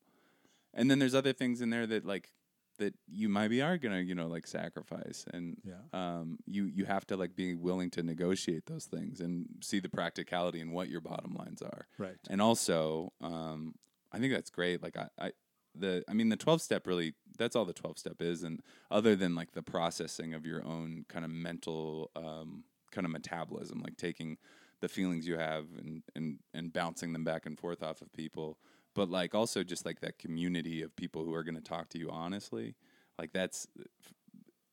and 0.74 0.90
then 0.90 0.98
there's 0.98 1.14
other 1.14 1.32
things 1.32 1.60
in 1.60 1.70
there 1.70 1.86
that 1.86 2.04
like 2.04 2.30
that 2.78 2.94
you 3.06 3.28
might 3.28 3.48
be 3.48 3.60
are 3.60 3.76
gonna 3.78 4.00
you 4.00 4.14
know 4.14 4.26
like 4.26 4.46
sacrifice 4.46 5.26
and 5.34 5.56
Yeah. 5.62 5.82
um 5.92 6.38
you 6.46 6.64
you 6.64 6.84
have 6.86 7.06
to 7.08 7.16
like 7.16 7.36
be 7.36 7.54
willing 7.54 7.90
to 7.90 8.02
negotiate 8.02 8.64
those 8.66 8.86
things 8.86 9.20
and 9.20 9.46
see 9.60 9.78
the 9.78 9.90
practicality 9.90 10.58
in 10.60 10.72
what 10.72 10.88
your 10.88 11.00
bottom 11.02 11.34
lines 11.34 11.60
are 11.62 11.86
Right. 11.98 12.16
and 12.30 12.40
also 12.40 13.12
um 13.20 13.74
i 14.12 14.18
think 14.18 14.32
that's 14.32 14.50
great 14.50 14.82
like 14.82 14.96
i, 14.96 15.06
I 15.18 15.32
the 15.74 16.04
i 16.08 16.12
mean 16.12 16.28
the 16.28 16.36
12 16.36 16.60
step 16.62 16.86
really 16.86 17.14
that's 17.38 17.56
all 17.56 17.64
the 17.64 17.72
12 17.72 17.98
step 17.98 18.20
is 18.20 18.42
and 18.42 18.60
other 18.90 19.16
than 19.16 19.34
like 19.34 19.52
the 19.52 19.62
processing 19.62 20.34
of 20.34 20.44
your 20.46 20.64
own 20.64 21.04
kind 21.08 21.24
of 21.24 21.30
mental 21.30 22.10
um 22.16 22.64
kind 22.90 23.06
of 23.06 23.10
metabolism 23.10 23.80
like 23.80 23.96
taking 23.96 24.36
the 24.80 24.88
feelings 24.88 25.26
you 25.26 25.38
have 25.38 25.66
and 25.78 26.02
and 26.14 26.38
and 26.52 26.72
bouncing 26.72 27.12
them 27.12 27.24
back 27.24 27.46
and 27.46 27.58
forth 27.58 27.82
off 27.82 28.02
of 28.02 28.12
people 28.12 28.58
but 28.94 29.08
like 29.08 29.34
also 29.34 29.62
just 29.62 29.86
like 29.86 30.00
that 30.00 30.18
community 30.18 30.82
of 30.82 30.94
people 30.96 31.24
who 31.24 31.32
are 31.34 31.42
going 31.42 31.54
to 31.54 31.62
talk 31.62 31.88
to 31.88 31.98
you 31.98 32.10
honestly 32.10 32.74
like 33.18 33.32
that's 33.32 33.66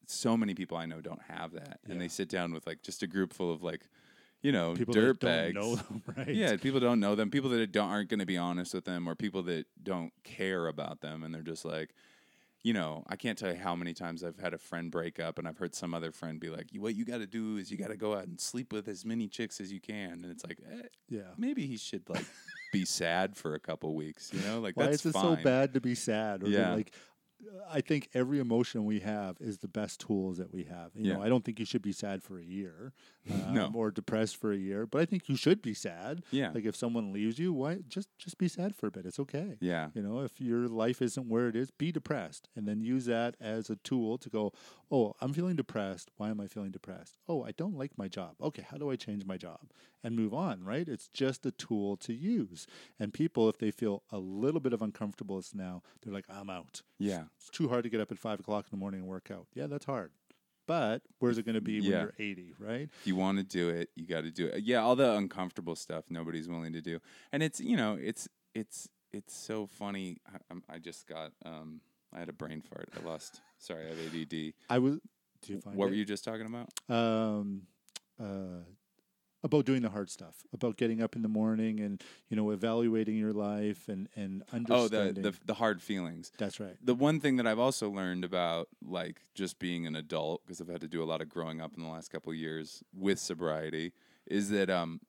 so 0.07 0.35
many 0.35 0.53
people 0.53 0.75
i 0.75 0.85
know 0.85 0.99
don't 0.99 1.21
have 1.21 1.53
that 1.53 1.79
and 1.87 2.01
they 2.01 2.07
sit 2.07 2.27
down 2.27 2.51
with 2.51 2.65
like 2.67 2.81
just 2.81 3.03
a 3.03 3.07
group 3.07 3.31
full 3.31 3.53
of 3.53 3.63
like 3.63 3.87
you 4.41 4.51
know 4.51 4.77
People 4.77 4.91
dirt 4.91 5.21
bags 5.21 5.49
know 5.53 5.75
them, 5.75 6.03
right? 6.17 6.41
yeah, 6.41 6.57
people 6.57 6.79
don't 6.79 6.99
know 6.99 7.15
them. 7.15 7.31
People 7.31 7.49
that 7.51 7.71
don't 7.71 7.89
aren't 7.89 8.09
going 8.09 8.19
to 8.19 8.25
be 8.25 8.37
honest 8.37 8.73
with 8.73 8.85
them, 8.85 9.07
or 9.07 9.15
people 9.15 9.43
that 9.43 9.65
don't 9.83 10.13
care 10.23 10.67
about 10.67 11.01
them, 11.01 11.23
and 11.23 11.33
they're 11.33 11.41
just 11.41 11.65
like, 11.65 11.93
you 12.63 12.73
know, 12.73 13.03
I 13.07 13.15
can't 13.15 13.37
tell 13.37 13.51
you 13.51 13.57
how 13.59 13.75
many 13.75 13.93
times 13.93 14.23
I've 14.23 14.37
had 14.39 14.53
a 14.53 14.57
friend 14.57 14.91
break 14.91 15.19
up, 15.19 15.39
and 15.39 15.47
I've 15.47 15.57
heard 15.57 15.75
some 15.75 15.93
other 15.93 16.11
friend 16.11 16.39
be 16.39 16.49
like, 16.49 16.67
"What 16.77 16.95
you 16.95 17.05
got 17.05 17.19
to 17.19 17.27
do 17.27 17.57
is 17.57 17.71
you 17.71 17.77
got 17.77 17.89
to 17.89 17.97
go 17.97 18.15
out 18.15 18.25
and 18.27 18.39
sleep 18.39 18.73
with 18.73 18.87
as 18.87 19.05
many 19.05 19.27
chicks 19.29 19.61
as 19.61 19.71
you 19.71 19.81
can," 19.81 20.23
and 20.23 20.25
it's 20.25 20.43
like, 20.45 20.59
eh, 20.69 20.83
Yeah. 21.09 21.35
maybe 21.37 21.67
he 21.67 21.77
should 21.77 22.09
like 22.09 22.29
be 22.71 22.85
sad 22.85 23.37
for 23.37 23.55
a 23.55 23.59
couple 23.59 23.95
weeks, 23.95 24.33
you 24.33 24.41
know, 24.41 24.59
like 24.61 24.75
Why 24.75 24.89
that's 24.89 24.91
is 24.91 25.05
it 25.05 25.13
fine. 25.13 25.13
so 25.13 25.35
bad 25.35 25.73
to 25.73 25.81
be 25.81 25.95
sad? 25.95 26.43
Or 26.43 26.49
Yeah. 26.49 26.65
like, 26.65 26.93
I 27.71 27.81
think 27.81 28.09
every 28.13 28.39
emotion 28.39 28.83
we 28.85 28.99
have 28.99 29.37
is 29.39 29.59
the 29.59 29.67
best 29.67 30.01
tools 30.01 30.37
that 30.37 30.53
we 30.53 30.65
have. 30.65 30.91
You 30.93 31.13
know, 31.13 31.21
I 31.23 31.29
don't 31.29 31.45
think 31.45 31.57
you 31.59 31.65
should 31.65 31.81
be 31.81 31.91
sad 31.93 32.21
for 32.21 32.37
a 32.37 32.43
year, 32.43 32.91
um, 33.31 33.53
No. 33.53 33.71
or 33.73 33.91
depressed 33.91 34.35
for 34.37 34.51
a 34.51 34.57
year. 34.57 34.85
But 34.85 35.01
I 35.01 35.05
think 35.05 35.29
you 35.29 35.35
should 35.37 35.61
be 35.61 35.73
sad. 35.73 36.23
Yeah. 36.31 36.51
Like 36.53 36.65
if 36.65 36.75
someone 36.75 37.13
leaves 37.13 37.39
you, 37.39 37.53
why 37.53 37.79
just 37.87 38.09
just 38.17 38.37
be 38.37 38.47
sad 38.49 38.75
for 38.75 38.87
a 38.87 38.91
bit. 38.91 39.05
It's 39.05 39.19
okay. 39.19 39.57
Yeah, 39.61 39.89
You 39.93 40.01
know, 40.01 40.19
if 40.21 40.41
your 40.41 40.67
life 40.67 41.01
isn't 41.01 41.29
where 41.29 41.47
it 41.47 41.55
is, 41.55 41.71
be 41.71 41.91
depressed 41.91 42.49
and 42.55 42.67
then 42.67 42.81
use 42.81 43.05
that 43.05 43.35
as 43.39 43.69
a 43.69 43.77
tool 43.77 44.17
to 44.17 44.29
go, 44.29 44.51
oh, 44.91 45.13
I'm 45.21 45.31
feeling 45.33 45.55
depressed. 45.55 46.11
Why 46.17 46.29
am 46.29 46.41
I 46.41 46.47
feeling 46.47 46.71
depressed? 46.71 47.17
Oh, 47.27 47.43
I 47.43 47.51
don't 47.51 47.77
like 47.77 47.97
my 47.97 48.07
job. 48.07 48.35
Okay, 48.41 48.65
how 48.69 48.77
do 48.77 48.91
I 48.91 48.95
change 48.95 49.25
my 49.25 49.37
job? 49.37 49.71
And 50.03 50.15
move 50.15 50.33
on, 50.33 50.63
right? 50.63 50.87
It's 50.87 51.09
just 51.09 51.45
a 51.45 51.51
tool 51.51 51.97
to 51.97 52.13
use. 52.13 52.65
And 52.99 53.13
people, 53.13 53.49
if 53.49 53.57
they 53.57 53.69
feel 53.71 54.03
a 54.11 54.17
little 54.17 54.61
bit 54.61 54.71
of 54.73 54.81
uncomfortableness 54.81 55.53
now, 55.53 55.83
they're 56.01 56.13
like, 56.13 56.25
I'm 56.29 56.49
out. 56.49 56.81
yeah, 56.97 57.23
It's 57.37 57.49
too 57.49 57.67
hard 57.69 57.83
to 57.83 57.89
get 57.89 57.99
up 58.01 58.11
at 58.11 58.17
five 58.19 58.39
o'clock 58.39 58.65
in 58.65 58.69
the 58.71 58.79
morning 58.79 59.01
and 59.01 59.09
work 59.09 59.29
out. 59.31 59.47
Yeah, 59.53 59.67
that's 59.67 59.85
hard. 59.85 60.11
But 60.67 61.01
where's 61.17 61.37
it 61.39 61.45
going 61.45 61.55
to 61.55 61.61
be 61.61 61.81
when 61.81 61.89
Yeah. 61.91 62.01
you're 62.01 62.13
80, 62.19 62.53
right? 62.59 62.89
if 62.99 63.07
you 63.07 63.15
want 63.15 63.39
to 63.39 63.43
do 63.43 63.69
it, 63.69 63.89
you 63.95 64.05
got 64.05 64.21
to 64.21 64.31
do 64.31 64.45
it. 64.47 64.63
Yeah, 64.63 64.81
all 64.81 64.95
the 64.95 65.15
uncomfortable 65.15 65.75
stuff 65.75 66.05
nobody's 66.09 66.47
willing 66.47 66.73
to 66.73 66.81
do, 66.81 66.99
and 67.31 67.41
it's 67.41 67.59
you 67.59 67.75
know 67.75 67.97
it's 67.99 68.27
it's 68.53 68.87
it's 69.11 69.35
so 69.35 69.65
funny. 69.65 70.17
I, 70.27 70.37
I'm- 70.51 70.63
I 70.69 70.77
just 70.77 71.07
got 71.07 71.31
um 71.43 71.81
I 72.13 72.19
had 72.19 72.29
a 72.29 72.33
brain 72.33 72.61
fart. 72.61 72.89
I 72.99 73.05
lost. 73.07 73.41
Sorry, 73.57 73.85
I 73.85 73.89
have 73.89 73.99
ADD. 74.15 74.53
I 74.69 74.77
was. 74.79 74.99
Do 75.41 75.53
you 75.53 75.59
find 75.61 75.75
What 75.75 75.89
were 75.89 75.95
you 75.95 76.05
just 76.05 76.23
talking 76.23 76.45
about? 76.45 76.69
um, 76.93 77.63
uh, 78.21 78.63
about 79.43 79.65
doing 79.65 79.81
the 79.81 79.89
hard 79.89 80.09
stuff, 80.09 80.35
about 80.53 80.75
getting 80.77 81.01
up 81.01 81.15
in 81.15 81.21
the 81.21 81.27
morning 81.29 81.79
and 81.79 82.01
you 82.29 82.35
know 82.35 82.51
evaluating 82.51 83.15
your 83.17 83.33
life 83.33 83.87
and 83.87 84.09
and 84.15 84.43
Oh, 84.51 84.55
understanding. 84.55 85.23
the, 85.23 85.31
the 85.31 85.37
the 85.45 85.53
hard 85.55 85.81
feelings. 85.81 86.31
That's 86.37 86.59
right. 86.59 86.75
The 86.83 86.95
one 86.95 87.19
thing 87.19 87.37
that 87.37 87.47
I've 87.47 87.59
also 87.59 87.89
learned 87.89 88.23
about 88.25 88.67
like 88.85 89.21
just 89.33 89.59
being 89.59 89.87
an 89.87 89.95
adult 89.95 90.41
because 90.45 90.59
I've 90.61 90.67
had 90.67 90.81
to 90.81 90.87
do 90.87 91.01
a 91.03 91.05
lot 91.05 91.21
of 91.21 91.29
growing 91.29 91.61
up 91.61 91.73
in 91.77 91.83
the 91.83 91.89
last 91.89 92.11
couple 92.11 92.31
of 92.31 92.37
years 92.37 92.83
with 92.93 93.19
sobriety 93.19 93.93
is 94.27 94.49
that 94.49 94.69
um 94.69 94.99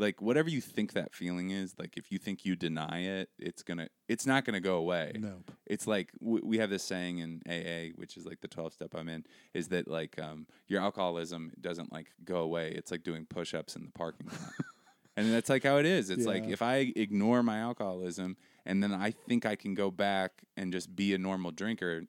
like 0.00 0.20
whatever 0.20 0.48
you 0.50 0.60
think 0.60 0.94
that 0.94 1.14
feeling 1.14 1.50
is 1.50 1.74
like 1.78 1.96
if 1.96 2.10
you 2.10 2.18
think 2.18 2.44
you 2.44 2.56
deny 2.56 3.00
it 3.00 3.28
it's 3.38 3.62
gonna 3.62 3.88
it's 4.08 4.26
not 4.26 4.44
gonna 4.44 4.60
go 4.60 4.76
away 4.76 5.12
Nope. 5.18 5.50
it's 5.66 5.86
like 5.86 6.10
w- 6.20 6.44
we 6.44 6.58
have 6.58 6.70
this 6.70 6.82
saying 6.82 7.18
in 7.18 7.40
AA, 7.48 7.92
which 7.96 8.16
is 8.16 8.24
like 8.26 8.40
the 8.40 8.48
12 8.48 8.72
step 8.72 8.94
I'm 8.94 9.08
in, 9.08 9.24
is 9.54 9.68
that 9.68 9.86
like 9.86 10.18
um, 10.18 10.46
your 10.66 10.80
alcoholism 10.80 11.52
doesn't 11.60 11.92
like 11.92 12.08
go 12.24 12.38
away. 12.40 12.72
It's 12.74 12.90
like 12.90 13.02
doing 13.04 13.26
push 13.26 13.54
ups 13.54 13.76
in 13.76 13.84
the 13.84 13.92
parking 13.92 14.26
lot. 14.28 14.40
and 15.16 15.32
that's 15.32 15.48
like 15.50 15.62
how 15.64 15.76
it 15.76 15.86
is. 15.86 16.10
It's 16.10 16.24
like 16.26 16.44
if 16.48 16.62
I 16.62 16.92
ignore 16.96 17.42
my 17.42 17.58
alcoholism 17.58 18.36
and 18.66 18.82
then 18.82 18.92
I 18.92 19.10
think 19.12 19.46
I 19.46 19.54
can 19.56 19.74
go 19.74 19.90
back 19.90 20.42
and 20.56 20.72
just 20.72 20.94
be 20.96 21.14
a 21.14 21.18
normal 21.18 21.50
drinker, 21.50 22.04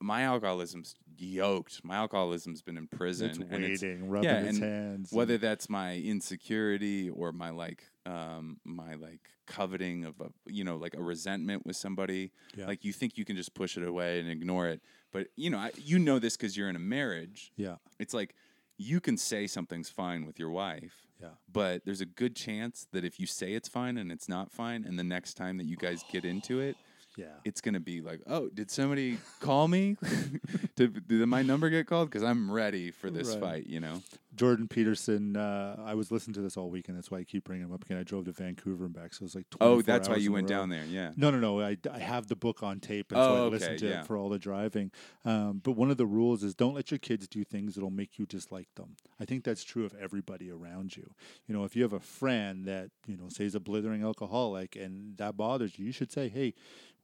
my 0.00 0.22
alcoholism's 0.22 0.94
yoked. 1.18 1.80
My 1.84 1.96
alcoholism's 1.96 2.62
been 2.62 2.76
in 2.78 2.86
prison. 2.86 3.30
It's 3.30 3.38
and 3.38 3.64
it's- 3.64 3.82
waiting, 3.82 4.08
rubbing 4.08 4.28
yeah, 4.30 4.40
its 4.42 4.58
and 4.58 4.62
hands. 4.64 5.12
whether 5.12 5.38
that's 5.38 5.68
my 5.68 5.96
insecurity 5.96 7.10
or 7.10 7.32
my 7.32 7.50
like 7.50 7.84
um 8.06 8.58
my 8.64 8.94
like 8.94 9.20
coveting 9.46 10.04
of 10.04 10.20
a 10.20 10.28
you 10.46 10.64
know 10.64 10.76
like 10.76 10.94
a 10.94 11.02
resentment 11.02 11.64
with 11.66 11.76
somebody 11.76 12.32
Yeah. 12.56 12.66
like 12.66 12.84
you 12.84 12.92
think 12.92 13.16
you 13.18 13.24
can 13.24 13.36
just 13.36 13.54
push 13.54 13.76
it 13.76 13.86
away 13.86 14.18
and 14.20 14.28
ignore 14.28 14.66
it 14.68 14.80
but 15.12 15.28
you 15.36 15.50
know 15.50 15.58
I, 15.58 15.70
you 15.76 15.98
know 16.00 16.18
this 16.18 16.36
because 16.36 16.56
you're 16.56 16.68
in 16.68 16.74
a 16.76 16.80
marriage 16.80 17.52
yeah, 17.56 17.76
it's 18.00 18.14
like 18.14 18.34
you 18.78 19.00
can 19.00 19.16
say 19.16 19.46
something's 19.46 19.88
fine 19.88 20.26
with 20.26 20.38
your 20.38 20.50
wife 20.50 21.06
yeah, 21.20 21.28
but 21.52 21.84
there's 21.84 22.00
a 22.00 22.06
good 22.06 22.34
chance 22.34 22.88
that 22.92 23.04
if 23.04 23.20
you 23.20 23.26
say 23.26 23.52
it's 23.52 23.68
fine 23.68 23.96
and 23.98 24.10
it's 24.10 24.28
not 24.28 24.50
fine 24.50 24.84
and 24.84 24.98
the 24.98 25.04
next 25.04 25.34
time 25.34 25.56
that 25.58 25.66
you 25.66 25.76
guys 25.76 26.02
get 26.10 26.24
into 26.24 26.58
it 26.58 26.76
yeah. 27.16 27.26
it's 27.44 27.60
gonna 27.60 27.80
be 27.80 28.00
like 28.00 28.20
oh 28.26 28.48
did 28.48 28.70
somebody 28.70 29.18
call 29.40 29.68
me 29.68 29.96
did, 30.76 31.06
did 31.08 31.26
my 31.26 31.42
number 31.42 31.68
get 31.70 31.86
called 31.86 32.08
because 32.08 32.22
i'm 32.22 32.50
ready 32.50 32.90
for 32.90 33.10
this 33.10 33.30
Right. 33.32 33.40
fight 33.40 33.66
you 33.66 33.80
know 33.80 34.02
Jordan 34.34 34.66
Peterson. 34.66 35.36
Uh, 35.36 35.76
I 35.84 35.92
was 35.92 36.10
listening 36.10 36.32
to 36.34 36.40
this 36.40 36.56
all 36.56 36.70
weekend. 36.70 36.96
That's 36.96 37.10
why 37.10 37.18
I 37.18 37.24
keep 37.24 37.44
bringing 37.44 37.66
him 37.66 37.72
up 37.74 37.84
again. 37.84 37.98
I 37.98 38.02
drove 38.02 38.24
to 38.24 38.32
Vancouver 38.32 38.86
and 38.86 38.94
back, 38.94 39.12
so 39.12 39.18
it 39.18 39.24
was 39.24 39.34
like. 39.34 39.44
oh 39.60 39.74
24 39.74 39.82
that's 39.82 40.08
why 40.08 40.16
you 40.16 40.32
went 40.32 40.48
row. 40.48 40.56
down 40.56 40.70
there 40.70 40.84
yeah 40.86 41.10
No, 41.16 41.30
no, 41.30 41.38
no. 41.38 41.60
I, 41.60 41.76
I 41.92 41.98
have 41.98 42.28
the 42.28 42.34
book 42.36 42.62
on 42.62 42.80
tape, 42.80 43.12
and 43.12 43.18
so 43.18 43.22
Oh, 43.22 43.34
I 43.34 43.38
okay, 43.40 43.50
listen 43.50 43.76
to 43.76 43.86
yeah. 43.88 44.00
it 44.00 44.06
for 44.06 44.16
all 44.16 44.30
the 44.30 44.38
driving. 44.38 44.90
Um, 45.26 45.60
but 45.62 45.72
one 45.72 45.90
of 45.90 45.98
the 45.98 46.06
rules 46.06 46.42
is 46.42 46.54
don't 46.54 46.72
let 46.74 46.90
your 46.90 46.96
kids 46.96 47.28
do 47.28 47.44
things 47.44 47.74
that'll 47.74 47.90
make 47.90 48.18
you 48.18 48.24
dislike 48.24 48.68
them. 48.76 48.96
I 49.20 49.26
think 49.26 49.44
that's 49.44 49.64
true 49.64 49.84
of 49.84 49.94
everybody 50.00 50.50
around 50.50 50.96
you. 50.96 51.12
You 51.46 51.54
know, 51.54 51.64
if 51.64 51.76
you 51.76 51.82
have 51.82 51.92
a 51.92 52.00
friend 52.00 52.64
that 52.64 52.88
you 53.06 53.18
know 53.18 53.28
say 53.28 53.44
is 53.44 53.54
a 53.54 53.60
blithering 53.60 54.02
alcoholic 54.02 54.76
and 54.76 55.18
that 55.18 55.36
bothers 55.36 55.78
you, 55.78 55.84
you 55.84 55.92
should 55.92 56.10
say, 56.10 56.28
hey. 56.30 56.54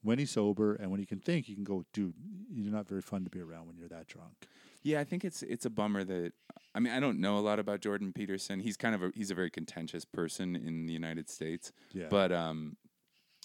When 0.03 0.19
he's 0.19 0.31
sober 0.31 0.75
and 0.75 0.91
when 0.91 1.01
he 1.01 1.07
can 1.07 1.19
think, 1.19 1.49
you 1.49 1.55
can 1.55 1.65
go, 1.65 1.85
dude. 1.93 2.15
You're 2.51 2.73
not 2.73 2.89
very 2.89 3.03
fun 3.03 3.25
to 3.25 3.31
be 3.31 3.41
around 3.41 3.67
when 3.67 3.77
you're 3.77 3.89
that 3.89 4.07
drunk. 4.07 4.49
Yeah, 4.83 5.01
I 5.01 5.05
think 5.05 5.25
it's 5.25 5.43
it's 5.43 5.67
a 5.67 5.71
bummer 5.71 6.05
that 6.05 6.33
I 6.75 6.81
mean 6.81 6.93
I 6.93 7.01
don't 7.01 7.21
know 7.21 7.37
a 7.39 7.41
lot 7.41 7.59
about 7.59 7.81
Jordan 7.81 8.13
Peterson. 8.13 8.61
He's 8.61 8.77
kind 8.77 8.95
of 8.95 9.03
a 9.03 9.11
he's 9.15 9.31
a 9.31 9.35
very 9.35 9.51
contentious 9.51 10.05
person 10.05 10.55
in 10.57 10.87
the 10.87 10.93
United 10.93 11.29
States. 11.29 11.73
Yeah. 11.93 12.07
But 12.09 12.33
um 12.33 12.77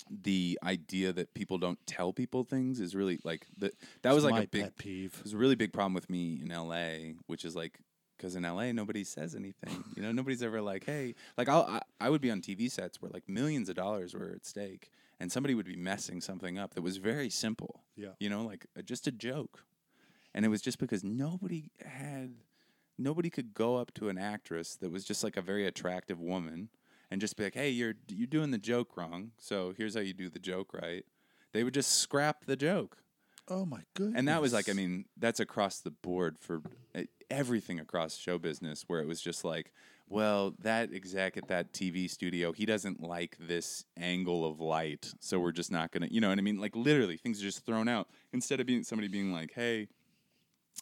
the 0.09 0.59
idea 0.63 1.13
that 1.13 1.33
people 1.33 1.57
don't 1.57 1.79
tell 1.85 2.13
people 2.13 2.43
things 2.43 2.79
is 2.79 2.95
really 2.95 3.19
like 3.23 3.47
the, 3.57 3.71
that 4.01 4.13
was 4.13 4.23
like 4.23 4.43
a 4.43 4.47
big 4.47 4.75
peeve. 4.75 5.15
it 5.19 5.23
was 5.23 5.33
a 5.33 5.37
really 5.37 5.55
big 5.55 5.71
problem 5.71 5.93
with 5.93 6.09
me 6.09 6.39
in 6.41 6.49
LA, 6.49 7.13
which 7.27 7.45
is 7.45 7.55
like 7.55 7.79
because 8.17 8.35
in 8.35 8.43
LA 8.43 8.71
nobody 8.71 9.03
says 9.03 9.35
anything. 9.35 9.83
You 9.95 10.01
know, 10.03 10.11
nobody's 10.11 10.43
ever 10.43 10.61
like, 10.61 10.85
hey, 10.85 11.15
like 11.37 11.49
I'll, 11.49 11.63
I 11.63 11.81
I 11.99 12.09
would 12.09 12.21
be 12.21 12.31
on 12.31 12.41
TV 12.41 12.69
sets 12.69 13.01
where 13.01 13.11
like 13.11 13.27
millions 13.27 13.69
of 13.69 13.75
dollars 13.75 14.13
were 14.13 14.31
at 14.35 14.45
stake, 14.45 14.91
and 15.23 15.31
somebody 15.31 15.55
would 15.55 15.65
be 15.65 15.77
messing 15.77 16.19
something 16.19 16.59
up 16.59 16.73
that 16.73 16.81
was 16.81 16.97
very 16.97 17.29
simple. 17.29 17.81
Yeah. 17.95 18.09
You 18.19 18.29
know, 18.29 18.43
like 18.43 18.65
uh, 18.77 18.81
just 18.81 19.07
a 19.07 19.11
joke, 19.11 19.63
and 20.35 20.43
it 20.43 20.49
was 20.49 20.61
just 20.61 20.79
because 20.79 21.01
nobody 21.01 21.71
had 21.83 22.33
nobody 22.99 23.29
could 23.29 23.53
go 23.53 23.77
up 23.77 23.93
to 23.93 24.09
an 24.09 24.17
actress 24.17 24.75
that 24.75 24.91
was 24.91 25.05
just 25.05 25.23
like 25.23 25.37
a 25.37 25.41
very 25.41 25.65
attractive 25.65 26.19
woman 26.19 26.67
and 27.09 27.21
just 27.21 27.37
be 27.37 27.45
like, 27.45 27.53
hey, 27.53 27.69
you're 27.69 27.93
you're 28.09 28.27
doing 28.27 28.51
the 28.51 28.57
joke 28.57 28.97
wrong. 28.97 29.31
So 29.37 29.73
here's 29.77 29.95
how 29.95 30.01
you 30.01 30.13
do 30.13 30.27
the 30.29 30.39
joke 30.39 30.73
right. 30.73 31.05
They 31.53 31.63
would 31.63 31.73
just 31.73 31.99
scrap 31.99 32.43
the 32.45 32.57
joke. 32.57 32.97
Oh 33.47 33.65
my 33.65 33.83
goodness. 33.93 34.15
And 34.17 34.27
that 34.27 34.41
was 34.41 34.51
like, 34.51 34.67
I 34.67 34.73
mean, 34.73 35.05
that's 35.15 35.39
across 35.39 35.79
the 35.79 35.91
board 35.91 36.35
for 36.37 36.61
uh, 36.93 37.03
everything 37.29 37.79
across 37.79 38.17
show 38.17 38.37
business, 38.37 38.83
where 38.87 38.99
it 38.99 39.07
was 39.07 39.21
just 39.21 39.45
like, 39.45 39.71
well, 40.13 40.53
that 40.59 40.93
exec 40.93 41.37
at 41.37 41.47
that 41.47 41.73
TV 41.73 42.09
studio, 42.09 42.51
he 42.51 42.65
doesn't 42.65 43.01
like 43.01 43.37
this 43.39 43.85
angle 43.97 44.45
of 44.45 44.59
light, 44.59 45.11
so 45.19 45.39
we're 45.39 45.51
just 45.51 45.71
not 45.71 45.91
gonna, 45.91 46.07
you 46.09 46.21
know 46.21 46.29
what 46.29 46.37
I 46.37 46.41
mean? 46.41 46.59
Like 46.59 46.75
literally, 46.75 47.17
things 47.17 47.39
are 47.39 47.43
just 47.43 47.65
thrown 47.65 47.87
out 47.87 48.07
instead 48.31 48.59
of 48.59 48.65
being 48.65 48.83
somebody 48.83 49.07
being 49.07 49.33
like, 49.33 49.51
hey, 49.53 49.87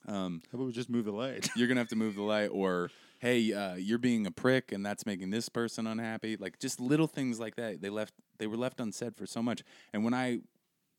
um, 0.07 0.41
How 0.51 0.57
about 0.57 0.65
we 0.65 0.71
just 0.71 0.89
move 0.89 1.05
the 1.05 1.11
light? 1.11 1.49
you're 1.55 1.67
gonna 1.67 1.79
have 1.79 1.89
to 1.89 1.95
move 1.95 2.15
the 2.15 2.23
light, 2.23 2.49
or 2.51 2.89
hey, 3.19 3.53
uh, 3.53 3.75
you're 3.75 3.99
being 3.99 4.25
a 4.25 4.31
prick, 4.31 4.71
and 4.71 4.85
that's 4.85 5.05
making 5.05 5.29
this 5.29 5.49
person 5.49 5.87
unhappy. 5.87 6.37
Like 6.37 6.59
just 6.59 6.79
little 6.79 7.07
things 7.07 7.39
like 7.39 7.55
that. 7.55 7.81
They 7.81 7.89
left, 7.89 8.13
they 8.39 8.47
were 8.47 8.57
left 8.57 8.79
unsaid 8.79 9.15
for 9.15 9.25
so 9.25 9.41
much. 9.43 9.63
And 9.93 10.03
when 10.03 10.13
I 10.13 10.39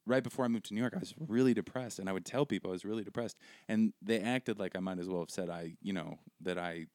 right 0.06 0.22
before 0.22 0.44
I 0.44 0.48
moved 0.48 0.66
to 0.66 0.74
New 0.74 0.80
York, 0.80 0.94
I 0.96 1.00
was 1.00 1.14
really 1.18 1.54
depressed, 1.54 1.98
and 1.98 2.08
I 2.08 2.12
would 2.12 2.24
tell 2.24 2.46
people 2.46 2.70
I 2.70 2.72
was 2.72 2.84
really 2.84 3.04
depressed, 3.04 3.36
and 3.68 3.92
they 4.02 4.20
acted 4.20 4.58
like 4.58 4.76
I 4.76 4.80
might 4.80 4.98
as 4.98 5.08
well 5.08 5.20
have 5.20 5.30
said 5.30 5.50
I, 5.50 5.74
you 5.82 5.92
know, 5.92 6.18
that 6.40 6.58
I, 6.58 6.86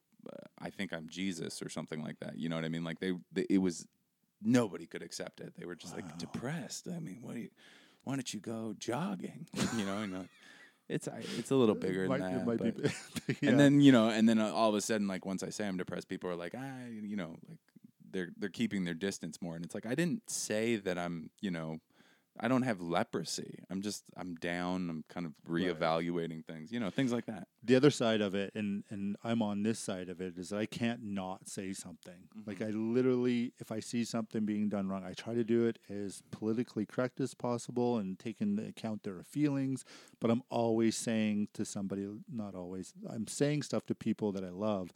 I 0.60 0.70
think 0.70 0.94
I'm 0.94 1.08
Jesus 1.10 1.62
or 1.62 1.70
something 1.70 2.02
like 2.04 2.20
that. 2.20 2.38
You 2.38 2.50
know 2.50 2.56
what 2.56 2.66
I 2.66 2.70
mean? 2.70 2.84
Like 2.84 3.00
they, 3.00 3.14
they 3.32 3.46
it 3.50 3.60
was 3.60 3.88
nobody 4.42 4.86
could 4.86 5.02
accept 5.02 5.40
it. 5.40 5.54
They 5.58 5.66
were 5.66 5.76
just 5.76 5.96
like 5.96 6.18
depressed. 6.18 6.88
I 6.88 7.00
mean, 7.00 7.20
what 7.22 7.36
do 7.36 7.42
you, 7.42 7.50
why 8.04 8.16
don't 8.16 8.34
you 8.34 8.40
go 8.40 8.76
jogging? 8.78 9.48
you 9.78 9.86
know, 9.86 9.98
and 10.00 10.16
uh, 10.16 10.24
it's 10.90 11.08
it's 11.38 11.52
a 11.52 11.56
little 11.56 11.76
bigger 11.76 12.06
It 12.06 12.10
than 12.10 12.22
it 12.22 12.34
that. 12.34 12.46
might 12.46 12.62
be 12.62 12.72
but- 12.72 12.84
big. 12.84 13.38
Yeah. 13.42 13.50
And 13.52 13.60
then 13.60 13.82
you 13.82 13.92
know, 13.92 14.10
and 14.10 14.28
then 14.28 14.40
uh, 14.40 14.52
all 14.54 14.70
of 14.70 14.76
a 14.76 14.82
sudden, 14.82 15.08
like 15.08 15.26
once 15.26 15.44
I 15.44 15.50
say 15.50 15.68
I'm 15.68 15.78
depressed, 15.78 16.08
people 16.08 16.30
are 16.30 16.36
like, 16.36 16.54
ah, 16.58 16.86
you 16.90 17.16
know, 17.18 17.36
like 17.50 17.60
they're 18.10 18.30
they're 18.38 18.50
keeping 18.50 18.86
their 18.86 18.94
distance 18.94 19.42
more, 19.42 19.56
and 19.56 19.66
it's 19.66 19.76
like 19.76 19.86
I 19.86 19.96
didn't 19.96 20.30
say 20.30 20.78
that 20.78 20.98
I'm, 20.98 21.30
you 21.42 21.52
know, 21.52 21.78
I 22.40 22.48
don't 22.48 22.64
have 22.64 22.82
leprosy. 22.82 23.60
I'm 23.70 23.82
just 23.82 24.04
I'm 24.16 24.36
down. 24.36 24.90
I'm 24.90 25.04
kind 25.10 25.26
of 25.26 25.34
reevaluating 25.50 26.46
things, 26.46 26.72
you 26.72 26.80
know, 26.80 26.90
things 26.90 27.12
like 27.12 27.26
that. 27.26 27.48
the 27.64 27.76
other 27.76 27.90
side 27.90 28.22
of 28.22 28.36
it 28.36 28.52
and 28.56 28.84
and 28.90 29.16
I'm 29.24 29.42
on 29.42 29.64
this 29.64 29.80
side 29.80 30.10
of 30.10 30.22
it 30.22 30.38
is 30.38 30.50
that 30.50 30.60
I 30.60 30.66
can't 30.66 31.04
not 31.04 31.50
say 31.50 31.74
something. 31.74 32.28
Like 32.46 32.60
mm-hmm. 32.60 32.68
I 32.68 32.94
literally 32.94 33.54
if 33.60 33.72
I 33.72 33.80
see 33.80 34.04
something 34.04 34.46
being 34.46 34.70
done 34.70 34.88
wrong, 34.88 35.04
I 35.04 35.14
try 35.14 35.34
to 35.34 35.44
do 35.44 35.66
it 35.66 35.80
as 35.90 36.22
politically 36.32 36.86
correct 36.86 37.20
as 37.20 37.34
possible 37.34 37.98
and 37.98 38.18
take 38.18 38.42
into 38.42 38.66
account 38.66 39.04
their 39.04 39.24
feelings, 39.24 39.86
but 40.20 40.32
I'm 40.32 40.44
always 40.50 40.96
saying 40.96 41.50
to 41.54 41.66
somebody 41.66 42.08
not 42.32 42.56
always. 42.56 42.94
I'm 43.10 43.28
saying 43.28 43.64
stuff 43.64 43.86
to 43.88 43.96
people 43.96 44.32
that 44.34 44.44
I 44.44 44.50
love. 44.50 44.92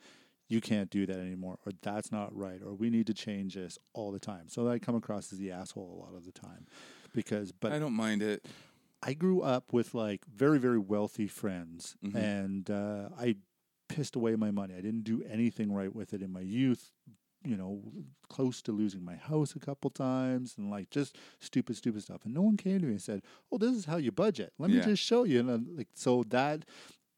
You 0.47 0.59
can't 0.59 0.89
do 0.89 1.05
that 1.05 1.17
anymore, 1.17 1.59
or 1.65 1.71
that's 1.81 2.11
not 2.11 2.35
right, 2.35 2.59
or 2.61 2.73
we 2.73 2.89
need 2.89 3.07
to 3.07 3.13
change 3.13 3.55
this 3.55 3.79
all 3.93 4.11
the 4.11 4.19
time. 4.19 4.49
So 4.49 4.67
I 4.67 4.79
come 4.79 4.95
across 4.95 5.31
as 5.31 5.39
the 5.39 5.51
asshole 5.51 5.97
a 5.97 5.99
lot 6.03 6.13
of 6.13 6.25
the 6.25 6.31
time, 6.33 6.67
because 7.13 7.51
but 7.51 7.71
I 7.71 7.79
don't 7.79 7.93
mind 7.95 8.21
it. 8.21 8.45
I 9.03 9.13
grew 9.13 9.41
up 9.41 9.73
with 9.73 9.93
like 9.93 10.25
very 10.25 10.59
very 10.59 10.79
wealthy 10.79 11.27
friends, 11.27 11.95
Mhm. 12.03 12.15
and 12.15 12.69
uh, 12.69 13.09
I 13.17 13.35
pissed 13.89 14.15
away 14.15 14.35
my 14.35 14.51
money. 14.51 14.73
I 14.73 14.81
didn't 14.81 15.03
do 15.03 15.21
anything 15.23 15.71
right 15.73 15.93
with 15.93 16.13
it 16.13 16.21
in 16.21 16.31
my 16.31 16.41
youth. 16.41 16.91
You 17.43 17.57
know, 17.57 17.81
close 18.29 18.61
to 18.61 18.71
losing 18.71 19.03
my 19.03 19.15
house 19.15 19.55
a 19.55 19.59
couple 19.59 19.89
times, 19.89 20.55
and 20.57 20.69
like 20.69 20.91
just 20.91 21.17
stupid, 21.39 21.75
stupid 21.75 22.03
stuff. 22.03 22.23
And 22.23 22.35
no 22.35 22.43
one 22.43 22.55
came 22.55 22.79
to 22.79 22.85
me 22.85 22.91
and 22.91 23.01
said, 23.01 23.23
"Oh, 23.51 23.57
this 23.57 23.75
is 23.75 23.85
how 23.85 23.97
you 23.97 24.11
budget. 24.11 24.53
Let 24.59 24.69
me 24.69 24.77
just 24.85 25.01
show 25.01 25.23
you." 25.23 25.39
And 25.39 25.49
I'm 25.49 25.75
like 25.75 25.89
so 25.95 26.23
that. 26.29 26.65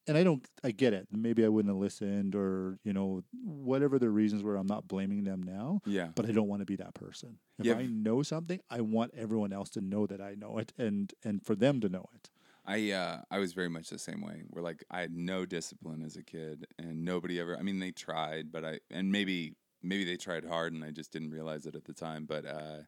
And 0.05 0.17
I 0.17 0.23
don't, 0.23 0.45
I 0.63 0.71
get 0.71 0.93
it. 0.93 1.07
Maybe 1.11 1.45
I 1.45 1.47
wouldn't 1.47 1.73
have 1.73 1.79
listened, 1.79 2.35
or 2.35 2.77
you 2.83 2.91
know, 2.91 3.23
whatever 3.43 3.97
the 3.99 4.09
reasons 4.09 4.43
were. 4.43 4.57
I'm 4.57 4.67
not 4.67 4.87
blaming 4.87 5.23
them 5.23 5.41
now, 5.41 5.81
Yeah. 5.85 6.09
but 6.13 6.25
I 6.27 6.31
don't 6.33 6.49
want 6.49 6.59
to 6.61 6.65
be 6.65 6.75
that 6.77 6.93
person. 6.93 7.39
If 7.57 7.65
Yeah. 7.65 7.75
I 7.75 7.85
know 7.85 8.21
something, 8.21 8.59
I 8.69 8.81
want 8.81 9.13
everyone 9.15 9.53
else 9.53 9.69
to 9.71 9.81
know 9.81 10.05
that 10.07 10.19
I 10.19 10.35
know 10.35 10.57
it, 10.57 10.73
and 10.77 11.13
and 11.23 11.45
for 11.45 11.55
them 11.55 11.79
to 11.81 11.89
know 11.89 12.05
it. 12.15 12.29
I 12.65 12.91
uh, 12.91 13.21
I 13.31 13.39
was 13.39 13.53
very 13.53 13.69
much 13.69 13.89
the 13.89 13.99
same 13.99 14.21
way. 14.21 14.43
Where 14.49 14.63
like 14.63 14.83
I 14.91 14.99
had 15.01 15.15
no 15.15 15.45
discipline 15.45 16.01
as 16.03 16.17
a 16.17 16.23
kid, 16.23 16.65
and 16.77 17.05
nobody 17.05 17.39
ever. 17.39 17.57
I 17.57 17.61
mean, 17.61 17.79
they 17.79 17.91
tried, 17.91 18.51
but 18.51 18.65
I 18.65 18.79
and 18.91 19.11
maybe 19.11 19.55
maybe 19.81 20.03
they 20.03 20.17
tried 20.17 20.43
hard, 20.45 20.73
and 20.73 20.83
I 20.83 20.91
just 20.91 21.11
didn't 21.13 21.31
realize 21.31 21.65
it 21.65 21.75
at 21.75 21.85
the 21.85 21.93
time. 21.93 22.25
But 22.25 22.45
uh, 22.45 22.79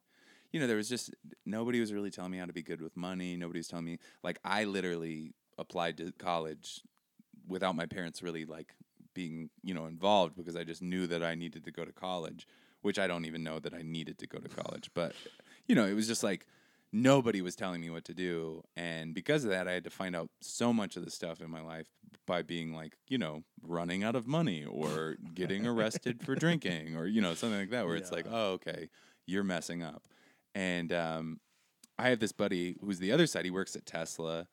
you 0.51 0.59
know, 0.59 0.67
there 0.67 0.77
was 0.77 0.89
just 0.89 1.13
nobody 1.45 1.79
was 1.79 1.93
really 1.93 2.11
telling 2.11 2.31
me 2.31 2.37
how 2.39 2.45
to 2.45 2.53
be 2.53 2.63
good 2.63 2.81
with 2.81 2.95
money. 2.97 3.37
Nobody 3.37 3.59
was 3.59 3.67
telling 3.69 3.85
me 3.85 3.99
like 4.23 4.39
I 4.43 4.65
literally 4.65 5.33
applied 5.57 5.97
to 5.97 6.11
college 6.13 6.81
without 7.47 7.75
my 7.75 7.85
parents 7.85 8.21
really 8.21 8.45
like 8.45 8.73
being 9.13 9.49
you 9.63 9.73
know 9.73 9.85
involved 9.85 10.35
because 10.35 10.55
I 10.55 10.63
just 10.63 10.81
knew 10.81 11.07
that 11.07 11.23
I 11.23 11.35
needed 11.35 11.63
to 11.65 11.71
go 11.71 11.85
to 11.85 11.91
college, 11.91 12.47
which 12.81 12.99
I 12.99 13.07
don't 13.07 13.25
even 13.25 13.43
know 13.43 13.59
that 13.59 13.73
I 13.73 13.81
needed 13.81 14.17
to 14.19 14.27
go 14.27 14.39
to 14.39 14.49
college, 14.49 14.91
but 14.93 15.13
you 15.67 15.75
know, 15.75 15.85
it 15.85 15.93
was 15.93 16.07
just 16.07 16.23
like 16.23 16.45
nobody 16.91 17.41
was 17.41 17.55
telling 17.55 17.81
me 17.81 17.89
what 17.89 18.05
to 18.05 18.13
do. 18.13 18.63
And 18.75 19.13
because 19.13 19.43
of 19.43 19.49
that 19.49 19.67
i 19.67 19.71
had 19.71 19.83
to 19.83 19.89
find 19.89 20.15
out 20.15 20.29
so 20.41 20.71
much 20.71 20.95
of 20.95 21.03
the 21.03 21.11
stuff 21.11 21.41
in 21.41 21.49
my 21.49 21.61
life 21.61 21.87
by 22.25 22.41
being 22.41 22.73
like 22.73 22.97
you 23.07 23.17
know 23.17 23.43
running 23.61 24.03
out 24.03 24.15
of 24.15 24.27
money 24.27 24.63
or 24.63 25.17
getting 25.33 25.67
arrested 25.67 26.23
for 26.23 26.35
drinking 26.35 26.95
or 26.95 27.05
you 27.05 27.21
know 27.21 27.33
something 27.33 27.59
like 27.59 27.69
that 27.69 27.85
where 27.85 27.95
it's 27.95 28.11
like 28.11 28.25
oh 28.29 28.53
okay 28.53 28.89
you're 29.27 29.43
messing 29.43 29.81
up. 29.81 30.03
And 30.53 30.93
um, 30.93 31.39
i 31.97 32.09
have 32.09 32.19
this 32.19 32.31
buddy 32.31 32.77
who's 32.81 32.99
the 32.99 33.11
other 33.11 33.27
side. 33.27 33.45
He 33.45 33.51
works 33.51 33.75
at 33.75 33.85
tesla 33.85 34.47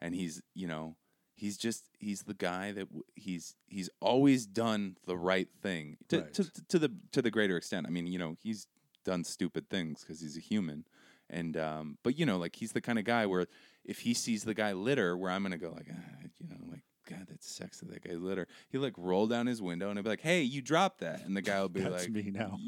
and 0.00 0.14
he's 0.14 0.42
you 0.54 0.66
know 0.66 0.96
he's 1.36 1.56
just 1.56 1.84
he's 1.98 2.22
the 2.22 2.34
guy 2.34 2.72
that 2.72 2.86
w- 2.86 3.04
he's 3.14 3.54
he's 3.68 3.88
always 4.00 4.46
done 4.46 4.96
the 5.06 5.16
right 5.16 5.48
thing 5.62 5.96
to, 6.08 6.22
to 6.22 6.42
Right. 6.42 6.68
to 6.68 6.78
the 6.78 6.92
to 7.12 7.22
the 7.22 7.30
greater 7.30 7.56
extent 7.56 7.86
i 7.86 7.90
mean 7.90 8.06
you 8.08 8.18
know 8.18 8.34
he's 8.42 8.66
done 9.04 9.22
stupid 9.22 9.70
things 9.70 10.00
because 10.02 10.20
he's 10.20 10.36
a 10.36 10.40
human 10.40 10.84
and 11.30 11.56
um, 11.56 11.98
but 12.04 12.16
you 12.16 12.24
know, 12.24 12.38
like 12.38 12.54
he's 12.54 12.70
the 12.70 12.80
kind 12.80 13.00
of 13.00 13.04
guy 13.04 13.26
where 13.26 13.46
if 13.84 13.98
he 13.98 14.14
sees 14.14 14.44
the 14.44 14.54
guy 14.54 14.72
litter, 14.74 15.16
where 15.16 15.28
I'm 15.32 15.42
gonna 15.42 15.58
go 15.58 15.70
like, 15.72 15.88
ah, 15.92 16.18
you 16.38 16.48
know, 16.48 16.56
like 16.70 16.82
God, 17.10 17.26
that 17.28 17.42
sucks 17.42 17.80
that 17.80 17.90
that 17.90 18.04
guy 18.08 18.14
litter. 18.14 18.46
He'll 18.70 18.80
like 18.80 18.94
roll 18.96 19.26
down 19.26 19.46
his 19.48 19.60
window 19.60 19.88
and 19.88 19.98
he'll 19.98 20.04
be 20.04 20.08
like, 20.10 20.20
Hey, 20.20 20.42
you 20.42 20.62
dropped 20.62 21.00
that, 21.00 21.24
and 21.24 21.36
the 21.36 21.42
guy 21.42 21.60
will 21.60 21.68
be 21.68 21.80
That's 21.88 22.04
like, 22.04 22.12
me 22.12 22.30
now. 22.32 22.58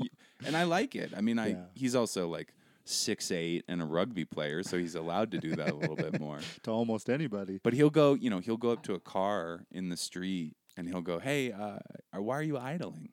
And 0.45 0.57
I 0.57 0.65
like 0.65 0.97
it. 0.97 1.13
I 1.17 1.21
mean, 1.21 1.39
I 1.39 1.51
Yeah. 1.51 1.65
he's 1.75 1.95
also 1.95 2.27
like 2.29 2.53
six 2.89 3.31
eight 3.31 3.65
and 3.69 3.83
a 3.83 3.85
rugby 3.85 4.25
player, 4.25 4.63
so 4.63 4.79
he's 4.79 4.95
allowed 4.95 5.31
to 5.33 5.39
do 5.39 5.55
that 5.57 5.71
a 5.71 5.75
little 5.75 5.97
bit 5.97 6.19
more. 6.27 6.39
to 6.63 6.71
almost 6.71 7.09
anybody. 7.11 7.61
But 7.63 7.75
he'll 7.75 7.91
go, 7.91 8.15
you 8.15 8.31
know, 8.31 8.39
he'll 8.39 8.57
go 8.57 8.71
up 8.71 8.83
to 8.85 8.95
a 8.95 9.01
car 9.01 9.65
in 9.73 9.89
the 9.89 9.97
street 9.97 10.57
and 10.77 10.89
he'll 10.89 11.03
go, 11.03 11.19
"Hey, 11.19 11.53
uh, 11.53 11.79
why 12.13 12.37
are 12.39 12.43
you 12.43 12.57
idling?" 12.59 13.11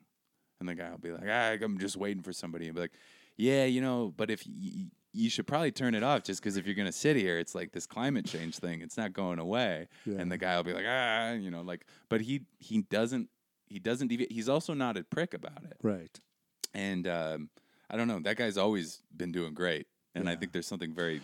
And 0.60 0.68
the 0.68 0.74
guy 0.74 0.90
will 0.90 0.98
be 0.98 1.12
like, 1.12 1.26
ah, 1.28 1.56
"I'm 1.62 1.78
just 1.78 1.96
waiting 1.96 2.22
for 2.22 2.32
somebody." 2.32 2.66
And 2.66 2.74
be 2.74 2.80
like, 2.82 2.92
"Yeah, 3.36 3.64
you 3.66 3.80
know, 3.80 4.12
but 4.16 4.30
if 4.30 4.44
y- 4.46 4.86
you 5.12 5.30
should 5.30 5.46
probably 5.46 5.72
turn 5.72 5.94
it 5.94 6.02
off 6.02 6.22
just 6.24 6.40
because 6.42 6.56
if 6.56 6.66
you're 6.66 6.74
gonna 6.74 6.92
sit 6.92 7.16
here, 7.16 7.38
it's 7.38 7.54
like 7.54 7.72
this 7.72 7.86
climate 7.86 8.24
change 8.26 8.58
thing. 8.58 8.80
It's 8.80 8.96
not 8.96 9.12
going 9.12 9.38
away." 9.38 9.88
And 10.06 10.30
the 10.32 10.38
guy 10.38 10.56
will 10.56 10.64
be 10.64 10.72
like, 10.72 10.86
"Ah, 10.88 11.32
you 11.32 11.50
know, 11.50 11.60
like," 11.62 11.84
but 12.08 12.22
he 12.22 12.42
he 12.58 12.82
doesn't 12.82 13.28
he 13.66 13.78
doesn't 13.78 14.08
deviate. 14.08 14.32
He's 14.32 14.48
also 14.48 14.72
not 14.74 14.96
a 14.96 15.04
prick 15.04 15.34
about 15.34 15.64
it. 15.64 15.76
right. 15.82 16.18
And 16.72 17.06
um, 17.08 17.50
I 17.88 17.96
don't 17.96 18.08
know. 18.08 18.20
That 18.20 18.36
guy's 18.36 18.56
always 18.56 19.02
been 19.16 19.32
doing 19.32 19.54
great. 19.54 19.86
And 20.14 20.28
I 20.28 20.36
think 20.36 20.52
there's 20.52 20.66
something 20.66 20.94
very 20.94 21.20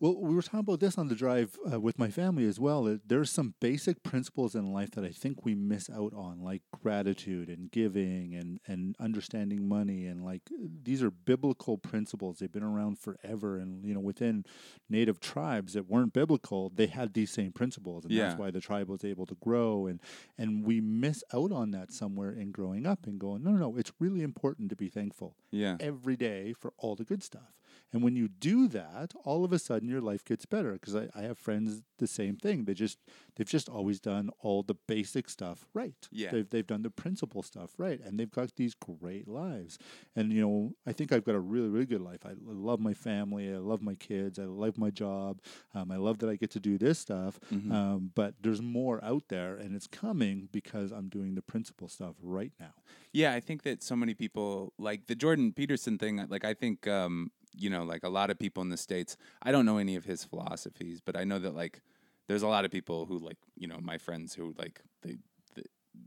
Well, 0.00 0.16
we 0.18 0.34
were 0.34 0.40
talking 0.40 0.60
about 0.60 0.80
this 0.80 0.96
on 0.96 1.08
the 1.08 1.14
drive 1.14 1.58
uh, 1.70 1.78
with 1.78 1.98
my 1.98 2.08
family 2.08 2.46
as 2.46 2.58
well. 2.58 2.98
There's 3.06 3.30
some 3.30 3.52
basic 3.60 4.02
principles 4.02 4.54
in 4.54 4.72
life 4.72 4.92
that 4.92 5.04
I 5.04 5.10
think 5.10 5.44
we 5.44 5.54
miss 5.54 5.90
out 5.90 6.14
on, 6.14 6.40
like 6.42 6.62
gratitude 6.82 7.50
and 7.50 7.70
giving 7.70 8.34
and, 8.34 8.60
and 8.66 8.96
understanding 8.98 9.68
money. 9.68 10.06
And 10.06 10.24
like 10.24 10.40
these 10.82 11.02
are 11.02 11.10
biblical 11.10 11.76
principles. 11.76 12.38
They've 12.38 12.50
been 12.50 12.62
around 12.62 12.98
forever. 12.98 13.58
And, 13.58 13.84
you 13.84 13.92
know, 13.92 14.00
within 14.00 14.46
native 14.88 15.20
tribes 15.20 15.74
that 15.74 15.86
weren't 15.86 16.14
biblical, 16.14 16.70
they 16.74 16.86
had 16.86 17.12
these 17.12 17.30
same 17.30 17.52
principles. 17.52 18.04
And 18.06 18.12
Yeah. 18.14 18.28
that's 18.28 18.38
why 18.40 18.50
the 18.50 18.60
tribe 18.60 18.88
was 18.88 19.04
able 19.04 19.26
to 19.26 19.34
grow. 19.34 19.86
And, 19.86 20.00
and 20.38 20.64
we 20.64 20.80
miss 20.80 21.22
out 21.34 21.52
on 21.52 21.72
that 21.72 21.92
somewhere 21.92 22.32
in 22.32 22.52
growing 22.52 22.86
up 22.86 23.06
and 23.06 23.20
going, 23.20 23.42
no, 23.42 23.50
no, 23.50 23.58
no, 23.58 23.76
it's 23.76 23.92
really 23.98 24.22
important 24.22 24.70
to 24.70 24.76
be 24.76 24.88
thankful 24.88 25.36
yeah 25.50 25.76
every 25.78 26.16
day 26.16 26.54
for 26.54 26.72
all 26.78 26.96
the 26.96 27.04
good 27.04 27.22
stuff. 27.22 27.59
And 27.92 28.02
when 28.02 28.16
you 28.16 28.28
do 28.28 28.68
that, 28.68 29.12
all 29.24 29.44
of 29.44 29.52
a 29.52 29.58
sudden 29.58 29.88
your 29.88 30.00
life 30.00 30.24
gets 30.24 30.46
better. 30.46 30.72
Because 30.72 30.94
I, 30.94 31.08
I 31.14 31.22
have 31.22 31.38
friends 31.38 31.82
the 31.98 32.06
same 32.06 32.36
thing. 32.36 32.64
They 32.64 32.74
just 32.74 32.98
they've 33.36 33.48
just 33.48 33.68
always 33.68 34.00
done 34.00 34.30
all 34.40 34.62
the 34.62 34.74
basic 34.74 35.28
stuff 35.28 35.66
right. 35.74 35.94
Yeah. 36.10 36.30
They've 36.30 36.48
they've 36.48 36.66
done 36.66 36.82
the 36.82 36.90
principal 36.90 37.42
stuff 37.42 37.74
right, 37.78 38.00
and 38.04 38.18
they've 38.18 38.30
got 38.30 38.54
these 38.56 38.74
great 38.74 39.28
lives. 39.28 39.78
And 40.16 40.32
you 40.32 40.40
know, 40.40 40.72
I 40.86 40.92
think 40.92 41.12
I've 41.12 41.24
got 41.24 41.34
a 41.34 41.40
really 41.40 41.68
really 41.68 41.86
good 41.86 42.00
life. 42.00 42.24
I 42.24 42.32
love 42.44 42.80
my 42.80 42.94
family. 42.94 43.52
I 43.52 43.58
love 43.58 43.82
my 43.82 43.94
kids. 43.94 44.38
I 44.38 44.44
love 44.44 44.78
my 44.78 44.90
job. 44.90 45.40
Um, 45.74 45.90
I 45.90 45.96
love 45.96 46.18
that 46.20 46.30
I 46.30 46.36
get 46.36 46.50
to 46.52 46.60
do 46.60 46.78
this 46.78 46.98
stuff. 46.98 47.40
Mhm. 47.52 47.72
Um, 47.72 48.10
but 48.14 48.34
there's 48.40 48.62
more 48.62 49.02
out 49.04 49.24
there, 49.28 49.56
and 49.56 49.74
it's 49.74 49.86
coming 49.86 50.48
because 50.52 50.92
I'm 50.92 51.08
doing 51.08 51.34
the 51.34 51.42
principal 51.42 51.88
stuff 51.88 52.14
right 52.22 52.52
now. 52.58 52.74
Yeah, 53.12 53.34
I 53.34 53.40
think 53.40 53.62
that 53.64 53.82
so 53.82 53.96
many 53.96 54.14
people 54.14 54.72
like 54.78 55.06
the 55.06 55.14
Jordan 55.14 55.52
Peterson 55.52 55.98
thing. 55.98 56.24
Like, 56.28 56.44
I 56.44 56.54
think 56.54 56.86
um, 56.86 57.32
you 57.56 57.70
know, 57.70 57.84
like 57.84 58.02
a 58.04 58.08
lot 58.08 58.30
of 58.30 58.38
people 58.38 58.62
in 58.62 58.68
the 58.68 58.76
states. 58.76 59.16
I 59.42 59.52
don't 59.52 59.66
know 59.66 59.78
any 59.78 59.96
of 59.96 60.04
his 60.04 60.24
philosophies, 60.24 61.00
but 61.04 61.16
I 61.16 61.24
know 61.24 61.38
that 61.38 61.54
like 61.54 61.80
there's 62.28 62.42
a 62.42 62.48
lot 62.48 62.64
of 62.64 62.70
people 62.70 63.06
who 63.06 63.18
like 63.18 63.38
you 63.56 63.66
know 63.66 63.78
my 63.80 63.98
friends 63.98 64.34
who 64.34 64.54
like 64.58 64.80
they. 65.02 65.18
they 65.54 65.62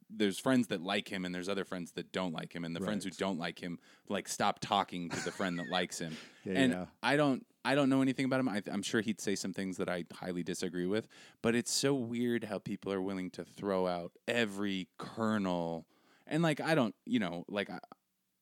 there's 0.09 0.39
friends 0.39 0.67
that 0.67 0.81
like 0.81 1.09
him, 1.11 1.25
and 1.25 1.35
there's 1.35 1.49
other 1.49 1.65
friends 1.65 1.91
that 1.93 2.11
don't 2.11 2.33
like 2.33 2.53
him, 2.55 2.63
and 2.63 2.75
the 2.75 2.79
friends 2.79 3.03
who 3.03 3.11
don't 3.11 3.37
like 3.37 3.59
him 3.59 3.79
like 4.07 4.27
stop 4.27 4.59
talking 4.59 5.09
to 5.09 5.23
the 5.25 5.31
friend 5.31 5.59
that 5.59 5.69
likes 5.69 5.99
him. 5.99 6.15
Yeah, 6.45 6.59
and 6.59 6.73
yeah. 6.73 6.85
I 7.01 7.15
don't, 7.15 7.45
I 7.63 7.73
don't 7.73 7.87
know 7.87 8.01
anything 8.01 8.25
about 8.25 8.41
him. 8.41 8.49
I, 8.49 8.61
I'm 8.69 8.81
sure 8.81 8.99
he'd 8.99 9.21
say 9.21 9.33
some 9.33 9.53
things 9.53 9.77
that 9.77 9.87
I 9.87 10.03
highly 10.13 10.43
disagree 10.43 10.87
with, 10.87 11.07
but 11.41 11.55
it's 11.55 11.71
so 11.71 11.93
weird 11.93 12.43
how 12.43 12.59
people 12.59 12.91
are 12.91 13.01
willing 13.01 13.29
to 13.31 13.45
throw 13.45 13.87
out 13.87 14.11
every 14.27 14.89
kernel 14.97 15.85
and 16.27 16.43
like 16.43 16.61
I 16.61 16.75
don't, 16.75 16.95
you 17.05 17.19
know, 17.19 17.45
like 17.47 17.69
I, 17.69 17.79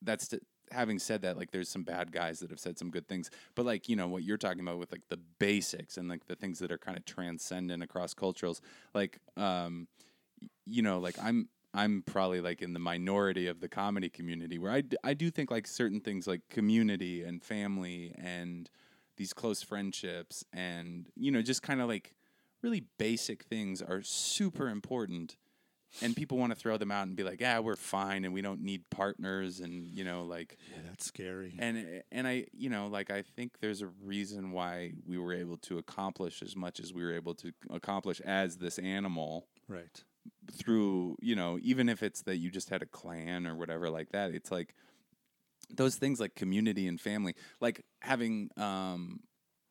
that's 0.01 0.29
to, 0.29 0.39
having 0.71 0.99
said 0.99 1.21
that, 1.23 1.37
like 1.37 1.51
there's 1.51 1.69
some 1.69 1.83
bad 1.83 2.11
guys 2.11 2.39
that 2.39 2.49
have 2.49 2.59
said 2.59 2.77
some 2.77 2.89
good 2.89 3.07
things, 3.07 3.29
but 3.55 3.65
like 3.65 3.89
you 3.89 3.95
know 3.95 4.07
what 4.07 4.23
you're 4.23 4.37
talking 4.37 4.61
about 4.61 4.77
with 4.77 4.91
like 4.91 5.07
the 5.09 5.19
basics 5.39 5.97
and 5.97 6.09
like 6.09 6.25
the 6.27 6.35
things 6.35 6.59
that 6.59 6.71
are 6.71 6.77
kind 6.77 6.97
of 6.97 7.05
transcendent 7.05 7.83
across 7.83 8.13
cultures, 8.13 8.61
like 8.93 9.19
um, 9.37 9.87
you 10.65 10.81
know, 10.81 10.99
like 10.99 11.15
I'm 11.21 11.49
I'm 11.73 12.03
probably 12.05 12.41
like 12.41 12.61
in 12.61 12.73
the 12.73 12.79
minority 12.79 13.47
of 13.47 13.61
the 13.61 13.69
comedy 13.69 14.09
community 14.09 14.57
where 14.57 14.71
I, 14.71 14.81
d- 14.81 14.97
I 15.03 15.13
do 15.13 15.31
think 15.31 15.49
like 15.49 15.67
certain 15.67 16.01
things 16.01 16.27
like 16.27 16.41
community 16.49 17.23
and 17.23 17.41
family 17.41 18.13
and 18.17 18.69
these 19.17 19.33
close 19.33 19.61
friendships 19.61 20.43
and 20.51 21.07
you 21.15 21.31
know 21.31 21.41
just 21.41 21.61
kind 21.61 21.81
of 21.81 21.87
like 21.87 22.15
really 22.61 22.83
basic 22.97 23.43
things 23.43 23.81
are 23.81 24.01
super 24.01 24.67
important 24.67 25.37
and 26.01 26.15
people 26.15 26.37
want 26.37 26.51
to 26.53 26.55
throw 26.59 26.77
them 26.77 26.91
out 26.91 27.07
and 27.07 27.15
be 27.15 27.23
like, 27.23 27.41
yeah, 27.41 27.59
we're 27.59 27.75
fine 27.75 28.23
and 28.25 28.33
we 28.33 28.41
don't 28.41 28.61
need 28.61 28.89
partners 28.89 29.59
and 29.59 29.85
you 29.87 30.03
know 30.03 30.23
like 30.23 30.57
Yeah, 30.71 30.83
that's 30.87 31.05
scary. 31.05 31.55
and 31.59 32.03
and 32.11 32.27
I 32.27 32.45
you 32.53 32.69
know 32.69 32.87
like 32.87 33.11
I 33.11 33.21
think 33.23 33.59
there's 33.59 33.81
a 33.81 33.87
reason 34.03 34.51
why 34.51 34.93
we 35.05 35.17
were 35.17 35.33
able 35.33 35.57
to 35.57 35.77
accomplish 35.77 36.41
as 36.41 36.55
much 36.55 36.79
as 36.79 36.93
we 36.93 37.03
were 37.03 37.13
able 37.13 37.35
to 37.35 37.51
accomplish 37.69 38.21
as 38.21 38.57
this 38.57 38.79
animal 38.79 39.47
right. 39.67 40.03
through 40.53 41.17
you 41.21 41.35
know 41.35 41.59
even 41.61 41.89
if 41.89 42.03
it's 42.03 42.21
that 42.23 42.37
you 42.37 42.49
just 42.51 42.69
had 42.69 42.81
a 42.81 42.85
clan 42.85 43.45
or 43.47 43.55
whatever 43.55 43.89
like 43.89 44.09
that 44.11 44.31
it's 44.31 44.51
like 44.51 44.73
those 45.73 45.95
things 45.95 46.19
like 46.19 46.35
community 46.35 46.87
and 46.87 46.99
family 46.99 47.33
like 47.59 47.83
having 48.01 48.49
um 48.57 49.19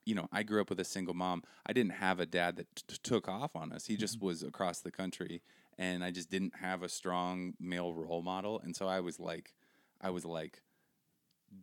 you 0.06 0.14
know 0.14 0.26
i 0.32 0.42
grew 0.42 0.60
up 0.60 0.70
with 0.70 0.80
a 0.80 0.84
single 0.84 1.14
mom 1.14 1.42
i 1.66 1.72
didn't 1.72 1.92
have 1.92 2.20
a 2.20 2.26
dad 2.26 2.56
that 2.56 2.66
t- 2.74 2.96
took 3.02 3.28
off 3.28 3.54
on 3.54 3.70
us 3.72 3.86
he 3.86 3.96
just 3.96 4.20
was 4.20 4.42
across 4.42 4.80
the 4.80 4.90
country 4.90 5.42
and 5.80 6.04
i 6.04 6.10
just 6.12 6.30
didn't 6.30 6.54
have 6.60 6.84
a 6.84 6.88
strong 6.88 7.54
male 7.58 7.92
role 7.92 8.22
model 8.22 8.60
and 8.62 8.76
so 8.76 8.86
i 8.86 9.00
was 9.00 9.18
like 9.18 9.54
i 10.00 10.10
was 10.10 10.24
like 10.24 10.62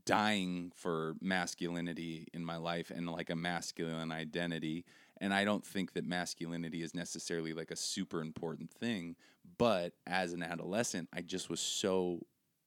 dying 0.05 0.71
for 0.75 1.15
masculinity 1.21 2.27
in 2.33 2.43
my 2.43 2.57
life 2.57 2.91
and 2.93 3.09
like 3.09 3.29
a 3.29 3.35
masculine 3.35 4.11
identity 4.11 4.83
and 5.21 5.33
i 5.33 5.45
don't 5.45 5.65
think 5.65 5.93
that 5.93 6.05
masculinity 6.05 6.81
is 6.81 6.93
necessarily 6.93 7.53
like 7.53 7.71
a 7.71 7.75
super 7.75 8.19
important 8.21 8.69
thing 8.69 9.15
but 9.57 9.93
as 10.05 10.33
an 10.33 10.43
adolescent 10.43 11.07
i 11.13 11.21
just 11.21 11.49
was 11.49 11.61
so 11.61 12.19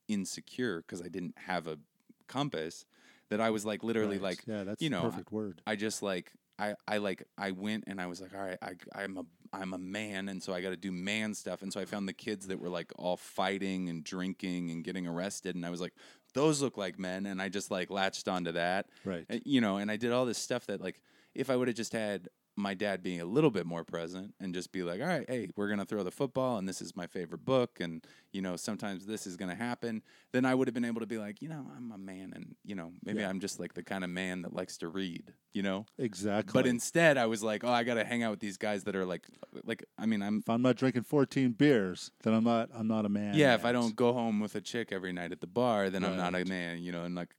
insecure 0.08 0.78
because 0.80 1.02
i 1.02 1.08
didn't 1.08 1.34
have 1.36 1.66
a 1.66 1.78
compass 2.26 2.86
that 3.28 3.40
i 3.40 3.50
was 3.50 3.66
like 3.66 3.84
literally 3.84 4.16
Right. 4.16 4.22
like 4.38 4.44
yeah, 4.46 4.64
that's 4.64 4.80
you 4.80 4.88
know, 4.88 5.02
perfect 5.02 5.30
word. 5.30 5.60
I 5.66 5.76
just 5.76 6.02
like 6.02 6.32
I 6.60 6.74
I 6.86 6.98
like 6.98 7.24
I 7.38 7.52
went 7.52 7.84
and 7.86 8.00
I 8.00 8.06
was 8.06 8.20
like, 8.20 8.34
all 8.34 8.42
right, 8.42 8.58
I 8.62 8.74
I'm 8.94 9.16
a 9.16 9.24
I'm 9.52 9.74
a 9.74 9.78
man, 9.78 10.28
and 10.28 10.42
so 10.42 10.52
I 10.52 10.60
got 10.60 10.70
to 10.70 10.76
do 10.76 10.92
man 10.92 11.34
stuff, 11.34 11.62
and 11.62 11.72
so 11.72 11.80
I 11.80 11.84
found 11.84 12.06
the 12.06 12.12
kids 12.12 12.46
that 12.48 12.60
were 12.60 12.68
like 12.68 12.92
all 12.96 13.16
fighting 13.16 13.88
and 13.88 14.04
drinking 14.04 14.70
and 14.70 14.84
getting 14.84 15.06
arrested, 15.06 15.56
and 15.56 15.66
I 15.66 15.70
was 15.70 15.80
like, 15.80 15.94
those 16.34 16.62
look 16.62 16.76
like 16.76 16.98
men, 16.98 17.26
and 17.26 17.42
I 17.42 17.48
just 17.48 17.70
like 17.70 17.90
latched 17.90 18.28
onto 18.28 18.52
that, 18.52 18.86
Right. 19.04 19.24
Uh, 19.28 19.38
you 19.44 19.60
know, 19.60 19.78
and 19.78 19.90
I 19.90 19.96
did 19.96 20.12
all 20.12 20.26
this 20.26 20.38
stuff 20.38 20.66
that 20.66 20.80
like 20.80 21.00
if 21.34 21.50
I 21.50 21.56
would 21.56 21.68
have 21.68 21.76
just 21.76 21.92
had 21.92 22.28
my 22.60 22.74
dad 22.74 23.02
being 23.02 23.20
a 23.20 23.24
little 23.24 23.50
bit 23.50 23.66
more 23.66 23.84
present 23.84 24.34
and 24.40 24.54
just 24.54 24.72
be 24.72 24.82
like, 24.82 25.00
all 25.00 25.06
right, 25.06 25.24
hey, 25.28 25.48
we're 25.56 25.68
gonna 25.68 25.84
throw 25.84 26.02
the 26.02 26.10
football, 26.10 26.58
and 26.58 26.68
this 26.68 26.80
is 26.80 26.94
my 26.96 27.06
favorite 27.06 27.44
book, 27.44 27.78
and 27.80 28.04
you 28.32 28.42
know, 28.42 28.56
sometimes 28.56 29.06
this 29.06 29.26
is 29.26 29.36
gonna 29.36 29.54
happen, 29.54 30.02
then 30.32 30.44
I 30.44 30.54
would 30.54 30.68
have 30.68 30.74
been 30.74 30.84
able 30.84 31.00
to 31.00 31.06
be 31.06 31.18
like, 31.18 31.42
you 31.42 31.48
know, 31.48 31.66
I'm 31.76 31.90
a 31.92 31.98
man, 31.98 32.32
and 32.34 32.54
you 32.64 32.74
know, 32.74 32.92
maybe 33.04 33.20
Yeah. 33.20 33.28
I'm 33.28 33.40
just 33.40 33.58
like 33.58 33.74
the 33.74 33.82
kind 33.82 34.04
of 34.04 34.10
man 34.10 34.42
that 34.42 34.52
likes 34.54 34.76
to 34.78 34.88
read, 34.88 35.32
you 35.52 35.62
know. 35.62 35.86
Exactly. 35.98 36.52
But 36.52 36.66
instead, 36.66 37.16
I 37.18 37.26
was 37.26 37.42
like, 37.42 37.64
oh, 37.64 37.70
I 37.72 37.82
got 37.82 37.94
to 37.94 38.04
hang 38.04 38.22
out 38.22 38.30
with 38.30 38.40
these 38.40 38.56
guys 38.56 38.84
that 38.84 38.94
are 38.96 39.04
like, 39.04 39.26
like, 39.64 39.84
I 39.98 40.06
mean, 40.06 40.22
I'm, 40.22 40.38
if 40.38 40.48
I'm 40.48 40.62
not 40.62 40.76
drinking 40.76 41.02
14 41.02 41.52
beers, 41.52 42.10
then 42.22 42.34
I'm 42.34 42.44
not. 42.44 42.70
I'm 42.74 42.86
not 42.86 43.04
a 43.04 43.08
man. 43.08 43.34
yeah, 43.34 43.54
if 43.54 43.64
I 43.64 43.72
don't 43.72 43.96
go 43.96 44.12
home 44.12 44.40
with 44.40 44.54
a 44.54 44.60
chick 44.60 44.92
every 44.92 45.12
night 45.12 45.32
at 45.32 45.40
the 45.40 45.46
bar, 45.46 45.90
then 45.90 46.04
I'm 46.04 46.16
not 46.16 46.34
a 46.34 46.44
man, 46.44 46.78
you 46.82 46.92
know, 46.92 47.04
and 47.04 47.14
like, 47.14 47.30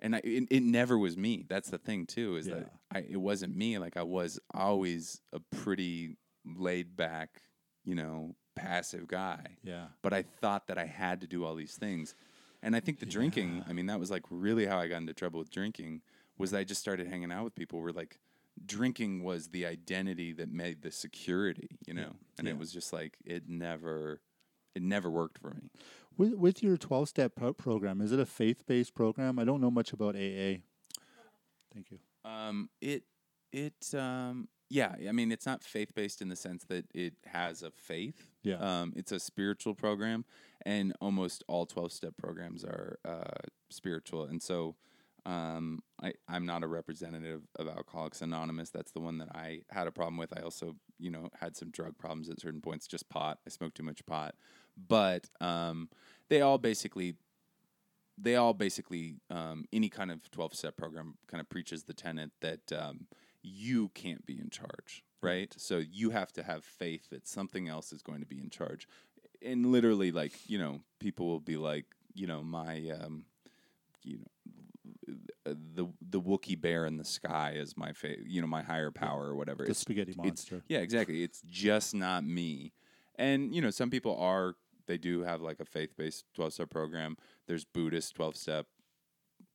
and 0.00 0.14
I, 0.16 0.20
it, 0.24 0.48
it 0.50 0.62
never 0.62 0.98
was 0.98 1.16
me. 1.16 1.44
That's 1.48 1.70
the 1.70 1.78
thing 1.78 2.06
too, 2.06 2.36
is 2.36 2.46
that 2.46 2.72
I, 2.92 2.98
it 3.08 3.16
wasn't 3.20 3.56
me. 3.56 3.78
Like 3.78 3.96
I 3.96 4.02
was 4.02 4.38
always 4.54 5.20
a 5.32 5.40
pretty 5.40 6.16
laid 6.44 6.96
back, 6.96 7.42
you 7.84 7.94
know, 7.94 8.34
passive 8.54 9.06
guy. 9.08 9.58
Yeah. 9.62 9.86
But 10.02 10.12
I 10.12 10.22
thought 10.22 10.66
that 10.68 10.78
I 10.78 10.86
had 10.86 11.20
to 11.22 11.26
do 11.26 11.44
all 11.44 11.54
these 11.54 11.74
things. 11.74 12.14
And 12.62 12.74
I 12.74 12.80
think 12.80 12.98
the 13.00 13.06
drinking, 13.06 13.64
I 13.68 13.72
mean, 13.72 13.86
that 13.86 14.00
was 14.00 14.10
like 14.10 14.24
really 14.30 14.66
how 14.66 14.78
I 14.78 14.88
got 14.88 14.98
into 14.98 15.12
trouble 15.14 15.38
with 15.38 15.50
drinking 15.50 16.02
was 16.38 16.50
that 16.50 16.58
I 16.58 16.64
just 16.64 16.80
started 16.80 17.06
hanging 17.06 17.30
out 17.32 17.44
with 17.44 17.54
people 17.54 17.80
where 17.80 17.92
like 17.92 18.18
drinking 18.64 19.22
was 19.22 19.48
the 19.48 19.66
identity 19.66 20.32
that 20.32 20.50
made 20.50 20.82
the 20.82 20.90
security, 20.90 21.78
you 21.86 21.94
know? 21.94 22.12
And 22.38 22.46
Yeah. 22.46 22.54
it 22.54 22.58
was 22.58 22.72
just 22.72 22.92
like 22.92 23.16
it 23.24 23.48
never 23.48 24.20
it 24.74 24.82
never 24.82 25.08
worked 25.10 25.38
for 25.38 25.54
me. 25.54 25.70
With 26.16 26.34
with 26.34 26.62
your 26.62 26.76
12 26.76 27.08
step 27.08 27.34
pro- 27.36 27.52
program, 27.52 28.00
is 28.00 28.12
it 28.12 28.20
a 28.20 28.26
faith 28.26 28.66
based 28.66 28.94
program? 28.94 29.38
I 29.38 29.44
don't 29.44 29.60
know 29.60 29.70
much 29.70 29.92
about 29.92 30.14
AA. 30.16 30.62
Thank 31.72 31.90
you. 31.90 31.98
Um 32.24 32.70
it 32.80 33.04
it 33.52 33.94
um 33.94 34.48
yeah, 34.68 34.94
I 35.08 35.12
mean 35.12 35.30
it's 35.30 35.46
not 35.46 35.62
faith 35.62 35.94
based 35.94 36.22
in 36.22 36.28
the 36.28 36.36
sense 36.36 36.64
that 36.64 36.86
it 36.94 37.14
has 37.26 37.62
a 37.62 37.70
faith. 37.70 38.30
Yeah. 38.42 38.56
Um 38.56 38.92
it's 38.96 39.12
a 39.12 39.20
spiritual 39.20 39.74
program 39.74 40.24
and 40.64 40.94
almost 41.00 41.44
all 41.48 41.66
12 41.66 41.92
step 41.92 42.14
programs 42.16 42.64
are 42.64 42.98
uh 43.04 43.46
spiritual. 43.70 44.24
And 44.24 44.42
so 44.42 44.76
um 45.26 45.82
I 46.02 46.14
I'm 46.28 46.46
not 46.46 46.62
a 46.62 46.66
representative 46.66 47.42
of 47.56 47.68
Alcoholics 47.68 48.22
Anonymous. 48.22 48.70
That's 48.70 48.92
the 48.92 49.00
one 49.00 49.18
that 49.18 49.28
I 49.34 49.60
had 49.70 49.86
a 49.86 49.92
problem 49.92 50.16
with. 50.16 50.36
I 50.36 50.40
also, 50.40 50.76
you 50.98 51.10
know, 51.10 51.28
had 51.40 51.56
some 51.56 51.70
drug 51.70 51.98
problems 51.98 52.30
at 52.30 52.40
certain 52.40 52.62
points, 52.62 52.86
just 52.86 53.08
pot. 53.10 53.38
I 53.46 53.50
smoked 53.50 53.76
too 53.76 53.82
much 53.82 54.04
pot. 54.06 54.34
But 54.76 55.28
um 55.40 55.88
they 56.28 56.40
all 56.40 56.58
basically 56.58 57.14
they 58.18 58.34
all 58.36 58.54
basically 58.54 59.16
um, 59.30 59.66
any 59.74 59.90
kind 59.90 60.10
of 60.10 60.30
12 60.30 60.54
step 60.54 60.76
program 60.76 61.18
kind 61.26 61.38
of 61.40 61.48
preaches 61.50 61.84
the 61.84 61.92
tenet 61.92 62.30
that 62.40 62.72
um, 62.72 63.06
you 63.42 63.90
can't 63.90 64.24
be 64.24 64.38
in 64.38 64.48
charge 64.48 65.04
right 65.22 65.54
so 65.58 65.76
you 65.78 66.10
have 66.10 66.32
to 66.32 66.42
have 66.42 66.64
faith 66.64 67.10
that 67.10 67.28
something 67.28 67.68
else 67.68 67.92
is 67.92 68.00
going 68.02 68.20
to 68.20 68.26
be 68.26 68.38
in 68.38 68.48
charge 68.48 68.88
and 69.42 69.66
literally 69.66 70.10
like 70.12 70.32
you 70.48 70.58
know 70.58 70.80
people 70.98 71.26
will 71.26 71.40
be 71.40 71.58
like 71.58 71.84
you 72.14 72.26
know 72.26 72.42
my 72.42 72.88
um, 73.00 73.24
you 74.02 74.16
know 74.18 75.14
uh, 75.46 75.54
the 75.74 75.86
the 76.00 76.20
Wookiee 76.20 76.58
bear 76.60 76.86
in 76.86 76.96
the 76.96 77.04
sky 77.04 77.52
is 77.56 77.76
my 77.76 77.92
fa- 77.92 78.16
you 78.26 78.40
know 78.40 78.46
my 78.46 78.62
higher 78.62 78.90
power 78.90 79.26
or 79.26 79.34
whatever 79.36 79.58
The 79.64 79.70
It's- 79.70 79.78
spaghetti 79.78 80.12
it's- 80.12 80.26
monster. 80.26 80.62
yeah, 80.68 80.78
exactly. 80.78 81.22
It's 81.22 81.42
just 81.48 81.94
not 81.94 82.24
me. 82.24 82.72
And 83.16 83.54
you 83.54 83.60
know, 83.62 83.70
some 83.70 83.90
people 83.90 84.16
are 84.18 84.54
they 84.86 84.98
do 84.98 85.22
have 85.22 85.40
like 85.40 85.60
a 85.60 85.64
faith-based 85.64 86.24
12-step 86.38 86.70
program. 86.70 87.16
There's 87.46 87.64
Buddhist 87.64 88.16
12-step 88.16 88.66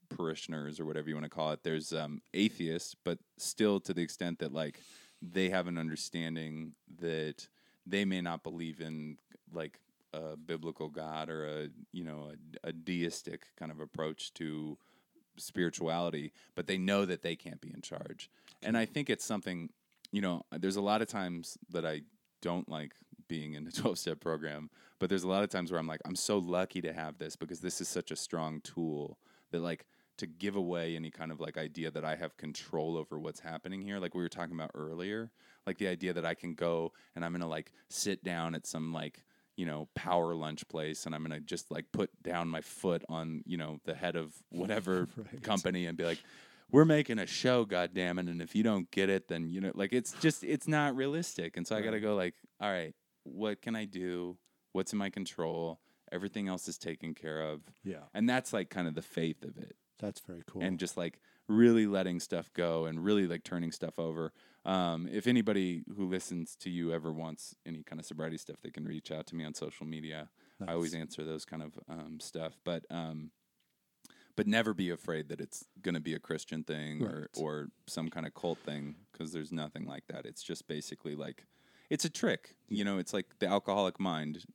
parishioners 0.10 0.80
or 0.80 0.86
whatever 0.86 1.10
you 1.10 1.16
want 1.16 1.26
to 1.26 1.30
call 1.30 1.52
it. 1.52 1.64
There's 1.64 1.94
um, 1.94 2.22
atheists, 2.34 2.96
but 3.04 3.20
still 3.38 3.80
to 3.82 3.94
the 3.94 4.02
extent 4.02 4.40
that 4.40 4.54
like 4.54 4.80
they 5.22 5.50
have 5.50 5.68
an 5.68 5.78
understanding 5.78 6.74
that 7.00 7.48
they 7.86 8.06
may 8.06 8.22
not 8.22 8.44
believe 8.44 8.82
in 8.82 9.18
like 9.54 9.80
a 10.14 10.36
biblical 10.36 10.90
God 10.90 11.30
or 11.30 11.46
a 11.46 11.68
you 11.92 12.04
know 12.04 12.32
a, 12.64 12.70
a 12.70 12.72
deistic 12.74 13.44
kind 13.58 13.72
of 13.72 13.80
approach 13.80 14.34
to 14.36 14.78
spirituality, 15.38 16.34
but 16.56 16.68
they 16.68 16.78
know 16.78 17.06
that 17.06 17.22
they 17.22 17.36
can't 17.36 17.62
be 17.62 17.72
in 17.74 17.82
charge. 17.82 18.30
And 18.62 18.78
I 18.78 18.86
think 18.86 19.10
it's 19.10 19.26
something, 19.26 19.70
you 20.12 20.22
know, 20.22 20.44
there's 20.52 20.76
a 20.76 20.82
lot 20.82 21.02
of 21.02 21.08
times 21.08 21.58
that 21.70 21.86
I 21.86 22.02
don't 22.42 22.68
like 22.70 22.94
being 23.32 23.54
in 23.54 23.66
a 23.66 23.72
12 23.82 23.98
step 23.98 24.20
program, 24.20 24.70
but 25.00 25.08
there's 25.10 25.24
a 25.24 25.28
lot 25.28 25.42
of 25.44 25.50
times 25.50 25.72
where 25.72 25.80
I'm 25.80 25.88
like, 25.88 26.02
I'm 26.06 26.18
so 26.18 26.38
lucky 26.38 26.82
to 26.82 26.92
have 26.92 27.18
this 27.18 27.36
because 27.38 27.62
this 27.62 27.80
is 27.80 27.88
such 27.88 28.12
a 28.12 28.16
strong 28.16 28.60
tool 28.62 29.18
that, 29.52 29.62
like, 29.62 29.86
to 30.18 30.28
give 30.28 30.56
away 30.58 30.96
any 30.98 31.10
kind 31.10 31.32
of 31.32 31.40
like 31.40 31.58
idea 31.58 31.90
that 31.90 32.04
I 32.06 32.16
have 32.16 32.36
control 32.38 32.98
over 32.98 33.18
what's 33.18 33.40
happening 33.40 33.82
here, 33.82 33.98
like 34.00 34.14
we 34.14 34.22
were 34.22 34.30
talking 34.30 34.54
about 34.54 34.72
earlier, 34.76 35.32
like 35.66 35.78
the 35.80 35.88
idea 35.88 36.14
that 36.14 36.26
I 36.26 36.36
can 36.36 36.54
go 36.54 36.92
and 37.16 37.26
I'm 37.26 37.32
gonna 37.32 37.48
like 37.48 37.72
sit 37.90 38.24
down 38.24 38.54
at 38.54 38.68
some 38.68 38.94
like 38.94 39.24
you 39.56 39.66
know 39.66 39.88
power 39.96 40.36
lunch 40.36 40.68
place 40.68 41.06
and 41.08 41.16
I'm 41.16 41.24
gonna 41.24 41.40
just 41.40 41.72
like 41.72 41.86
put 41.92 42.10
down 42.22 42.50
my 42.50 42.62
foot 42.62 43.04
on 43.10 43.42
you 43.48 43.58
know 43.58 43.80
the 43.86 43.96
head 43.96 44.16
of 44.16 44.36
whatever 44.52 45.08
Right. 45.18 45.42
company 45.42 45.88
and 45.88 45.98
be 45.98 46.04
like, 46.04 46.20
we're 46.70 46.86
making 46.86 47.18
a 47.18 47.26
show, 47.26 47.66
goddamn 47.66 48.20
it, 48.20 48.28
and 48.28 48.42
if 48.44 48.54
you 48.56 48.62
don't 48.64 48.92
get 48.92 49.10
it, 49.10 49.28
then 49.28 49.50
you 49.50 49.60
know 49.60 49.72
like 49.74 49.92
it's 49.92 50.12
just 50.22 50.44
it's 50.44 50.68
not 50.68 50.96
realistic, 50.96 51.58
and 51.58 51.66
so 51.66 51.76
I 51.76 51.82
gotta 51.82 52.00
go 52.00 52.16
like, 52.16 52.36
all 52.60 52.70
right, 52.70 52.94
what 53.24 53.62
can 53.62 53.76
I 53.76 53.86
do? 53.86 54.38
What's 54.74 54.94
in 54.94 55.00
my 55.00 55.10
control? 55.10 55.80
Everything 56.12 56.48
else 56.48 56.68
is 56.68 56.78
taken 56.78 57.14
care 57.14 57.42
of. 57.42 57.62
Yeah. 57.84 58.04
And 58.14 58.30
that's 58.30 58.54
like 58.54 58.70
kind 58.70 58.88
of 58.88 58.96
the 58.96 59.02
faith 59.02 59.44
of 59.44 59.58
it 59.58 59.76
That's 60.00 60.20
very 60.22 60.44
cool. 60.46 60.62
and 60.62 60.78
just 60.78 60.98
like 60.98 61.20
really 61.48 61.88
letting 61.88 62.20
stuff 62.20 62.50
go 62.54 62.86
and 62.86 63.04
really 63.04 63.28
like 63.28 63.44
turning 63.44 63.72
stuff 63.72 63.98
over. 63.98 64.34
Um, 64.66 65.08
if 65.12 65.26
anybody 65.26 65.84
who 65.96 66.08
listens 66.08 66.56
to 66.58 66.70
you 66.70 66.94
ever 66.94 67.12
wants 67.12 67.56
any 67.66 67.84
kind 67.84 68.00
of 68.00 68.06
sobriety 68.06 68.38
stuff, 68.38 68.58
they 68.62 68.70
can 68.70 68.86
reach 68.86 69.12
out 69.12 69.26
to 69.28 69.36
me 69.36 69.44
on 69.44 69.54
social 69.54 69.86
media. 69.86 70.30
I 70.68 70.74
always 70.74 70.94
answer 70.94 71.24
those 71.24 71.44
kind 71.44 71.64
of 71.64 71.80
um, 71.90 72.20
stuff, 72.20 72.60
but 72.64 72.86
um, 72.92 73.32
but 74.36 74.46
never 74.48 74.74
be 74.76 74.92
afraid 74.92 75.30
that 75.30 75.42
it's 75.42 75.66
going 75.82 75.96
to 75.96 76.00
be 76.02 76.14
a 76.14 76.20
Christian 76.20 76.64
thing 76.64 77.04
or 77.04 77.30
or 77.36 77.68
some 77.88 78.10
kind 78.10 78.28
of 78.28 78.36
cult 78.36 78.60
thing 78.60 78.96
because 79.12 79.32
there's 79.32 79.52
nothing 79.52 79.86
like 79.86 80.04
that. 80.10 80.26
It's 80.26 80.44
just 80.44 80.68
basically 80.68 81.16
like 81.16 81.46
it's 81.92 82.06
a 82.06 82.10
trick. 82.10 82.56
You 82.70 82.86
know, 82.86 82.98
it's 82.98 83.14
like 83.14 83.28
the 83.40 83.48
alcoholic 83.48 84.00
mind. 84.00 84.46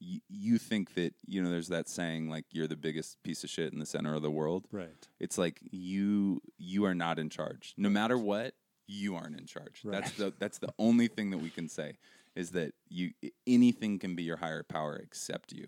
Y- 0.00 0.20
you 0.28 0.58
think 0.58 0.94
that 0.94 1.12
you 1.26 1.42
know 1.42 1.50
there's 1.50 1.68
that 1.68 1.88
saying 1.88 2.30
like 2.30 2.44
you're 2.52 2.68
the 2.68 2.76
biggest 2.76 3.20
piece 3.24 3.42
of 3.42 3.50
shit 3.50 3.72
in 3.72 3.80
the 3.80 3.84
center 3.84 4.14
of 4.14 4.22
the 4.22 4.30
world 4.30 4.68
right. 4.70 5.08
it's 5.18 5.36
like 5.36 5.58
you 5.72 6.40
you 6.56 6.84
are 6.84 6.94
not 6.94 7.18
in 7.18 7.28
charge 7.28 7.74
no 7.76 7.88
matter 7.88 8.16
what 8.16 8.54
you 8.86 9.16
aren't 9.16 9.36
in 9.36 9.44
charge 9.44 9.82
that's 9.84 10.12
the 10.12 10.32
that's 10.38 10.58
the 10.58 10.72
only 10.78 11.08
thing 11.08 11.30
that 11.30 11.38
we 11.38 11.50
can 11.50 11.68
say 11.68 11.98
is 12.36 12.50
that 12.52 12.74
you 12.88 13.10
anything 13.44 13.98
can 13.98 14.14
be 14.14 14.22
your 14.22 14.36
higher 14.36 14.62
power 14.62 14.94
except 14.94 15.50
you 15.52 15.66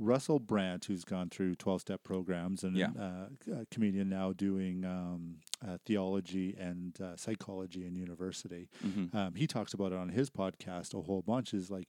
Russell 0.00 0.38
Brand, 0.40 0.84
who's 0.86 1.04
gone 1.04 1.28
through 1.28 1.54
12 1.56 1.82
step 1.82 2.02
programs 2.02 2.64
and 2.64 2.74
Yeah. 2.76 2.90
uh, 2.98 3.28
a 3.52 3.66
comedian 3.70 4.08
now 4.08 4.32
doing 4.32 4.84
um, 4.84 5.36
uh, 5.64 5.76
theology 5.84 6.56
and 6.58 6.98
uh, 7.00 7.16
psychology 7.16 7.84
in 7.84 7.94
university, 7.94 8.68
Mhm. 8.82 9.14
um, 9.14 9.34
he 9.34 9.46
talks 9.46 9.74
about 9.74 9.92
it 9.92 9.98
on 9.98 10.08
his 10.08 10.30
podcast 10.30 10.94
a 10.94 11.02
whole 11.02 11.22
bunch. 11.22 11.52
Is 11.52 11.70
like 11.70 11.88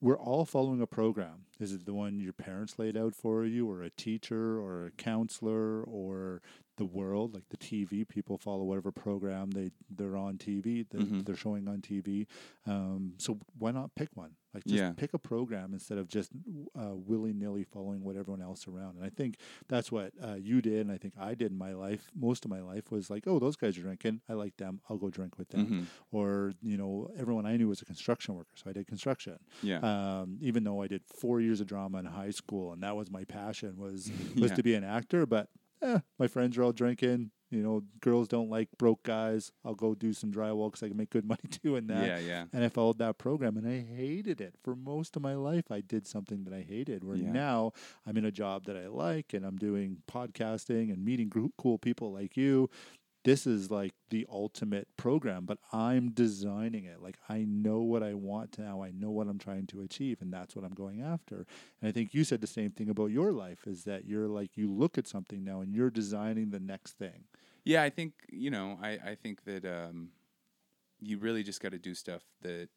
we're 0.00 0.18
all 0.18 0.44
following 0.44 0.80
a 0.80 0.86
program. 0.86 1.44
Is 1.60 1.72
it 1.72 1.84
the 1.84 1.94
one 1.94 2.18
your 2.18 2.32
parents 2.32 2.76
laid 2.78 2.96
out 2.96 3.14
for 3.14 3.44
you, 3.44 3.68
or 3.70 3.82
a 3.84 3.90
teacher, 3.90 4.58
or 4.58 4.86
a 4.86 4.90
counselor, 4.92 5.82
or 5.84 6.42
the 6.76 6.84
world, 6.84 7.34
like 7.34 7.48
the 7.50 7.56
TV? 7.56 8.06
People 8.08 8.38
follow 8.38 8.64
whatever 8.64 8.90
program 8.92 9.50
they 9.50 9.70
they're 9.90 10.16
on 10.16 10.38
TV, 10.38 10.82
that 10.90 11.00
Mhm. 11.00 11.24
they're 11.26 11.36
showing 11.36 11.68
on 11.68 11.80
TV. 11.82 12.26
Um, 12.66 13.14
so 13.18 13.38
why 13.58 13.70
not 13.72 13.94
pick 13.94 14.08
one? 14.16 14.36
Like 14.54 14.64
just 14.64 14.76
Yeah. 14.78 14.92
pick 14.92 15.14
a 15.14 15.18
program 15.18 15.72
instead 15.72 15.96
of 15.98 16.08
just 16.08 16.30
uh, 16.78 16.94
willy 16.94 17.32
nilly 17.32 17.64
following 17.64 18.02
what 18.04 18.16
everyone 18.16 18.42
else 18.42 18.68
around. 18.68 18.96
And 18.96 19.04
I 19.04 19.08
think 19.08 19.36
that's 19.68 19.90
what 19.90 20.12
uh, 20.22 20.34
you 20.34 20.60
did, 20.60 20.80
and 20.86 20.92
I 20.92 20.98
think 20.98 21.14
I 21.18 21.34
did 21.34 21.52
in 21.52 21.58
my 21.58 21.72
life. 21.72 22.10
Most 22.14 22.44
of 22.44 22.50
my 22.50 22.60
life 22.60 22.90
was 22.90 23.08
like, 23.10 23.26
oh, 23.26 23.38
those 23.38 23.56
guys 23.56 23.78
are 23.78 23.82
drinking. 23.82 24.20
I 24.28 24.34
like 24.34 24.56
them. 24.58 24.80
I'll 24.88 24.98
go 24.98 25.08
drink 25.10 25.38
with 25.38 25.48
them. 25.50 25.66
Mhm. 25.66 25.84
Or 26.10 26.52
you 26.62 26.76
know, 26.76 27.10
everyone 27.16 27.46
I 27.46 27.56
knew 27.56 27.68
was 27.68 27.80
a 27.82 27.86
construction 27.86 28.34
worker, 28.34 28.52
so 28.56 28.68
I 28.68 28.72
did 28.74 28.86
construction 28.86 29.38
Yeah. 29.62 29.78
um, 29.80 30.38
even 30.40 30.64
though 30.64 30.82
I 30.82 30.86
did 30.88 31.02
four 31.06 31.40
years 31.40 31.60
of 31.60 31.66
drama 31.66 31.98
in 31.98 32.04
high 32.06 32.30
school, 32.30 32.72
and 32.72 32.82
that 32.82 32.94
was 32.96 33.10
my 33.10 33.24
passion 33.24 33.78
was 33.78 34.10
was 34.36 34.50
Yeah. 34.50 34.56
to 34.56 34.62
be 34.62 34.74
an 34.74 34.84
actor. 34.84 35.24
But 35.26 35.48
eh, 35.82 35.98
my 36.18 36.26
friends 36.28 36.56
are 36.56 36.62
all 36.62 36.72
drinking. 36.72 37.30
You 37.50 37.62
know, 37.62 37.82
girls 38.00 38.28
don't 38.28 38.48
like 38.48 38.68
broke 38.78 39.02
guys. 39.02 39.52
I'll 39.62 39.74
go 39.74 39.94
do 39.94 40.14
some 40.14 40.32
drywall 40.32 40.70
because 40.70 40.82
I 40.82 40.88
can 40.88 40.96
make 40.96 41.10
good 41.10 41.24
money 41.28 41.40
doing 41.62 41.86
that. 41.88 42.06
yeah, 42.06 42.18
yeah. 42.18 42.44
And 42.50 42.64
I 42.64 42.70
followed 42.70 42.96
that 42.98 43.18
program, 43.18 43.58
and 43.58 43.68
I 43.68 43.80
hated 43.94 44.40
it 44.40 44.54
for 44.64 44.74
most 44.74 45.16
of 45.16 45.22
my 45.22 45.34
life. 45.34 45.70
I 45.70 45.82
did 45.82 46.06
something 46.06 46.44
that 46.44 46.54
I 46.54 46.62
hated. 46.62 47.04
Where 47.04 47.16
Yeah. 47.16 47.30
now 47.30 47.72
I'm 48.06 48.16
in 48.16 48.24
a 48.24 48.30
job 48.30 48.64
that 48.64 48.76
I 48.78 48.86
like, 48.88 49.34
and 49.34 49.44
I'm 49.44 49.58
doing 49.58 49.98
podcasting 50.10 50.90
and 50.90 51.04
meeting 51.04 51.30
cool 51.58 51.76
people 51.78 52.10
like 52.12 52.38
you 52.38 52.70
this 53.24 53.46
is 53.46 53.70
like 53.70 53.92
the 54.10 54.26
ultimate 54.30 54.88
program, 54.96 55.44
but 55.44 55.58
I'm 55.72 56.10
designing 56.10 56.84
it. 56.84 57.00
Like 57.00 57.18
I 57.28 57.44
know 57.44 57.80
what 57.80 58.02
I 58.02 58.14
want 58.14 58.58
now. 58.58 58.82
I 58.82 58.90
know 58.90 59.10
what 59.10 59.28
I'm 59.28 59.38
trying 59.38 59.66
to 59.68 59.80
achieve, 59.82 60.18
and 60.20 60.32
that's 60.32 60.56
what 60.56 60.64
I'm 60.64 60.74
going 60.74 61.00
after. 61.02 61.46
And 61.80 61.88
I 61.88 61.92
think 61.92 62.14
you 62.14 62.24
said 62.24 62.40
the 62.40 62.46
same 62.46 62.70
thing 62.70 62.88
about 62.88 63.10
your 63.10 63.32
life 63.32 63.66
is 63.66 63.84
that 63.84 64.06
you're 64.06 64.28
like 64.28 64.56
you 64.56 64.70
look 64.70 64.98
at 64.98 65.06
something 65.06 65.44
now 65.44 65.60
and 65.60 65.72
you're 65.74 65.90
designing 65.90 66.50
the 66.50 66.60
next 66.60 66.98
thing. 66.98 67.24
Yeah, 67.64 67.82
I 67.82 67.90
think 67.90 68.14
you 68.30 68.50
know. 68.50 68.78
I 68.82 68.90
I 69.12 69.14
think 69.14 69.44
that 69.44 69.64
um, 69.64 70.08
you 71.00 71.18
really 71.18 71.42
just 71.42 71.60
got 71.60 71.72
to 71.72 71.78
do 71.78 71.94
stuff 71.94 72.22
that 72.42 72.68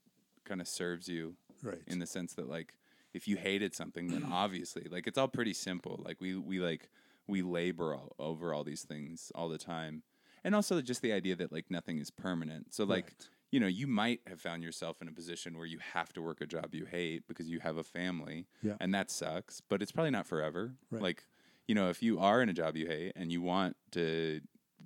kind 0.44 0.62
of 0.62 0.68
serves 0.68 1.08
you 1.08 1.36
Right. 1.64 1.82
in 1.88 1.98
the 2.00 2.06
sense 2.06 2.34
that 2.34 2.48
like 2.48 2.74
if 3.14 3.28
you 3.28 3.38
hated 3.38 3.74
something, 3.74 4.08
then 4.10 4.24
obviously 4.32 4.88
like 4.92 5.08
it's 5.08 5.18
all 5.18 5.28
pretty 5.28 5.54
simple. 5.54 6.00
Like 6.06 6.22
we 6.22 6.36
we 6.36 6.60
like 6.60 6.90
we 7.28 7.42
labor 7.42 7.96
all, 7.96 8.16
over 8.20 8.54
all 8.54 8.64
these 8.64 8.84
things 8.84 9.32
all 9.34 9.50
the 9.50 9.58
time, 9.58 10.04
and 10.46 10.56
also 10.56 10.82
just 10.82 11.02
the 11.02 11.12
idea 11.12 11.36
that 11.36 11.52
like 11.52 11.70
nothing 11.70 11.98
is 11.98 12.10
permanent. 12.12 12.74
So 12.74 12.86
like 12.86 13.06
Right. 13.06 13.30
you 13.52 13.60
know 13.60 13.68
you 13.68 13.88
might 13.88 14.22
have 14.28 14.40
found 14.40 14.64
yourself 14.64 15.02
in 15.02 15.08
a 15.10 15.12
position 15.12 15.58
where 15.58 15.66
you 15.68 15.80
have 15.94 16.14
to 16.14 16.22
work 16.22 16.40
a 16.42 16.46
job 16.46 16.74
you 16.74 16.86
hate 16.86 17.28
because 17.28 17.50
you 17.50 17.60
have 17.60 17.78
a 17.78 17.84
family, 17.84 18.48
Yeah. 18.62 18.78
and 18.80 18.94
that 18.94 19.12
sucks. 19.12 19.62
But 19.70 19.82
it's 19.82 19.92
probably 19.92 20.12
not 20.12 20.26
forever. 20.28 20.76
Right. 20.92 21.02
Like 21.02 21.26
you 21.68 21.76
know 21.76 21.90
if 21.90 22.02
you 22.04 22.20
are 22.20 22.42
in 22.42 22.50
a 22.50 22.54
job 22.54 22.78
you 22.78 22.88
hate 22.88 23.14
and 23.16 23.32
you 23.32 23.42
want 23.42 23.76
to 23.92 24.40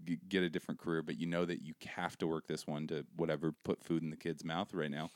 g- 0.05 0.19
get 0.29 0.43
a 0.43 0.49
different 0.49 0.79
career, 0.79 1.01
but 1.03 1.17
you 1.19 1.27
know 1.27 1.45
that 1.45 1.61
you 1.61 1.73
have 1.97 2.17
to 2.19 2.27
work 2.27 2.47
this 2.47 2.65
one 2.65 2.87
to 2.87 3.05
whatever 3.15 3.51
put 3.51 3.83
food 3.83 4.01
in 4.03 4.09
the 4.09 4.17
kid's 4.17 4.43
mouth 4.45 4.73
right 4.73 4.91
now. 4.91 5.09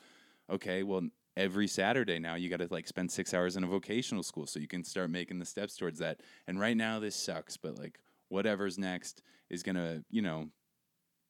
Okay, 0.50 0.84
well, 0.84 1.08
every 1.38 1.68
Saturday 1.68 2.20
now 2.20 2.36
you 2.36 2.50
got 2.50 2.60
to 2.60 2.68
like 2.70 2.86
spend 2.88 3.10
six 3.12 3.34
hours 3.34 3.56
in 3.56 3.64
a 3.64 3.68
vocational 3.68 4.24
school 4.24 4.46
so 4.46 4.60
you 4.60 4.68
can 4.68 4.84
start 4.84 5.10
making 5.10 5.40
the 5.40 5.46
steps 5.46 5.76
towards 5.78 6.00
that. 6.00 6.20
And 6.48 6.60
right 6.60 6.76
now 6.78 7.00
this 7.00 7.16
sucks, 7.16 7.56
but 7.58 7.78
like 7.80 7.98
whatever's 8.34 8.78
next 8.78 9.22
is 9.50 9.62
gonna, 9.64 10.04
you 10.10 10.22
know, 10.22 10.50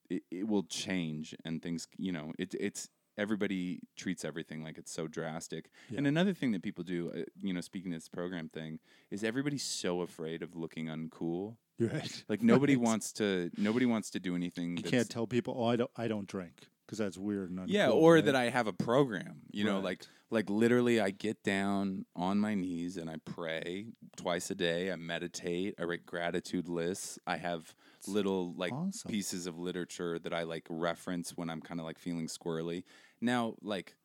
it, 0.09 0.23
it 0.31 0.47
will 0.47 0.63
change 0.63 1.35
and 1.45 1.61
things, 1.61 1.87
you 1.97 2.11
know, 2.11 2.31
it, 2.39 2.55
it's 2.59 2.89
everybody 3.17 3.79
treats 3.95 4.25
everything 4.25 4.63
like 4.63 4.77
it's 4.77 4.91
so 4.91 5.07
drastic. 5.07 5.69
And 5.95 6.07
another 6.07 6.33
thing 6.33 6.51
that 6.53 6.63
people 6.63 6.83
do, 6.83 7.11
uh, 7.15 7.23
you 7.41 7.53
know, 7.53 7.61
speaking 7.61 7.93
of 7.93 7.97
this 7.97 8.09
program 8.09 8.49
thing, 8.49 8.79
is 9.11 9.23
everybody's 9.23 9.63
so 9.63 10.01
afraid 10.01 10.41
of 10.41 10.55
looking 10.55 10.87
uncool. 10.87 11.57
Right. 11.79 12.23
Like 12.29 12.41
nobody 12.41 12.75
Right. 12.77 12.85
wants 12.87 13.11
to 13.13 13.51
nobody 13.57 13.85
wants 13.85 14.09
to 14.11 14.19
do 14.19 14.35
anything. 14.35 14.77
You 14.77 14.83
can't 14.83 15.09
tell 15.09 15.27
people, 15.27 15.55
oh, 15.57 15.65
I 15.65 15.75
don't, 15.75 15.91
I 15.95 16.07
don't 16.07 16.27
drink 16.27 16.67
because 16.85 16.97
that's 16.97 17.17
weird. 17.17 17.51
And 17.51 17.69
yeah, 17.69 17.89
or 17.89 18.15
right? 18.15 18.25
that 18.25 18.35
I 18.35 18.49
have 18.49 18.67
a 18.67 18.73
program. 18.73 19.41
You 19.51 19.63
know, 19.65 19.75
Right. 19.75 19.83
like 19.83 20.05
like 20.29 20.49
literally, 20.49 20.99
I 20.99 21.11
get 21.11 21.43
down 21.43 22.05
on 22.15 22.39
my 22.39 22.55
knees 22.55 22.97
and 22.97 23.09
I 23.09 23.17
pray 23.23 23.87
twice 24.17 24.49
a 24.49 24.55
day. 24.55 24.91
I 24.91 24.95
meditate. 24.95 25.75
I 25.79 25.83
write 25.83 26.05
gratitude 26.05 26.67
lists. 26.67 27.19
I 27.27 27.37
have 27.37 27.73
little 28.07 28.53
like 28.55 28.73
awesome. 28.73 29.11
pieces 29.11 29.45
of 29.47 29.59
literature 29.59 30.17
that 30.19 30.33
I 30.33 30.43
like 30.43 30.65
reference 30.69 31.37
when 31.37 31.49
I'm 31.49 31.61
kind 31.61 31.79
of 31.79 31.85
like 31.85 31.99
feeling 31.99 32.27
squirrely. 32.27 32.83
Now, 33.21 33.55
like, 33.61 33.95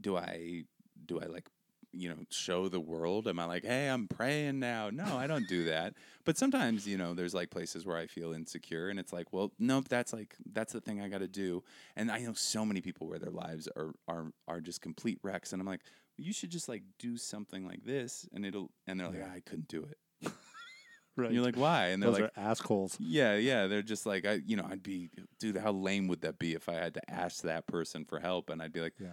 do 0.00 0.16
I 0.16 0.64
do 1.04 1.20
I 1.20 1.26
like 1.26 1.48
you 1.94 2.08
know 2.08 2.16
show 2.30 2.68
the 2.68 2.80
world? 2.80 3.26
Am 3.28 3.38
I 3.38 3.44
like, 3.44 3.64
hey, 3.64 3.88
I'm 3.88 4.08
praying 4.08 4.58
now? 4.58 4.90
No, 4.90 5.16
I 5.16 5.26
don't 5.26 5.48
do 5.48 5.64
that. 5.66 5.94
But 6.24 6.36
sometimes 6.38 6.86
you 6.86 6.96
know, 6.98 7.14
there's 7.14 7.34
like 7.34 7.50
places 7.50 7.84
where 7.86 7.96
I 7.96 8.06
feel 8.06 8.32
insecure, 8.32 8.88
and 8.88 8.98
it's 8.98 9.12
like, 9.12 9.32
well, 9.32 9.52
nope, 9.58 9.88
that's 9.88 10.12
like 10.12 10.34
that's 10.52 10.72
the 10.72 10.80
thing 10.80 11.00
I 11.00 11.08
got 11.08 11.18
to 11.18 11.28
do. 11.28 11.62
And 11.96 12.10
I 12.10 12.18
know 12.20 12.32
so 12.34 12.64
many 12.64 12.80
people 12.80 13.06
where 13.08 13.18
their 13.18 13.30
lives 13.30 13.68
are 13.76 13.92
are 14.08 14.32
are 14.48 14.60
just 14.60 14.80
complete 14.80 15.18
wrecks, 15.22 15.52
and 15.52 15.60
I'm 15.60 15.66
like, 15.66 15.82
you 16.16 16.32
should 16.32 16.50
just 16.50 16.68
like 16.68 16.82
do 16.98 17.16
something 17.16 17.66
like 17.66 17.84
this, 17.84 18.26
and 18.32 18.44
it'll. 18.46 18.70
And 18.86 18.98
they're 19.00 19.08
like, 19.08 19.18
Yeah. 19.18 19.32
I 19.34 19.40
couldn't 19.40 19.68
do 19.68 19.84
it. 19.90 19.98
right. 21.16 21.26
And 21.26 21.34
you're 21.34 21.44
like, 21.44 21.56
why? 21.56 21.88
And 21.88 22.02
they're 22.02 22.10
those 22.10 22.20
like, 22.20 22.32
are 22.36 22.40
assholes. 22.40 22.96
yeah, 23.00 23.36
yeah. 23.36 23.66
They're 23.66 23.82
just 23.82 24.06
like, 24.06 24.26
I, 24.26 24.40
you 24.46 24.56
know, 24.56 24.66
I'd 24.70 24.82
be, 24.82 25.10
dude, 25.38 25.56
how 25.56 25.72
lame 25.72 26.08
would 26.08 26.22
that 26.22 26.38
be 26.38 26.54
if 26.54 26.68
I 26.68 26.74
had 26.74 26.94
to 26.94 27.10
ask 27.10 27.42
that 27.42 27.66
person 27.66 28.04
for 28.04 28.18
help? 28.20 28.50
And 28.50 28.62
I'd 28.62 28.72
be 28.72 28.80
like, 28.80 28.94
Yeah. 29.00 29.08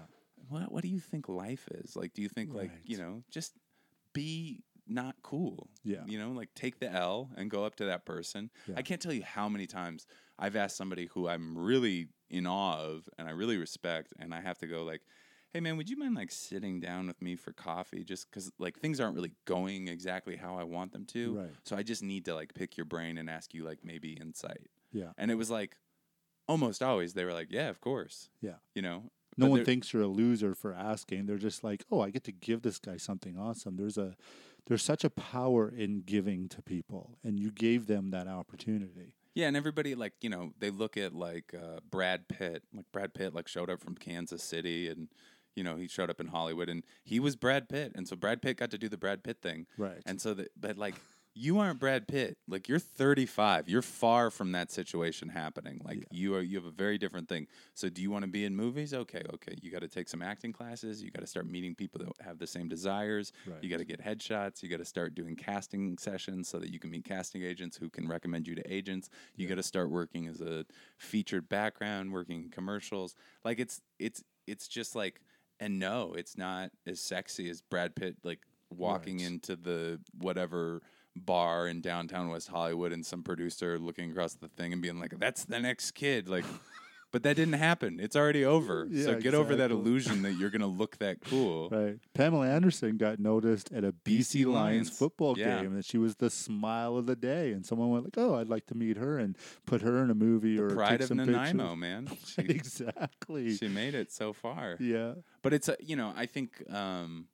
What, 0.52 0.72
what 0.72 0.84
do 0.84 0.90
you 0.90 1.00
think 1.00 1.30
life 1.30 1.68
is? 1.72 1.96
Like, 1.96 2.14
do 2.14 2.22
you 2.22 2.30
think, 2.30 2.54
like, 2.54 2.72
you 2.84 2.98
know, 2.98 3.24
just 3.32 3.54
be 4.14 4.64
not 4.88 5.16
cool? 5.24 5.70
Yeah. 5.84 6.04
You 6.06 6.20
know, 6.20 6.32
like 6.32 6.54
take 6.54 6.80
the 6.80 6.92
L 6.92 7.30
and 7.38 7.50
go 7.50 7.64
up 7.64 7.76
to 7.76 7.86
that 7.86 8.06
person. 8.06 8.50
Yeah. 8.68 8.76
I 8.78 8.82
can't 8.82 9.02
tell 9.02 9.14
you 9.14 9.24
how 9.24 9.48
many 9.48 9.66
times 9.66 10.06
I've 10.38 10.56
asked 10.56 10.76
somebody 10.76 11.08
who 11.14 11.28
I'm 11.28 11.58
really 11.58 12.10
in 12.30 12.46
awe 12.46 12.78
of 12.80 13.08
and 13.18 13.28
I 13.28 13.32
really 13.32 13.58
respect, 13.58 14.14
and 14.20 14.34
I 14.34 14.42
have 14.42 14.58
to 14.60 14.68
go, 14.68 14.84
like, 14.84 15.02
hey, 15.54 15.60
man, 15.60 15.78
would 15.78 15.90
you 15.90 15.98
mind, 15.98 16.16
like, 16.16 16.32
sitting 16.32 16.80
down 16.80 17.08
with 17.08 17.22
me 17.22 17.36
for 17.36 17.52
coffee? 17.54 18.04
Just 18.04 18.30
because, 18.30 18.52
like, 18.58 18.80
things 18.80 19.00
aren't 19.00 19.16
really 19.16 19.34
going 19.46 19.88
exactly 19.88 20.36
how 20.36 20.58
I 20.58 20.64
want 20.64 20.92
them 20.92 21.06
to. 21.08 21.38
Right. 21.38 21.50
So 21.64 21.76
I 21.76 21.84
just 21.84 22.04
need 22.04 22.26
to 22.26 22.36
like 22.36 22.54
pick 22.54 22.78
your 22.78 22.86
brain 22.86 23.18
and 23.18 23.30
ask 23.30 23.54
you 23.54 23.64
like 23.64 23.80
maybe 23.84 24.14
insight. 24.14 24.70
Yeah. 24.92 25.12
And 25.18 25.32
it 25.32 25.36
was 25.36 25.50
like 25.50 25.78
almost 26.48 26.84
always 26.84 27.14
they 27.14 27.26
were 27.26 27.34
like, 27.34 27.48
yeah, 27.52 27.70
of 27.70 27.80
course. 27.82 28.30
Yeah. 28.42 28.56
You 28.76 28.82
know. 28.82 29.12
No 29.42 29.48
But 29.48 29.52
one 29.52 29.66
thinks 29.66 29.92
you're 29.92 30.04
a 30.04 30.08
loser 30.08 30.54
for 30.54 30.74
asking. 30.74 31.26
They're 31.26 31.38
just 31.38 31.64
like, 31.64 31.84
"Oh, 31.92 32.02
I 32.02 32.12
get 32.12 32.24
to 32.26 32.32
give 32.32 32.62
this 32.62 32.78
guy 32.78 32.98
something 32.98 33.38
awesome." 33.38 33.76
There's 33.76 33.98
a 33.98 34.16
there's 34.68 34.84
such 34.84 35.04
a 35.04 35.10
power 35.10 35.68
in 35.68 36.04
giving 36.06 36.48
to 36.50 36.62
people, 36.62 37.18
and 37.24 37.40
you 37.40 37.52
gave 37.52 37.88
them 37.88 38.12
that 38.12 38.28
opportunity. 38.28 39.16
Yeah, 39.34 39.48
and 39.48 39.58
everybody 39.58 39.96
like 39.96 40.14
you 40.22 40.30
know 40.30 40.54
they 40.60 40.70
look 40.70 40.96
at 40.96 41.16
like 41.16 41.54
uh, 41.56 41.80
Brad 41.90 42.28
Pitt. 42.28 42.64
Like 42.74 42.86
Brad 42.92 43.14
Pitt 43.14 43.34
like 43.34 43.48
showed 43.48 43.70
up 43.70 43.82
from 43.82 43.96
Kansas 43.96 44.44
City 44.44 44.88
and. 44.88 45.08
You 45.54 45.66
know, 45.66 45.76
he 45.76 45.90
showed 45.90 46.10
up 46.10 46.22
in 46.22 46.28
Hollywood 46.28 46.70
and 46.70 46.82
he 47.04 47.20
was 47.20 47.36
Brad 47.36 47.68
Pitt. 47.68 47.92
And 47.94 48.08
so 48.08 48.16
Brad 48.16 48.42
Pitt 48.42 48.56
got 48.56 48.72
to 48.72 48.78
do 48.78 48.88
the 48.88 48.96
Brad 48.96 49.22
Pitt 49.22 49.42
thing. 49.42 49.68
Right. 49.78 50.02
And 50.06 50.22
so 50.22 50.34
that, 50.34 50.50
but 50.58 50.78
like, 50.78 50.96
you 51.34 51.60
aren't 51.60 51.80
Brad 51.80 52.08
Pitt. 52.08 52.38
Like, 52.48 52.68
you're 52.68 52.78
35. 52.80 53.70
You're 53.70 53.82
far 53.82 54.30
from 54.30 54.52
that 54.52 54.70
situation 54.72 55.30
happening. 55.30 55.80
Like, 55.84 56.00
Yeah. 56.00 56.04
you 56.12 56.36
are. 56.36 56.42
You 56.42 56.58
have 56.58 56.66
a 56.66 56.72
very 56.72 56.98
different 56.98 57.30
thing. 57.30 57.48
So, 57.74 57.88
do 57.90 58.02
you 58.02 58.12
want 58.12 58.24
to 58.26 58.30
be 58.32 58.44
in 58.44 58.56
movies? 58.56 58.94
Okay, 58.94 59.24
okay. 59.34 59.56
You 59.62 59.72
got 59.72 59.80
to 59.80 59.88
take 59.88 60.10
some 60.10 60.22
acting 60.22 60.52
classes. 60.52 61.02
You 61.02 61.10
got 61.10 61.22
to 61.22 61.28
start 61.28 61.48
meeting 61.48 61.74
people 61.74 62.00
that 62.04 62.26
have 62.26 62.38
the 62.38 62.48
same 62.48 62.68
desires. 62.68 63.32
Right. 63.48 63.64
You 63.64 63.70
got 63.70 63.78
to 63.78 63.86
get 63.86 64.02
headshots. 64.04 64.62
You 64.62 64.70
got 64.70 64.80
to 64.80 64.86
start 64.86 65.16
doing 65.16 65.36
casting 65.36 65.98
sessions 65.98 66.50
so 66.50 66.60
that 66.60 66.70
you 66.70 66.80
can 66.80 66.90
meet 66.92 67.06
casting 67.06 67.44
agents 67.44 67.78
who 67.78 67.90
can 67.90 68.08
recommend 68.08 68.48
you 68.48 68.56
to 68.56 68.74
agents. 68.74 69.10
You 69.38 69.48
got 69.48 69.56
to 69.56 69.64
start 69.64 69.90
working 69.90 70.28
as 70.28 70.42
a 70.42 70.66
featured 70.98 71.48
background, 71.48 72.12
working 72.12 72.44
in 72.44 72.50
commercials. 72.50 73.16
Like, 73.46 73.60
it's 73.60 73.82
it's 74.00 74.24
it's 74.48 74.68
just 74.68 74.96
like. 74.96 75.22
And 75.64 75.78
no, 75.78 76.14
it's 76.18 76.36
not 76.36 76.72
as 76.88 77.00
sexy 77.00 77.48
as 77.48 77.62
Brad 77.62 77.96
Pitt 77.96 78.18
like 78.24 78.40
walking 78.72 79.18
Right. 79.20 79.28
into 79.28 79.56
the 79.56 80.00
whatever 80.18 80.82
bar 81.16 81.68
in 81.68 81.82
downtown 81.82 82.30
West 82.30 82.48
Hollywood 82.48 82.92
and 82.92 83.06
some 83.06 83.24
producer 83.24 83.78
looking 83.78 84.12
across 84.12 84.34
the 84.36 84.48
thing 84.48 84.74
and 84.74 84.82
being 84.82 85.00
like, 85.00 85.18
"That's 85.20 85.44
the 85.46 85.60
next 85.60 85.92
kid." 85.92 86.30
Like, 86.30 86.46
but 87.12 87.24
that 87.24 87.36
didn't 87.36 87.56
happen. 87.56 88.00
It's 88.00 88.16
already 88.16 88.46
over. 88.46 88.88
so 88.90 89.12
Yeah, 89.12 89.20
get 89.20 89.34
over 89.34 89.56
that 89.58 89.70
illusion 89.72 90.22
that 90.22 90.34
you're 90.34 90.50
gonna 90.50 90.68
look 90.68 90.98
that 91.00 91.18
cool. 91.22 91.68
Right. 91.72 92.00
Pamela 92.14 92.48
Anderson 92.48 92.96
got 92.98 93.20
noticed 93.20 93.72
at 93.74 93.84
a 93.84 93.92
BC, 93.92 94.20
BC 94.20 94.46
Lions 94.46 94.54
Lions. 94.88 94.98
football 94.98 95.38
Yeah. 95.38 95.62
game, 95.62 95.74
and 95.74 95.84
she 95.84 95.98
was 95.98 96.16
the 96.16 96.30
smile 96.30 96.96
of 96.96 97.06
the 97.08 97.16
day. 97.18 97.52
And 97.52 97.66
someone 97.66 97.90
went 97.90 98.06
like, 98.06 98.18
"Oh, 98.18 98.36
I'd 98.36 98.48
like 98.50 98.66
to 98.68 98.76
meet 98.76 98.96
her 98.98 99.20
and 99.20 99.38
put 99.66 99.82
her 99.82 100.02
in 100.04 100.10
a 100.10 100.16
movie 100.16 100.58
or 100.58 100.70
Pride 100.70 100.92
take 100.92 101.02
of 101.02 101.08
some 101.10 101.18
Nanaimo, 101.18 101.76
man. 101.76 102.08
She, 102.26 102.42
exactly. 102.44 103.56
she 103.58 103.68
made 103.68 103.96
it 103.96 104.12
so 104.14 104.32
far. 104.34 104.78
yeah. 104.80 105.16
But 105.42 105.54
it's 105.54 105.68
a, 105.68 105.76
you 105.82 105.98
know, 105.98 106.14
I 106.16 106.26
think 106.26 106.64
um 106.72 107.28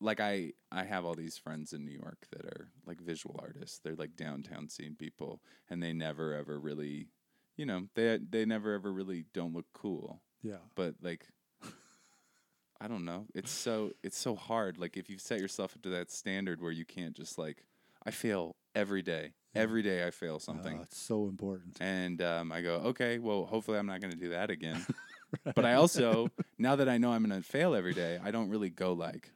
like 0.00 0.20
I 0.20 0.52
I 0.72 0.84
have 0.84 1.04
all 1.04 1.14
these 1.14 1.38
friends 1.38 1.72
in 1.72 1.84
New 1.84 1.92
York 1.92 2.26
that 2.32 2.44
are 2.44 2.68
like 2.86 3.00
visual 3.00 3.38
artists. 3.38 3.78
They're 3.78 3.94
like 3.94 4.16
downtown 4.16 4.68
scene 4.68 4.96
people 4.98 5.42
and 5.68 5.82
they 5.82 5.92
never 5.92 6.34
ever 6.34 6.58
really, 6.58 7.08
you 7.56 7.66
know, 7.66 7.86
they 7.94 8.18
they 8.18 8.44
never 8.44 8.74
ever 8.74 8.92
really 8.92 9.24
don't 9.32 9.54
look 9.54 9.66
cool. 9.72 10.22
Yeah. 10.42 10.64
But 10.74 10.94
like 11.02 11.28
I 12.80 12.86
don't 12.86 13.04
know. 13.04 13.26
It's 13.34 13.50
so 13.50 13.92
it's 14.02 14.18
so 14.18 14.36
hard. 14.36 14.78
Like 14.78 14.96
if 14.96 15.10
you 15.10 15.18
set 15.18 15.40
yourself 15.40 15.74
up 15.76 15.82
to 15.82 15.90
that 15.90 16.10
standard 16.10 16.60
where 16.60 16.72
you 16.72 16.84
can't 16.84 17.16
just 17.16 17.38
like 17.38 17.64
I 18.04 18.10
fail 18.10 18.56
every 18.74 19.02
day. 19.02 19.32
Every 19.54 19.82
day 19.82 20.06
I 20.06 20.10
fail 20.10 20.38
something. 20.38 20.78
Oh, 20.78 20.82
it's 20.82 20.98
so 20.98 21.26
important. 21.26 21.78
And 21.80 22.22
um, 22.22 22.52
I 22.52 22.60
go, 22.60 22.76
okay, 22.86 23.18
well, 23.18 23.44
hopefully 23.44 23.78
I'm 23.78 23.86
not 23.86 24.00
going 24.00 24.12
to 24.12 24.18
do 24.18 24.30
that 24.30 24.50
again. 24.50 24.84
But 25.54 25.66
I 25.66 25.74
also, 25.74 26.28
now 26.56 26.76
that 26.76 26.88
I 26.88 26.96
know 26.96 27.12
I'm 27.12 27.22
going 27.22 27.38
to 27.38 27.46
fail 27.46 27.74
every 27.74 27.92
day, 27.92 28.18
I 28.24 28.30
don't 28.30 28.48
really 28.48 28.70
go 28.70 28.94
like, 28.94 29.30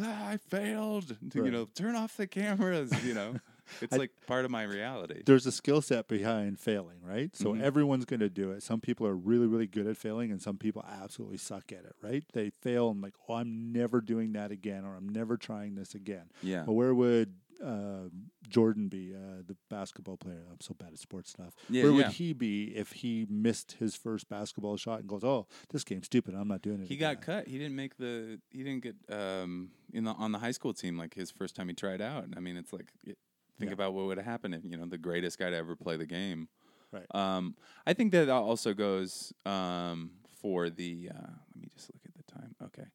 ah, 0.00 0.28
I 0.28 0.36
failed. 0.36 1.16
To, 1.30 1.44
You 1.44 1.50
know, 1.50 1.68
turn 1.74 1.94
off 1.96 2.16
the 2.16 2.26
cameras. 2.26 2.92
You 3.04 3.14
know, 3.14 3.34
it's 3.80 3.92
I- 3.92 3.96
like 3.96 4.10
part 4.26 4.44
of 4.44 4.50
my 4.50 4.62
reality. 4.62 5.22
There's 5.26 5.46
a 5.46 5.52
skill 5.52 5.80
set 5.82 6.08
behind 6.08 6.58
failing, 6.58 6.98
right? 7.02 7.34
So 7.36 7.54
Mhm. 7.54 7.60
everyone's 7.62 8.04
going 8.04 8.20
to 8.20 8.28
do 8.30 8.50
it. 8.52 8.62
Some 8.62 8.80
people 8.80 9.06
are 9.06 9.14
really, 9.16 9.46
really 9.46 9.66
good 9.66 9.86
at 9.86 9.96
failing, 9.96 10.30
and 10.30 10.40
some 10.40 10.56
people 10.58 10.84
absolutely 10.88 11.38
suck 11.38 11.72
at 11.72 11.84
it, 11.84 11.94
right? 12.02 12.24
They 12.32 12.50
fail 12.50 12.90
and 12.90 13.00
like, 13.02 13.14
oh, 13.28 13.34
I'm 13.34 13.72
never 13.72 14.00
doing 14.00 14.32
that 14.32 14.50
again, 14.50 14.84
or 14.84 14.94
I'm 14.96 15.08
never 15.08 15.36
trying 15.36 15.74
this 15.74 15.94
again. 15.94 16.30
Yeah. 16.42 16.64
Well, 16.64 16.76
where 16.76 16.94
would 16.94 17.34
uh, 17.64 18.08
Jordan 18.48 18.88
be, 18.88 19.14
uh, 19.14 19.42
the 19.46 19.56
basketball 19.68 20.16
player? 20.16 20.44
I'm 20.50 20.60
so 20.60 20.74
bad 20.74 20.92
at 20.92 20.98
sports 20.98 21.30
stuff. 21.30 21.54
Yeah, 21.68 21.82
where 21.84 21.92
yeah. 21.92 21.96
would 21.98 22.12
he 22.14 22.32
be 22.32 22.76
if 22.76 22.92
he 22.92 23.26
missed 23.28 23.72
his 23.78 23.94
first 23.94 24.28
basketball 24.28 24.76
shot 24.76 25.00
and 25.00 25.08
goes, 25.08 25.24
"Oh, 25.24 25.46
this 25.70 25.84
game's 25.84 26.06
stupid. 26.06 26.34
I'm 26.34 26.48
not 26.48 26.62
doing 26.62 26.80
it." 26.80 26.88
He 26.88 26.96
got 26.96 27.12
again." 27.14 27.22
cut. 27.22 27.48
He 27.48 27.58
didn't 27.58 27.76
make 27.76 27.96
the. 27.96 28.40
He 28.50 28.62
didn't 28.62 28.82
get 28.82 28.96
um 29.10 29.70
in 29.92 30.04
the 30.04 30.12
on 30.12 30.32
the 30.32 30.38
high 30.38 30.52
school 30.52 30.72
team 30.74 30.96
like 30.98 31.14
his 31.14 31.30
first 31.30 31.56
time 31.56 31.68
he 31.68 31.74
tried 31.74 32.00
out. 32.00 32.26
I 32.36 32.40
mean, 32.40 32.56
it's 32.56 32.72
like 32.72 32.92
it, 33.04 33.18
think 33.58 33.70
Yeah. 33.70 33.74
about 33.74 33.94
what 33.94 34.06
would 34.06 34.18
have 34.18 34.26
happened 34.26 34.54
if 34.54 34.64
you 34.64 34.76
know 34.76 34.86
the 34.86 34.98
greatest 34.98 35.38
guy 35.38 35.50
to 35.50 35.56
ever 35.56 35.74
play 35.76 35.96
the 35.96 36.06
game. 36.06 36.48
Right. 36.92 37.06
Um, 37.14 37.54
I 37.86 37.92
think 37.92 38.12
that 38.12 38.28
also 38.28 38.72
goes 38.74 39.32
um 39.44 40.12
for 40.40 40.70
the. 40.70 41.10
Uh, 41.12 41.30
let 41.54 41.62
me 41.62 41.68
just 41.74 41.90
look 41.92 42.02
at 42.06 42.14
the 42.14 42.32
time. 42.32 42.54
Okay. 42.62 42.86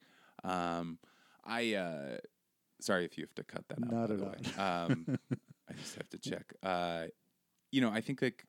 Um, 0.44 0.98
I 1.46 1.74
uh, 1.76 2.18
sorry 2.84 3.06
if 3.06 3.18
you 3.18 3.24
have 3.24 3.36
to 3.36 3.44
cut 3.44 3.68
that 3.70 3.84
out. 3.84 3.92
Not 3.92 4.12
at 4.12 4.22
all. 4.22 4.64
Um, 4.64 5.18
I 5.70 5.74
just 5.74 5.96
have 5.96 6.10
to 6.10 6.18
check. 6.18 6.54
Uh, 6.62 7.06
you 7.72 7.82
know, 7.82 7.90
I 7.90 8.02
think 8.02 8.22
like 8.22 8.46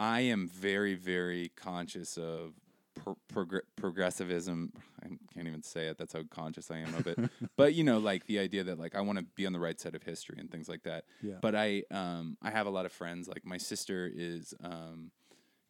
I 0.00 0.20
am 0.20 0.48
very, 0.48 0.94
very 0.94 1.50
conscious 1.56 2.16
of 2.16 2.54
pro- 2.94 3.18
progr- 3.32 3.66
progressivism. 3.76 4.72
I 5.02 5.08
can't 5.32 5.46
even 5.46 5.62
say 5.62 5.88
it. 5.88 5.98
That's 5.98 6.12
how 6.12 6.22
conscious 6.30 6.70
I 6.70 6.78
am 6.78 6.94
of 6.94 7.06
it. 7.06 7.18
but 7.56 7.74
you 7.74 7.84
know, 7.84 7.98
like 7.98 8.26
the 8.26 8.38
idea 8.38 8.64
that 8.64 8.78
like 8.78 8.94
I 8.94 9.00
want 9.00 9.18
to 9.18 9.24
be 9.34 9.46
on 9.46 9.52
the 9.52 9.60
right 9.60 9.78
side 9.78 9.94
of 9.94 10.02
history 10.02 10.36
and 10.38 10.50
things 10.50 10.68
like 10.68 10.84
that. 10.84 11.04
Yeah. 11.22 11.34
But 11.40 11.54
I, 11.54 11.82
um, 11.90 12.36
I 12.42 12.50
have 12.50 12.66
a 12.66 12.70
lot 12.70 12.86
of 12.86 12.92
friends. 12.92 13.28
Like 13.28 13.44
my 13.44 13.58
sister 13.58 14.10
is, 14.12 14.54
um, 14.62 15.10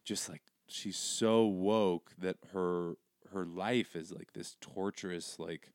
just 0.05 0.29
like 0.29 0.43
she's 0.67 0.97
so 0.97 1.45
woke 1.45 2.11
that 2.19 2.37
her 2.53 2.93
her 3.33 3.45
life 3.45 3.95
is 3.95 4.11
like 4.11 4.33
this 4.33 4.55
torturous 4.61 5.39
like 5.39 5.71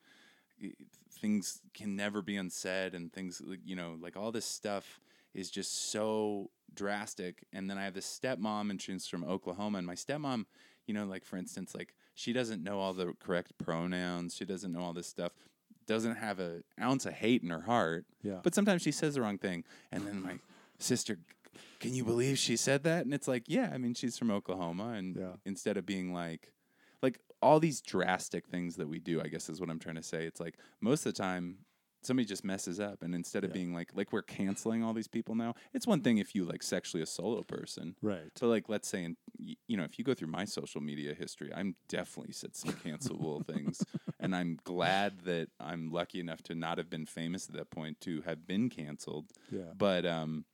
things 1.10 1.60
can 1.74 1.96
never 1.96 2.22
be 2.22 2.36
unsaid 2.36 2.94
and 2.94 3.12
things 3.12 3.40
like, 3.44 3.60
you 3.64 3.76
know 3.76 3.96
like 4.00 4.16
all 4.16 4.32
this 4.32 4.46
stuff 4.46 5.00
is 5.34 5.50
just 5.50 5.90
so 5.90 6.50
drastic. 6.74 7.44
And 7.52 7.68
then 7.68 7.78
i 7.78 7.84
have 7.84 7.94
this 7.94 8.20
stepmom 8.22 8.70
and 8.70 8.80
she's 8.80 9.06
from 9.06 9.24
oklahoma. 9.24 9.78
And 9.78 9.86
my 9.86 9.94
stepmom 9.94 10.46
you 10.86 10.94
know 10.94 11.04
like 11.04 11.24
for 11.24 11.36
instance 11.36 11.74
like 11.74 11.94
she 12.14 12.32
doesn't 12.32 12.62
know 12.62 12.78
all 12.80 12.92
the 12.92 13.14
correct 13.20 13.52
pronouns. 13.58 14.34
She 14.36 14.44
doesn't 14.44 14.72
know 14.72 14.80
all 14.80 14.92
this 14.92 15.06
stuff. 15.06 15.32
Doesn't 15.86 16.16
have 16.16 16.38
a 16.40 16.62
ounce 16.80 17.06
of 17.06 17.14
hate 17.14 17.42
in 17.42 17.50
her 17.50 17.62
heart. 17.62 18.04
Yeah. 18.22 18.40
but 18.42 18.54
sometimes 18.54 18.82
she 18.82 18.92
says 18.92 19.14
the 19.14 19.22
wrong 19.22 19.38
thing. 19.38 19.64
And 19.92 20.06
then 20.06 20.22
my 20.22 20.34
sister 20.78 21.18
can 21.80 21.94
you 21.94 22.04
believe 22.04 22.38
she 22.38 22.56
said 22.56 22.84
that? 22.84 23.04
And 23.04 23.12
it's 23.14 23.26
like 23.28 23.44
yeah 23.46 23.70
i 23.74 23.78
mean 23.78 23.94
she's 23.94 24.16
from 24.18 24.30
oklahoma. 24.30 24.90
And 24.96 25.16
Yeah. 25.16 25.32
instead 25.44 25.76
of 25.76 25.84
being 25.86 26.12
like 26.12 26.52
all 27.42 27.58
these 27.60 27.80
drastic 27.80 28.46
things 28.46 28.76
that 28.76 28.88
we 28.88 28.98
do 28.98 29.20
i 29.20 29.28
guess 29.28 29.48
is 29.48 29.60
what 29.60 29.70
i'm 29.70 29.78
trying 29.78 29.96
to 29.96 30.02
say 30.02 30.26
it's 30.26 30.40
like 30.40 30.56
most 30.80 31.06
of 31.06 31.14
the 31.14 31.18
time 31.22 31.58
somebody 32.02 32.24
just 32.26 32.44
messes 32.44 32.80
up 32.80 33.02
and 33.02 33.14
instead 33.14 33.44
of 33.44 33.50
Yeah. 33.50 33.54
being 33.54 33.74
like 33.74 33.90
like 33.94 34.10
we're 34.12 34.22
canceling 34.22 34.82
all 34.82 34.94
these 34.94 35.08
people 35.08 35.34
now 35.34 35.54
it's 35.74 35.86
one 35.86 36.00
thing 36.00 36.16
if 36.18 36.34
you 36.34 36.44
like 36.44 36.62
sexually 36.62 37.02
assault 37.02 37.40
a 37.42 37.44
person 37.46 37.94
right. 38.00 38.30
but 38.40 38.46
like 38.46 38.68
let's 38.70 38.88
say 38.88 39.04
in 39.04 39.16
you 39.38 39.76
know 39.76 39.84
if 39.84 39.98
you 39.98 40.04
go 40.04 40.14
through 40.14 40.28
my 40.28 40.44
social 40.46 40.80
media 40.80 41.12
history 41.14 41.50
i'm 41.54 41.76
definitely 41.88 42.32
said 42.32 42.56
some 42.56 42.72
cancelable 42.72 43.44
things 43.46 43.82
and 44.20 44.34
i'm 44.34 44.58
glad 44.64 45.20
that 45.24 45.48
i'm 45.60 45.90
lucky 45.90 46.20
enough 46.20 46.42
to 46.42 46.54
not 46.54 46.78
have 46.78 46.88
been 46.88 47.04
famous 47.06 47.48
at 47.50 47.54
that 47.54 47.70
point 47.70 48.00
to 48.00 48.22
have 48.22 48.46
been 48.46 48.70
canceled 48.70 49.26
Yeah. 49.50 49.72
but 49.76 50.06
um, 50.06 50.46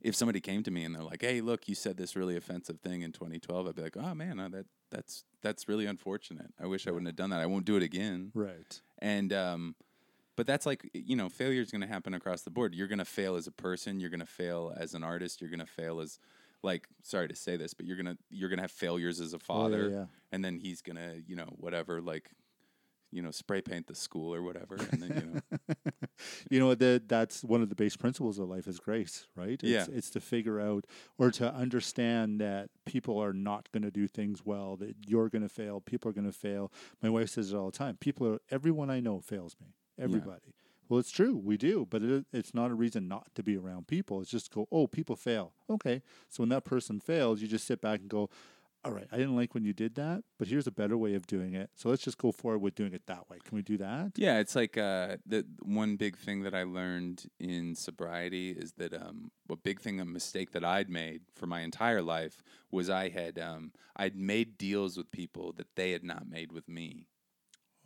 if 0.00 0.14
somebody 0.14 0.40
came 0.40 0.62
to 0.62 0.70
me 0.70 0.84
and 0.84 0.94
they're 0.94 1.02
like, 1.02 1.22
"Hey, 1.22 1.40
look, 1.40 1.66
you 1.68 1.74
said 1.74 1.96
this 1.96 2.14
really 2.14 2.36
offensive 2.36 2.78
thing 2.80 3.02
in 3.02 3.10
2012," 3.10 3.66
I'd 3.66 3.74
be 3.74 3.82
like, 3.82 3.96
"Oh 3.96 4.14
man, 4.14 4.38
uh, 4.38 4.48
that 4.50 4.66
that's 4.90 5.24
that's 5.42 5.68
really 5.68 5.86
unfortunate. 5.86 6.52
I 6.60 6.66
wish 6.66 6.86
I 6.86 6.90
wouldn't 6.90 7.08
have 7.08 7.16
done 7.16 7.30
that. 7.30 7.40
I 7.40 7.46
won't 7.46 7.64
do 7.64 7.76
it 7.76 7.82
again." 7.82 8.30
Right. 8.34 8.80
And 8.98 9.32
um, 9.32 9.74
but 10.36 10.46
that's 10.46 10.66
like 10.66 10.88
you 10.94 11.16
know, 11.16 11.28
failure 11.28 11.60
is 11.60 11.70
going 11.70 11.80
to 11.82 11.86
happen 11.86 12.14
across 12.14 12.42
the 12.42 12.50
board. 12.50 12.74
You're 12.74 12.88
going 12.88 12.98
to 12.98 13.04
fail 13.04 13.36
as 13.36 13.46
a 13.46 13.52
person. 13.52 14.00
You're 14.00 14.10
going 14.10 14.20
to 14.20 14.26
fail 14.26 14.72
as 14.76 14.94
an 14.94 15.02
artist. 15.04 15.40
You're 15.40 15.50
going 15.50 15.60
to 15.60 15.66
fail 15.66 16.00
as 16.00 16.18
like 16.62 16.88
sorry 17.02 17.28
to 17.28 17.36
say 17.36 17.56
this, 17.56 17.72
but 17.72 17.86
you're 17.86 17.96
gonna 17.96 18.16
you're 18.30 18.48
gonna 18.48 18.62
have 18.62 18.72
failures 18.72 19.20
as 19.20 19.32
a 19.32 19.36
Oh, 19.36 19.40
yeah, 19.40 19.46
father, 19.46 19.88
yeah. 19.90 20.04
and 20.32 20.44
then 20.44 20.58
he's 20.58 20.82
gonna 20.82 21.14
you 21.24 21.36
know 21.36 21.48
whatever 21.56 22.00
like 22.00 22.30
you 23.10 23.22
know 23.22 23.30
spray 23.30 23.60
paint 23.60 23.86
the 23.86 23.94
school 23.94 24.34
or 24.34 24.42
whatever, 24.42 24.76
and 24.76 25.02
then 25.02 25.12
you 25.16 25.26
know 25.32 25.74
you 26.50 26.58
know 26.60 26.74
that 26.74 27.08
that's 27.08 27.42
one 27.44 27.62
of 27.62 27.68
the 27.68 27.74
base 27.74 27.96
principles 27.96 28.38
of 28.38 28.48
life 28.48 28.66
is 28.66 28.78
grace, 28.78 29.26
right? 29.36 29.60
It's, 29.62 29.62
Yeah. 29.64 29.86
it's 29.90 30.10
to 30.10 30.20
figure 30.20 30.60
out 30.60 30.84
or 31.18 31.30
to 31.32 31.52
understand 31.54 32.40
that 32.40 32.70
people 32.84 33.18
are 33.22 33.32
not 33.32 33.70
going 33.72 33.82
to 33.82 33.90
do 33.90 34.06
things 34.08 34.44
well, 34.44 34.76
that 34.76 34.94
you're 35.06 35.28
going 35.28 35.42
to 35.42 35.48
fail, 35.48 35.80
people 35.80 36.10
are 36.10 36.14
going 36.14 36.26
to 36.26 36.32
fail. 36.32 36.72
My 37.02 37.08
wife 37.10 37.30
says 37.30 37.52
it 37.52 37.56
all 37.56 37.70
the 37.70 37.76
time. 37.78 37.96
People 37.98 38.26
are 38.26 38.38
everyone 38.50 38.90
I 38.90 39.00
know 39.00 39.20
fails 39.20 39.56
me. 39.60 39.68
Everybody. 39.98 40.54
Well, 40.88 41.00
it's 41.00 41.10
true, 41.10 41.36
we 41.36 41.58
do, 41.58 41.86
but 41.90 42.02
it, 42.02 42.24
it's 42.32 42.54
not 42.54 42.70
a 42.70 42.74
reason 42.74 43.08
not 43.08 43.34
to 43.34 43.42
be 43.42 43.58
around 43.58 43.88
people. 43.88 44.22
It's 44.22 44.30
just 44.30 44.50
go, 44.50 44.66
oh, 44.72 44.86
people 44.86 45.16
fail. 45.16 45.52
Okay, 45.68 46.00
so 46.30 46.42
when 46.42 46.48
that 46.48 46.64
person 46.64 46.98
fails, 46.98 47.42
you 47.42 47.48
just 47.48 47.66
sit 47.66 47.82
back 47.82 48.00
and 48.00 48.08
go, 48.08 48.30
all 48.88 48.94
right, 48.94 49.06
I 49.12 49.16
didn't 49.16 49.36
like 49.36 49.54
when 49.54 49.64
you 49.64 49.72
did 49.72 49.94
that, 49.96 50.24
but 50.38 50.48
here's 50.48 50.66
a 50.66 50.72
better 50.72 50.96
way 50.96 51.14
of 51.14 51.26
doing 51.26 51.54
it. 51.54 51.70
So 51.74 51.90
let's 51.90 52.02
just 52.02 52.16
go 52.18 52.32
forward 52.32 52.60
with 52.60 52.74
doing 52.74 52.94
it 52.94 53.02
that 53.06 53.28
way. 53.28 53.38
Can 53.44 53.56
we 53.56 53.62
do 53.62 53.76
that? 53.78 54.12
Yeah, 54.16 54.38
it's 54.38 54.56
like 54.56 54.78
uh, 54.78 55.18
the 55.26 55.44
one 55.60 55.96
big 55.96 56.16
thing 56.16 56.42
that 56.42 56.54
I 56.54 56.62
learned 56.62 57.26
in 57.38 57.74
sobriety 57.74 58.50
is 58.50 58.72
that 58.78 58.94
um, 58.94 59.30
a 59.50 59.56
big 59.56 59.80
thing, 59.80 60.00
a 60.00 60.04
mistake 60.04 60.52
that 60.52 60.64
I'd 60.64 60.88
made 60.88 61.22
for 61.34 61.46
my 61.46 61.60
entire 61.60 62.02
life 62.02 62.42
was 62.70 62.88
I 62.88 63.10
had 63.10 63.38
um, 63.38 63.72
I'd 63.94 64.16
made 64.16 64.56
deals 64.56 64.96
with 64.96 65.10
people 65.10 65.52
that 65.52 65.74
they 65.76 65.90
had 65.92 66.04
not 66.04 66.28
made 66.28 66.52
with 66.52 66.68
me. 66.68 67.06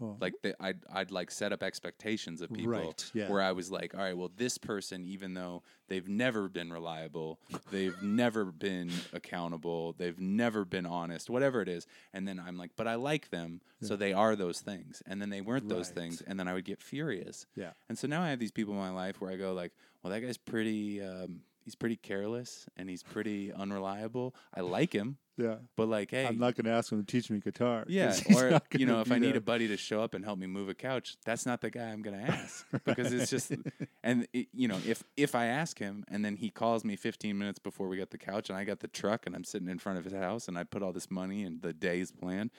Oh, 0.03 0.17
Like 0.21 0.35
they, 0.43 0.53
I'd 0.59 0.81
I'd 0.93 1.11
like 1.13 1.31
set 1.31 1.53
up 1.53 1.63
expectations 1.63 2.41
of 2.43 2.53
people 2.53 2.73
Right, 2.73 3.11
yeah. 3.15 3.29
where 3.29 3.41
I 3.41 3.53
was 3.53 3.71
like, 3.71 3.95
all 3.95 4.01
right, 4.01 4.17
well, 4.17 4.31
this 4.37 4.59
person, 4.59 5.05
even 5.05 5.35
though 5.35 5.63
they've 5.89 6.09
never 6.09 6.49
been 6.49 6.73
reliable, 6.73 7.39
they've 7.71 8.03
never 8.03 8.47
been 8.47 8.91
accountable, 9.13 9.93
they've 9.93 10.19
never 10.19 10.65
been 10.65 10.87
honest, 10.87 11.31
whatever 11.31 11.63
it 11.63 11.69
is, 11.69 11.87
and 12.13 12.27
then 12.27 12.41
I'm 12.45 12.57
like, 12.57 12.73
but 12.77 12.89
I 12.89 12.97
like 12.97 13.31
them, 13.31 13.61
so 13.81 13.95
they 13.97 14.13
are 14.13 14.35
those 14.35 14.61
things, 14.61 15.03
and 15.07 15.21
then 15.23 15.31
they 15.31 15.41
weren't 15.41 15.69
those 15.69 15.89
Right. 15.89 15.97
things, 15.97 16.23
and 16.27 16.39
then 16.39 16.49
I 16.49 16.55
would 16.55 16.65
get 16.65 16.81
furious, 16.83 17.47
yeah. 17.55 17.73
and 17.89 17.97
so 17.97 18.09
now 18.09 18.23
I 18.23 18.31
have 18.31 18.41
these 18.41 18.53
people 18.53 18.75
in 18.75 18.81
my 18.81 18.91
life 18.91 19.21
where 19.21 19.31
I 19.31 19.37
go 19.37 19.53
like, 19.53 19.73
well, 20.03 20.13
that 20.13 20.21
guy's 20.21 20.37
pretty, 20.39 21.01
um, 21.01 21.43
he's 21.65 21.75
pretty 21.75 21.97
careless 21.97 22.67
and 22.77 22.89
he's 22.91 23.03
pretty 23.03 23.53
unreliable. 23.53 24.35
I 24.55 24.61
like 24.61 24.93
him, 24.93 25.19
Yeah. 25.37 25.57
but 25.77 25.89
like, 25.89 26.11
hey, 26.11 26.27
I'm 26.27 26.39
not 26.39 26.55
going 26.57 26.65
to 26.67 26.73
ask 26.73 26.91
him 26.93 27.05
to 27.05 27.07
teach 27.07 27.31
me 27.31 27.39
guitar. 27.41 27.85
yeah, 27.89 28.15
or 28.37 28.61
you 28.77 28.87
know, 28.87 29.01
if 29.01 29.11
I 29.13 29.19
need 29.19 29.31
there. 29.33 29.39
a 29.39 29.41
buddy 29.41 29.69
to 29.69 29.77
show 29.77 30.03
up 30.03 30.15
and 30.15 30.25
help 30.25 30.39
me 30.39 30.47
move 30.47 30.69
a 30.69 30.75
couch, 30.75 31.17
that's 31.25 31.47
not 31.47 31.61
the 31.61 31.71
guy 31.71 31.85
I'm 31.91 32.03
gonna 32.03 32.23
ask 32.29 32.67
because 32.85 33.13
it's 33.13 33.31
just, 33.31 33.53
and 34.03 34.27
it, 34.33 34.49
you 34.53 34.69
know, 34.69 34.79
if 34.87 35.03
if 35.17 35.35
I 35.35 35.47
ask 35.47 35.79
him 35.79 36.05
and 36.09 36.25
then 36.25 36.37
he 36.37 36.51
calls 36.51 36.85
me 36.85 36.97
15 36.97 37.37
minutes 37.39 37.59
before 37.59 37.89
we 37.89 37.97
got 37.97 38.11
the 38.11 38.19
couch 38.19 38.49
and 38.51 38.59
I 38.59 38.65
got 38.65 38.81
the 38.81 38.89
truck 38.89 39.27
and 39.27 39.35
I'm 39.35 39.45
sitting 39.45 39.69
in 39.69 39.79
front 39.79 39.99
of 39.99 40.05
his 40.05 40.13
house 40.15 40.49
and 40.49 40.59
I 40.59 40.65
put 40.65 40.83
all 40.83 40.93
this 40.93 41.11
money 41.11 41.43
and 41.45 41.63
the 41.63 41.73
day's 41.73 42.11
planned, 42.11 42.51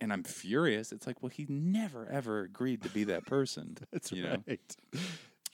and 0.00 0.12
I'm 0.12 0.24
furious, 0.24 0.90
it's 0.92 1.06
like, 1.06 1.22
well, 1.22 1.30
he 1.30 1.46
never 1.48 2.08
ever 2.10 2.40
agreed 2.40 2.82
to 2.82 2.88
be 2.88 3.04
that 3.04 3.26
person. 3.26 3.76
That's 3.92 4.10
you 4.12 4.22
know? 4.24 4.42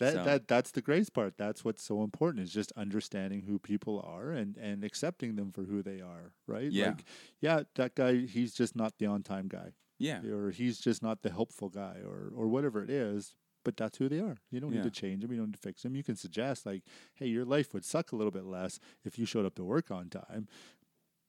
That 0.01 0.15
So- 0.15 0.25
that 0.25 0.49
that's 0.49 0.71
the 0.73 0.83
grace 0.83 1.11
part. 1.11 1.37
That's 1.37 1.65
what's 1.65 1.83
so 1.83 2.03
important 2.03 2.43
is 2.45 2.53
just 2.53 2.73
understanding 2.73 3.43
who 3.43 3.59
people 3.59 4.01
are 4.01 4.33
and 4.33 4.57
and 4.57 4.83
accepting 4.85 5.37
them 5.37 5.53
for 5.53 5.63
who 5.65 5.83
they 5.83 6.01
are. 6.01 6.33
Right. 6.47 6.73
Yeah. 6.73 6.89
Like, 6.89 7.05
yeah, 7.41 7.63
that 7.77 7.95
guy. 7.95 8.27
He's 8.27 8.53
just 8.55 8.75
not 8.75 8.99
the 8.99 9.07
on 9.07 9.23
time 9.23 9.47
guy, 9.49 9.75
Yeah, 9.99 10.23
or 10.25 10.51
he's 10.51 10.81
just 10.81 11.03
not 11.03 11.23
the 11.23 11.31
helpful 11.31 11.69
guy, 11.69 11.99
or 12.05 12.33
or 12.35 12.49
whatever 12.49 12.83
it 12.83 12.91
is. 12.91 13.35
But 13.63 13.77
that's 13.77 13.99
who 13.99 14.09
they 14.09 14.21
are. 14.21 14.39
You 14.51 14.59
don't 14.61 14.73
Yeah. 14.73 14.79
need 14.83 14.85
to 14.95 15.01
change 15.03 15.21
them. 15.21 15.31
You 15.33 15.37
don't 15.39 15.49
need 15.49 15.61
to 15.63 15.69
fix 15.69 15.83
them. 15.83 15.95
You 15.95 16.03
can 16.03 16.17
suggest 16.17 16.65
like, 16.65 16.83
hey, 17.15 17.27
your 17.29 17.45
life 17.45 17.75
would 17.75 17.85
suck 17.85 18.11
a 18.11 18.17
little 18.17 18.31
bit 18.31 18.45
less 18.47 18.81
if 19.05 19.19
you 19.19 19.27
showed 19.27 19.45
up 19.45 19.55
to 19.57 19.65
work 19.65 19.91
on 19.91 20.09
time. 20.09 20.49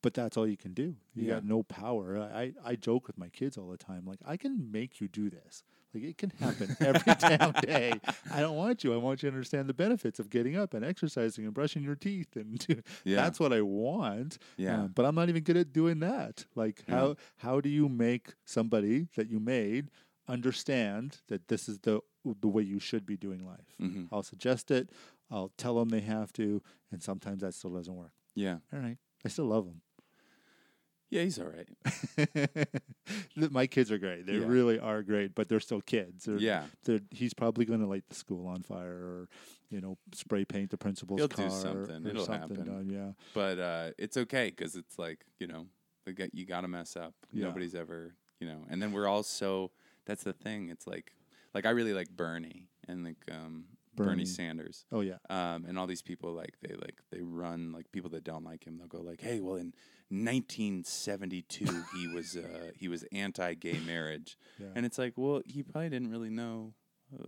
but 0.03 0.15
that's 0.15 0.35
all 0.35 0.47
you 0.47 0.57
can 0.57 0.73
do. 0.73 0.95
You 1.13 1.25
Yeah. 1.25 1.33
got 1.35 1.45
no 1.45 1.61
power. 1.61 2.17
I 2.17 2.53
I 2.63 2.75
joke 2.75 3.05
with 3.05 3.19
my 3.19 3.29
kids 3.29 3.55
all 3.57 3.69
the 3.69 3.77
time, 3.77 4.03
like 4.05 4.17
I 4.25 4.35
can 4.37 4.71
make 4.71 4.99
you 4.99 5.07
do 5.07 5.29
this. 5.29 5.63
Like 5.93 6.03
it 6.03 6.17
can 6.17 6.29
happen 6.39 6.75
every 6.79 7.13
damn 7.19 7.51
day. 7.53 7.93
I 8.31 8.39
don't 8.39 8.55
want 8.55 8.83
you. 8.83 8.93
I 8.93 8.97
want 8.97 9.21
you 9.23 9.29
to 9.29 9.35
understand 9.35 9.67
the 9.67 9.73
benefits 9.73 10.19
of 10.19 10.29
getting 10.29 10.55
up 10.55 10.73
and 10.73 10.85
exercising 10.85 11.43
and 11.45 11.53
brushing 11.53 11.83
your 11.83 11.95
teeth, 11.95 12.35
and 12.35 12.65
Yeah. 13.03 13.17
that's 13.17 13.39
what 13.39 13.51
I 13.51 13.61
want. 13.61 14.37
Yeah. 14.57 14.83
Um, 14.83 14.91
but 14.95 15.05
I'm 15.05 15.15
not 15.15 15.27
even 15.29 15.43
good 15.43 15.57
at 15.57 15.73
doing 15.73 15.99
that. 15.99 16.45
Like 16.55 16.83
Yeah. 16.87 16.95
how 16.95 17.15
how 17.37 17.61
do 17.61 17.69
you 17.69 17.89
make 17.89 18.33
somebody 18.45 19.07
that 19.15 19.29
you 19.29 19.39
made 19.39 19.89
understand 20.27 21.19
that 21.27 21.47
this 21.49 21.67
is 21.67 21.79
the 21.79 21.99
the 22.39 22.47
way 22.47 22.61
you 22.63 22.79
should 22.79 23.05
be 23.05 23.17
doing 23.17 23.45
life? 23.45 23.75
Mhm. 23.81 24.07
I'll 24.11 24.23
suggest 24.23 24.71
it. 24.71 24.89
I'll 25.29 25.51
tell 25.57 25.75
them 25.75 25.89
they 25.89 26.01
have 26.01 26.31
to, 26.33 26.61
and 26.91 27.01
sometimes 27.01 27.41
that 27.41 27.53
still 27.53 27.71
doesn't 27.71 27.95
work. 27.95 28.11
Yeah. 28.35 28.57
All 28.73 28.79
right, 28.79 28.97
I 29.25 29.29
still 29.29 29.45
love 29.45 29.65
them. 29.65 29.81
Yeah, 31.11 31.23
he's 31.23 31.37
all 31.39 31.47
right. 31.47 32.67
My 33.51 33.67
kids 33.67 33.91
are 33.91 33.97
great. 33.97 34.25
They 34.25 34.37
Yeah. 34.37 34.45
really 34.47 34.79
are 34.79 35.03
great, 35.03 35.35
but 35.35 35.49
they're 35.49 35.59
still 35.59 35.81
kids. 35.81 36.25
They're, 36.25 36.37
Yeah. 36.37 36.65
they're, 36.85 37.01
he's 37.11 37.33
probably 37.33 37.65
going 37.65 37.81
to 37.81 37.85
light 37.85 38.05
the 38.09 38.15
school 38.15 38.47
on 38.47 38.61
fire, 38.63 38.93
or 38.95 39.29
you 39.69 39.79
know, 39.81 39.97
spray 40.13 40.45
paint 40.45 40.69
the 40.71 40.77
principal's 40.77 41.19
He'll 41.19 41.27
do 41.27 41.35
car, 41.35 41.49
something. 41.49 42.05
or 42.05 42.09
It'll 42.09 42.25
something 42.25 42.57
happen. 42.57 42.65
done, 42.65 42.89
yeah, 42.89 43.11
But 43.33 43.59
uh, 43.59 43.91
it's 43.97 44.17
okay 44.17 44.49
because 44.55 44.75
it's 44.75 44.97
like 44.97 45.25
you 45.39 45.47
know, 45.47 45.67
you 46.33 46.45
got 46.45 46.61
to 46.61 46.67
mess 46.67 46.95
up. 46.95 47.13
Yeah. 47.31 47.45
Nobody's 47.47 47.75
ever 47.75 48.15
you 48.39 48.47
know. 48.47 48.65
And 48.69 48.81
then 48.81 48.91
we're 48.91 49.07
all 49.07 49.23
so. 49.23 49.71
That's 50.05 50.23
the 50.23 50.33
thing. 50.33 50.69
It's 50.69 50.87
like 50.87 51.13
like 51.53 51.65
I 51.65 51.69
really 51.71 51.93
like 51.93 52.09
Bernie 52.09 52.67
and 52.87 53.03
like 53.05 53.17
um, 53.31 53.65
Bernie. 53.95 54.09
Bernie. 54.09 54.25
Sanders. 54.25 54.85
oh 54.91 55.01
yeah, 55.01 55.17
Um, 55.29 55.65
and 55.67 55.77
all 55.77 55.87
these 55.87 56.01
people 56.01 56.33
like 56.33 56.55
they 56.61 56.73
like 56.75 56.99
they 57.11 57.21
run 57.21 57.71
like 57.71 57.91
people 57.91 58.09
that 58.11 58.23
don't 58.23 58.43
like 58.43 58.65
him. 58.65 58.77
They'll 58.77 58.87
go 58.87 59.01
like, 59.01 59.21
"Hey, 59.21 59.39
well, 59.41 59.55
in 59.55 59.73
1972, 60.11 61.65
he 61.95 62.07
was 62.07 62.35
uh, 62.35 62.71
he 62.77 62.87
was 62.87 63.03
anti-gay 63.11 63.79
marriage," 63.85 64.37
yeah. 64.59 64.67
and 64.75 64.85
it's 64.85 64.97
like, 64.97 65.13
well, 65.15 65.41
he 65.45 65.63
probably 65.63 65.89
didn't 65.89 66.11
really 66.11 66.29
know 66.29 66.73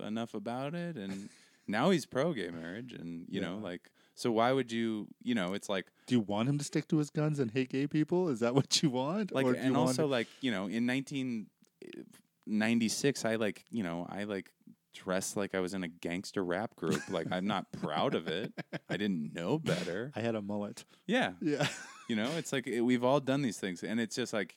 enough 0.00 0.34
about 0.34 0.74
it, 0.74 0.96
and 0.96 1.28
now 1.66 1.90
he's 1.90 2.06
pro-gay 2.06 2.50
marriage, 2.50 2.92
and 2.92 3.26
you 3.28 3.40
know, 3.40 3.58
like, 3.62 3.90
so 4.14 4.30
why 4.30 4.52
would 4.52 4.70
you, 4.70 5.08
you 5.22 5.34
know, 5.34 5.54
it's 5.54 5.68
like, 5.68 5.86
do 6.06 6.14
you 6.14 6.20
want 6.20 6.48
him 6.48 6.58
to 6.58 6.64
stick 6.64 6.86
to 6.88 6.98
his 6.98 7.10
guns 7.10 7.40
and 7.40 7.50
hate 7.50 7.70
gay 7.70 7.86
people? 7.86 8.28
Is 8.28 8.40
that 8.40 8.54
what 8.54 8.82
you 8.82 8.90
want? 8.90 9.32
like, 9.32 9.46
or 9.46 9.54
and 9.54 9.74
also 9.76 10.06
like, 10.06 10.28
you 10.40 10.50
know, 10.50 10.66
in 10.66 10.86
1996, 10.86 13.24
I 13.24 13.36
like, 13.36 13.64
you 13.70 13.82
know, 13.82 14.06
I 14.08 14.24
like 14.24 14.50
dressed 14.94 15.36
like 15.36 15.54
I 15.54 15.60
was 15.60 15.74
in 15.74 15.82
a 15.82 15.88
gangster 15.88 16.44
rap 16.44 16.76
group. 16.76 17.00
like, 17.08 17.26
I'm 17.32 17.46
not 17.46 17.72
proud 17.72 18.14
of 18.14 18.28
it. 18.28 18.52
I 18.88 18.96
didn't 18.96 19.34
know 19.34 19.58
better. 19.58 20.12
I 20.14 20.20
had 20.20 20.36
a 20.36 20.42
mullet. 20.42 20.84
Yeah, 21.06 21.32
Yeah, 21.40 21.66
you 22.08 22.16
know, 22.16 22.30
it's 22.36 22.52
like 22.52 22.66
it, 22.66 22.82
we've 22.82 23.04
all 23.04 23.20
done 23.20 23.42
these 23.42 23.58
things, 23.58 23.82
and 23.82 24.00
it's 24.00 24.16
just 24.16 24.32
like 24.32 24.56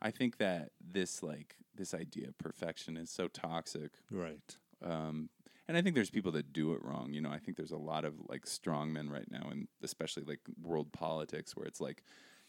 I 0.00 0.10
think 0.10 0.38
that 0.38 0.70
this 0.80 1.22
like 1.22 1.56
this 1.74 1.94
idea 1.94 2.28
of 2.28 2.38
perfection 2.38 2.96
is 2.96 3.10
so 3.10 3.28
toxic, 3.28 3.92
right? 4.10 4.56
Um, 4.84 5.30
and 5.68 5.76
I 5.76 5.82
think 5.82 5.94
there's 5.94 6.10
people 6.10 6.32
that 6.32 6.52
do 6.52 6.72
it 6.72 6.82
wrong. 6.82 7.12
You 7.12 7.20
know, 7.20 7.30
I 7.30 7.38
think 7.38 7.56
there's 7.56 7.72
a 7.72 7.76
lot 7.76 8.04
of 8.04 8.14
like 8.28 8.46
strong 8.46 8.92
men 8.92 9.08
right 9.08 9.30
now, 9.30 9.48
and 9.50 9.68
especially 9.82 10.24
like 10.24 10.40
world 10.60 10.92
politics, 10.92 11.56
where 11.56 11.66
it's 11.66 11.80
like, 11.80 12.02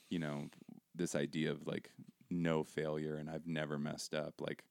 you 0.09 0.19
know, 0.19 0.49
this 0.95 1.15
idea 1.15 1.51
of 1.51 1.65
like 1.67 1.91
no 2.29 2.63
failure 2.63 3.15
and 3.15 3.29
I've 3.29 3.47
never 3.47 3.77
messed 3.77 4.13
up. 4.13 4.35
Like, 4.39 4.63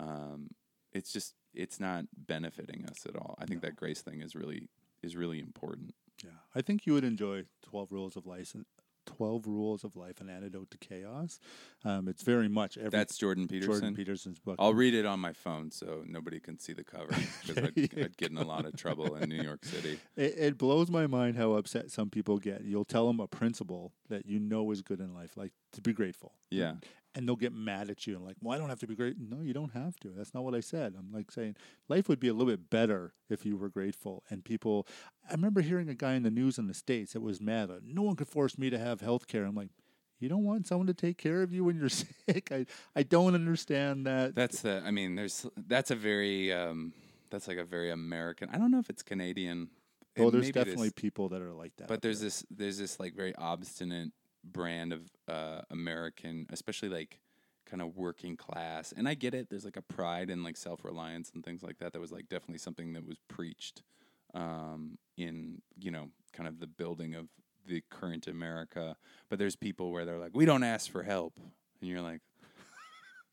um, 0.00 0.48
it's 0.92 1.12
just 1.12 1.34
it's 1.54 1.78
not 1.78 2.06
benefiting 2.16 2.86
us 2.86 3.04
at 3.06 3.14
all. 3.14 3.36
I 3.38 3.44
think 3.44 3.62
no. 3.62 3.68
that 3.68 3.76
grace 3.76 4.00
thing 4.00 4.22
is 4.22 4.34
really 4.34 4.68
is 5.02 5.14
really 5.14 5.38
important. 5.38 5.94
Yeah, 6.24 6.30
I 6.54 6.62
think 6.62 6.86
you 6.86 6.94
would 6.94 7.04
enjoy 7.04 7.44
Twelve 7.62 7.92
Rules 7.92 8.16
of 8.16 8.26
License 8.26 8.68
12 9.06 9.46
Rules 9.46 9.84
of 9.84 9.96
Life, 9.96 10.20
An 10.20 10.28
Antidote 10.28 10.70
to 10.70 10.78
Chaos. 10.78 11.40
Um, 11.84 12.08
it's 12.08 12.22
very 12.22 12.48
much 12.48 12.76
every. 12.76 12.90
That's 12.90 13.16
Jordan 13.16 13.48
Peterson. 13.48 13.72
Jordan 13.72 13.94
Peterson's 13.94 14.38
book. 14.38 14.56
I'll 14.58 14.74
read 14.74 14.94
it 14.94 15.06
on 15.06 15.20
my 15.20 15.32
phone 15.32 15.70
so 15.70 16.02
nobody 16.06 16.40
can 16.40 16.58
see 16.58 16.72
the 16.72 16.84
cover 16.84 17.14
because 17.46 17.58
I'd, 17.58 17.76
I'd, 17.98 18.16
get 18.16 18.30
in 18.30 18.36
a 18.36 18.44
lot 18.44 18.64
of 18.64 18.76
trouble 18.76 19.16
in 19.16 19.28
New 19.28 19.42
York 19.42 19.64
City. 19.64 19.98
It, 20.16 20.34
it 20.36 20.58
blows 20.58 20.90
my 20.90 21.06
mind 21.06 21.36
how 21.36 21.52
upset 21.52 21.90
some 21.90 22.10
people 22.10 22.38
get. 22.38 22.64
You'll 22.64 22.84
tell 22.84 23.06
them 23.06 23.20
a 23.20 23.26
principle 23.26 23.92
that 24.12 24.26
you 24.26 24.38
know 24.38 24.70
is 24.70 24.82
good 24.82 25.00
in 25.00 25.14
life, 25.14 25.36
like 25.36 25.52
to 25.72 25.80
be 25.80 25.92
grateful. 25.92 26.32
Yeah. 26.50 26.74
And 27.14 27.28
they'll 27.28 27.36
get 27.36 27.52
mad 27.52 27.90
at 27.90 28.06
you 28.06 28.16
and 28.16 28.24
like, 28.24 28.36
well, 28.40 28.54
I 28.54 28.58
don't 28.58 28.70
have 28.70 28.80
to 28.80 28.86
be 28.86 28.94
great. 28.94 29.16
No, 29.18 29.42
you 29.42 29.52
don't 29.52 29.72
have 29.74 29.98
to. 30.00 30.08
That's 30.16 30.32
not 30.32 30.44
what 30.44 30.54
I 30.54 30.60
said. 30.60 30.94
I'm 30.98 31.12
like 31.12 31.30
saying 31.30 31.56
life 31.88 32.08
would 32.08 32.20
be 32.20 32.28
a 32.28 32.32
little 32.32 32.50
bit 32.50 32.70
better 32.70 33.12
if 33.28 33.44
you 33.44 33.56
were 33.56 33.68
grateful. 33.68 34.24
And 34.30 34.44
people, 34.44 34.86
I 35.28 35.32
remember 35.32 35.60
hearing 35.60 35.90
a 35.90 35.94
guy 35.94 36.14
in 36.14 36.22
the 36.22 36.30
news 36.30 36.56
in 36.56 36.68
the 36.68 36.74
States 36.74 37.12
that 37.12 37.20
was 37.20 37.40
mad 37.40 37.68
that 37.68 37.84
no 37.84 38.02
one 38.02 38.16
could 38.16 38.28
force 38.28 38.56
me 38.56 38.70
to 38.70 38.78
have 38.78 39.02
health 39.02 39.26
care. 39.26 39.44
I'm 39.44 39.54
like, 39.54 39.68
you 40.20 40.28
don't 40.28 40.44
want 40.44 40.66
someone 40.68 40.86
to 40.86 40.94
take 40.94 41.18
care 41.18 41.42
of 41.42 41.52
you 41.52 41.64
when 41.64 41.76
you're 41.76 41.88
sick? 42.28 42.48
I, 42.50 42.64
I 42.94 43.02
don't 43.02 43.34
understand 43.34 44.06
that. 44.06 44.34
That's 44.34 44.60
the. 44.62 44.82
I 44.84 44.92
mean, 44.92 45.16
there's. 45.16 45.46
That's 45.56 45.90
a 45.90 45.96
very. 45.96 46.52
Um, 46.52 46.92
that's 47.30 47.48
like 47.48 47.58
a 47.58 47.64
very 47.64 47.90
American. 47.90 48.48
I 48.52 48.58
don't 48.58 48.70
know 48.70 48.78
if 48.78 48.88
it's 48.88 49.02
Canadian. 49.02 49.68
Oh, 50.18 50.30
there's 50.30 50.50
definitely 50.50 50.90
people 50.90 51.28
that 51.30 51.42
are 51.42 51.52
like 51.52 51.72
that. 51.76 51.88
But 51.88 52.02
there's 52.02 52.20
there. 52.20 52.26
this. 52.26 52.44
There's 52.50 52.78
this 52.78 53.00
like 53.00 53.14
very 53.14 53.34
obstinate 53.36 54.10
brand 54.44 54.92
of 54.92 55.02
uh, 55.28 55.62
American, 55.70 56.46
especially 56.50 56.88
like 56.88 57.20
kind 57.64 57.80
of 57.80 57.96
working 57.96 58.36
class. 58.36 58.92
And 58.96 59.08
I 59.08 59.14
get 59.14 59.34
it. 59.34 59.48
There's 59.48 59.64
like 59.64 59.76
a 59.76 59.82
pride 59.82 60.30
and 60.30 60.42
like 60.42 60.56
self 60.56 60.84
reliance 60.84 61.30
and 61.34 61.44
things 61.44 61.62
like 61.62 61.78
that. 61.78 61.92
That 61.92 62.00
was 62.00 62.12
like 62.12 62.28
definitely 62.28 62.58
something 62.58 62.92
that 62.94 63.06
was 63.06 63.16
preached 63.28 63.82
um, 64.34 64.98
in 65.16 65.62
you 65.78 65.90
know 65.90 66.08
kind 66.32 66.48
of 66.48 66.60
the 66.60 66.66
building 66.66 67.14
of 67.14 67.28
the 67.66 67.82
current 67.90 68.26
America. 68.26 68.96
But 69.28 69.38
there's 69.38 69.56
people 69.56 69.92
where 69.92 70.04
they're 70.04 70.18
like, 70.18 70.34
we 70.34 70.44
don't 70.44 70.64
ask 70.64 70.90
for 70.90 71.02
help, 71.02 71.38
and 71.80 71.88
you're 71.90 72.02
like. 72.02 72.20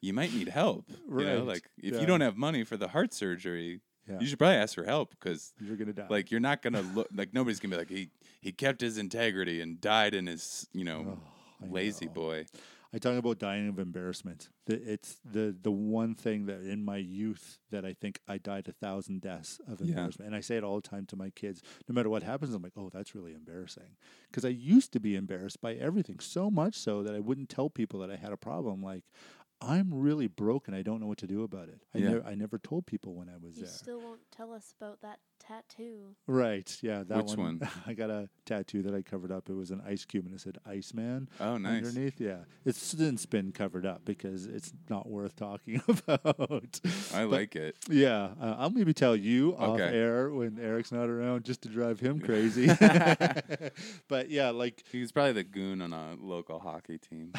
You 0.01 0.13
might 0.13 0.33
need 0.33 0.47
help, 0.47 0.85
You 0.89 1.25
know, 1.25 1.39
Right. 1.39 1.45
like 1.45 1.69
if 1.77 1.95
Yeah. 1.95 1.99
you 1.99 2.05
don't 2.05 2.21
have 2.21 2.37
money 2.37 2.63
for 2.63 2.77
the 2.77 2.87
heart 2.87 3.13
surgery, 3.13 3.81
Yeah. 4.09 4.19
you 4.19 4.25
should 4.27 4.39
probably 4.39 4.55
ask 4.57 4.75
for 4.75 4.83
help 4.83 5.11
because 5.11 5.53
You're 5.59 5.77
to 5.77 5.93
die. 5.93 6.07
like 6.09 6.31
you're 6.31 6.39
not 6.39 6.61
gonna 6.61 6.81
look 6.81 7.07
like 7.13 7.33
nobody's 7.33 7.59
gonna 7.59 7.75
be 7.75 7.79
like 7.79 7.89
he 7.89 8.09
he 8.41 8.51
kept 8.51 8.81
his 8.81 8.97
integrity 8.97 9.61
and 9.61 9.79
died 9.79 10.13
in 10.13 10.27
his 10.27 10.67
you 10.73 10.83
know 10.83 11.19
Oh, 11.61 11.65
lazy 11.69 12.05
know. 12.05 12.11
boy. 12.13 12.45
I 12.91 12.97
talk 12.97 13.19
about 13.19 13.37
dying 13.37 13.67
of 13.69 13.77
embarrassment. 13.77 14.49
It's 14.65 15.17
the 15.23 15.55
the 15.61 15.69
one 15.71 16.15
thing 16.15 16.47
that 16.47 16.61
in 16.61 16.83
my 16.83 16.97
youth 16.97 17.59
that 17.69 17.85
I 17.85 17.93
think 17.93 18.19
I 18.27 18.39
died 18.39 18.67
a 18.67 18.71
thousand 18.71 19.21
deaths 19.21 19.61
of 19.67 19.79
Yeah. 19.79 19.89
embarrassment, 19.89 20.27
and 20.29 20.35
I 20.35 20.39
say 20.41 20.57
it 20.57 20.63
all 20.63 20.77
the 20.81 20.89
time 20.89 21.05
to 21.07 21.15
my 21.15 21.29
kids. 21.29 21.61
No 21.87 21.93
matter 21.93 22.09
what 22.09 22.23
happens, 22.23 22.51
I'm 22.51 22.63
like, 22.63 22.73
oh, 22.75 22.89
that's 22.91 23.13
really 23.13 23.33
embarrassing, 23.33 23.95
because 24.31 24.43
I 24.43 24.49
used 24.49 24.91
to 24.93 24.99
be 24.99 25.15
embarrassed 25.15 25.61
by 25.61 25.75
everything 25.75 26.19
so 26.19 26.49
much 26.49 26.73
so 26.75 27.03
that 27.03 27.13
I 27.13 27.19
wouldn't 27.19 27.49
tell 27.49 27.69
people 27.69 27.99
that 27.99 28.09
I 28.09 28.15
had 28.15 28.31
a 28.31 28.37
problem. 28.37 28.81
Like, 28.81 29.03
I'm 29.61 29.93
really 29.93 30.27
broken. 30.27 30.73
I 30.73 30.81
don't 30.83 31.01
know 31.01 31.07
what 31.07 31.17
to 31.19 31.27
do 31.27 31.43
about 31.43 31.67
it. 31.67 31.81
I 31.93 31.97
Yeah. 31.97 32.09
never 32.11 32.25
I 32.27 32.35
never 32.35 32.57
told 32.57 32.85
people 32.85 33.13
when 33.15 33.27
I 33.29 33.33
was 33.37 33.57
You 33.57 33.63
there. 33.63 33.71
You 33.71 33.77
still 33.77 33.99
won't 34.01 34.21
tell 34.31 34.53
us 34.53 34.73
about 34.79 35.01
that 35.01 35.19
tattoo. 35.39 36.15
Right? 36.27 36.77
Yeah, 36.81 37.03
that 37.03 37.25
Which 37.25 37.37
one? 37.37 37.59
I 37.85 37.93
got 37.93 38.09
a 38.09 38.29
tattoo 38.45 38.81
that 38.83 38.93
I 38.93 39.01
covered 39.01 39.31
up. 39.31 39.49
It 39.49 39.53
was 39.53 39.71
an 39.71 39.81
ice 39.85 40.05
cube 40.05 40.25
and 40.25 40.33
it 40.35 40.39
said 40.41 40.59
Iceman. 40.65 41.27
Oh, 41.41 41.57
nice. 41.57 41.85
underneath. 41.85 42.21
Yeah, 42.21 42.39
it's 42.65 42.79
since 42.81 43.25
been 43.25 43.51
covered 43.51 43.85
up 43.85 44.05
because 44.05 44.45
it's 44.45 44.71
not 44.89 45.09
worth 45.09 45.35
talking 45.35 45.81
about. 45.87 46.79
I 47.13 47.23
But, 47.25 47.29
like 47.29 47.55
it. 47.57 47.75
Yeah, 47.89 48.29
uh, 48.39 48.55
I'll 48.59 48.69
maybe 48.69 48.93
tell 48.93 49.15
you 49.15 49.55
off 49.57 49.79
air 49.79 50.29
when 50.31 50.57
Eric's 50.59 50.91
not 50.93 51.09
around, 51.09 51.43
just 51.43 51.61
to 51.63 51.69
drive 51.69 51.99
him 51.99 52.19
crazy. 52.29 52.67
but 54.07 54.29
yeah, 54.29 54.49
like 54.51 54.83
He's 54.91 55.11
probably 55.11 55.33
the 55.33 55.43
goon 55.43 55.81
on 55.81 55.91
a 55.93 56.15
local 56.19 56.59
hockey 56.59 56.97
team. 56.97 57.33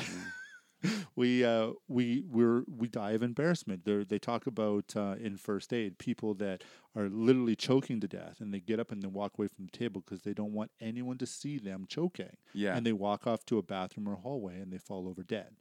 we 1.16 1.44
uh, 1.44 1.70
we 1.88 2.22
we're 2.28 2.62
we 2.68 2.88
die 2.88 3.12
of 3.12 3.22
embarrassment. 3.22 3.84
They 3.84 4.04
they 4.04 4.18
talk 4.18 4.46
about 4.46 4.94
uh, 4.96 5.16
in 5.20 5.36
first 5.36 5.72
aid 5.72 5.98
people 5.98 6.34
that 6.34 6.62
are 6.96 7.08
literally 7.08 7.56
choking 7.56 8.00
to 8.00 8.08
death, 8.08 8.36
and 8.40 8.52
they 8.54 8.60
get 8.60 8.80
up 8.80 8.90
and 8.92 9.02
they 9.02 9.08
walk 9.08 9.32
away 9.38 9.48
from 9.48 9.66
the 9.66 9.70
table 9.76 10.00
because 10.04 10.22
they 10.22 10.32
don't 10.34 10.52
want 10.52 10.70
anyone 10.80 11.18
to 11.18 11.26
see 11.26 11.58
them 11.58 11.86
choking. 11.88 12.36
Yeah. 12.54 12.76
and 12.76 12.84
they 12.86 12.92
walk 12.92 13.26
off 13.26 13.44
to 13.46 13.58
a 13.58 13.62
bathroom 13.62 14.08
or 14.08 14.16
hallway 14.16 14.58
and 14.60 14.72
they 14.72 14.78
fall 14.78 15.08
over 15.08 15.22
dead. 15.22 15.56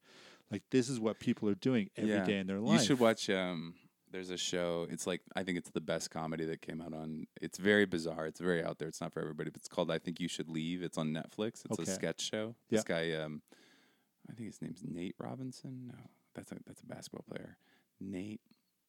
Like 0.52 0.64
this 0.72 0.90
is 0.90 1.00
what 1.00 1.20
people 1.20 1.48
are 1.50 1.56
doing 1.56 1.90
every 1.98 2.10
day 2.26 2.34
Yeah. 2.36 2.42
in 2.42 2.48
their 2.48 2.60
life. 2.60 2.80
You 2.80 2.86
should 2.86 3.00
watch. 3.00 3.30
Um, 3.30 3.76
there's 4.12 4.32
a 4.32 4.38
show. 4.38 4.88
It's 4.90 5.06
like 5.06 5.22
I 5.36 5.44
think 5.44 5.60
it's 5.60 5.70
the 5.70 5.82
best 5.82 6.10
comedy 6.10 6.44
that 6.46 6.64
came 6.64 6.82
out 6.82 6.94
on. 6.96 7.28
It's 7.42 7.60
very 7.60 7.86
bizarre. 7.86 8.26
It's 8.26 8.40
very 8.40 8.64
out 8.64 8.80
there. 8.80 8.88
It's 8.88 9.00
not 9.02 9.14
for 9.14 9.20
everybody. 9.22 9.52
But 9.52 9.58
it's 9.60 9.68
called 9.68 9.92
I 9.92 10.00
think 10.00 10.20
you 10.20 10.28
should 10.28 10.50
leave. 10.50 10.82
It's 10.82 10.98
on 10.98 11.10
Netflix. 11.14 11.64
It's 11.66 11.78
Okay. 11.80 11.84
a 11.84 11.94
sketch 11.94 12.22
show. 12.22 12.56
This 12.72 12.84
guy, 12.84 13.12
um, 13.12 13.44
I 14.30 14.34
think 14.34 14.48
his 14.48 14.62
name's 14.62 14.84
Nate 14.88 15.16
Robinson. 15.20 15.88
No, 15.88 16.00
that's 16.36 16.52
a 16.52 16.58
that's 16.66 16.82
a 16.82 16.86
basketball 16.86 17.26
player. 17.28 17.58
Nate 18.00 18.42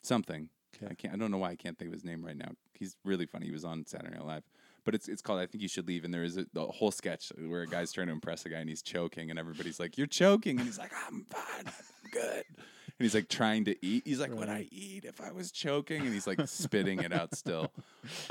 something. 0.02 0.48
I 0.88 0.94
can't. 0.94 1.14
I 1.14 1.16
don't 1.16 1.30
know 1.30 1.38
why 1.38 1.50
I 1.50 1.56
can't 1.56 1.76
think 1.78 1.88
of 1.88 1.92
his 1.92 2.04
name 2.04 2.24
right 2.24 2.36
now. 2.36 2.52
He's 2.74 2.96
really 3.04 3.26
funny. 3.26 3.46
He 3.46 3.52
was 3.52 3.64
on 3.64 3.84
Saturday 3.86 4.14
Night 4.16 4.24
Live. 4.26 4.44
But 4.84 4.94
it's 4.94 5.08
it's 5.08 5.20
called 5.20 5.40
I 5.40 5.46
think 5.46 5.62
you 5.62 5.68
should 5.68 5.86
leave. 5.88 6.04
And 6.04 6.14
there 6.14 6.24
is 6.24 6.36
a, 6.36 6.46
the 6.52 6.64
whole 6.66 6.90
sketch 6.90 7.32
where 7.36 7.62
a 7.62 7.66
guy's 7.66 7.92
trying 7.92 8.06
to 8.06 8.12
impress 8.12 8.46
a 8.46 8.48
guy 8.48 8.58
and 8.58 8.68
he's 8.68 8.82
choking 8.82 9.30
and 9.30 9.38
everybody's 9.38 9.80
like, 9.80 9.98
"You're 9.98 10.06
choking," 10.06 10.58
and 10.58 10.66
he's 10.66 10.78
like, 10.78 10.92
"I'm 11.06 11.24
fine. 11.28 11.66
I'm 11.66 12.10
good." 12.12 12.44
And 12.56 13.04
he's 13.06 13.14
like 13.14 13.28
trying 13.28 13.64
to 13.66 13.76
eat. 13.84 14.04
He's 14.06 14.20
like, 14.20 14.32
"Would 14.32 14.48
I 14.48 14.68
eat 14.70 15.04
if 15.04 15.20
I 15.20 15.32
was 15.32 15.50
choking?" 15.50 16.02
And 16.02 16.12
he's 16.14 16.26
like 16.26 16.40
spitting 16.46 17.00
it 17.00 17.12
out 17.12 17.34
still. 17.34 17.72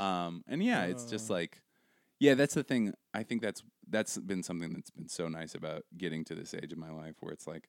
Um, 0.00 0.44
and 0.48 0.62
yeah, 0.62 0.84
it's 0.84 1.04
just 1.04 1.30
Uh. 1.30 1.34
like, 1.34 1.60
yeah, 2.18 2.34
that's 2.34 2.54
the 2.54 2.62
thing. 2.64 2.94
I 3.14 3.22
think 3.22 3.42
that's 3.42 3.62
that's 3.90 4.16
been 4.18 4.42
something 4.42 4.72
that's 4.72 4.90
been 4.90 5.08
so 5.08 5.28
nice 5.28 5.54
about 5.54 5.84
getting 5.98 6.24
to 6.24 6.34
this 6.34 6.54
age 6.54 6.72
of 6.72 6.78
my 6.78 6.90
life 6.90 7.16
where 7.20 7.32
it's 7.32 7.46
like 7.46 7.68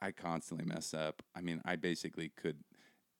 I 0.00 0.10
constantly 0.10 0.66
mess 0.66 0.92
up. 0.94 1.22
I 1.34 1.40
mean, 1.40 1.60
I 1.64 1.76
basically 1.76 2.30
could 2.30 2.58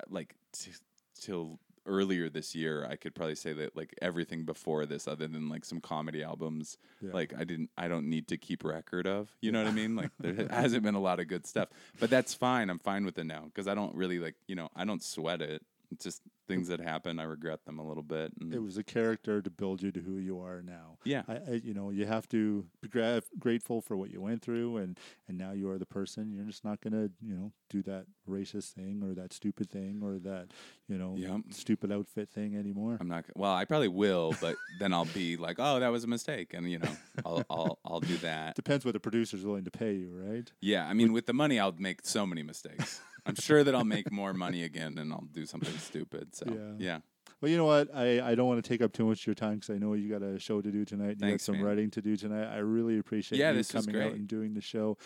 like 0.09 0.35
t- 0.53 0.73
till 1.21 1.61
earlier 1.85 2.29
this 2.29 2.55
year 2.55 2.87
I 2.89 2.95
could 2.95 3.13
probably 3.13 3.35
say 3.35 3.53
that 3.55 3.77
like 3.77 3.93
everything 4.01 4.45
before 4.45 4.87
this 4.87 5.09
other 5.09 5.27
than 5.27 5.49
like 5.49 5.65
some 5.65 5.81
comedy 5.81 6.23
albums 6.23 6.79
Yeah. 7.01 7.11
like 7.13 7.35
I 7.37 7.43
didn't 7.43 7.71
I 7.77 7.89
don't 7.89 8.09
need 8.09 8.29
to 8.29 8.37
keep 8.37 8.63
record 8.65 9.07
of. 9.07 9.31
You 9.41 9.51
know 9.51 9.63
what 9.65 9.69
I 9.71 9.75
mean? 9.75 9.97
Like 9.97 10.11
there 10.21 10.47
hasn't 10.51 10.85
been 10.85 10.95
a 10.95 11.01
lot 11.01 11.19
of 11.19 11.27
good 11.27 11.45
stuff. 11.47 11.69
But 11.99 12.09
that's 12.11 12.35
fine. 12.35 12.71
I'm 12.71 12.79
fine 12.79 13.05
with 13.05 13.19
it 13.19 13.25
now 13.27 13.51
cuz 13.55 13.67
I 13.67 13.75
don't 13.75 13.95
really 13.97 14.19
like, 14.21 14.37
you 14.47 14.55
know, 14.55 14.69
I 14.77 14.85
don't 14.85 15.03
sweat 15.03 15.43
it. 15.43 15.63
Just 16.01 16.23
things 16.49 16.69
that 16.69 16.81
happen. 16.81 17.19
I 17.19 17.23
regret 17.25 17.65
them 17.65 17.79
a 17.79 17.87
little 17.87 18.03
bit. 18.03 18.33
And 18.41 18.53
It 18.53 18.59
was 18.61 18.77
a 18.77 18.83
character 18.83 19.41
to 19.41 19.49
build 19.51 19.81
you 19.83 19.91
to 19.93 20.01
who 20.01 20.19
you 20.19 20.41
are 20.41 20.61
now. 20.63 20.99
yeah. 21.05 21.23
I, 21.29 21.35
I 21.35 21.61
you 21.63 21.73
know, 21.75 21.91
you 21.91 22.05
have 22.07 22.29
to 22.31 22.67
be 22.81 22.89
gra- 22.89 23.23
grateful 23.39 23.81
for 23.81 23.97
what 23.97 24.11
you 24.11 24.21
went 24.21 24.43
through, 24.43 24.77
and 24.79 24.99
and 25.29 25.39
now 25.39 25.53
you 25.53 25.71
are 25.71 25.79
the 25.79 25.87
person. 25.87 26.33
You're 26.33 26.45
just 26.45 26.65
not 26.65 26.81
gonna, 26.81 27.11
you 27.21 27.35
know, 27.35 27.53
do 27.71 27.83
that 27.85 28.07
racist 28.29 28.73
thing 28.73 29.03
or 29.05 29.15
that 29.15 29.33
stupid 29.33 29.71
thing 29.71 30.01
or 30.03 30.19
that, 30.19 30.49
you 30.89 30.99
know, 30.99 31.15
Yep. 31.17 31.41
stupid 31.51 31.91
outfit 31.93 32.29
thing 32.31 32.57
anymore. 32.57 32.99
I'm 33.01 33.09
not. 33.09 33.25
Well, 33.37 33.53
I 33.55 33.65
probably 33.65 33.89
will, 33.89 34.35
but 34.41 34.57
then 34.79 34.93
I'll 34.93 35.07
be 35.07 35.37
like, 35.37 35.57
"Oh, 35.59 35.81
that 35.81 35.89
was 35.89 36.05
a 36.05 36.09
mistake," 36.09 36.53
and 36.55 36.71
you 36.71 36.79
know, 36.81 36.97
I'll 37.25 37.45
I'll 37.49 37.79
I'll 37.85 38.01
do 38.01 38.17
that. 38.19 38.55
Depends 38.63 38.85
what 38.85 38.93
the 38.95 39.01
producer's 39.01 39.45
willing 39.45 39.65
to 39.65 39.71
pay 39.71 39.95
you, 39.95 40.11
right? 40.13 40.51
Yeah, 40.61 40.87
I 40.87 40.93
mean, 40.93 41.13
with 41.13 41.27
the 41.27 41.33
money, 41.35 41.59
I'll 41.61 41.75
make 41.79 42.01
so 42.05 42.27
many 42.27 42.43
mistakes. 42.43 43.01
I'm 43.27 43.35
sure 43.37 43.63
that 43.65 43.75
I'll 43.75 43.85
make 43.85 44.11
more 44.11 44.33
money 44.35 44.63
again, 44.65 44.99
and 44.99 45.13
I'll 45.13 45.29
do 45.33 45.47
something 45.47 45.77
stupid. 45.79 46.35
So 46.35 46.45
Yeah. 46.49 46.75
yeah, 46.79 46.99
Well, 47.41 47.51
you 47.51 47.57
know 47.57 47.65
what? 47.67 47.89
I, 47.95 48.21
I 48.31 48.35
don't 48.35 48.47
want 48.49 48.63
to 48.65 48.69
take 48.69 48.83
up 48.83 48.93
too 48.93 49.05
much 49.07 49.21
of 49.21 49.27
your 49.27 49.35
time 49.35 49.55
because 49.55 49.71
I 49.71 49.79
know 49.79 49.95
you 49.95 50.09
got 50.09 50.23
a 50.23 50.39
show 50.39 50.61
to 50.61 50.71
do 50.71 50.85
tonight. 50.85 51.13
and 51.19 51.21
You 51.23 51.31
got 51.33 51.41
some 51.41 51.57
man. 51.57 51.65
writing 51.65 51.91
to 51.93 52.03
do 52.03 52.17
tonight. 52.17 52.53
I 52.53 52.59
really 52.59 52.99
appreciate 52.99 53.39
Yeah, 53.39 53.53
you 53.53 53.65
coming 53.65 53.97
out 54.01 54.13
and 54.13 54.27
doing 54.27 54.55
the 54.55 54.61
show. 54.61 54.97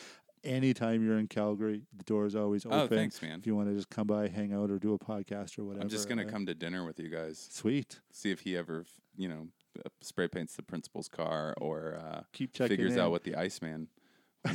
Anytime 0.44 1.04
you're 1.04 1.18
in 1.18 1.26
Calgary, 1.26 1.82
the 1.96 2.04
door 2.04 2.24
is 2.24 2.36
always 2.36 2.64
open. 2.66 2.78
Oh, 2.78 2.86
thanks, 2.86 3.20
man. 3.20 3.38
If 3.40 3.46
you 3.46 3.56
want 3.56 3.68
to 3.68 3.74
just 3.74 3.90
come 3.90 4.06
by, 4.06 4.28
hang 4.28 4.52
out, 4.52 4.70
or 4.70 4.78
do 4.78 4.94
a 4.94 4.98
podcast 4.98 5.58
or 5.58 5.64
whatever. 5.64 5.82
I'm 5.82 5.88
just 5.88 6.08
gonna 6.08 6.24
uh, 6.26 6.30
come 6.30 6.46
to 6.46 6.54
dinner 6.54 6.84
with 6.84 7.00
you 7.00 7.08
guys. 7.08 7.48
Sweet. 7.50 7.98
See 8.12 8.30
if 8.30 8.40
he 8.40 8.56
ever, 8.56 8.84
you 9.16 9.28
know, 9.28 9.48
uh, 9.84 9.88
spray 10.02 10.28
paints 10.28 10.54
the 10.54 10.62
principal's 10.62 11.08
car 11.08 11.52
or 11.60 11.96
uh, 12.00 12.20
Keep 12.32 12.52
checking 12.52 12.76
figures 12.76 12.92
in. 12.94 13.00
out 13.00 13.10
what 13.10 13.24
the 13.24 13.34
Iceman 13.34 13.88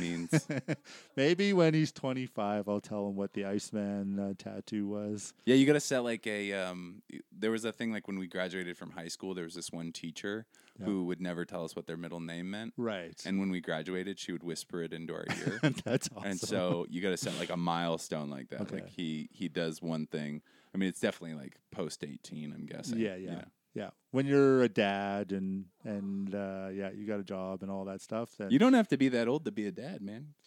means. 0.00 0.46
Maybe 1.16 1.52
when 1.52 1.74
he's 1.74 1.92
25, 1.92 2.68
I'll 2.68 2.80
tell 2.80 3.08
him 3.08 3.16
what 3.16 3.32
the 3.34 3.44
Iceman 3.44 4.18
uh, 4.18 4.32
tattoo 4.38 4.86
was. 4.88 5.32
Yeah, 5.44 5.54
you 5.56 5.66
got 5.66 5.74
to 5.74 5.80
set 5.80 6.00
like 6.00 6.26
a. 6.26 6.52
Um, 6.52 7.02
there 7.36 7.50
was 7.50 7.64
a 7.64 7.72
thing 7.72 7.92
like 7.92 8.06
when 8.06 8.18
we 8.18 8.26
graduated 8.26 8.76
from 8.76 8.90
high 8.92 9.08
school. 9.08 9.34
There 9.34 9.44
was 9.44 9.54
this 9.54 9.70
one 9.70 9.92
teacher 9.92 10.46
Yeah. 10.78 10.86
who 10.86 11.04
would 11.04 11.20
never 11.20 11.44
tell 11.44 11.64
us 11.64 11.76
what 11.76 11.86
their 11.86 11.96
middle 11.96 12.20
name 12.20 12.50
meant, 12.50 12.72
Right. 12.76 13.20
and 13.26 13.38
when 13.38 13.50
we 13.50 13.60
graduated, 13.60 14.18
she 14.18 14.32
would 14.32 14.42
whisper 14.42 14.82
it 14.82 14.92
into 14.92 15.12
our 15.14 15.26
ear. 15.38 15.60
That's 15.84 16.08
awesome. 16.16 16.30
And 16.30 16.40
so 16.40 16.86
you 16.88 17.00
got 17.02 17.10
to 17.10 17.16
set 17.16 17.38
like 17.38 17.50
a 17.50 17.56
milestone 17.56 18.30
like 18.30 18.48
that. 18.50 18.62
Okay. 18.62 18.76
Like 18.76 18.88
he 18.88 19.28
he 19.32 19.48
does 19.48 19.82
one 19.82 20.06
thing. 20.06 20.42
I 20.74 20.78
mean, 20.78 20.88
it's 20.88 21.00
definitely 21.00 21.36
like 21.36 21.56
post 21.70 22.02
eighteen. 22.04 22.52
I'm 22.56 22.64
guessing. 22.66 22.98
Yeah, 22.98 23.16
you 23.16 23.26
yeah. 23.26 23.34
know. 23.34 23.44
Yeah. 23.74 23.90
When 24.10 24.26
you're 24.26 24.62
a 24.62 24.68
dad 24.68 25.32
and 25.32 25.64
and 25.84 26.34
uh, 26.34 26.68
yeah, 26.72 26.90
you 26.94 27.06
got 27.06 27.20
a 27.20 27.24
job 27.24 27.62
and 27.62 27.70
all 27.70 27.86
that 27.86 28.02
stuff. 28.02 28.30
Then 28.38 28.50
You 28.50 28.58
don't 28.58 28.74
have 28.74 28.88
to 28.88 28.96
be 28.98 29.08
that 29.10 29.26
old 29.28 29.44
to 29.46 29.50
be 29.52 29.66
a 29.66 29.72
dad, 29.72 30.02
man. 30.02 30.28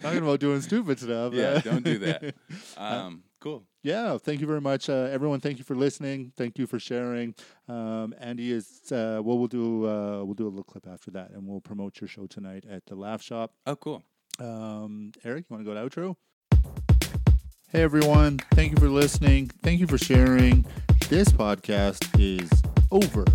talking 0.00 0.18
about 0.22 0.40
doing 0.40 0.60
stupid 0.62 0.98
stuff. 0.98 1.34
yeah, 1.34 1.44
uh, 1.48 1.60
don't 1.60 1.84
do 1.84 1.98
that. 1.98 2.34
Um, 2.76 3.22
cool. 3.40 3.64
Yeah, 3.82 4.16
thank 4.18 4.40
you 4.40 4.46
very 4.46 4.60
much, 4.60 4.88
uh, 4.88 5.08
everyone. 5.12 5.40
Thank 5.40 5.58
you 5.58 5.64
for 5.64 5.74
listening. 5.76 6.32
Thank 6.36 6.58
you 6.58 6.66
for 6.66 6.78
sharing. 6.78 7.34
Um, 7.68 8.14
Andy 8.18 8.50
is 8.52 8.90
uh, 8.90 9.20
well, 9.22 9.38
we'll 9.38 9.46
do 9.48 9.86
uh, 9.86 10.24
we'll 10.24 10.34
do 10.34 10.46
a 10.46 10.48
little 10.48 10.64
clip 10.64 10.86
after 10.90 11.10
that, 11.12 11.30
and 11.30 11.46
we'll 11.46 11.60
promote 11.60 12.00
your 12.00 12.08
show 12.08 12.26
tonight 12.26 12.64
at 12.68 12.86
the 12.86 12.94
Laugh 12.94 13.22
Shop. 13.22 13.52
Oh, 13.66 13.76
cool. 13.76 14.02
Um, 14.38 15.12
Eric, 15.24 15.46
you 15.50 15.54
want 15.56 15.66
to 15.66 15.74
go 15.74 15.88
to 15.88 15.88
outro? 15.88 16.16
Hey 17.70 17.82
everyone, 17.82 18.38
thank 18.52 18.70
you 18.72 18.76
for 18.78 18.88
listening. 18.88 19.50
Thank 19.62 19.80
you 19.80 19.86
for 19.86 19.96
sharing. 19.98 20.66
This 21.12 21.28
podcast 21.28 22.08
is 22.18 22.50
over. 22.90 23.26